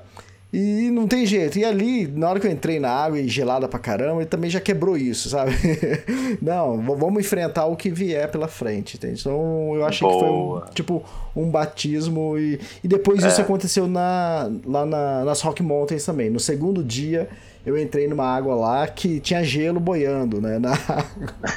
E 0.52 0.90
não 0.90 1.06
tem 1.06 1.24
jeito. 1.24 1.58
E 1.58 1.64
ali, 1.64 2.08
na 2.08 2.28
hora 2.28 2.40
que 2.40 2.46
eu 2.46 2.50
entrei 2.50 2.80
na 2.80 2.90
água 2.90 3.20
e 3.20 3.28
gelada 3.28 3.68
pra 3.68 3.78
caramba, 3.78 4.20
ele 4.20 4.26
também 4.28 4.50
já 4.50 4.60
quebrou 4.60 4.96
isso, 4.96 5.28
sabe? 5.30 5.52
não, 6.42 6.80
vamos 6.96 7.20
enfrentar 7.24 7.66
o 7.66 7.76
que 7.76 7.88
vier 7.88 8.28
pela 8.30 8.48
frente, 8.48 8.96
entende? 8.96 9.20
Então 9.20 9.72
eu 9.76 9.84
achei 9.84 10.06
que 10.08 10.12
foi 10.18 10.28
um, 10.28 10.32
Boa. 10.32 10.66
tipo 10.74 11.04
um 11.36 11.48
batismo 11.48 12.36
e, 12.36 12.58
e 12.82 12.88
depois 12.88 13.22
isso 13.24 13.40
aconteceu 13.40 13.86
na, 13.86 14.50
lá 14.66 14.84
na- 14.84 15.24
nas 15.24 15.40
Rock 15.40 15.62
Mountains 15.62 16.04
também. 16.04 16.28
No 16.30 16.40
segundo 16.40 16.82
dia 16.82 17.28
eu 17.64 17.78
entrei 17.78 18.08
numa 18.08 18.24
água 18.26 18.54
lá 18.56 18.88
que 18.88 19.20
tinha 19.20 19.44
gelo 19.44 19.78
boiando, 19.78 20.40
né? 20.40 20.58
Na 20.58 20.72
água. 20.72 21.06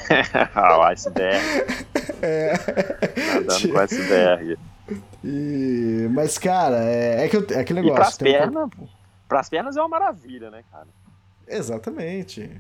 ah, 0.54 0.78
o 0.78 0.82
iceberg. 0.84 1.42
Nadando 3.48 3.70
com 3.70 3.80
iceberg. 3.80 4.58
E- 5.24 6.08
Mas, 6.12 6.38
cara, 6.38 6.84
é, 6.84 7.26
é, 7.26 7.30
que 7.30 7.38
eu, 7.38 7.46
é 7.52 7.60
aquele 7.60 7.80
E 7.80 7.84
negócio. 7.84 7.96
pras 8.04 8.18
tem 8.18 8.28
um 8.28 8.32
pernas, 8.40 8.70
pras 9.28 9.50
pernas 9.50 9.78
é 9.78 9.82
uma 9.82 9.88
maravilha, 9.90 10.50
né, 10.52 10.64
cara? 10.72 10.88
Exatamente. 11.48 12.60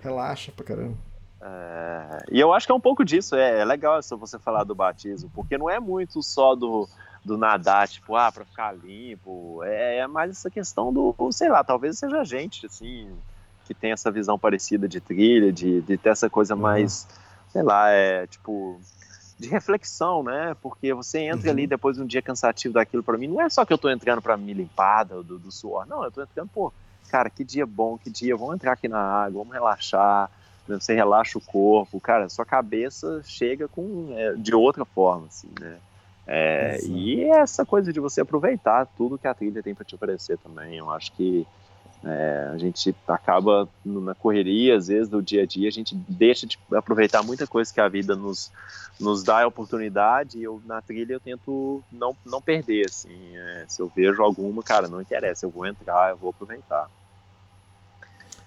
Relaxa 0.00 0.52
pra 0.52 0.64
caramba. 0.64 0.96
É, 1.40 2.18
e 2.32 2.40
eu 2.40 2.52
acho 2.52 2.66
que 2.66 2.72
é 2.72 2.74
um 2.74 2.80
pouco 2.80 3.04
disso, 3.04 3.36
é, 3.36 3.60
é 3.60 3.64
legal 3.64 4.02
se 4.02 4.14
você 4.16 4.38
falar 4.38 4.64
do 4.64 4.74
batismo, 4.74 5.30
porque 5.34 5.58
não 5.58 5.68
é 5.68 5.78
muito 5.78 6.22
só 6.22 6.54
do, 6.54 6.88
do 7.24 7.36
nadar, 7.36 7.86
tipo, 7.86 8.16
ah, 8.16 8.32
pra 8.32 8.44
ficar 8.46 8.72
limpo, 8.72 9.62
é, 9.62 9.98
é 9.98 10.06
mais 10.06 10.30
essa 10.30 10.50
questão 10.50 10.92
do, 10.92 11.14
sei 11.32 11.48
lá, 11.50 11.62
talvez 11.62 11.98
seja 11.98 12.20
a 12.20 12.24
gente, 12.24 12.64
assim, 12.66 13.10
que 13.66 13.74
tem 13.74 13.92
essa 13.92 14.10
visão 14.10 14.38
parecida 14.38 14.88
de 14.88 15.00
trilha, 15.00 15.52
de, 15.52 15.82
de 15.82 15.98
ter 15.98 16.10
essa 16.10 16.30
coisa 16.30 16.56
mais, 16.56 17.06
sei 17.50 17.62
lá, 17.62 17.90
é, 17.90 18.26
tipo, 18.26 18.80
de 19.44 19.50
reflexão, 19.50 20.22
né, 20.22 20.56
porque 20.60 20.92
você 20.92 21.20
entra 21.20 21.50
ali 21.50 21.66
depois 21.66 21.96
de 21.96 22.02
um 22.02 22.06
dia 22.06 22.22
cansativo 22.22 22.74
daquilo 22.74 23.02
pra 23.02 23.18
mim, 23.18 23.28
não 23.28 23.40
é 23.40 23.48
só 23.48 23.64
que 23.64 23.72
eu 23.72 23.78
tô 23.78 23.88
entrando 23.88 24.20
pra 24.20 24.36
me 24.36 24.52
limpar 24.52 25.04
do, 25.04 25.22
do 25.22 25.52
suor, 25.52 25.86
não, 25.86 26.04
eu 26.04 26.10
tô 26.10 26.22
entrando, 26.22 26.48
pô, 26.48 26.72
cara, 27.08 27.30
que 27.30 27.44
dia 27.44 27.66
bom, 27.66 27.96
que 27.98 28.10
dia, 28.10 28.36
vamos 28.36 28.54
entrar 28.54 28.72
aqui 28.72 28.88
na 28.88 29.00
água, 29.00 29.40
vamos 29.40 29.54
relaxar, 29.54 30.30
né, 30.66 30.78
você 30.80 30.94
relaxa 30.94 31.38
o 31.38 31.42
corpo, 31.42 32.00
cara, 32.00 32.28
sua 32.28 32.44
cabeça 32.44 33.22
chega 33.24 33.68
com 33.68 34.14
é, 34.16 34.34
de 34.34 34.54
outra 34.54 34.84
forma, 34.84 35.26
assim, 35.26 35.50
né? 35.60 35.78
É, 36.26 36.78
e 36.86 37.24
essa 37.24 37.66
coisa 37.66 37.92
de 37.92 38.00
você 38.00 38.22
aproveitar 38.22 38.86
tudo 38.96 39.18
que 39.18 39.28
a 39.28 39.34
trilha 39.34 39.62
tem 39.62 39.74
para 39.74 39.84
te 39.84 39.94
oferecer 39.94 40.38
também, 40.38 40.78
eu 40.78 40.90
acho 40.90 41.12
que 41.12 41.46
é, 42.04 42.50
a 42.52 42.58
gente 42.58 42.94
acaba 43.08 43.68
na 43.84 44.14
correria, 44.14 44.76
às 44.76 44.88
vezes, 44.88 45.08
do 45.08 45.22
dia 45.22 45.42
a 45.42 45.46
dia, 45.46 45.68
a 45.68 45.72
gente 45.72 45.94
deixa 46.08 46.46
de 46.46 46.58
aproveitar 46.72 47.22
muita 47.22 47.46
coisa 47.46 47.72
que 47.72 47.80
a 47.80 47.88
vida 47.88 48.14
nos, 48.14 48.50
nos 49.00 49.22
dá 49.22 49.42
a 49.42 49.46
oportunidade, 49.46 50.38
e 50.38 50.42
eu 50.42 50.60
na 50.66 50.82
trilha 50.82 51.14
eu 51.14 51.20
tento 51.20 51.82
não, 51.90 52.16
não 52.24 52.42
perder, 52.42 52.86
assim, 52.86 53.36
é, 53.36 53.64
se 53.66 53.80
eu 53.80 53.90
vejo 53.94 54.22
alguma, 54.22 54.62
cara, 54.62 54.88
não 54.88 55.00
interessa, 55.00 55.46
eu 55.46 55.50
vou 55.50 55.66
entrar, 55.66 56.10
eu 56.10 56.16
vou 56.16 56.30
aproveitar. 56.30 56.88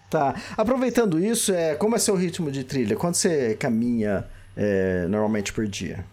Tá. 0.10 0.36
Aproveitando 0.56 1.20
isso, 1.20 1.52
é, 1.52 1.76
como 1.76 1.96
é 1.96 2.00
seu 2.00 2.16
ritmo 2.16 2.50
de 2.50 2.64
trilha? 2.64 2.96
Quanto 2.96 3.18
você 3.18 3.56
caminha 3.56 4.26
é, 4.56 5.06
normalmente 5.08 5.52
por 5.52 5.68
dia? 5.68 6.06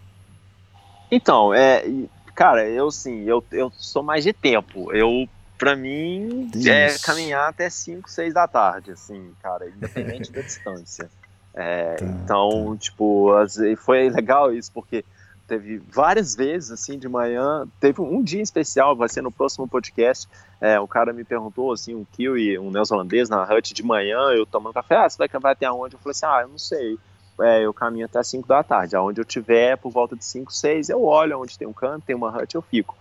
Então, 1.09 1.53
é, 1.53 1.85
cara, 2.33 2.67
eu 2.67 2.91
sim, 2.91 3.23
eu, 3.23 3.43
eu 3.51 3.71
sou 3.71 4.03
mais 4.03 4.23
de 4.23 4.33
tempo. 4.33 4.91
Eu, 4.91 5.29
pra 5.57 5.75
mim, 5.75 6.49
é 6.67 6.97
caminhar 6.99 7.49
até 7.49 7.69
5, 7.69 8.09
6 8.09 8.33
da 8.33 8.47
tarde, 8.47 8.91
assim, 8.91 9.31
cara, 9.41 9.67
independente 9.69 10.31
da 10.31 10.41
distância. 10.43 11.09
É, 11.53 11.95
Tá, 11.95 12.05
então, 12.05 12.75
tipo, 12.77 13.31
às 13.33 13.55
vezes- 13.55 13.79
foi 13.79 14.09
legal 14.09 14.51
isso, 14.53 14.71
porque 14.73 15.05
teve 15.47 15.77
várias 15.77 16.35
vezes, 16.35 16.71
assim, 16.71 16.97
de 16.97 17.07
manhã, 17.07 17.65
teve 17.79 18.01
um 18.01 18.21
dia 18.21 18.41
especial, 18.41 18.95
vai 18.95 19.07
ser 19.07 19.21
no 19.21 19.31
próximo 19.31 19.67
podcast, 19.67 20.27
é, 20.59 20.79
o 20.79 20.87
cara 20.87 21.13
me 21.13 21.23
perguntou, 21.23 21.71
assim, 21.71 21.93
um 21.95 22.03
kiwi, 22.03 22.57
um 22.59 22.71
neozelandês 22.71 23.29
na 23.29 23.43
hut 23.43 23.73
de 23.73 23.83
manhã, 23.83 24.19
eu 24.31 24.45
tomando 24.45 24.73
café, 24.73 24.95
ah, 24.97 25.09
você 25.09 25.17
vai, 25.17 25.27
vai 25.39 25.51
até 25.53 25.69
onde? 25.71 25.95
Eu 25.95 25.99
falei 25.99 26.11
assim, 26.11 26.25
ah, 26.25 26.41
eu 26.41 26.47
não 26.49 26.57
sei, 26.57 26.97
é, 27.41 27.63
eu 27.65 27.73
caminho 27.73 28.05
até 28.05 28.21
5 28.23 28.47
da 28.47 28.63
tarde, 28.63 28.95
aonde 28.95 29.21
eu 29.21 29.25
tiver, 29.25 29.77
por 29.77 29.91
volta 29.91 30.15
de 30.15 30.25
5, 30.25 30.51
6, 30.51 30.89
eu 30.89 31.03
olho 31.03 31.39
onde 31.39 31.57
tem 31.57 31.67
um 31.67 31.73
canto, 31.73 32.03
tem 32.05 32.15
uma 32.15 32.35
hut, 32.35 32.53
eu 32.55 32.61
fico. 32.61 32.97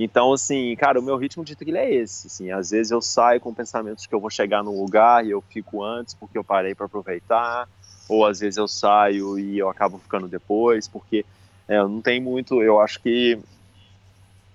Então, 0.00 0.32
assim, 0.32 0.76
cara, 0.76 1.00
o 1.00 1.02
meu 1.02 1.16
ritmo 1.16 1.44
de 1.44 1.56
trilha 1.56 1.78
é 1.80 1.92
esse, 1.92 2.28
assim, 2.28 2.52
às 2.52 2.70
vezes 2.70 2.92
eu 2.92 3.02
saio 3.02 3.40
com 3.40 3.52
pensamentos 3.52 4.06
que 4.06 4.14
eu 4.14 4.20
vou 4.20 4.30
chegar 4.30 4.62
num 4.62 4.80
lugar 4.80 5.26
e 5.26 5.30
eu 5.32 5.42
fico 5.42 5.82
antes 5.82 6.14
porque 6.14 6.38
eu 6.38 6.44
parei 6.44 6.72
para 6.72 6.86
aproveitar, 6.86 7.68
ou 8.08 8.24
às 8.24 8.38
vezes 8.38 8.56
eu 8.58 8.68
saio 8.68 9.36
e 9.38 9.58
eu 9.58 9.68
acabo 9.68 9.98
ficando 9.98 10.28
depois, 10.28 10.86
porque 10.86 11.26
é, 11.66 11.78
eu 11.78 11.88
não 11.88 12.00
tenho 12.00 12.22
muito, 12.22 12.62
eu 12.62 12.80
acho 12.80 13.00
que 13.00 13.38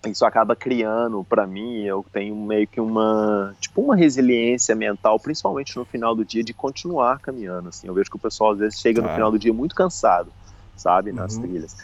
isso 0.06 0.26
acaba 0.26 0.56
criando 0.56 1.24
para 1.24 1.48
mim, 1.48 1.84
eu 1.84 2.06
tenho 2.12 2.36
meio 2.36 2.68
que 2.68 2.80
uma, 2.82 3.54
tipo 3.60 3.82
uma 3.82 3.96
resiliência 3.96 4.76
mental, 4.76 5.20
principalmente 5.20 5.76
no 5.78 5.86
final 5.86 6.14
do 6.16 6.26
dia, 6.26 6.44
de 6.44 6.54
continuar 6.54 7.20
caminhando, 7.20 7.70
assim, 7.70 7.88
eu 7.88 7.94
vejo 7.94 8.10
que 8.10 8.18
o 8.18 8.20
pessoal 8.20 8.52
às 8.52 8.60
vezes 8.60 8.80
chega 8.80 9.02
no 9.02 9.10
Ah. 9.10 9.14
final 9.14 9.32
do 9.32 9.40
dia 9.40 9.54
muito 9.54 9.76
cansado, 9.76 10.34
sabe, 10.76 11.12
nas 11.14 11.36
Uhum. 11.36 11.42
trilhas, 11.44 11.76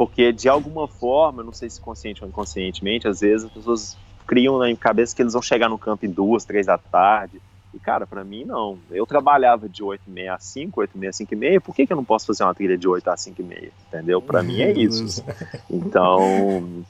porque 0.00 0.32
de 0.32 0.48
alguma 0.48 0.88
forma, 0.88 1.42
não 1.42 1.52
sei 1.52 1.68
se 1.68 1.78
consciente 1.78 2.24
ou 2.24 2.28
inconscientemente, 2.30 3.06
às 3.06 3.20
vezes 3.20 3.44
as 3.44 3.52
pessoas 3.52 3.98
criam 4.26 4.58
na 4.58 4.74
cabeça 4.74 5.14
que 5.14 5.20
eles 5.20 5.34
vão 5.34 5.42
chegar 5.42 5.68
no 5.68 5.76
campo 5.76 6.06
em 6.06 6.08
duas, 6.08 6.42
três 6.42 6.64
da 6.64 6.78
tarde, 6.78 7.38
E, 7.74 7.78
cara, 7.78 8.06
para 8.06 8.24
mim, 8.24 8.46
não. 8.46 8.78
Eu 8.90 9.04
trabalhava 9.04 9.68
de 9.68 9.84
8 9.84 10.00
e 10.06 10.10
meia 10.10 10.32
a 10.36 10.38
5, 10.38 10.80
8 10.80 10.92
e 10.94 10.98
meia 10.98 11.10
a 11.10 11.12
5 11.12 11.34
e 11.34 11.36
meia, 11.36 11.60
por 11.60 11.74
que, 11.74 11.86
que 11.86 11.92
eu 11.92 11.98
não 11.98 12.04
posso 12.04 12.28
fazer 12.28 12.44
uma 12.44 12.54
trilha 12.54 12.78
de 12.78 12.88
8 12.88 13.06
a 13.08 13.14
5 13.14 13.42
e 13.42 13.44
meia? 13.44 13.72
Entendeu? 13.88 14.22
Para 14.22 14.42
mim 14.42 14.62
é 14.62 14.72
isso. 14.72 15.22
Então, 15.68 16.82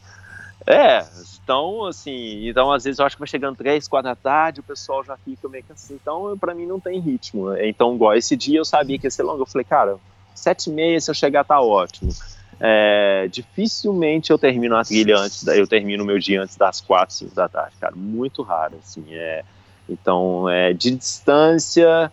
é, 0.65 1.05
então, 1.43 1.87
assim, 1.87 2.49
então 2.49 2.71
às 2.71 2.85
vezes 2.85 3.01
eu 3.01 3.07
acho 3.07 3.17
que 3.17 3.21
vai 3.21 3.29
chegando 3.29 3.57
3, 3.57 3.89
4 3.89 4.09
da 4.09 4.15
tarde, 4.15 4.61
o 4.61 4.63
pessoal 4.63 5.03
já 5.03 5.17
fica 5.17 5.49
meio 5.49 5.65
que 5.65 5.73
assim, 5.73 5.99
então 6.01 6.39
para 6.39 6.55
mim 6.55 6.65
não 6.65 6.79
tem 6.79 7.01
ritmo. 7.01 7.53
Então, 7.57 7.93
igual 7.93 8.15
esse 8.15 8.37
dia 8.37 8.61
eu 8.61 8.65
sabia 8.65 9.01
que 9.01 9.09
ia 9.09 9.11
ser 9.11 9.25
longo, 9.25 9.43
eu 9.43 9.47
falei, 9.47 9.65
cara, 9.65 9.99
7 10.33 10.71
e 10.71 10.73
meia 10.73 11.01
se 11.01 11.11
eu 11.11 11.15
chegar 11.15 11.43
tá 11.43 11.61
ótimo. 11.61 12.13
É, 12.61 13.27
dificilmente 13.33 14.31
eu 14.31 14.39
termino 14.39 14.77
a 14.77 14.85
trilha 14.85 15.17
antes, 15.17 15.45
da, 15.45 15.57
eu 15.57 15.67
termino 15.67 16.05
meu 16.05 16.19
dia 16.19 16.43
antes 16.43 16.57
das 16.57 16.81
4, 16.81 17.15
5 17.15 17.35
da 17.35 17.49
tarde, 17.49 17.75
cara, 17.81 17.95
muito 17.97 18.43
raro, 18.43 18.75
assim, 18.83 19.05
é 19.13 19.43
então, 19.91 20.49
é, 20.49 20.73
de 20.73 20.93
distância, 20.93 22.13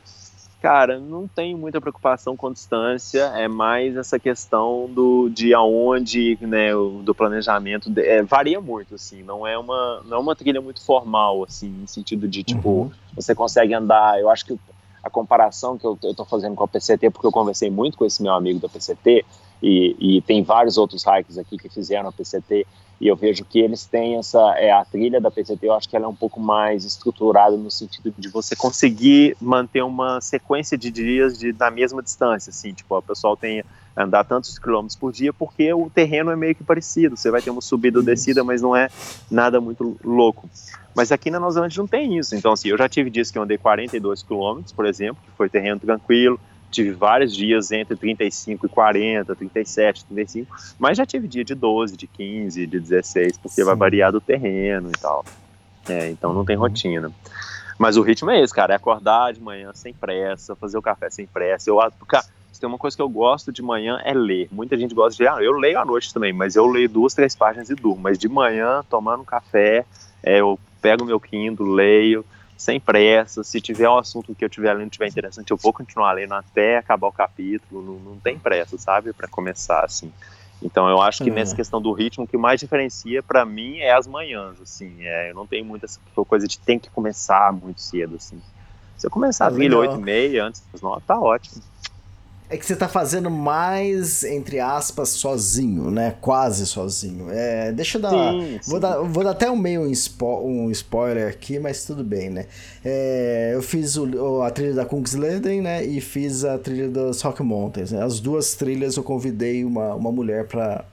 cara, 0.62 1.00
não 1.00 1.28
tenho 1.28 1.58
muita 1.58 1.80
preocupação 1.80 2.36
com 2.36 2.52
distância, 2.52 3.26
é 3.36 3.48
mais 3.48 3.96
essa 3.96 4.18
questão 4.18 4.90
do 4.90 5.30
de 5.30 5.54
aonde, 5.54 6.38
né, 6.42 6.72
do 7.04 7.14
planejamento, 7.14 7.92
é, 7.98 8.24
varia 8.24 8.60
muito, 8.60 8.96
assim, 8.96 9.22
não 9.22 9.46
é 9.46 9.58
uma 9.58 10.02
não 10.06 10.18
é 10.18 10.20
uma 10.20 10.36
trilha 10.36 10.60
muito 10.60 10.84
formal, 10.84 11.44
assim, 11.44 11.70
no 11.70 11.88
sentido 11.88 12.28
de, 12.28 12.44
tipo, 12.44 12.70
uhum. 12.70 12.92
você 13.16 13.36
consegue 13.36 13.74
andar, 13.74 14.20
eu 14.20 14.30
acho 14.30 14.46
que 14.46 14.60
a 15.04 15.10
comparação 15.10 15.78
que 15.78 15.86
eu, 15.86 15.98
estou 16.02 16.26
fazendo 16.26 16.56
com 16.56 16.64
a 16.64 16.68
PCT, 16.68 17.12
porque 17.12 17.28
eu 17.28 17.32
conversei 17.32 17.70
muito 17.70 17.98
com 17.98 18.06
esse 18.06 18.22
meu 18.22 18.34
amigo 18.34 18.60
da 18.60 18.68
PCT, 18.68 19.24
e, 19.62 20.18
e 20.18 20.22
tem 20.22 20.44
vários 20.44 20.78
outros 20.78 21.04
hikers 21.04 21.38
aqui 21.38 21.58
que 21.58 21.70
fizeram 21.70 22.10
a 22.10 22.12
PCT, 22.12 22.66
e 23.00 23.08
eu 23.08 23.16
vejo 23.16 23.46
que 23.46 23.60
eles 23.60 23.86
têm 23.86 24.16
essa 24.16 24.40
é 24.58 24.72
a 24.72 24.84
trilha 24.84 25.22
da 25.22 25.30
PCT 25.30 25.60
eu 25.62 25.74
acho 25.74 25.88
que 25.88 25.96
ela 25.96 26.06
é 26.06 26.08
um 26.08 26.16
pouco 26.16 26.40
mais 26.40 26.84
estruturada 26.84 27.56
no 27.56 27.70
sentido 27.70 28.14
de 28.18 28.28
você 28.28 28.56
conseguir 28.56 29.38
manter 29.40 29.84
uma 29.84 30.20
sequência 30.20 30.78
de 30.78 30.90
dias 30.90 31.38
de, 31.38 31.52
da 31.52 31.70
mesma 31.70 32.02
distância 32.02 32.50
assim 32.50 32.74
tipo 32.74 32.98
o 32.98 33.02
pessoal 33.02 33.38
tem 33.38 33.64
andar 33.96 34.24
tantos 34.24 34.58
quilômetros 34.58 34.96
por 34.96 35.12
dia 35.12 35.32
porque 35.32 35.72
o 35.74 35.90
terreno 35.90 36.32
é 36.32 36.36
meio 36.36 36.56
que 36.56 36.64
parecido 36.64 37.16
você 37.16 37.30
vai 37.30 37.42
ter 37.42 37.52
uma 37.52 37.62
subida 37.62 38.00
ou 38.00 38.04
descida 38.04 38.44
mas 38.44 38.62
não 38.62 38.76
é 38.76 38.90
nada 39.30 39.62
muito 39.62 39.98
louco. 40.04 40.50
Mas 40.96 41.12
aqui 41.12 41.30
na 41.30 41.40
Nova 41.40 41.52
Zelândia 41.52 41.80
não 41.80 41.88
tem 41.88 42.18
isso 42.18 42.36
então 42.36 42.52
assim 42.52 42.70
eu 42.70 42.78
já 42.78 42.90
tive 42.90 43.12
dias 43.12 43.30
que 43.30 43.38
eu 43.38 43.44
andei 43.44 43.60
42 43.60 44.24
quilômetros 44.24 44.74
por 44.74 44.88
exemplo 44.88 45.22
que 45.24 45.32
foi 45.38 45.48
terreno 45.48 45.80
tranquilo 45.80 46.40
tive 46.72 46.92
vários 46.92 47.36
dias 47.36 47.72
entre 47.72 47.96
35 47.96 48.66
e 48.66 48.70
40, 48.70 49.36
37, 49.36 50.06
35, 50.06 50.56
mas 50.78 50.98
já 50.98 51.06
tive 51.06 51.28
dia 51.28 51.44
de 51.44 51.56
12, 51.56 51.96
de 51.96 52.08
15, 52.08 52.68
de 52.68 52.80
16, 52.80 53.38
porque 53.38 53.62
Sim. 53.62 53.64
vai 53.64 53.76
variar 53.76 54.12
do 54.12 54.22
terreno 54.22 54.90
e 54.90 55.00
tal. 55.00 55.26
É, 55.90 56.10
então 56.10 56.34
não 56.34 56.46
tem 56.46 56.56
uhum. 56.56 56.64
rotina. 56.64 57.12
Mas 57.78 57.96
o 57.96 58.02
ritmo 58.02 58.32
é 58.32 58.42
esse, 58.42 58.54
cara, 58.54 58.74
é 58.74 58.76
acordar 58.76 59.34
de 59.34 59.42
manhã 59.42 59.72
sem 59.74 59.94
pressa, 59.94 60.56
fazer 60.56 60.78
o 60.78 60.82
café 60.82 61.10
sem 61.10 61.28
pressa. 61.28 61.70
Eu, 61.70 61.78
cara, 62.08 62.26
se 62.52 62.60
tem 62.60 62.68
uma 62.68 62.78
coisa 62.78 62.98
que 62.98 63.02
eu 63.02 63.10
gosto 63.10 63.52
de 63.52 63.62
manhã 63.62 64.02
é 64.04 64.14
ler. 64.14 64.48
Muita 64.52 64.76
gente 64.76 64.96
gosta 64.96 65.16
de, 65.16 65.28
ah, 65.28 65.38
eu 65.42 65.52
leio 65.54 65.80
à 65.80 65.86
noite 65.86 66.12
também, 66.12 66.34
mas 66.34 66.56
eu 66.56 66.66
leio 66.66 66.90
duas, 66.90 67.14
três 67.14 67.36
páginas 67.36 67.70
e 67.70 67.76
durmo. 67.76 68.02
Mas 68.02 68.18
de 68.18 68.28
manhã, 68.28 68.84
tomando 68.90 69.24
café, 69.24 69.86
é, 70.24 70.40
eu 70.40 70.60
pego 70.82 71.06
meu 71.06 71.20
Kindle, 71.20 71.68
leio, 71.68 72.26
sem 72.58 72.80
pressa. 72.80 73.44
Se 73.44 73.62
tiver 73.62 73.88
um 73.88 73.98
assunto 73.98 74.34
que 74.34 74.44
eu 74.44 74.50
tiver 74.50 74.74
lendo 74.74 74.90
tiver 74.90 75.08
interessante, 75.08 75.52
eu 75.52 75.58
vou 75.58 75.72
continuar 75.72 76.14
lendo 76.14 76.34
até 76.34 76.78
acabar 76.78 77.08
o 77.08 77.12
capítulo. 77.12 77.82
Não, 77.82 78.12
não 78.14 78.20
tem 78.20 78.38
pressa, 78.38 78.78
sabe, 78.78 79.14
para 79.14 79.28
começar 79.28 79.86
assim. 79.86 80.12
Então 80.62 80.90
eu 80.90 81.00
acho 81.00 81.24
que 81.24 81.30
nessa 81.30 81.56
questão 81.56 81.80
do 81.80 81.94
ritmo, 81.94 82.24
o 82.24 82.28
que 82.28 82.36
mais 82.36 82.60
diferencia 82.60 83.22
para 83.22 83.46
mim 83.46 83.78
é 83.78 83.94
as 83.94 84.08
manhãs, 84.08 84.60
assim. 84.60 84.92
É, 85.02 85.30
eu 85.30 85.36
não 85.36 85.46
tenho 85.46 85.64
muita 85.64 85.86
coisa 86.28 86.48
de 86.48 86.58
tem 86.58 86.80
que 86.80 86.90
começar 86.90 87.54
muito 87.54 87.80
cedo, 87.80 88.16
assim. 88.16 88.42
Se 88.98 89.06
eu 89.06 89.12
começar 89.12 89.46
às 89.46 89.56
8 89.56 89.94
e 89.94 89.98
meia, 90.00 90.46
antes 90.46 90.64
das 90.74 90.82
9, 90.82 91.04
tá 91.06 91.20
ótimo 91.20 91.62
é 92.50 92.56
que 92.56 92.66
você 92.66 92.76
tá 92.76 92.88
fazendo 92.88 93.30
mais, 93.30 94.24
entre 94.24 94.60
aspas, 94.60 95.10
sozinho, 95.10 95.92
né? 95.92 96.16
Quase 96.22 96.66
sozinho. 96.66 97.28
É, 97.30 97.74
deixa 97.74 97.98
eu 97.98 98.02
dar. 98.02 98.12
Sim, 98.12 98.60
vou, 98.66 98.76
sim. 98.76 98.80
Dar 98.80 98.98
vou 99.02 99.24
dar 99.24 99.32
até 99.32 99.52
um 99.52 99.58
meio 99.58 99.82
um, 99.82 99.94
spo, 99.94 100.42
um 100.46 100.72
spoiler 100.72 101.28
aqui, 101.28 101.60
mas 101.60 101.84
tudo 101.84 102.04
bem, 102.04 102.30
né? 102.30 102.46
É, 102.86 103.52
eu 103.54 103.62
fiz 103.62 103.98
o, 103.98 104.42
a 104.42 104.50
trilha 104.50 104.74
da 104.74 104.86
Kungsleden, 104.86 105.62
né? 105.62 105.86
E 105.86 106.00
fiz 106.00 106.46
a 106.46 106.58
trilha 106.58 106.88
das 106.88 107.22
Rock 107.22 107.44
Mountains. 107.44 107.92
Né? 107.92 108.02
As 108.02 108.20
duas 108.20 108.56
trilhas 108.56 108.96
eu 108.96 109.04
convidei 109.04 109.66
uma, 109.66 109.94
uma 109.96 110.12
mulher 110.12 110.48
para 110.48 110.86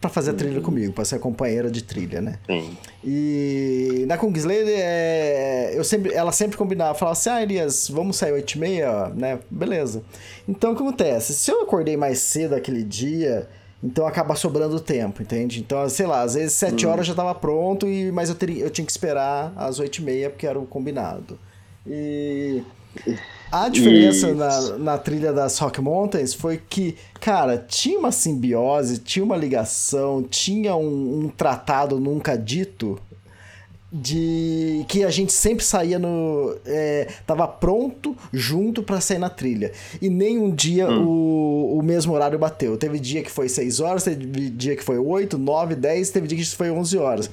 para 0.00 0.08
fazer 0.08 0.30
a 0.30 0.34
trilha 0.34 0.56
uhum. 0.56 0.62
comigo, 0.62 0.92
para 0.94 1.04
ser 1.04 1.18
companheira 1.18 1.70
de 1.70 1.84
trilha, 1.84 2.22
né? 2.22 2.38
Sim. 2.46 2.76
E 3.04 4.04
na 4.08 4.16
Kungsleden, 4.16 4.74
é, 4.74 5.72
eu 5.74 5.84
sempre, 5.84 6.14
ela 6.14 6.32
sempre 6.32 6.56
combinava, 6.56 6.94
falava 6.94 7.12
assim, 7.12 7.28
ah, 7.28 7.42
Elias, 7.42 7.88
vamos 7.90 8.16
sair 8.16 8.32
8 8.32 8.52
e 8.52 8.58
meia, 8.58 9.08
né? 9.10 9.38
Beleza. 9.50 10.02
Então, 10.48 10.72
o 10.72 10.76
que 10.76 10.82
acontece? 10.82 11.34
Se 11.34 11.50
eu 11.50 11.60
acordei 11.62 11.98
mais 11.98 12.18
cedo 12.20 12.54
aquele 12.54 12.82
dia, 12.82 13.46
então 13.84 14.06
acaba 14.06 14.34
sobrando 14.34 14.80
tempo, 14.80 15.20
entende? 15.20 15.60
Então, 15.60 15.86
sei 15.90 16.06
lá, 16.06 16.22
às 16.22 16.32
vezes 16.32 16.54
7 16.54 16.86
hum. 16.86 16.90
horas 16.90 17.06
já 17.06 17.12
estava 17.12 17.34
pronto, 17.34 17.86
e, 17.86 18.10
mas 18.10 18.30
eu, 18.30 18.34
teria, 18.34 18.64
eu 18.64 18.70
tinha 18.70 18.86
que 18.86 18.92
esperar 18.92 19.52
às 19.54 19.78
8 19.78 19.96
e 19.98 20.02
meia, 20.02 20.30
porque 20.30 20.46
era 20.46 20.58
o 20.58 20.66
combinado. 20.66 21.38
E... 21.86 22.62
A 23.52 23.68
diferença 23.68 24.32
na, 24.32 24.78
na 24.78 24.98
trilha 24.98 25.32
das 25.32 25.58
Rock 25.58 25.80
Mountains 25.80 26.32
foi 26.32 26.56
que, 26.68 26.94
cara, 27.20 27.58
tinha 27.58 27.98
uma 27.98 28.12
simbiose, 28.12 28.98
tinha 28.98 29.24
uma 29.24 29.36
ligação, 29.36 30.22
tinha 30.22 30.76
um, 30.76 31.24
um 31.24 31.28
tratado 31.28 31.98
nunca 31.98 32.36
dito 32.38 32.98
de 33.92 34.84
que 34.86 35.02
a 35.02 35.10
gente 35.10 35.32
sempre 35.32 35.64
saía 35.64 35.98
no 35.98 36.56
é, 36.64 37.08
tava 37.26 37.48
pronto 37.48 38.16
junto 38.32 38.84
para 38.84 39.00
sair 39.00 39.18
na 39.18 39.28
trilha. 39.28 39.72
E 40.00 40.08
nem 40.08 40.38
um 40.38 40.54
dia 40.54 40.88
hum. 40.88 41.06
o, 41.08 41.78
o 41.78 41.82
mesmo 41.82 42.12
horário 42.12 42.38
bateu. 42.38 42.76
Teve 42.76 43.00
dia 43.00 43.20
que 43.22 43.30
foi 43.30 43.48
6 43.48 43.80
horas 43.80 44.04
teve 44.04 44.50
dia 44.50 44.76
que 44.76 44.84
foi 44.84 44.96
8, 44.96 45.36
9, 45.36 45.74
10 45.74 46.10
teve 46.10 46.28
dia 46.28 46.38
que 46.38 46.46
foi 46.46 46.70
11 46.70 46.98
horas 46.98 47.30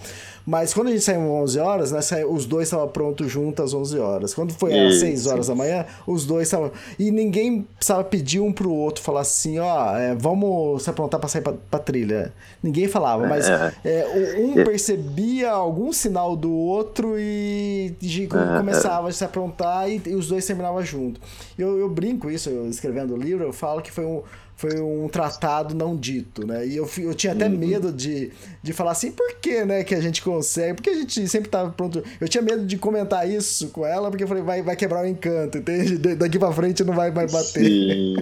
mas 0.48 0.74
quando 0.74 0.88
a 0.88 0.92
gente 0.92 1.04
saiu 1.04 1.20
11 1.20 1.60
horas, 1.60 1.92
né, 1.92 2.00
os 2.26 2.46
dois 2.46 2.68
estavam 2.70 2.88
prontos 2.88 3.30
juntos 3.30 3.66
às 3.66 3.74
11 3.74 4.00
horas. 4.00 4.34
Quando 4.34 4.54
foi 4.54 4.80
às 4.80 5.02
6 5.02 5.28
horas 5.28 5.48
da 5.48 5.56
manhã, 5.56 5.86
os 6.08 6.26
dois 6.26 6.48
estavam. 6.48 6.72
E 6.98 7.12
ninguém 7.12 7.64
precisava 7.76 8.02
pedir 8.06 8.40
um 8.40 8.54
pro 8.54 8.72
outro, 8.72 9.04
falar 9.04 9.22
assim: 9.22 9.60
ó, 9.60 9.98
é, 9.98 10.16
vamos 10.16 10.84
se 10.84 10.90
aprontar 10.90 11.20
pra 11.20 11.28
sair 11.28 11.42
pra, 11.42 11.54
pra 11.70 11.80
trilha. 11.82 12.34
Ninguém 12.64 12.88
falava, 12.88 13.28
mas 13.28 13.50
é. 13.50 13.74
É, 13.84 14.38
um 14.40 14.58
é. 14.58 14.64
percebia 14.64 15.52
algum 15.52 15.92
sinal 15.92 16.34
do 16.34 16.54
outro 16.54 17.20
e, 17.20 17.94
e 18.02 18.24
é, 18.24 18.58
começava 18.58 19.10
a 19.10 19.12
se 19.12 19.26
aprontar 19.26 19.90
e, 19.90 20.02
e, 20.06 20.16
os 20.16 20.30
dois 20.30 20.46
terminavam 20.46 20.82
junto. 20.82 21.20
Eu, 21.60 21.78
eu 21.78 21.90
brinco 21.90 22.32
isso, 22.32 22.50
eu, 22.50 22.70
escrevendo 22.70 23.16
o 23.16 23.18
livro, 23.18 23.44
eu 23.44 23.52
falo 23.52 23.82
que 23.82 23.92
foi 23.92 24.06
um 24.06 24.24
foi 24.58 24.82
um 24.82 25.08
tratado 25.08 25.76
não 25.76 25.96
dito, 25.96 26.46
né? 26.46 26.66
E 26.66 26.76
eu, 26.76 26.90
eu 26.98 27.14
tinha 27.14 27.32
até 27.32 27.46
uhum. 27.46 27.56
medo 27.56 27.94
de, 27.94 28.34
de 28.64 28.74
falar 28.74 28.92
assim, 28.92 29.12
por 29.12 29.36
que, 29.36 29.64
né, 29.64 29.84
que 29.84 29.94
a 29.94 30.02
gente 30.02 30.20
consegue? 30.20 30.74
Porque 30.74 30.90
a 30.90 30.96
gente 30.96 31.28
sempre 31.28 31.48
tava 31.48 31.70
pronto. 31.70 32.04
Eu 32.20 32.28
tinha 32.28 32.42
medo 32.42 32.66
de 32.66 32.76
comentar 32.76 33.30
isso 33.30 33.70
com 33.70 33.86
ela, 33.86 34.10
porque 34.10 34.24
eu 34.24 34.28
falei, 34.28 34.42
vai, 34.42 34.64
vai 34.64 34.76
quebrar 34.76 35.04
o 35.04 35.08
encanto, 35.08 35.60
entende? 35.60 36.00
Daqui 36.16 36.40
pra 36.40 36.52
frente 36.52 36.84
não 36.84 36.96
vai, 36.96 37.12
vai 37.12 37.28
bater. 37.28 37.64
Sim. 37.64 38.16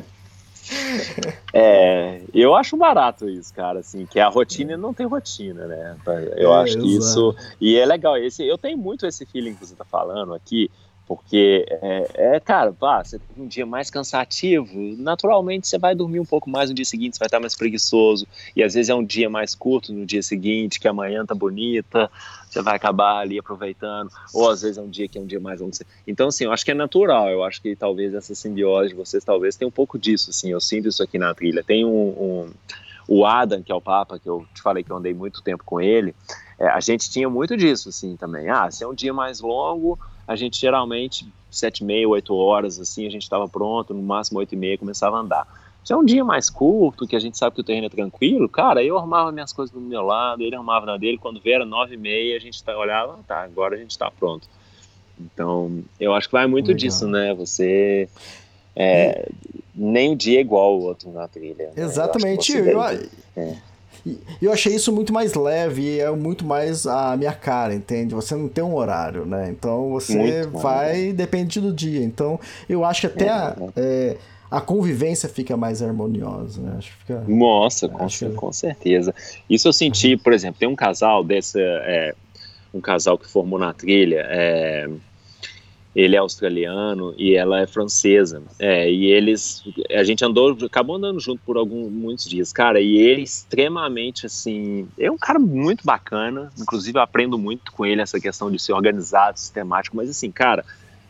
é, 1.53 2.19
eu 2.33 2.53
acho 2.53 2.75
barato 2.75 3.29
isso, 3.29 3.53
cara, 3.53 3.79
assim, 3.79 4.05
que 4.05 4.19
a 4.19 4.27
rotina 4.27 4.75
não 4.75 4.93
tem 4.93 5.05
rotina, 5.05 5.65
né? 5.67 5.95
Eu 6.35 6.53
é, 6.53 6.63
acho 6.63 6.77
que 6.77 6.95
exato. 6.95 7.31
isso. 7.31 7.35
E 7.61 7.77
é 7.77 7.85
legal, 7.85 8.17
esse, 8.17 8.45
eu 8.45 8.57
tenho 8.57 8.77
muito 8.77 9.05
esse 9.05 9.25
feeling 9.25 9.53
que 9.53 9.65
você 9.65 9.75
tá 9.75 9.85
falando 9.85 10.33
aqui 10.33 10.69
porque, 11.07 11.65
é, 11.69 12.35
é, 12.35 12.39
cara, 12.39 12.73
pá, 12.73 13.03
você 13.03 13.19
tem 13.19 13.43
um 13.43 13.47
dia 13.47 13.65
mais 13.65 13.89
cansativo, 13.89 14.73
naturalmente 14.97 15.67
você 15.67 15.77
vai 15.77 15.93
dormir 15.93 16.19
um 16.19 16.25
pouco 16.25 16.49
mais 16.49 16.69
no 16.69 16.75
dia 16.75 16.85
seguinte, 16.85 17.15
você 17.15 17.19
vai 17.19 17.27
estar 17.27 17.39
mais 17.39 17.55
preguiçoso, 17.55 18.27
e 18.55 18.63
às 18.63 18.73
vezes 18.73 18.89
é 18.89 18.95
um 18.95 19.03
dia 19.03 19.29
mais 19.29 19.53
curto 19.53 19.93
no 19.93 20.05
dia 20.05 20.23
seguinte, 20.23 20.79
que 20.79 20.87
amanhã 20.87 21.25
tá 21.25 21.35
bonita, 21.35 22.09
você 22.49 22.61
vai 22.61 22.75
acabar 22.75 23.19
ali 23.19 23.37
aproveitando, 23.37 24.09
ou 24.33 24.49
às 24.49 24.61
vezes 24.61 24.77
é 24.77 24.81
um 24.81 24.89
dia 24.89 25.07
que 25.07 25.17
é 25.17 25.21
um 25.21 25.27
dia 25.27 25.39
mais 25.39 25.61
longo. 25.61 25.73
Então, 26.07 26.29
assim, 26.29 26.45
eu 26.45 26.51
acho 26.51 26.65
que 26.65 26.71
é 26.71 26.75
natural, 26.75 27.29
eu 27.29 27.43
acho 27.43 27.61
que 27.61 27.75
talvez 27.75 28.13
essa 28.13 28.33
simbiose 28.33 28.89
de 28.89 28.95
vocês 28.95 29.23
talvez 29.23 29.55
tenha 29.55 29.67
um 29.67 29.71
pouco 29.71 29.99
disso, 29.99 30.29
assim, 30.31 30.51
eu 30.51 30.59
sinto 30.59 30.87
isso 30.87 31.03
aqui 31.03 31.19
na 31.19 31.33
trilha. 31.33 31.63
Tem 31.63 31.85
um, 31.85 31.89
um 31.89 32.53
o 33.07 33.25
Adam, 33.25 33.61
que 33.61 33.71
é 33.71 33.75
o 33.75 33.81
Papa, 33.81 34.17
que 34.17 34.27
eu 34.27 34.45
te 34.53 34.61
falei 34.61 34.83
que 34.83 34.91
eu 34.91 34.97
andei 34.97 35.13
muito 35.13 35.41
tempo 35.43 35.63
com 35.63 35.79
ele, 35.79 36.15
é, 36.57 36.67
a 36.67 36.79
gente 36.79 37.09
tinha 37.09 37.29
muito 37.29 37.55
disso, 37.55 37.89
assim, 37.89 38.15
também. 38.15 38.49
Ah, 38.49 38.71
se 38.71 38.83
é 38.83 38.87
um 38.87 38.93
dia 38.93 39.13
mais 39.13 39.41
longo 39.41 39.99
a 40.27 40.35
gente 40.35 40.59
geralmente, 40.59 41.27
sete 41.49 41.79
e 41.79 41.83
meia, 41.83 42.07
oito 42.07 42.35
horas, 42.35 42.79
assim, 42.79 43.05
a 43.05 43.09
gente 43.09 43.23
estava 43.23 43.47
pronto, 43.47 43.93
no 43.93 44.01
máximo 44.01 44.39
oito 44.39 44.53
e 44.53 44.57
meia 44.57 44.77
começava 44.77 45.17
a 45.17 45.19
andar. 45.19 45.65
Se 45.83 45.93
é 45.93 45.97
um 45.97 46.03
dia 46.03 46.23
mais 46.23 46.49
curto, 46.49 47.07
que 47.07 47.15
a 47.15 47.19
gente 47.19 47.37
sabe 47.37 47.55
que 47.55 47.61
o 47.61 47.63
terreno 47.63 47.85
é 47.85 47.89
tranquilo, 47.89 48.49
cara, 48.49 48.83
eu 48.83 48.97
arrumava 48.97 49.31
minhas 49.31 49.53
coisas 49.53 49.73
do 49.73 49.79
meu 49.79 50.01
lado, 50.01 50.41
ele 50.41 50.55
arrumava 50.55 50.85
na 50.85 50.97
dele, 50.97 51.17
quando 51.17 51.39
vier 51.39 51.63
nove 51.65 51.93
e 51.93 51.97
meia, 51.97 52.35
a 52.35 52.39
gente 52.39 52.63
tá, 52.63 52.75
olhava, 52.77 53.19
tá, 53.27 53.43
agora 53.43 53.75
a 53.75 53.77
gente 53.77 53.91
está 53.91 54.09
pronto. 54.09 54.47
Então, 55.19 55.83
eu 55.99 56.13
acho 56.13 56.27
que 56.27 56.33
vai 56.33 56.47
muito 56.47 56.67
Legal. 56.67 56.79
disso, 56.79 57.07
né, 57.07 57.33
você... 57.33 58.09
É, 58.77 59.29
nem 59.73 60.11
um 60.11 60.15
dia 60.17 60.39
é 60.39 60.41
igual 60.41 60.71
ao 60.71 60.81
outro 60.81 61.09
na 61.11 61.27
trilha. 61.29 61.71
Né? 61.73 61.83
Exatamente. 61.83 62.51
Eu, 62.51 62.65
eu, 62.65 62.81
é. 63.37 63.57
E 64.05 64.19
eu 64.41 64.51
achei 64.53 64.75
isso 64.75 64.91
muito 64.91 65.11
mais 65.11 65.33
leve 65.33 65.81
e 65.81 65.99
é 65.99 66.11
muito 66.11 66.45
mais 66.45 66.85
a 66.85 67.17
minha 67.17 67.33
cara, 67.33 67.73
entende? 67.73 68.13
Você 68.13 68.35
não 68.35 68.47
tem 68.47 68.63
um 68.63 68.75
horário, 68.75 69.25
né? 69.25 69.49
Então 69.49 69.89
você 69.89 70.15
Muito 70.15 70.49
vai, 70.59 71.11
depende 71.11 71.59
do 71.59 71.73
dia. 71.73 72.03
Então 72.03 72.39
eu 72.69 72.85
acho 72.85 73.01
que 73.01 73.07
até 73.07 73.29
a, 73.29 73.55
é, 73.75 74.17
a 74.51 74.61
convivência 74.61 75.27
fica 75.27 75.57
mais 75.57 75.81
harmoniosa, 75.81 76.61
né? 76.61 76.75
Acho 76.77 76.91
que 76.91 76.97
fica. 76.99 77.23
Nossa, 77.27 77.89
com, 77.89 78.07
que- 78.07 78.29
com 78.29 78.53
certeza. 78.53 79.13
Isso 79.49 79.67
eu 79.67 79.73
senti, 79.73 80.15
por 80.15 80.33
exemplo, 80.33 80.59
tem 80.59 80.69
um 80.69 80.75
casal 80.75 81.23
dessa, 81.23 81.59
é, 81.59 82.13
um 82.71 82.79
casal 82.79 83.17
que 83.17 83.27
formou 83.27 83.57
na 83.57 83.73
trilha, 83.73 84.23
é, 84.29 84.87
ele 85.95 86.15
é 86.15 86.19
australiano 86.19 87.15
e 87.17 87.35
ela 87.35 87.61
é 87.61 87.67
francesa, 87.67 88.43
é, 88.59 88.91
e 88.91 89.05
eles, 89.05 89.63
a 89.91 90.03
gente 90.03 90.25
andou, 90.25 90.57
acabou 90.65 90.97
andando 90.97 91.19
junto 91.19 91.41
por 91.45 91.55
alguns, 91.55 91.89
muitos 91.89 92.25
dias, 92.25 92.51
cara, 92.51 92.81
e 92.81 92.97
ele 92.97 93.21
extremamente, 93.21 94.25
assim, 94.25 94.87
é 94.99 95.09
um 95.09 95.17
cara 95.17 95.39
muito 95.39 95.85
bacana, 95.85 96.51
inclusive 96.59 96.97
eu 96.97 97.01
aprendo 97.01 97.37
muito 97.37 97.71
com 97.71 97.85
ele 97.85 98.01
essa 98.01 98.19
questão 98.19 98.51
de 98.51 98.59
ser 98.59 98.73
organizado, 98.73 99.39
sistemático, 99.39 99.95
mas 99.95 100.09
assim, 100.09 100.29
cara, 100.29 100.65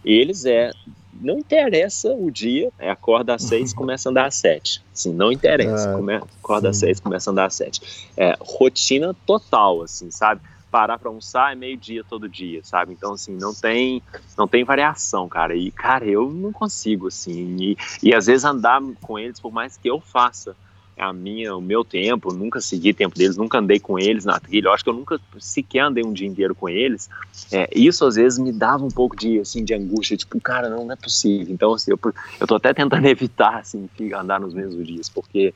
eles 0.05 0.45
é, 0.45 0.71
não 1.19 1.39
interessa 1.39 2.13
o 2.13 2.29
dia, 2.29 2.69
é, 2.77 2.91
acorda 2.91 3.33
às 3.33 3.41
seis, 3.41 3.73
começa 3.73 4.07
a 4.07 4.11
andar 4.11 4.27
às 4.27 4.35
sete. 4.35 4.83
Assim, 4.93 5.11
não 5.11 5.31
interessa, 5.31 5.89
Ah, 5.89 5.95
come, 5.95 6.13
acorda 6.13 6.69
às 6.69 6.77
seis, 6.77 6.99
começa 6.99 7.29
a 7.29 7.31
andar 7.31 7.45
às 7.45 7.55
sete. 7.55 7.81
É, 8.15 8.35
rotina 8.39 9.15
total, 9.25 9.81
assim, 9.81 10.11
sabe? 10.11 10.41
Parar 10.75 10.99
pra 10.99 11.07
almoçar 11.07 11.53
é 11.53 11.55
meio-dia 11.55 12.03
todo 12.03 12.27
dia, 12.27 12.59
sabe? 12.61 12.91
Então, 12.91 13.13
assim, 13.13 13.33
não 13.39 13.53
tem, 13.53 14.03
não 14.37 14.45
tem 14.45 14.65
variação, 14.65 15.29
cara. 15.29 15.55
E, 15.55 15.71
cara, 15.71 16.05
eu 16.05 16.29
não 16.29 16.51
consigo, 16.51 17.07
assim. 17.07 17.55
E, 17.61 17.77
e 18.03 18.13
às 18.13 18.25
vezes 18.25 18.43
andar 18.43 18.81
com 19.01 19.17
eles, 19.17 19.39
por 19.39 19.53
mais 19.53 19.77
que 19.77 19.89
eu 19.89 20.01
faça 20.01 20.53
a 20.97 21.13
minha, 21.13 21.55
o 21.55 21.61
meu 21.61 21.85
tempo, 21.85 22.33
nunca 22.33 22.59
segui 22.59 22.93
tempo 22.93 23.17
deles, 23.17 23.37
nunca 23.37 23.59
andei 23.59 23.79
com 23.79 23.97
eles 23.97 24.25
na 24.25 24.37
trilha. 24.37 24.67
Eu 24.67 24.73
acho 24.73 24.83
que 24.83 24.89
eu 24.89 24.93
nunca 24.93 25.17
sequer 25.39 25.79
andei 25.79 26.03
um 26.03 26.11
dia 26.11 26.27
inteiro 26.27 26.53
com 26.53 26.67
eles. 26.67 27.09
É, 27.53 27.69
isso 27.73 28.05
às 28.05 28.15
vezes 28.15 28.37
me 28.37 28.51
dava 28.51 28.83
um 28.83 28.91
pouco 28.91 29.15
de, 29.15 29.39
assim, 29.39 29.63
de 29.63 29.73
angústia, 29.73 30.17
tipo, 30.17 30.41
cara, 30.41 30.69
não, 30.69 30.83
não 30.83 30.91
é 30.91 30.97
possível. 30.97 31.53
Então, 31.53 31.73
assim, 31.73 31.91
eu, 31.91 31.99
eu 32.37 32.45
tô 32.45 32.55
até 32.55 32.73
tentando 32.73 33.05
evitar, 33.07 33.59
assim, 33.59 33.89
andar 34.13 34.41
nos 34.41 34.53
mesmos 34.53 34.85
dias, 34.85 35.07
porque, 35.07 35.53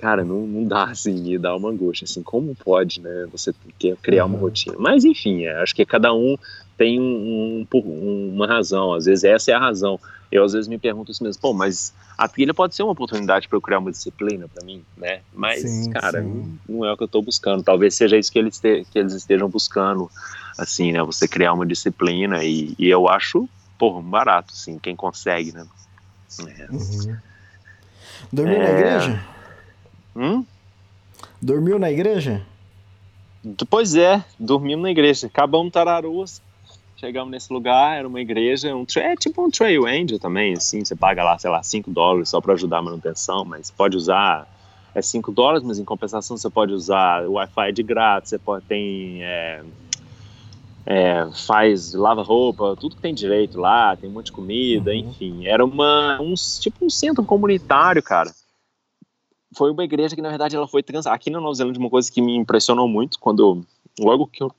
cara, 0.00 0.24
não, 0.24 0.46
não 0.46 0.64
dá, 0.64 0.84
assim, 0.90 1.12
me 1.20 1.38
dá 1.38 1.54
uma 1.56 1.70
angústia, 1.70 2.04
assim, 2.04 2.22
como 2.22 2.54
pode, 2.56 3.00
né, 3.00 3.26
você 3.30 3.52
quer 3.78 3.96
criar 3.98 4.24
uma 4.24 4.34
Uhum. 4.36 4.40
rotina. 4.42 4.76
Mas, 4.78 5.04
enfim, 5.04 5.44
é, 5.44 5.60
acho 5.62 5.74
que 5.74 5.84
cada 5.84 6.12
um 6.12 6.36
tem 6.76 6.98
um, 6.98 7.66
um- 7.72 7.78
um- 7.78 8.32
uma 8.34 8.46
razão, 8.46 8.94
às 8.94 9.04
vezes 9.04 9.24
essa 9.24 9.50
é 9.50 9.54
a 9.54 9.58
razão. 9.58 10.00
Eu, 10.32 10.44
às 10.44 10.52
vezes, 10.52 10.68
me 10.68 10.78
pergunto 10.78 11.10
isso 11.12 11.22
mesmo, 11.24 11.40
pô, 11.42 11.52
mas 11.52 11.92
a 12.16 12.28
trilha 12.28 12.54
pode 12.54 12.74
ser 12.74 12.82
uma 12.84 12.92
oportunidade 12.92 13.48
para 13.48 13.56
eu 13.56 13.60
criar 13.60 13.80
uma 13.80 13.90
disciplina 13.90 14.48
para 14.48 14.64
mim, 14.64 14.84
né? 14.96 15.22
Mas, 15.32 15.60
Sim, 15.60 15.90
cara, 15.90 16.22
sim. 16.22 16.58
Não, 16.68 16.84
é 16.84 16.92
o 16.92 16.96
que 16.96 17.02
eu 17.04 17.08
tô 17.08 17.20
buscando. 17.20 17.62
Talvez 17.64 17.94
seja 17.96 18.16
isso 18.16 18.30
que 18.30 18.38
eles, 18.38 18.58
te- 18.60 18.84
que 18.90 18.98
eles 18.98 19.12
estejam 19.12 19.48
buscando, 19.48 20.08
assim, 20.56 20.92
né? 20.92 21.02
Você 21.02 21.26
criar 21.26 21.52
uma 21.52 21.66
disciplina 21.66 22.44
e, 22.44 22.74
e 22.78 22.88
eu 22.88 23.08
acho, 23.08 23.48
porra, 23.76 23.98
um 23.98 24.08
barato, 24.08 24.52
assim, 24.52 24.78
quem 24.78 24.94
consegue, 24.94 25.52
né? 25.52 25.66
É. 26.46 26.72
Uhum. 26.72 27.16
Dormiu 28.32 28.58
na 28.60 28.68
É. 28.68 28.70
igreja? 28.70 29.39
Hum? 30.20 30.44
Dormiu 31.40 31.78
na 31.78 31.90
igreja? 31.90 32.42
Pois 33.70 33.94
é, 33.94 34.22
dormimos 34.38 34.82
na 34.82 34.90
igreja. 34.90 35.26
Acabamos 35.28 35.72
Tararuas, 35.72 36.42
chegamos 36.98 37.30
nesse 37.30 37.50
lugar, 37.50 37.96
era 37.98 38.06
uma 38.06 38.20
igreja, 38.20 38.74
um 38.76 38.84
é 38.96 39.16
tipo 39.16 39.42
um 39.42 39.50
trail 39.50 39.86
angel 39.86 40.18
também, 40.18 40.52
assim, 40.52 40.84
você 40.84 40.94
paga 40.94 41.24
lá, 41.24 41.38
sei 41.38 41.48
lá, 41.50 41.62
5 41.62 41.90
dólares 41.90 42.28
só 42.28 42.38
para 42.38 42.52
ajudar 42.52 42.78
a 42.78 42.82
manutenção, 42.82 43.46
mas 43.46 43.70
pode 43.70 43.96
usar, 43.96 44.46
é 44.94 45.00
5 45.00 45.32
dólares, 45.32 45.62
mas 45.66 45.78
em 45.78 45.84
compensação 45.86 46.36
você 46.36 46.50
pode 46.50 46.74
usar 46.74 47.26
o 47.26 47.32
Wi-Fi 47.32 47.72
de 47.72 47.82
grátis, 47.82 48.28
você 48.28 48.38
pode, 48.38 48.66
tem, 48.66 49.24
é, 49.24 49.62
é, 50.84 51.26
faz, 51.46 51.94
lava 51.94 52.22
roupa, 52.22 52.76
tudo 52.78 52.96
que 52.96 53.00
tem 53.00 53.14
direito 53.14 53.58
lá, 53.58 53.96
tem 53.96 54.10
um 54.10 54.12
monte 54.12 54.26
de 54.26 54.32
comida, 54.32 54.90
Uhum. 54.90 54.96
enfim, 54.98 55.46
era 55.46 55.64
uma, 55.64 56.20
um, 56.20 56.34
tipo 56.34 56.84
um 56.84 56.90
centro 56.90 57.24
comunitário, 57.24 58.02
cara, 58.02 58.30
foi 59.54 59.70
uma 59.70 59.84
igreja 59.84 60.14
que 60.14 60.22
na 60.22 60.28
verdade 60.28 60.56
ela 60.56 60.68
foi 60.68 60.82
trans 60.82 61.06
aqui 61.06 61.30
na 61.30 61.40
Nova 61.40 61.54
Zelândia 61.54 61.80
uma 61.80 61.90
coisa 61.90 62.10
que 62.10 62.20
me 62.22 62.36
impressionou 62.36 62.86
muito 62.88 63.18
quando 63.18 63.64
logo 63.98 64.26
que 64.26 64.42
eu 64.42 64.52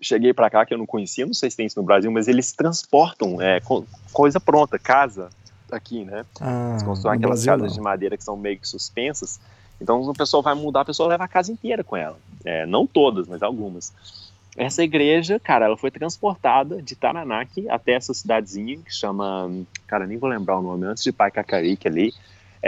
cheguei 0.00 0.32
para 0.32 0.50
cá 0.50 0.64
que 0.66 0.74
eu 0.74 0.78
não 0.78 0.86
conhecia 0.86 1.26
não 1.26 1.34
sei 1.34 1.50
se 1.50 1.56
tem 1.56 1.66
isso 1.66 1.78
no 1.80 1.86
Brasil 1.86 2.10
mas 2.10 2.28
eles 2.28 2.52
transportam 2.52 3.40
é, 3.40 3.60
co- 3.60 3.86
coisa 4.12 4.38
pronta 4.40 4.78
casa 4.78 5.30
aqui 5.70 6.04
né? 6.04 6.24
Ah, 6.40 6.70
eles 6.72 6.82
constroem 6.82 7.16
aquelas 7.16 7.44
Brasil, 7.44 7.52
casas 7.52 7.68
não. 7.68 7.74
de 7.76 7.80
madeira 7.80 8.16
que 8.16 8.24
são 8.24 8.36
meio 8.36 8.58
que 8.58 8.68
suspensas. 8.68 9.40
Então 9.80 10.00
o 10.00 10.14
pessoal 10.14 10.42
vai 10.42 10.54
mudar 10.54 10.82
a 10.82 10.84
pessoa 10.84 11.08
leva 11.08 11.24
a 11.24 11.28
casa 11.28 11.52
inteira 11.52 11.82
com 11.84 11.96
ela. 11.96 12.18
É, 12.44 12.64
não 12.66 12.86
todas 12.86 13.26
mas 13.28 13.42
algumas. 13.42 13.92
Essa 14.56 14.82
igreja 14.82 15.38
cara 15.38 15.66
ela 15.66 15.76
foi 15.76 15.90
transportada 15.90 16.80
de 16.80 16.94
Taranaki 16.96 17.68
até 17.68 17.92
essa 17.92 18.14
cidadezinha 18.14 18.78
que 18.78 18.94
chama 18.94 19.50
cara 19.86 20.06
nem 20.06 20.16
vou 20.16 20.30
lembrar 20.30 20.58
o 20.58 20.62
nome 20.62 20.86
antes 20.86 21.04
de 21.04 21.12
Paikakarique 21.12 21.86
ali 21.86 22.14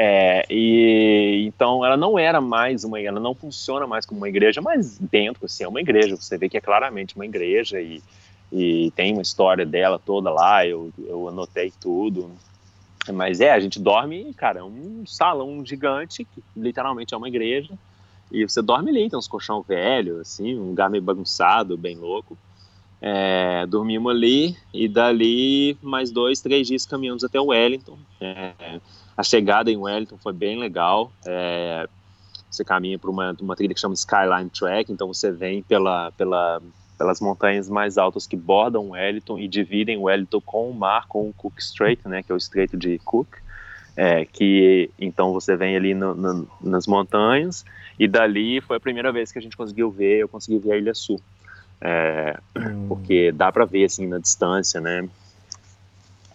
é, 0.01 0.47
e 0.49 1.45
então 1.49 1.85
ela 1.85 1.97
não 1.97 2.17
era 2.17 2.41
mais 2.41 2.85
uma, 2.85 3.01
ela 3.01 3.19
não 3.19 3.35
funciona 3.35 3.85
mais 3.85 4.07
como 4.07 4.21
uma 4.21 4.29
igreja, 4.29 4.63
mas 4.63 4.97
dentro 4.97 5.45
assim 5.45 5.65
é 5.65 5.69
uma 5.69 5.81
igreja. 5.81 6.15
Você 6.15 6.39
vê 6.39 6.49
que 6.49 6.57
é 6.57 6.61
claramente 6.61 7.17
uma 7.17 7.27
igreja 7.27 7.81
e, 7.81 8.01
e 8.53 8.93
tem 8.93 9.13
uma 9.13 9.23
história 9.23 9.67
dela 9.67 9.99
toda 9.99 10.31
lá. 10.31 10.65
Eu, 10.65 10.93
eu 11.01 11.27
anotei 11.27 11.73
tudo. 11.81 12.31
Mas 13.13 13.41
é, 13.41 13.51
a 13.51 13.59
gente 13.59 13.81
dorme, 13.81 14.33
cara, 14.35 14.61
é 14.61 14.63
um 14.63 15.03
salão 15.05 15.67
gigante 15.67 16.25
que 16.25 16.45
literalmente 16.57 17.13
é 17.13 17.17
uma 17.17 17.27
igreja. 17.27 17.77
E 18.31 18.49
você 18.49 18.63
dorme 18.63 18.91
ali, 18.91 19.11
tem 19.11 19.19
uns 19.19 19.27
colchão 19.27 19.63
velho, 19.63 20.21
assim, 20.21 20.57
um 20.57 20.69
lugar 20.69 20.89
meio 20.89 21.03
bagunçado, 21.03 21.77
bem 21.77 21.97
louco. 21.97 22.39
É, 23.03 23.67
dormimos 23.67 24.13
ali 24.13 24.57
e 24.73 24.87
dali 24.87 25.77
mais 25.83 26.13
dois, 26.13 26.41
três 26.41 26.69
dias 26.69 26.87
caminhamos 26.87 27.25
até 27.25 27.41
Wellington. 27.41 27.99
É, 28.21 28.79
a 29.19 29.23
chegada 29.25 29.69
em 29.69 29.77
Wellington 29.77 30.17
foi 30.17 30.33
bem 30.33 30.57
legal. 30.57 31.11
É, 31.27 31.89
você 32.49 32.65
caminha 32.65 32.97
por 33.01 33.11
uma, 33.11 33.37
uma 33.41 33.57
trilha 33.57 33.75
que 33.75 33.81
chama 33.81 33.95
Skyline 33.95 34.49
Track, 34.49 34.93
então 34.93 35.09
você 35.09 35.33
vem 35.33 35.61
pela, 35.61 36.13
pela, 36.13 36.63
pelas 36.97 37.21
montanhas 37.21 37.69
mais 37.69 37.99
altas 37.99 38.29
que 38.29 38.37
bordam 38.37 38.91
Wellington 38.91 39.37
e 39.41 39.49
dividem 39.49 39.99
Wellington 39.99 40.41
com 40.41 40.71
o 40.71 40.73
mar, 40.73 41.09
com 41.09 41.29
o 41.29 41.33
Cook 41.33 41.59
Strait, 41.59 42.07
né, 42.07 42.23
que 42.23 42.31
é 42.31 42.35
o 42.35 42.39
Estreito 42.39 42.77
de 42.77 42.97
Cook. 43.01 43.29
É, 43.97 44.25
que 44.25 44.89
então 44.97 45.33
você 45.33 45.57
vem 45.57 45.75
ali 45.75 45.93
no, 45.93 46.15
no, 46.15 46.49
nas 46.61 46.87
montanhas 46.87 47.65
e 47.99 48.07
dali 48.07 48.61
foi 48.61 48.77
a 48.77 48.81
primeira 48.81 49.11
vez 49.11 49.33
que 49.33 49.41
a 49.41 49.43
gente 49.43 49.57
conseguiu 49.57 49.91
ver, 49.91 50.19
eu 50.19 50.29
consegui 50.29 50.61
ver 50.61 50.75
a 50.75 50.77
Ilha 50.77 50.95
Sul, 50.95 51.21
é, 51.81 52.39
Hum. 52.57 52.87
porque 52.87 53.33
dá 53.33 53.51
para 53.51 53.65
ver 53.65 53.87
assim 53.87 54.07
na 54.07 54.19
distância, 54.19 54.81
né? 54.81 55.09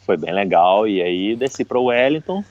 Foi 0.06 0.18
bem 0.18 0.34
legal 0.34 0.86
e 0.86 1.02
aí 1.02 1.34
desci 1.38 1.64
para 1.64 1.80
Wellington. 1.80 2.44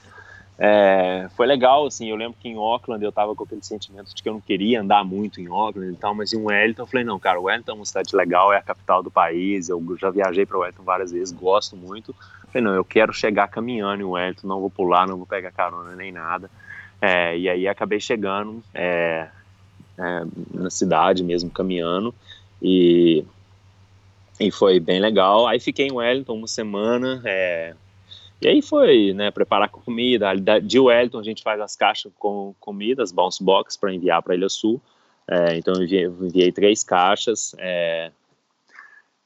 É, 0.58 1.28
foi 1.36 1.46
legal, 1.46 1.86
assim, 1.86 2.10
eu 2.10 2.16
lembro 2.16 2.36
que 2.38 2.48
em 2.48 2.56
Auckland 2.56 3.02
eu 3.02 3.10
tava 3.10 3.34
com 3.34 3.44
aquele 3.44 3.64
sentimento 3.64 4.14
de 4.14 4.22
que 4.22 4.28
eu 4.28 4.34
não 4.34 4.40
queria 4.40 4.80
andar 4.80 5.04
muito 5.04 5.40
em 5.40 5.48
Auckland 5.48 5.92
e 5.92 5.96
tal, 5.96 6.14
mas 6.14 6.32
em 6.32 6.36
Wellington 6.36 6.82
eu 6.82 6.86
falei, 6.86 7.04
não, 7.04 7.18
cara, 7.18 7.40
Wellington 7.40 7.72
é 7.72 7.74
uma 7.74 7.86
cidade 7.86 8.14
legal, 8.14 8.52
é 8.52 8.58
a 8.58 8.62
capital 8.62 9.02
do 9.02 9.10
país, 9.10 9.68
eu 9.68 9.82
já 9.98 10.10
viajei 10.10 10.44
para 10.44 10.58
Wellington 10.58 10.82
várias 10.82 11.10
vezes, 11.10 11.32
gosto 11.32 11.76
muito. 11.76 12.14
Falei, 12.52 12.62
não, 12.62 12.74
eu 12.74 12.84
quero 12.84 13.12
chegar 13.12 13.48
caminhando 13.48 14.02
em 14.02 14.04
Wellington, 14.04 14.46
não 14.46 14.60
vou 14.60 14.70
pular, 14.70 15.06
não 15.06 15.16
vou 15.16 15.26
pegar 15.26 15.50
carona 15.50 15.96
nem 15.96 16.12
nada. 16.12 16.50
É, 17.00 17.36
e 17.36 17.48
aí 17.48 17.66
acabei 17.66 17.98
chegando 17.98 18.62
é, 18.72 19.28
é, 19.98 20.22
na 20.54 20.70
cidade 20.70 21.24
mesmo, 21.24 21.50
caminhando, 21.50 22.14
e, 22.60 23.24
e 24.38 24.50
foi 24.52 24.78
bem 24.78 25.00
legal. 25.00 25.48
Aí 25.48 25.58
fiquei 25.58 25.88
em 25.88 25.92
Wellington 25.92 26.34
uma 26.34 26.46
semana, 26.46 27.20
é, 27.24 27.74
e 28.42 28.48
aí 28.48 28.62
foi, 28.62 29.12
né, 29.14 29.30
preparar 29.30 29.68
comida. 29.68 30.32
De 30.60 30.78
Wellington 30.78 31.18
a 31.18 31.22
gente 31.22 31.42
faz 31.42 31.60
as 31.60 31.76
caixas 31.76 32.12
com 32.18 32.54
comida, 32.58 33.02
as 33.02 33.12
bounce 33.12 33.42
box 33.42 33.76
para 33.76 33.94
enviar 33.94 34.22
para 34.22 34.34
Ilha 34.34 34.48
Sul. 34.48 34.80
É, 35.30 35.56
então 35.56 35.74
eu 35.74 35.84
enviei, 35.84 36.04
enviei 36.04 36.52
três 36.52 36.82
caixas. 36.82 37.54
É, 37.58 38.10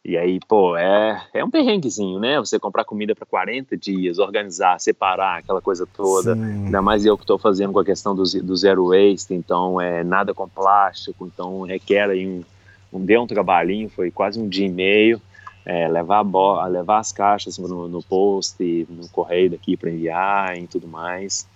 e 0.08 0.16
aí, 0.16 0.38
pô, 0.46 0.76
é, 0.76 1.20
é 1.34 1.44
um 1.44 1.50
perrenguezinho, 1.50 2.20
né? 2.20 2.38
Você 2.38 2.60
comprar 2.60 2.84
comida 2.84 3.12
para 3.12 3.26
40 3.26 3.76
dias, 3.76 4.20
organizar, 4.20 4.78
separar, 4.78 5.38
aquela 5.38 5.60
coisa 5.60 5.84
toda. 5.84 6.36
Sim. 6.36 6.66
Ainda 6.66 6.80
mais 6.80 7.04
eu 7.04 7.16
que 7.16 7.24
estou 7.24 7.38
fazendo 7.38 7.72
com 7.72 7.80
a 7.80 7.84
questão 7.84 8.14
do, 8.14 8.22
do 8.22 8.56
zero 8.56 8.90
waste, 8.90 9.34
então 9.34 9.80
é 9.80 10.04
nada 10.04 10.32
com 10.32 10.48
plástico, 10.48 11.26
então 11.26 11.62
requer 11.62 12.08
aí 12.08 12.24
um, 12.24 12.44
um 12.92 13.04
deu 13.04 13.22
um 13.22 13.26
trabalhinho, 13.26 13.88
foi 13.88 14.12
quase 14.12 14.38
um 14.38 14.48
dia 14.48 14.66
e 14.66 14.70
meio. 14.70 15.20
É, 15.66 15.88
levar, 15.88 16.22
bo- 16.22 16.64
levar 16.66 17.00
as 17.00 17.10
caixas 17.10 17.58
no, 17.58 17.88
no 17.88 18.00
post, 18.00 18.86
no 18.88 19.08
correio 19.08 19.50
daqui 19.50 19.76
para 19.76 19.90
enviar 19.90 20.56
e 20.56 20.66
tudo 20.68 20.86
mais. 20.86 21.46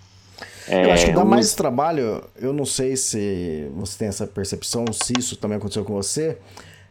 Eu 0.68 0.90
acho 0.92 1.06
que 1.06 1.12
dá 1.12 1.24
mais 1.24 1.54
trabalho, 1.54 2.22
eu 2.36 2.52
não 2.52 2.64
sei 2.64 2.96
se 2.96 3.70
você 3.74 3.98
tem 3.98 4.08
essa 4.08 4.26
percepção, 4.26 4.84
se 4.92 5.12
isso 5.18 5.36
também 5.36 5.58
aconteceu 5.58 5.84
com 5.84 5.94
você. 5.94 6.38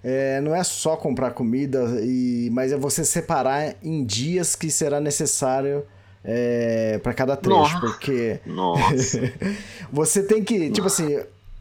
É, 0.02 0.40
não 0.40 0.56
é 0.56 0.64
só 0.64 0.96
comprar 0.96 1.32
comida, 1.32 1.84
e, 2.02 2.50
mas 2.54 2.72
é 2.72 2.78
você 2.78 3.04
separar 3.04 3.76
em 3.84 4.06
dias 4.06 4.56
que 4.56 4.72
será 4.72 5.02
necessário 5.02 5.84
é, 6.24 7.00
para 7.04 7.14
cada 7.14 7.36
trecho, 7.36 7.58
Nossa. 7.60 7.80
porque 7.80 8.40
Nossa, 8.46 9.20
você 9.91 10.24
tem 10.24 10.41
que, 10.44 10.70
tipo 10.70 10.88
assim, 10.88 11.20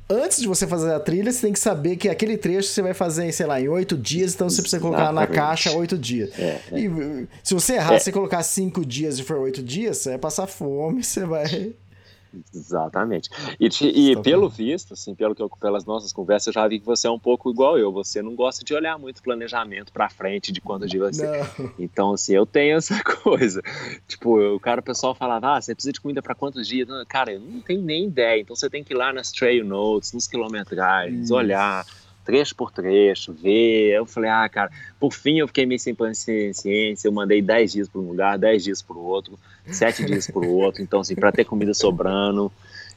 antes 0.08 0.40
de 0.40 0.48
você 0.48 0.66
fazer 0.66 0.92
a 0.92 1.00
trilha, 1.00 1.30
você 1.30 1.40
tem 1.42 1.52
que 1.52 1.58
saber 1.58 1.96
que 1.96 2.08
aquele 2.08 2.36
trecho 2.36 2.68
você 2.68 2.82
vai 2.82 2.94
fazer, 2.94 3.30
sei 3.32 3.46
lá, 3.46 3.60
em 3.60 3.68
oito 3.68 3.96
dias, 3.96 4.34
então 4.34 4.48
você 4.48 4.62
precisa 4.62 4.80
colocar 4.80 5.12
na 5.12 5.26
caixa 5.26 5.70
oito 5.72 5.98
dias. 5.98 6.30
É, 6.38 6.60
é. 6.72 6.80
E 6.80 7.26
se 7.42 7.54
você 7.54 7.74
errar, 7.74 7.94
É. 7.94 7.98
se 7.98 8.04
você 8.06 8.12
colocar 8.12 8.42
cinco 8.42 8.84
dias 8.84 9.18
e 9.18 9.22
for 9.22 9.36
oito 9.38 9.62
dias, 9.62 9.98
você 9.98 10.10
vai 10.10 10.18
passar 10.18 10.46
fome, 10.46 11.02
você 11.04 11.24
vai. 11.24 11.72
Exatamente. 12.54 13.28
E, 13.58 13.68
te- 13.68 13.88
e 13.88 14.16
pelo 14.22 14.48
visto, 14.48 14.94
assim, 14.94 15.14
pelo 15.14 15.34
que 15.34 15.42
eu, 15.42 15.48
pelas 15.48 15.84
nossas 15.84 16.12
conversas, 16.12 16.48
eu 16.48 16.52
já 16.52 16.66
vi 16.68 16.78
que 16.80 16.86
você 16.86 17.06
é 17.06 17.10
um 17.10 17.18
pouco 17.18 17.50
igual 17.50 17.78
eu. 17.78 17.92
Você 17.92 18.20
não 18.22 18.34
gosta 18.34 18.64
de 18.64 18.74
olhar 18.74 18.98
muito 18.98 19.22
planejamento 19.22 19.92
pra 19.92 20.08
frente 20.08 20.52
de 20.52 20.60
quanto 20.60 20.86
vai 20.98 21.12
ser. 21.12 21.26
Não. 21.58 21.70
Então, 21.78 22.12
assim, 22.12 22.34
eu 22.34 22.44
tenho 22.46 22.76
essa 22.76 22.94
coisa. 23.22 23.62
Tipo, 24.06 24.40
eu- 24.40 24.54
o 24.56 24.60
cara, 24.60 24.80
o 24.80 24.84
pessoal 24.84 25.14
falava, 25.14 25.56
ah, 25.56 25.60
você 25.60 25.74
precisa 25.74 25.92
de 25.92 26.00
comida 26.00 26.22
pra 26.22 26.34
quantos 26.34 26.66
dias? 26.66 26.86
Não, 26.88 27.04
Cara, 27.06 27.32
eu 27.32 27.40
não 27.40 27.60
tenho 27.60 27.82
nem 27.82 28.06
ideia. 28.06 28.40
Então, 28.40 28.54
você 28.56 28.68
tem 28.68 28.82
que 28.84 28.92
ir 28.92 28.96
lá 28.96 29.12
nas 29.12 29.30
trail 29.32 29.64
notes, 29.64 30.12
nos 30.12 30.26
quilometragens, 30.26 31.24
Isso. 31.26 31.34
olhar 31.34 31.84
trecho 32.28 32.54
por 32.54 32.70
trecho, 32.70 33.32
ver. 33.32 33.94
Eu 33.94 34.04
falei, 34.04 34.28
ah, 34.28 34.46
cara, 34.50 34.70
por 35.00 35.14
fim 35.14 35.38
eu 35.38 35.46
fiquei 35.46 35.64
meio 35.64 35.80
sem 35.80 35.94
paciência. 35.94 37.08
Eu 37.08 37.10
mandei 37.12 37.40
10 37.40 37.72
dias 37.72 37.88
para 37.88 38.02
um 38.02 38.08
lugar, 38.08 38.38
10 38.38 38.64
dias 38.64 38.82
para 38.82 38.96
o 38.96 39.02
outro, 39.02 39.38
7 39.66 40.04
dias 40.04 40.26
para 40.26 40.42
o 40.42 40.52
outro. 40.60 40.82
Então, 40.82 41.00
assim, 41.00 41.14
para 41.14 41.32
ter 41.32 41.46
comida 41.46 41.72
sobrando. 41.72 42.52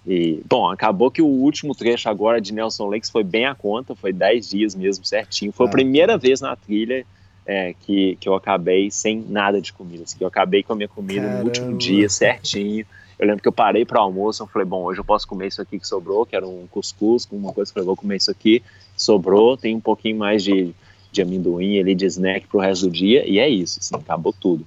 E, 0.05 0.41
bom, 0.49 0.69
acabou 0.69 1.09
que 1.09 1.21
o 1.21 1.27
último 1.27 1.73
trecho 1.73 2.09
agora 2.09 2.41
de 2.41 2.53
Nelson 2.53 2.89
Lakes 2.89 3.09
foi 3.09 3.23
bem 3.23 3.45
a 3.45 3.55
conta, 3.55 3.95
foi 3.95 4.11
10 4.11 4.49
dias 4.49 4.75
mesmo, 4.75 5.05
certinho. 5.05 5.53
Foi 5.53 5.65
Ah. 5.65 5.69
a 5.69 5.71
primeira 5.71 6.17
vez 6.17 6.41
na 6.41 6.53
trilha 6.53 7.05
é, 7.45 7.73
que, 7.85 8.17
que 8.19 8.27
eu 8.27 8.35
acabei 8.35 8.91
sem 8.91 9.23
nada 9.29 9.61
de 9.61 9.71
comida. 9.71 10.03
Assim, 10.03 10.17
que 10.17 10.23
eu 10.25 10.27
acabei 10.27 10.61
com 10.61 10.73
a 10.73 10.75
minha 10.75 10.89
comida 10.89 11.21
no 11.29 11.45
último 11.45 11.67
Caramba. 11.67 11.77
dia, 11.77 12.09
certinho. 12.09 12.85
Eu 13.21 13.27
lembro 13.27 13.43
que 13.43 13.47
eu 13.47 13.53
parei 13.53 13.85
para 13.85 13.99
almoço, 13.99 14.41
eu 14.41 14.47
falei, 14.47 14.67
bom, 14.67 14.83
hoje 14.83 14.99
eu 14.99 15.05
posso 15.05 15.27
comer 15.27 15.45
isso 15.45 15.61
aqui 15.61 15.77
que 15.77 15.87
sobrou, 15.87 16.25
que 16.25 16.35
era 16.35 16.47
um 16.47 16.65
cuscuz 16.71 17.27
uma 17.31 17.53
coisa, 17.53 17.69
eu 17.69 17.73
falei, 17.75 17.85
vou 17.85 17.95
comer 17.95 18.15
isso 18.15 18.31
aqui, 18.31 18.63
sobrou, 18.97 19.55
tem 19.55 19.75
um 19.75 19.79
pouquinho 19.79 20.17
mais 20.17 20.43
de, 20.43 20.73
de 21.11 21.21
amendoim 21.21 21.79
ali, 21.79 21.93
de 21.93 22.07
snack 22.07 22.47
pro 22.47 22.59
resto 22.59 22.87
do 22.87 22.91
dia, 22.91 23.23
e 23.29 23.37
é 23.37 23.47
isso, 23.47 23.77
assim, 23.79 23.95
acabou 23.95 24.33
tudo. 24.33 24.65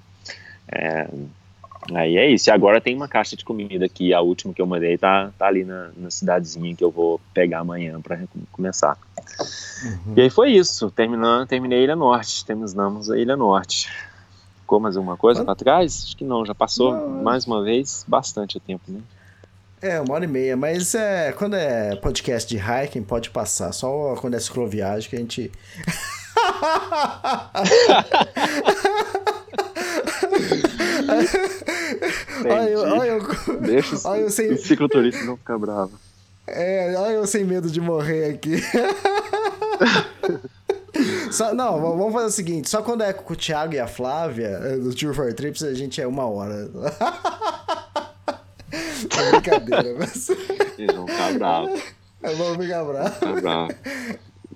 É, 0.70 1.09
aí 1.94 2.16
é 2.16 2.31
isso, 2.31 2.48
e 2.48 2.52
agora 2.52 2.81
tem 2.81 2.94
uma 2.94 3.09
caixa 3.09 3.36
de 3.36 3.44
comida 3.44 3.86
aqui, 3.86 4.14
a 4.14 4.20
última 4.20 4.55
que 4.55 4.62
eu 4.62 4.66
mandei 4.66 4.97
tá, 4.97 5.32
tá 5.36 5.48
ali 5.48 5.64
na, 5.64 5.90
na 5.97 6.09
cidadezinha 6.09 6.76
que 6.76 6.85
eu 6.85 6.93
vou 6.93 7.20
pegar 7.35 7.59
amanhã 7.59 8.01
para 8.01 8.20
começar. 8.52 8.97
E 10.16 10.20
aí 10.20 10.31
foi 10.31 10.52
isso, 10.52 10.93
terminando, 10.93 11.48
terminei 11.48 11.81
a 11.81 11.82
Ilha 11.82 11.97
Norte, 11.97 12.47
terminamos 12.47 13.10
a 13.10 13.18
Ilha 13.18 13.36
Norte. 13.36 13.90
Ficou 14.65 14.81
mais 14.81 14.97
alguma 14.97 15.15
coisa 15.19 15.45
para 15.45 15.55
trás? 15.55 16.05
Acho 16.05 16.16
que 16.16 16.24
não, 16.24 16.47
já 16.47 16.55
passou 16.55 16.95
Não, 16.95 17.23
mais 17.23 17.45
uma 17.45 17.62
vez 17.62 18.03
bastante 18.09 18.59
tempo, 18.59 18.82
né? 18.89 18.99
É, 19.82 20.01
uma 20.01 20.15
hora 20.15 20.24
e 20.24 20.27
meia, 20.27 20.57
mas 20.57 20.95
é, 20.95 21.32
quando 21.32 21.55
é 21.55 21.95
podcast 21.97 22.49
de 22.49 22.57
hiking, 22.57 23.03
pode 23.03 23.28
passar. 23.28 23.73
Só 23.73 24.16
quando 24.19 24.32
é 24.32 24.41
cicloviagem 24.41 25.11
que 25.11 25.16
a 25.16 25.19
gente. 25.19 25.53
olha, 32.49 32.69
eu, 32.70 32.81
olha, 32.81 33.11
eu, 33.11 33.61
Deixa 33.61 33.95
os, 33.97 34.05
olha, 34.07 34.20
eu 34.20 34.31
sem, 34.31 34.51
os 34.51 34.62
cicloturistas 34.62 35.27
não 35.27 35.36
ficar 35.36 35.59
bravos. 35.59 36.01
é, 36.47 36.95
olha 36.97 37.12
eu 37.12 37.27
sem 37.27 37.45
medo 37.45 37.70
de 37.70 37.82
morrer 37.82 38.31
aqui. 38.31 38.62
Só- 41.35 41.55
não, 41.55 41.81
vamos 41.81 42.12
fazer 42.12 42.27
o 42.27 42.31
seguinte: 42.31 42.69
só 42.70 42.82
quando 42.82 43.02
é 43.02 43.12
com 43.12 43.32
o 43.32 43.36
Thiago 43.36 43.74
e 43.74 43.81
a 43.81 43.86
Flávia, 43.86 44.47
é, 44.62 44.77
do 44.77 44.94
Tour 44.94 45.15
for 45.15 45.32
Trips, 45.35 45.62
a 45.62 45.74
gente 45.74 46.01
é 46.01 46.06
uma 46.06 46.24
hora. 46.27 46.70
é 48.73 49.31
brincadeira, 49.31 49.94
mas. 49.98 50.28
Eles 50.78 50.94
vão 50.94 51.06
ficar 51.06 51.32
bravos. 51.39 51.82
Vamos 52.23 52.65
ficar 52.65 52.85
bravo. 52.85 53.11
Ficar 53.15 53.40
bravos. 53.40 53.74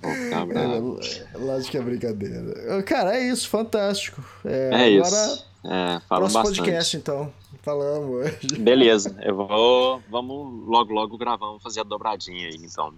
Vão 0.01 0.15
ficar 0.15 0.47
bravos. 0.47 1.23
É, 1.35 1.39
lógico 1.39 1.71
que 1.73 1.77
é 1.79 1.83
brincadeira. 1.83 2.83
Cara, 2.85 3.17
é 3.17 3.29
isso, 3.29 3.49
fantástico. 3.49 4.23
É, 4.45 4.71
É 4.73 4.97
agora, 4.99 5.27
isso. 5.27 5.47
É, 5.65 6.01
próximo 6.09 6.43
bastante. 6.43 6.59
podcast, 6.61 6.97
então. 6.97 7.33
Falamos. 7.63 8.31
Beleza, 8.59 9.15
eu 9.23 9.35
vou. 9.37 10.01
Vamos 10.11 10.67
logo, 10.67 10.93
logo 10.93 11.19
gravar, 11.19 11.45
vamos 11.47 11.63
fazer 11.63 11.81
a 11.81 11.85
dobradinha 11.85 12.49
aí, 12.49 12.57
então. 12.63 12.95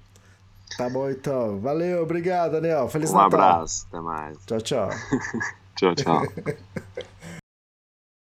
Tá 0.80 0.88
bom, 0.88 1.10
então. 1.10 1.60
Valeu, 1.60 2.02
obrigado, 2.02 2.52
Daniel. 2.52 2.88
Feliz 2.88 3.10
Um 3.10 3.16
Natal. 3.16 3.26
abraço, 3.26 3.86
até 3.88 4.00
mais. 4.00 4.38
Tchau, 4.46 4.60
tchau. 4.62 4.88
Tchau, 5.76 5.94
tchau. 5.94 6.22